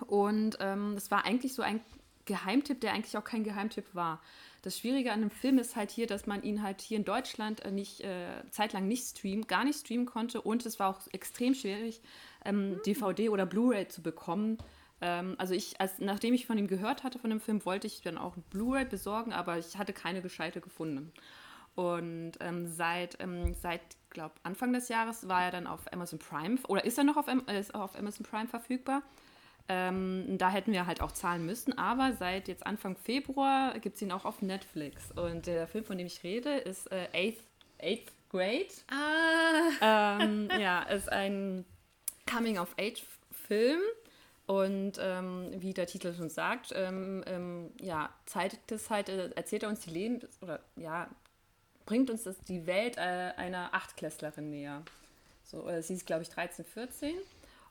Und 0.08 0.58
ähm, 0.62 0.94
das 0.96 1.12
war 1.12 1.26
eigentlich 1.26 1.54
so 1.54 1.62
ein 1.62 1.82
Geheimtipp, 2.26 2.80
der 2.82 2.94
eigentlich 2.94 3.18
auch 3.18 3.24
kein 3.24 3.44
Geheimtipp 3.44 3.94
war. 3.94 4.22
Das 4.62 4.78
Schwierige 4.78 5.12
an 5.12 5.22
dem 5.22 5.30
Film 5.30 5.58
ist 5.58 5.76
halt 5.76 5.92
hier, 5.92 6.08
dass 6.08 6.28
man 6.28 6.44
ihn 6.44 6.62
halt 6.62 6.82
hier 6.82 6.98
in 6.98 7.06
Deutschland 7.06 7.62
äh, 7.62 7.72
nicht 7.72 8.02
äh, 8.02 8.44
zeitlang 8.52 8.88
nicht 8.88 9.06
streamen, 9.06 9.48
gar 9.48 9.64
nicht 9.64 9.80
streamen 9.80 10.06
konnte 10.06 10.42
und 10.42 10.66
es 10.66 10.80
war 10.80 10.90
auch 10.90 11.00
extrem 11.12 11.54
schwierig, 11.54 12.02
ähm, 12.44 12.72
mhm. 12.72 12.82
DVD 12.86 13.30
oder 13.30 13.46
Blu-ray 13.46 13.88
zu 13.88 14.02
bekommen. 14.02 14.58
Ähm, 15.02 15.36
also 15.38 15.54
ich, 15.54 15.80
als, 15.80 16.00
nachdem 16.00 16.34
ich 16.34 16.46
von 16.46 16.58
ihm 16.58 16.68
gehört 16.68 17.04
hatte 17.04 17.20
von 17.20 17.30
dem 17.30 17.40
Film, 17.40 17.66
wollte 17.66 17.88
ich 17.88 18.02
dann 18.02 18.18
auch 18.18 18.36
Blu-ray 18.50 18.86
besorgen, 18.86 19.32
aber 19.32 19.58
ich 19.58 19.78
hatte 19.78 19.94
keine 19.94 20.22
gescheite 20.22 20.60
gefunden. 20.60 21.14
Und 21.76 22.34
ähm, 22.42 22.68
seit, 22.68 23.18
ähm, 23.22 23.54
seit 23.54 23.82
glaube 24.10 24.36
Anfang 24.44 24.74
des 24.74 24.90
Jahres 24.90 25.30
war 25.30 25.44
er 25.44 25.52
dann 25.52 25.68
auf 25.68 25.92
Amazon 25.94 26.20
Prime 26.20 26.58
oder 26.68 26.84
ist 26.84 26.98
er 26.98 27.06
noch 27.06 27.16
auf, 27.16 27.28
ist 27.48 27.74
auf 27.74 27.98
Amazon 27.98 28.26
Prime 28.26 28.48
verfügbar. 28.48 29.04
Ähm, 29.72 30.38
da 30.40 30.50
hätten 30.50 30.72
wir 30.72 30.88
halt 30.88 31.00
auch 31.00 31.12
zahlen 31.12 31.46
müssen, 31.46 31.78
aber 31.78 32.14
seit 32.14 32.48
jetzt 32.48 32.66
Anfang 32.66 32.96
Februar 32.98 33.78
gibt 33.78 33.98
es 33.98 34.02
ihn 34.02 34.12
auch 34.12 34.26
auf 34.26 34.42
Netflix. 34.42 35.12
Und 35.12 35.46
der 35.46 35.68
Film, 35.68 35.86
von 35.86 35.98
dem 35.98 36.08
ich 36.08 36.24
rede, 36.24 36.58
ist 36.58 36.92
äh, 36.92 37.08
Eighth, 37.14 37.44
Eighth 37.80 38.12
Grade. 38.32 38.68
Ah. 38.90 40.24
Ähm, 40.24 40.50
ja, 40.60 40.82
ist 40.84 41.12
ein 41.12 41.66
Coming-of-Age-Film. 42.30 43.82
Und 44.48 44.94
ähm, 45.00 45.52
wie 45.60 45.76
der 45.76 45.86
Titel 45.86 46.16
schon 46.16 46.32
sagt, 46.32 46.74
ähm, 46.76 47.24
ähm, 47.28 47.70
ja, 47.80 48.10
zeigt 48.26 48.72
es 48.72 48.90
halt, 48.90 49.10
äh, 49.10 49.30
erzählt 49.36 49.62
er 49.62 49.70
uns 49.70 49.82
die 49.82 49.92
Leben 49.92 50.22
oder 50.42 50.60
ja, 50.76 51.08
bringt 51.86 52.10
uns 52.10 52.24
das 52.24 52.40
die 52.40 52.66
Welt 52.66 52.98
äh, 52.98 53.34
einer 53.38 53.76
Achtklässlerin 53.76 54.50
näher. 54.50 54.82
So, 55.44 55.68
äh, 55.70 55.84
sie 55.84 55.94
ist, 55.94 56.08
glaube 56.08 56.24
ich, 56.24 56.30
13, 56.30 56.66
14 56.66 57.14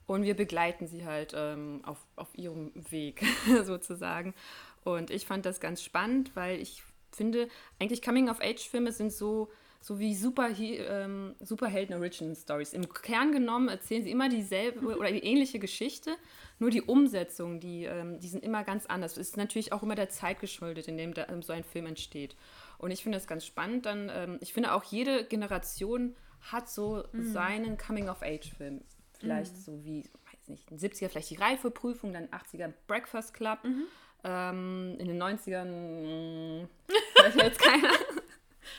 und 0.09 0.23
wir 0.23 0.35
begleiten 0.35 0.87
sie 0.87 1.05
halt 1.05 1.35
ähm, 1.37 1.83
auf, 1.85 1.99
auf 2.17 2.29
ihrem 2.37 2.73
Weg 2.91 3.23
sozusagen. 3.65 4.35
Und 4.83 5.11
ich 5.11 5.27
fand 5.27 5.45
das 5.45 5.61
ganz 5.61 5.83
spannend, 5.83 6.35
weil 6.35 6.61
ich 6.61 6.83
finde, 7.13 7.49
eigentlich 7.79 8.01
Coming-of-Age-Filme 8.01 8.91
sind 8.91 9.13
so, 9.13 9.51
so 9.83 9.99
wie 9.99 10.15
Super, 10.15 10.49
ähm, 10.59 11.35
Superhelden-Origin-Stories. 11.41 12.73
Im 12.73 12.89
Kern 12.89 13.33
genommen 13.33 13.69
erzählen 13.69 14.03
sie 14.03 14.11
immer 14.11 14.31
dieselbe 14.31 14.97
oder 14.99 15.13
die 15.13 15.23
ähnliche 15.23 15.59
Geschichte, 15.59 16.17
nur 16.59 16.71
die 16.71 16.83
Umsetzung, 16.83 17.61
die, 17.61 17.85
ähm, 17.85 18.19
die 18.19 18.29
sind 18.29 18.43
immer 18.43 18.65
ganz 18.65 18.87
anders. 18.87 19.15
Das 19.15 19.29
ist 19.29 19.37
natürlich 19.37 19.75
auch 19.75 19.83
immer 19.83 19.95
der 19.95 20.09
Zeit 20.09 20.41
geschuldet, 20.41 20.89
in 20.89 20.97
dem 20.97 21.13
da, 21.13 21.29
ähm, 21.29 21.43
so 21.43 21.53
ein 21.53 21.65
Film 21.65 21.85
entsteht. 21.85 22.35
Und 22.79 22.93
ich 22.93 23.03
finde 23.03 23.19
das 23.19 23.27
ganz 23.27 23.45
spannend. 23.45 23.85
Dann, 23.85 24.11
ähm, 24.11 24.39
ich 24.41 24.55
finde 24.55 24.73
auch 24.73 24.85
jede 24.85 25.25
Generation 25.25 26.17
hat 26.41 26.71
so 26.71 27.05
mhm. 27.13 27.31
seinen 27.31 27.77
Coming-of-Age-Film. 27.77 28.81
Vielleicht 29.19 29.55
mhm. 29.55 29.61
so 29.61 29.85
wie, 29.85 30.05
weiß 30.05 30.49
nicht, 30.49 30.71
in 30.71 30.79
den 30.79 30.91
70er 30.91 31.09
vielleicht 31.09 31.31
die 31.31 31.37
Reifeprüfung, 31.37 32.13
dann 32.13 32.29
80er 32.29 32.73
Breakfast 32.87 33.35
Club. 33.35 33.59
Mhm. 33.65 33.85
Ähm, 34.25 34.97
in 34.99 35.09
den 35.09 35.23
90ern, 35.23 36.69
weiß 37.23 37.35
jetzt 37.37 37.61
keiner. 37.61 37.93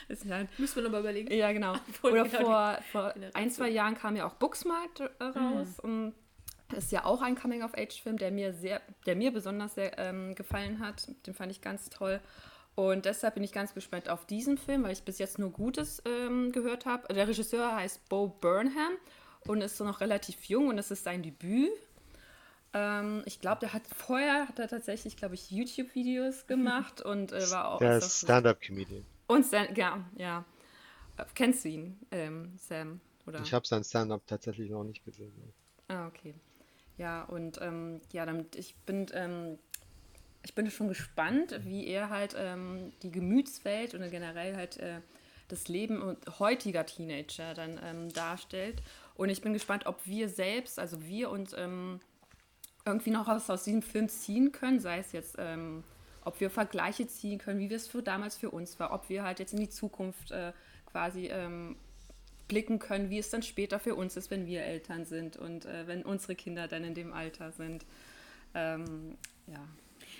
Müssen 0.58 0.76
wir 0.76 0.82
nochmal 0.82 1.00
überlegen. 1.00 1.32
Ja, 1.32 1.52
genau. 1.52 1.74
Oder 2.02 2.26
vor, 2.26 2.78
vor 2.92 3.14
ein, 3.34 3.50
zwei 3.50 3.68
Jahren 3.68 3.94
kam 3.96 4.16
ja 4.16 4.26
auch 4.26 4.34
Booksmart 4.34 5.00
äh, 5.00 5.24
raus. 5.24 5.68
Mhm. 5.82 5.90
Und 5.90 6.14
ist 6.76 6.92
ja 6.92 7.04
auch 7.04 7.20
ein 7.20 7.34
Coming-of-Age-Film, 7.34 8.16
der 8.16 8.30
mir 8.30 8.52
sehr, 8.52 8.80
der 9.06 9.16
mir 9.16 9.32
besonders 9.32 9.74
sehr 9.74 9.98
ähm, 9.98 10.34
gefallen 10.34 10.78
hat. 10.78 11.08
Den 11.26 11.34
fand 11.34 11.50
ich 11.50 11.60
ganz 11.60 11.90
toll. 11.90 12.20
Und 12.76 13.04
deshalb 13.04 13.34
bin 13.34 13.44
ich 13.44 13.52
ganz 13.52 13.74
gespannt 13.74 14.08
auf 14.08 14.24
diesen 14.26 14.56
Film, 14.56 14.84
weil 14.84 14.92
ich 14.92 15.02
bis 15.02 15.18
jetzt 15.18 15.38
nur 15.38 15.50
Gutes 15.50 16.02
ähm, 16.06 16.52
gehört 16.52 16.86
habe. 16.86 17.12
Der 17.12 17.26
Regisseur 17.26 17.74
heißt 17.74 18.08
Bo 18.08 18.28
Burnham 18.28 18.92
und 19.46 19.60
ist 19.60 19.76
so 19.76 19.84
noch 19.84 20.00
relativ 20.00 20.44
jung 20.44 20.68
und 20.68 20.78
es 20.78 20.90
ist 20.90 21.04
sein 21.04 21.22
Debüt. 21.22 21.70
Ähm, 22.72 23.22
ich 23.24 23.40
glaube, 23.40 23.60
der 23.60 23.72
hat 23.72 23.82
vorher 23.94 24.48
hat 24.48 24.58
er 24.58 24.68
tatsächlich, 24.68 25.16
glaube 25.16 25.34
ich, 25.34 25.50
YouTube-Videos 25.50 26.46
gemacht 26.46 27.00
und 27.00 27.32
äh, 27.32 27.50
war 27.50 27.72
auch. 27.72 27.78
Der 27.78 27.98
ist 27.98 28.20
Stand-up-Comedian. 28.20 29.04
Und 29.26 29.46
Stand 29.46 29.76
ja, 29.76 30.04
ja. 30.16 30.44
Kennst 31.34 31.64
du 31.64 31.68
ihn, 31.68 31.98
ähm, 32.10 32.52
Sam? 32.56 33.00
Oder? 33.26 33.40
Ich 33.42 33.52
habe 33.52 33.66
sein 33.66 33.84
Stand-up 33.84 34.26
tatsächlich 34.26 34.70
noch 34.70 34.84
nicht 34.84 35.04
gesehen. 35.04 35.32
Ah, 35.88 36.06
okay. 36.06 36.34
Ja, 36.96 37.24
und 37.24 37.60
ähm, 37.60 38.00
ja, 38.12 38.26
damit 38.26 38.56
ich 38.56 38.74
bin, 38.86 39.06
ähm, 39.12 39.58
ich 40.42 40.54
bin 40.54 40.70
schon 40.70 40.88
gespannt, 40.88 41.60
wie 41.64 41.86
er 41.86 42.10
halt 42.10 42.34
ähm, 42.38 42.92
die 43.02 43.10
Gemütswelt 43.10 43.94
und 43.94 44.08
generell 44.10 44.56
halt 44.56 44.78
äh, 44.78 45.00
das 45.48 45.68
Leben 45.68 46.16
heutiger 46.38 46.86
Teenager 46.86 47.54
dann 47.54 47.80
ähm, 47.82 48.12
darstellt. 48.12 48.82
Und 49.20 49.28
ich 49.28 49.42
bin 49.42 49.52
gespannt, 49.52 49.84
ob 49.84 50.06
wir 50.06 50.30
selbst, 50.30 50.78
also 50.78 51.04
wir 51.04 51.28
uns 51.28 51.52
ähm, 51.52 52.00
irgendwie 52.86 53.10
noch 53.10 53.26
was 53.26 53.50
aus 53.50 53.64
diesem 53.64 53.82
Film 53.82 54.08
ziehen 54.08 54.50
können, 54.50 54.80
sei 54.80 54.96
es 54.96 55.12
jetzt, 55.12 55.36
ähm, 55.38 55.84
ob 56.24 56.40
wir 56.40 56.48
Vergleiche 56.48 57.06
ziehen 57.06 57.36
können, 57.36 57.60
wie 57.60 57.68
wir 57.68 57.76
es 57.76 57.86
für 57.86 58.02
damals 58.02 58.38
für 58.38 58.50
uns 58.50 58.80
war, 58.80 58.94
ob 58.94 59.10
wir 59.10 59.22
halt 59.22 59.38
jetzt 59.38 59.52
in 59.52 59.60
die 59.60 59.68
Zukunft 59.68 60.30
äh, 60.30 60.54
quasi 60.86 61.26
ähm, 61.26 61.76
blicken 62.48 62.78
können, 62.78 63.10
wie 63.10 63.18
es 63.18 63.28
dann 63.28 63.42
später 63.42 63.78
für 63.78 63.94
uns 63.94 64.16
ist, 64.16 64.30
wenn 64.30 64.46
wir 64.46 64.62
Eltern 64.62 65.04
sind 65.04 65.36
und 65.36 65.66
äh, 65.66 65.86
wenn 65.86 66.02
unsere 66.02 66.34
Kinder 66.34 66.66
dann 66.66 66.82
in 66.82 66.94
dem 66.94 67.12
Alter 67.12 67.52
sind. 67.52 67.84
Ähm, 68.54 69.18
ja. 69.46 69.68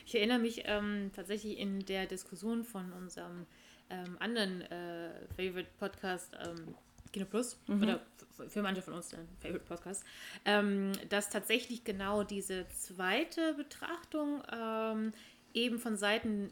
Ich 0.05 0.15
erinnere 0.15 0.41
mich 0.41 0.65
ähm, 0.67 1.11
tatsächlich 1.17 1.59
in 1.59 1.87
der 1.87 2.05
Diskussion 2.05 2.65
von 2.65 2.93
unserem 2.93 3.47
ähm, 3.89 4.19
anderen 4.21 4.61
äh, 4.61 5.27
Favorite 5.35 5.71
Podcast, 5.79 6.37
ähm, 6.45 6.75
Kino 7.13 7.27
Plus, 7.27 7.59
mhm. 7.67 7.83
oder 7.83 8.01
für 8.49 8.63
manche 8.63 8.83
von 8.83 8.95
uns 8.95 9.13
ein 9.13 9.29
Favorite 9.41 9.65
Podcast, 9.65 10.05
ähm, 10.45 10.93
dass 11.09 11.29
tatsächlich 11.29 11.85
genau 11.85 12.23
diese 12.23 12.67
zweite 12.69 13.55
Betrachtung 13.55 14.43
ähm, 14.53 15.13
eben 15.53 15.79
von 15.79 15.97
Seiten 15.97 16.51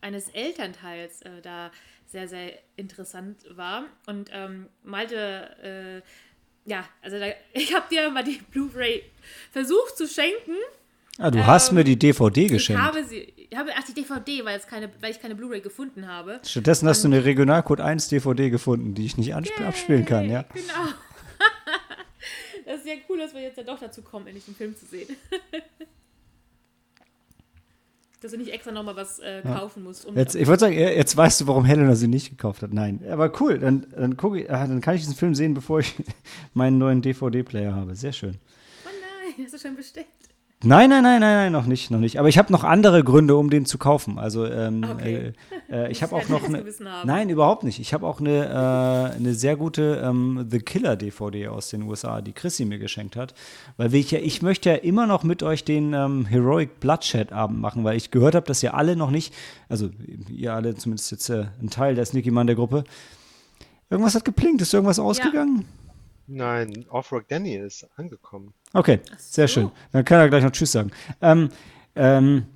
eines 0.00 0.28
Elternteils 0.28 1.22
äh, 1.22 1.40
da 1.42 1.70
sehr, 2.06 2.28
sehr 2.28 2.52
interessant 2.76 3.38
war. 3.50 3.86
Und 4.06 4.30
ähm, 4.32 4.68
Malte, 4.82 6.02
äh, 6.66 6.70
ja, 6.70 6.84
also 7.02 7.18
da, 7.18 7.26
ich 7.52 7.74
habe 7.74 7.86
dir 7.90 8.10
mal 8.10 8.24
die 8.24 8.40
Blu-ray 8.50 9.02
versucht 9.50 9.96
zu 9.96 10.06
schenken. 10.06 10.56
Ah, 11.18 11.30
du 11.30 11.38
ähm, 11.38 11.46
hast 11.46 11.72
mir 11.72 11.84
die 11.84 11.98
DVD 11.98 12.48
geschenkt. 12.48 12.80
Ich 12.80 12.86
habe 12.86 13.04
sie, 13.04 13.33
ich 13.54 13.60
habe, 13.60 13.70
ach, 13.76 13.84
die 13.84 13.94
DVD, 13.94 14.44
weil, 14.44 14.58
keine, 14.60 14.90
weil 15.00 15.12
ich 15.12 15.20
keine 15.20 15.36
Blu-ray 15.36 15.60
gefunden 15.60 16.08
habe. 16.08 16.40
Stattdessen 16.42 16.88
hast 16.88 17.04
du 17.04 17.08
eine 17.08 17.24
Regionalcode 17.24 17.80
1 17.80 18.08
DVD 18.08 18.50
gefunden, 18.50 18.94
die 18.94 19.06
ich 19.06 19.16
nicht 19.16 19.28
Yay, 19.28 19.64
abspielen 19.64 20.04
kann, 20.04 20.28
ja. 20.28 20.42
Genau. 20.52 20.72
das 22.66 22.78
ist 22.80 22.86
ja 22.86 22.94
cool, 23.08 23.18
dass 23.18 23.32
wir 23.32 23.42
jetzt 23.42 23.56
ja 23.56 23.62
doch 23.62 23.78
dazu 23.78 24.02
kommen, 24.02 24.26
endlich 24.26 24.44
den 24.44 24.56
Film 24.56 24.76
zu 24.76 24.86
sehen. 24.86 25.06
dass 28.22 28.32
du 28.32 28.38
nicht 28.38 28.52
extra 28.52 28.72
nochmal 28.72 28.96
was 28.96 29.20
äh, 29.20 29.42
kaufen 29.42 29.82
ja. 29.82 29.88
musst. 29.88 30.04
Um 30.04 30.16
jetzt, 30.16 30.34
ich 30.34 30.48
würde 30.48 30.58
sagen, 30.58 30.74
jetzt 30.74 31.16
weißt 31.16 31.42
du, 31.42 31.46
warum 31.46 31.64
Helena 31.64 31.94
sie 31.94 32.08
nicht 32.08 32.30
gekauft 32.30 32.62
hat. 32.62 32.72
Nein, 32.72 33.04
aber 33.08 33.40
cool, 33.40 33.60
dann, 33.60 33.86
dann, 33.94 34.16
guck 34.16 34.36
ich, 34.36 34.50
ah, 34.50 34.66
dann 34.66 34.80
kann 34.80 34.96
ich 34.96 35.02
diesen 35.02 35.14
Film 35.14 35.36
sehen, 35.36 35.54
bevor 35.54 35.78
ich 35.78 35.94
meinen 36.54 36.78
neuen 36.78 37.02
DVD-Player 37.02 37.72
habe. 37.72 37.94
Sehr 37.94 38.12
schön. 38.12 38.38
Oh 38.84 38.88
nein, 38.88 39.44
hast 39.44 39.54
du 39.54 39.58
schon 39.58 39.76
bestellt? 39.76 40.06
Nein, 40.64 40.90
nein, 40.90 41.02
nein, 41.02 41.20
nein, 41.20 41.34
nein, 41.34 41.52
noch 41.52 41.66
nicht, 41.66 41.90
noch 41.90 41.98
nicht. 41.98 42.18
Aber 42.18 42.28
ich 42.28 42.38
habe 42.38 42.52
noch 42.52 42.64
andere 42.64 43.04
Gründe, 43.04 43.36
um 43.36 43.50
den 43.50 43.66
zu 43.66 43.78
kaufen. 43.78 44.18
Also 44.18 44.46
ähm, 44.46 44.84
okay. 44.84 45.32
äh, 45.68 45.86
äh, 45.86 45.90
ich 45.90 46.02
habe 46.02 46.14
auch 46.16 46.28
noch 46.28 46.44
eine. 46.44 46.64
Nein, 47.04 47.28
überhaupt 47.28 47.64
nicht. 47.64 47.78
Ich 47.80 47.92
habe 47.92 48.06
auch 48.06 48.20
eine, 48.20 48.46
äh, 48.46 49.16
eine 49.16 49.34
sehr 49.34 49.56
gute 49.56 50.02
ähm, 50.04 50.46
The 50.50 50.58
Killer 50.60 50.96
DVD 50.96 51.48
aus 51.48 51.68
den 51.68 51.82
USA, 51.82 52.20
die 52.20 52.32
Chrissy 52.32 52.64
mir 52.64 52.78
geschenkt 52.78 53.16
hat. 53.16 53.34
Weil 53.76 53.94
ich 53.94 54.10
ja, 54.10 54.18
ich 54.18 54.42
möchte 54.42 54.70
ja 54.70 54.76
immer 54.76 55.06
noch 55.06 55.22
mit 55.22 55.42
euch 55.42 55.64
den 55.64 55.92
ähm, 55.92 56.26
Heroic 56.26 56.80
Bloodshed 56.80 57.32
Abend 57.32 57.60
machen, 57.60 57.84
weil 57.84 57.96
ich 57.96 58.10
gehört 58.10 58.34
habe, 58.34 58.46
dass 58.46 58.62
ihr 58.62 58.74
alle 58.74 58.96
noch 58.96 59.10
nicht, 59.10 59.34
also 59.68 59.90
ihr 60.28 60.54
alle, 60.54 60.74
zumindest 60.74 61.10
jetzt 61.10 61.28
äh, 61.28 61.46
ein 61.60 61.70
Teil 61.70 61.94
der 61.94 62.04
Sneaky 62.04 62.30
Mann 62.30 62.46
der 62.46 62.56
Gruppe, 62.56 62.84
irgendwas 63.90 64.14
hat 64.14 64.24
geplinkt. 64.24 64.62
Ist 64.62 64.72
irgendwas 64.72 64.98
ausgegangen? 64.98 65.58
Ja. 65.58 65.83
Nein, 66.26 66.86
Offrock 66.88 67.28
Danny 67.28 67.56
ist 67.56 67.86
angekommen. 67.96 68.54
Okay, 68.72 69.00
sehr 69.18 69.46
schön. 69.48 69.70
Dann 69.92 70.04
kann 70.04 70.20
er 70.20 70.28
gleich 70.28 70.42
noch 70.42 70.52
Tschüss 70.52 70.72
sagen. 70.72 70.90
Ähm, 71.20 71.50
ähm, 71.94 72.46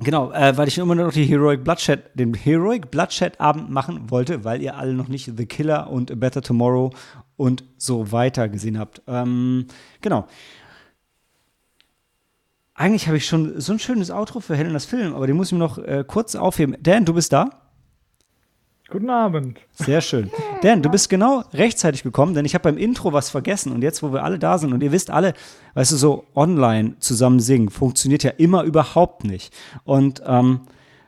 genau, 0.00 0.32
äh, 0.32 0.56
weil 0.56 0.68
ich 0.68 0.78
immer 0.78 0.94
noch 0.94 1.12
die 1.12 1.24
Heroic 1.24 1.62
Bloodshed, 1.62 2.10
den 2.14 2.34
Heroic 2.34 2.90
Bloodshed 2.90 3.40
Abend 3.40 3.70
machen 3.70 4.10
wollte, 4.10 4.44
weil 4.44 4.60
ihr 4.62 4.76
alle 4.76 4.94
noch 4.94 5.08
nicht 5.08 5.30
The 5.36 5.46
Killer 5.46 5.90
und 5.90 6.10
A 6.10 6.14
Better 6.16 6.42
Tomorrow 6.42 6.92
und 7.36 7.64
so 7.78 8.10
weiter 8.10 8.48
gesehen 8.48 8.78
habt. 8.78 9.02
Ähm, 9.06 9.66
genau. 10.00 10.26
Eigentlich 12.74 13.06
habe 13.06 13.16
ich 13.16 13.26
schon 13.26 13.60
so 13.60 13.72
ein 13.72 13.78
schönes 13.78 14.10
Outro 14.10 14.40
für 14.40 14.56
Helenas 14.56 14.84
Film, 14.84 15.14
aber 15.14 15.28
den 15.28 15.36
muss 15.36 15.48
ich 15.48 15.52
mir 15.52 15.60
noch 15.60 15.78
äh, 15.78 16.04
kurz 16.06 16.34
aufheben. 16.34 16.76
Dan, 16.80 17.04
du 17.04 17.14
bist 17.14 17.32
da? 17.32 17.63
Guten 18.90 19.08
Abend. 19.08 19.58
Sehr 19.72 20.02
schön. 20.02 20.30
Dan, 20.60 20.82
du 20.82 20.90
bist 20.90 21.08
genau 21.08 21.42
rechtzeitig 21.54 22.02
gekommen, 22.02 22.34
denn 22.34 22.44
ich 22.44 22.54
habe 22.54 22.64
beim 22.64 22.76
Intro 22.76 23.12
was 23.12 23.30
vergessen. 23.30 23.72
Und 23.72 23.82
jetzt, 23.82 24.02
wo 24.02 24.12
wir 24.12 24.22
alle 24.22 24.38
da 24.38 24.58
sind 24.58 24.72
und 24.72 24.82
ihr 24.82 24.92
wisst 24.92 25.10
alle, 25.10 25.32
weißt 25.72 25.92
du, 25.92 25.96
so 25.96 26.26
online 26.34 26.98
zusammen 26.98 27.40
singen, 27.40 27.70
funktioniert 27.70 28.22
ja 28.24 28.30
immer 28.30 28.62
überhaupt 28.62 29.24
nicht. 29.24 29.54
Und 29.84 30.22
ähm, 30.26 30.60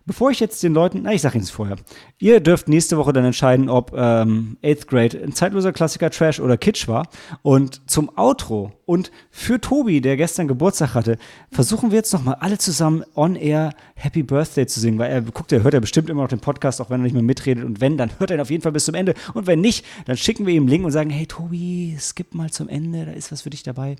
Bevor 0.08 0.30
ich 0.30 0.38
jetzt 0.38 0.62
den 0.62 0.72
Leuten, 0.72 1.00
na, 1.02 1.12
ich 1.12 1.20
sage 1.20 1.34
Ihnen 1.34 1.42
es 1.42 1.50
vorher. 1.50 1.74
Ihr 2.18 2.40
dürft 2.40 2.68
nächste 2.68 2.96
Woche 2.96 3.12
dann 3.12 3.26
entscheiden, 3.26 3.68
ob 3.68 3.92
ähm, 3.94 4.56
Eighth 4.62 4.88
Grade 4.88 5.20
ein 5.22 5.32
zeitloser 5.32 5.72
Klassiker 5.72 6.08
Trash 6.10 6.40
oder 6.40 6.56
Kitsch 6.56 6.88
war. 6.88 7.08
Und 7.42 7.90
zum 7.90 8.10
Outro 8.16 8.72
und 8.86 9.10
für 9.30 9.60
Tobi, 9.60 10.00
der 10.00 10.16
gestern 10.16 10.48
Geburtstag 10.48 10.94
hatte, 10.94 11.18
versuchen 11.50 11.90
wir 11.90 11.96
jetzt 11.96 12.14
nochmal 12.14 12.36
alle 12.40 12.56
zusammen 12.56 13.04
on 13.14 13.36
air 13.36 13.74
Happy 13.96 14.22
Birthday 14.22 14.66
zu 14.66 14.80
singen, 14.80 14.98
weil 14.98 15.10
er 15.10 15.20
guckt, 15.20 15.52
er 15.52 15.62
hört 15.62 15.74
ja 15.74 15.80
bestimmt 15.80 16.08
immer 16.08 16.22
noch 16.22 16.28
den 16.30 16.40
Podcast, 16.40 16.80
auch 16.80 16.88
wenn 16.88 17.00
er 17.00 17.04
nicht 17.04 17.12
mehr 17.12 17.22
mitredet. 17.22 17.64
Und 17.64 17.82
wenn, 17.82 17.98
dann 17.98 18.10
hört 18.18 18.30
er 18.30 18.38
ihn 18.38 18.40
auf 18.40 18.50
jeden 18.50 18.62
Fall 18.62 18.72
bis 18.72 18.86
zum 18.86 18.94
Ende. 18.94 19.12
Und 19.34 19.46
wenn 19.46 19.60
nicht, 19.60 19.84
dann 20.06 20.16
schicken 20.16 20.46
wir 20.46 20.54
ihm 20.54 20.62
einen 20.62 20.68
Link 20.70 20.84
und 20.86 20.92
sagen, 20.92 21.10
hey 21.10 21.26
Tobi, 21.26 21.98
skip 22.00 22.32
mal 22.34 22.48
zum 22.50 22.70
Ende, 22.70 23.04
da 23.04 23.12
ist 23.12 23.30
was 23.30 23.42
für 23.42 23.50
dich 23.50 23.62
dabei. 23.62 23.96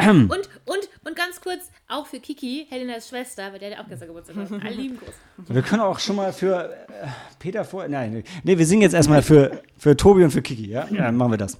Und, 0.00 0.30
und, 0.30 0.88
und 1.04 1.16
ganz 1.16 1.40
kurz, 1.40 1.70
auch 1.88 2.06
für 2.06 2.18
Kiki, 2.18 2.66
Helenas 2.70 3.08
Schwester, 3.08 3.52
weil 3.52 3.58
der 3.58 3.76
hat 3.76 3.84
auch 3.84 3.88
gestern 3.88 4.08
Geburtstag. 4.08 4.36
Alle 4.36 4.74
lieben 4.74 4.98
Gruß. 4.98 5.14
Wir 5.48 5.62
können 5.62 5.82
auch 5.82 5.98
schon 5.98 6.16
mal 6.16 6.32
für 6.32 6.74
äh, 6.88 7.03
Peter 7.38 7.64
vor. 7.64 7.86
Nein, 7.88 8.24
nee, 8.42 8.58
wir 8.58 8.66
singen 8.66 8.82
jetzt 8.82 8.94
erstmal 8.94 9.22
für, 9.22 9.62
für 9.76 9.96
Tobi 9.96 10.24
und 10.24 10.30
für 10.30 10.42
Kiki, 10.42 10.68
ja? 10.68 10.86
Ja, 10.90 11.10
machen 11.12 11.32
wir 11.32 11.38
das. 11.38 11.58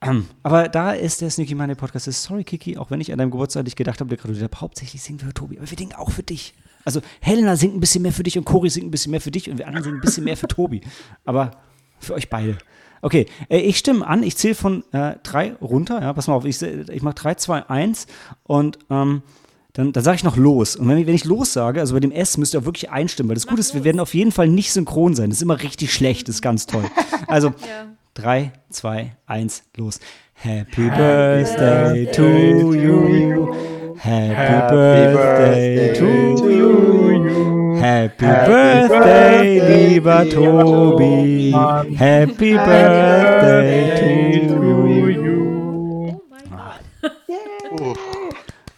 Ähm, 0.00 0.26
aber 0.42 0.68
da 0.68 0.92
ist 0.92 1.20
der 1.20 1.30
Sneaky 1.30 1.54
Money 1.54 1.74
Podcast. 1.74 2.10
Sorry, 2.10 2.44
Kiki, 2.44 2.76
auch 2.76 2.90
wenn 2.90 3.00
ich 3.00 3.12
an 3.12 3.18
deinem 3.18 3.30
Geburtstag 3.30 3.64
nicht 3.64 3.76
gedacht 3.76 4.00
habe, 4.00 4.08
der 4.08 4.18
gratuliert 4.18 4.42
habe, 4.42 4.60
hauptsächlich 4.60 5.02
singen 5.02 5.20
wir 5.20 5.28
für 5.28 5.34
Tobi, 5.34 5.58
aber 5.58 5.70
wir 5.70 5.78
singen 5.78 5.94
auch 5.94 6.10
für 6.10 6.22
dich. 6.22 6.54
Also 6.84 7.00
Helena 7.20 7.56
singt 7.56 7.76
ein 7.76 7.80
bisschen 7.80 8.02
mehr 8.02 8.12
für 8.12 8.24
dich 8.24 8.36
und 8.36 8.44
Cory 8.44 8.68
singt 8.68 8.86
ein 8.86 8.90
bisschen 8.90 9.12
mehr 9.12 9.20
für 9.20 9.30
dich 9.30 9.48
und 9.48 9.58
wir 9.58 9.68
anderen 9.68 9.84
singen 9.84 9.98
ein 9.98 10.00
bisschen 10.00 10.24
mehr 10.24 10.36
für 10.36 10.48
Tobi. 10.48 10.80
Aber 11.24 11.52
für 12.00 12.14
euch 12.14 12.28
beide. 12.28 12.58
Okay, 13.00 13.26
äh, 13.48 13.58
ich 13.58 13.78
stimme 13.78 14.06
an, 14.06 14.22
ich 14.22 14.36
zähle 14.36 14.54
von 14.54 14.84
äh, 14.92 15.16
drei 15.22 15.54
runter. 15.60 16.00
Ja, 16.00 16.12
pass 16.12 16.26
mal 16.26 16.34
auf, 16.34 16.44
ich, 16.44 16.60
ich 16.62 17.02
mache 17.02 17.14
drei, 17.14 17.34
zwei, 17.34 17.68
eins 17.68 18.06
und 18.42 18.78
ähm, 18.90 19.22
dann, 19.74 19.92
dann 19.92 20.04
sage 20.04 20.16
ich 20.16 20.24
noch 20.24 20.36
los. 20.36 20.76
Und 20.76 20.88
wenn 20.88 20.98
ich, 20.98 21.06
wenn 21.06 21.14
ich 21.14 21.24
los 21.24 21.52
sage, 21.52 21.80
also 21.80 21.94
bei 21.94 22.00
dem 22.00 22.12
S 22.12 22.36
müsst 22.36 22.54
ihr 22.54 22.60
auch 22.60 22.64
wirklich 22.66 22.90
einstimmen, 22.90 23.30
weil 23.30 23.36
das 23.36 23.46
Gute 23.46 23.60
ist, 23.60 23.74
wir 23.74 23.84
werden 23.84 24.00
auf 24.00 24.14
jeden 24.14 24.32
Fall 24.32 24.48
nicht 24.48 24.72
synchron 24.72 25.14
sein. 25.14 25.30
Das 25.30 25.38
ist 25.38 25.42
immer 25.42 25.62
richtig 25.62 25.92
schlecht, 25.92 26.28
das 26.28 26.36
ist 26.36 26.42
ganz 26.42 26.66
toll. 26.66 26.84
Also, 27.28 27.48
ja. 27.48 27.86
drei, 28.12 28.52
zwei, 28.68 29.16
eins, 29.26 29.62
los. 29.76 30.00
Happy 30.34 30.90
Birthday 30.90 32.04
to 32.12 32.74
you. 32.74 33.54
Happy 33.96 34.74
Birthday 34.74 35.94
to 35.94 36.50
you. 36.50 37.76
Happy 37.80 38.26
Birthday, 38.26 39.88
lieber 39.88 40.28
Tobi. 40.28 41.52
Happy 41.96 42.54
Birthday 42.54 43.96
to 43.98 44.31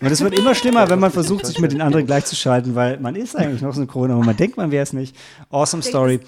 und 0.05 0.13
es 0.13 0.21
wird 0.21 0.39
immer 0.39 0.55
schlimmer, 0.55 0.89
wenn 0.91 0.99
man 0.99 1.11
versucht, 1.11 1.47
sich 1.47 1.59
mit 1.59 1.73
den 1.73 1.81
anderen 1.81 2.07
gleichzuschalten, 2.07 2.75
weil 2.75 2.99
man 2.99 3.17
ist 3.17 3.35
eigentlich 3.35 3.63
noch 3.63 3.75
synchron, 3.75 4.11
aber 4.11 4.23
man 4.23 4.37
denkt, 4.37 4.57
man 4.57 4.71
wäre 4.71 4.83
es 4.83 4.93
nicht. 4.93 5.17
Awesome 5.51 5.83
Story. 5.83 6.21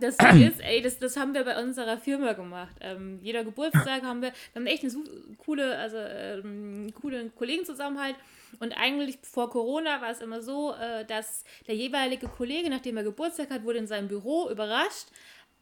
Das, 0.00 0.16
das 0.16 0.34
ist, 0.34 0.60
ey, 0.60 0.82
das, 0.82 0.98
das 0.98 1.16
haben 1.16 1.32
wir 1.32 1.44
bei 1.44 1.62
unserer 1.62 1.96
Firma 1.96 2.32
gemacht. 2.32 2.74
Ähm, 2.80 3.20
jeder 3.22 3.44
Geburtstag 3.44 4.02
haben 4.02 4.20
wir, 4.20 4.32
wir 4.52 4.60
haben 4.60 4.66
echt 4.66 4.82
eine 4.82 4.92
coole, 5.38 5.78
also 5.78 5.96
ähm, 5.96 6.92
coole 7.00 7.30
Kollegenzusammenhalt. 7.30 8.16
Und 8.58 8.72
eigentlich 8.72 9.18
vor 9.22 9.50
Corona 9.50 10.00
war 10.00 10.10
es 10.10 10.20
immer 10.20 10.42
so, 10.42 10.74
äh, 10.74 11.04
dass 11.04 11.44
der 11.68 11.76
jeweilige 11.76 12.26
Kollege, 12.26 12.68
nachdem 12.68 12.96
er 12.96 13.04
Geburtstag 13.04 13.50
hat, 13.50 13.62
wurde 13.62 13.78
in 13.78 13.86
seinem 13.86 14.08
Büro 14.08 14.50
überrascht. 14.50 15.06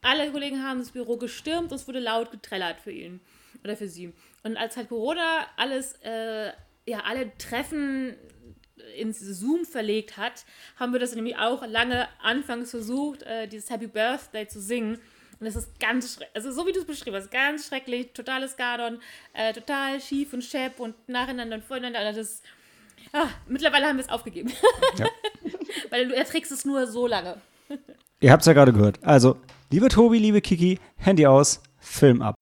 Alle 0.00 0.30
Kollegen 0.32 0.62
haben 0.62 0.80
das 0.80 0.90
Büro 0.90 1.18
gestürmt 1.18 1.70
und 1.70 1.76
es 1.76 1.86
wurde 1.86 2.00
laut 2.00 2.30
getrellert 2.30 2.80
für 2.80 2.90
ihn 2.90 3.20
oder 3.62 3.76
für 3.76 3.88
sie. 3.88 4.12
Und 4.42 4.56
als 4.56 4.76
halt 4.76 4.88
Corona 4.88 5.46
alles 5.56 5.92
äh, 6.02 6.52
ja, 6.86 7.00
alle 7.00 7.36
Treffen 7.38 8.14
ins 8.96 9.20
Zoom 9.20 9.64
verlegt 9.64 10.16
hat, 10.16 10.44
haben 10.76 10.92
wir 10.92 11.00
das 11.00 11.14
nämlich 11.14 11.36
auch 11.36 11.66
lange 11.66 12.08
anfangs 12.22 12.70
versucht, 12.70 13.22
äh, 13.22 13.46
dieses 13.46 13.70
Happy 13.70 13.86
Birthday 13.86 14.46
zu 14.46 14.60
singen. 14.60 14.98
Und 15.38 15.46
das 15.46 15.56
ist 15.56 15.80
ganz 15.80 16.14
schrecklich, 16.14 16.36
also 16.36 16.52
so 16.52 16.66
wie 16.66 16.72
du 16.72 16.80
es 16.80 16.86
beschrieben 16.86 17.16
hast, 17.16 17.30
ganz 17.30 17.66
schrecklich, 17.66 18.12
totales 18.12 18.56
Gardon, 18.56 19.00
äh, 19.32 19.52
total 19.52 20.00
schief 20.00 20.32
und 20.32 20.44
schepp 20.44 20.78
und 20.78 20.94
nacheinander 21.08 21.56
und 21.56 21.64
voreinander. 21.64 22.12
Das, 22.12 22.42
ah, 23.12 23.26
mittlerweile 23.48 23.86
haben 23.86 23.96
wir 23.96 24.04
es 24.04 24.10
aufgegeben. 24.10 24.52
Ja. 24.98 25.06
Weil 25.90 26.08
du 26.08 26.14
erträgst 26.14 26.52
es 26.52 26.64
nur 26.64 26.86
so 26.86 27.06
lange. 27.06 27.40
Ihr 28.20 28.30
habt 28.30 28.42
es 28.42 28.46
ja 28.46 28.52
gerade 28.52 28.72
gehört. 28.72 29.02
Also, 29.02 29.36
liebe 29.70 29.88
Tobi, 29.88 30.18
liebe 30.18 30.40
Kiki, 30.40 30.78
Handy 30.96 31.26
aus, 31.26 31.60
Film 31.80 32.22
ab. 32.22 32.36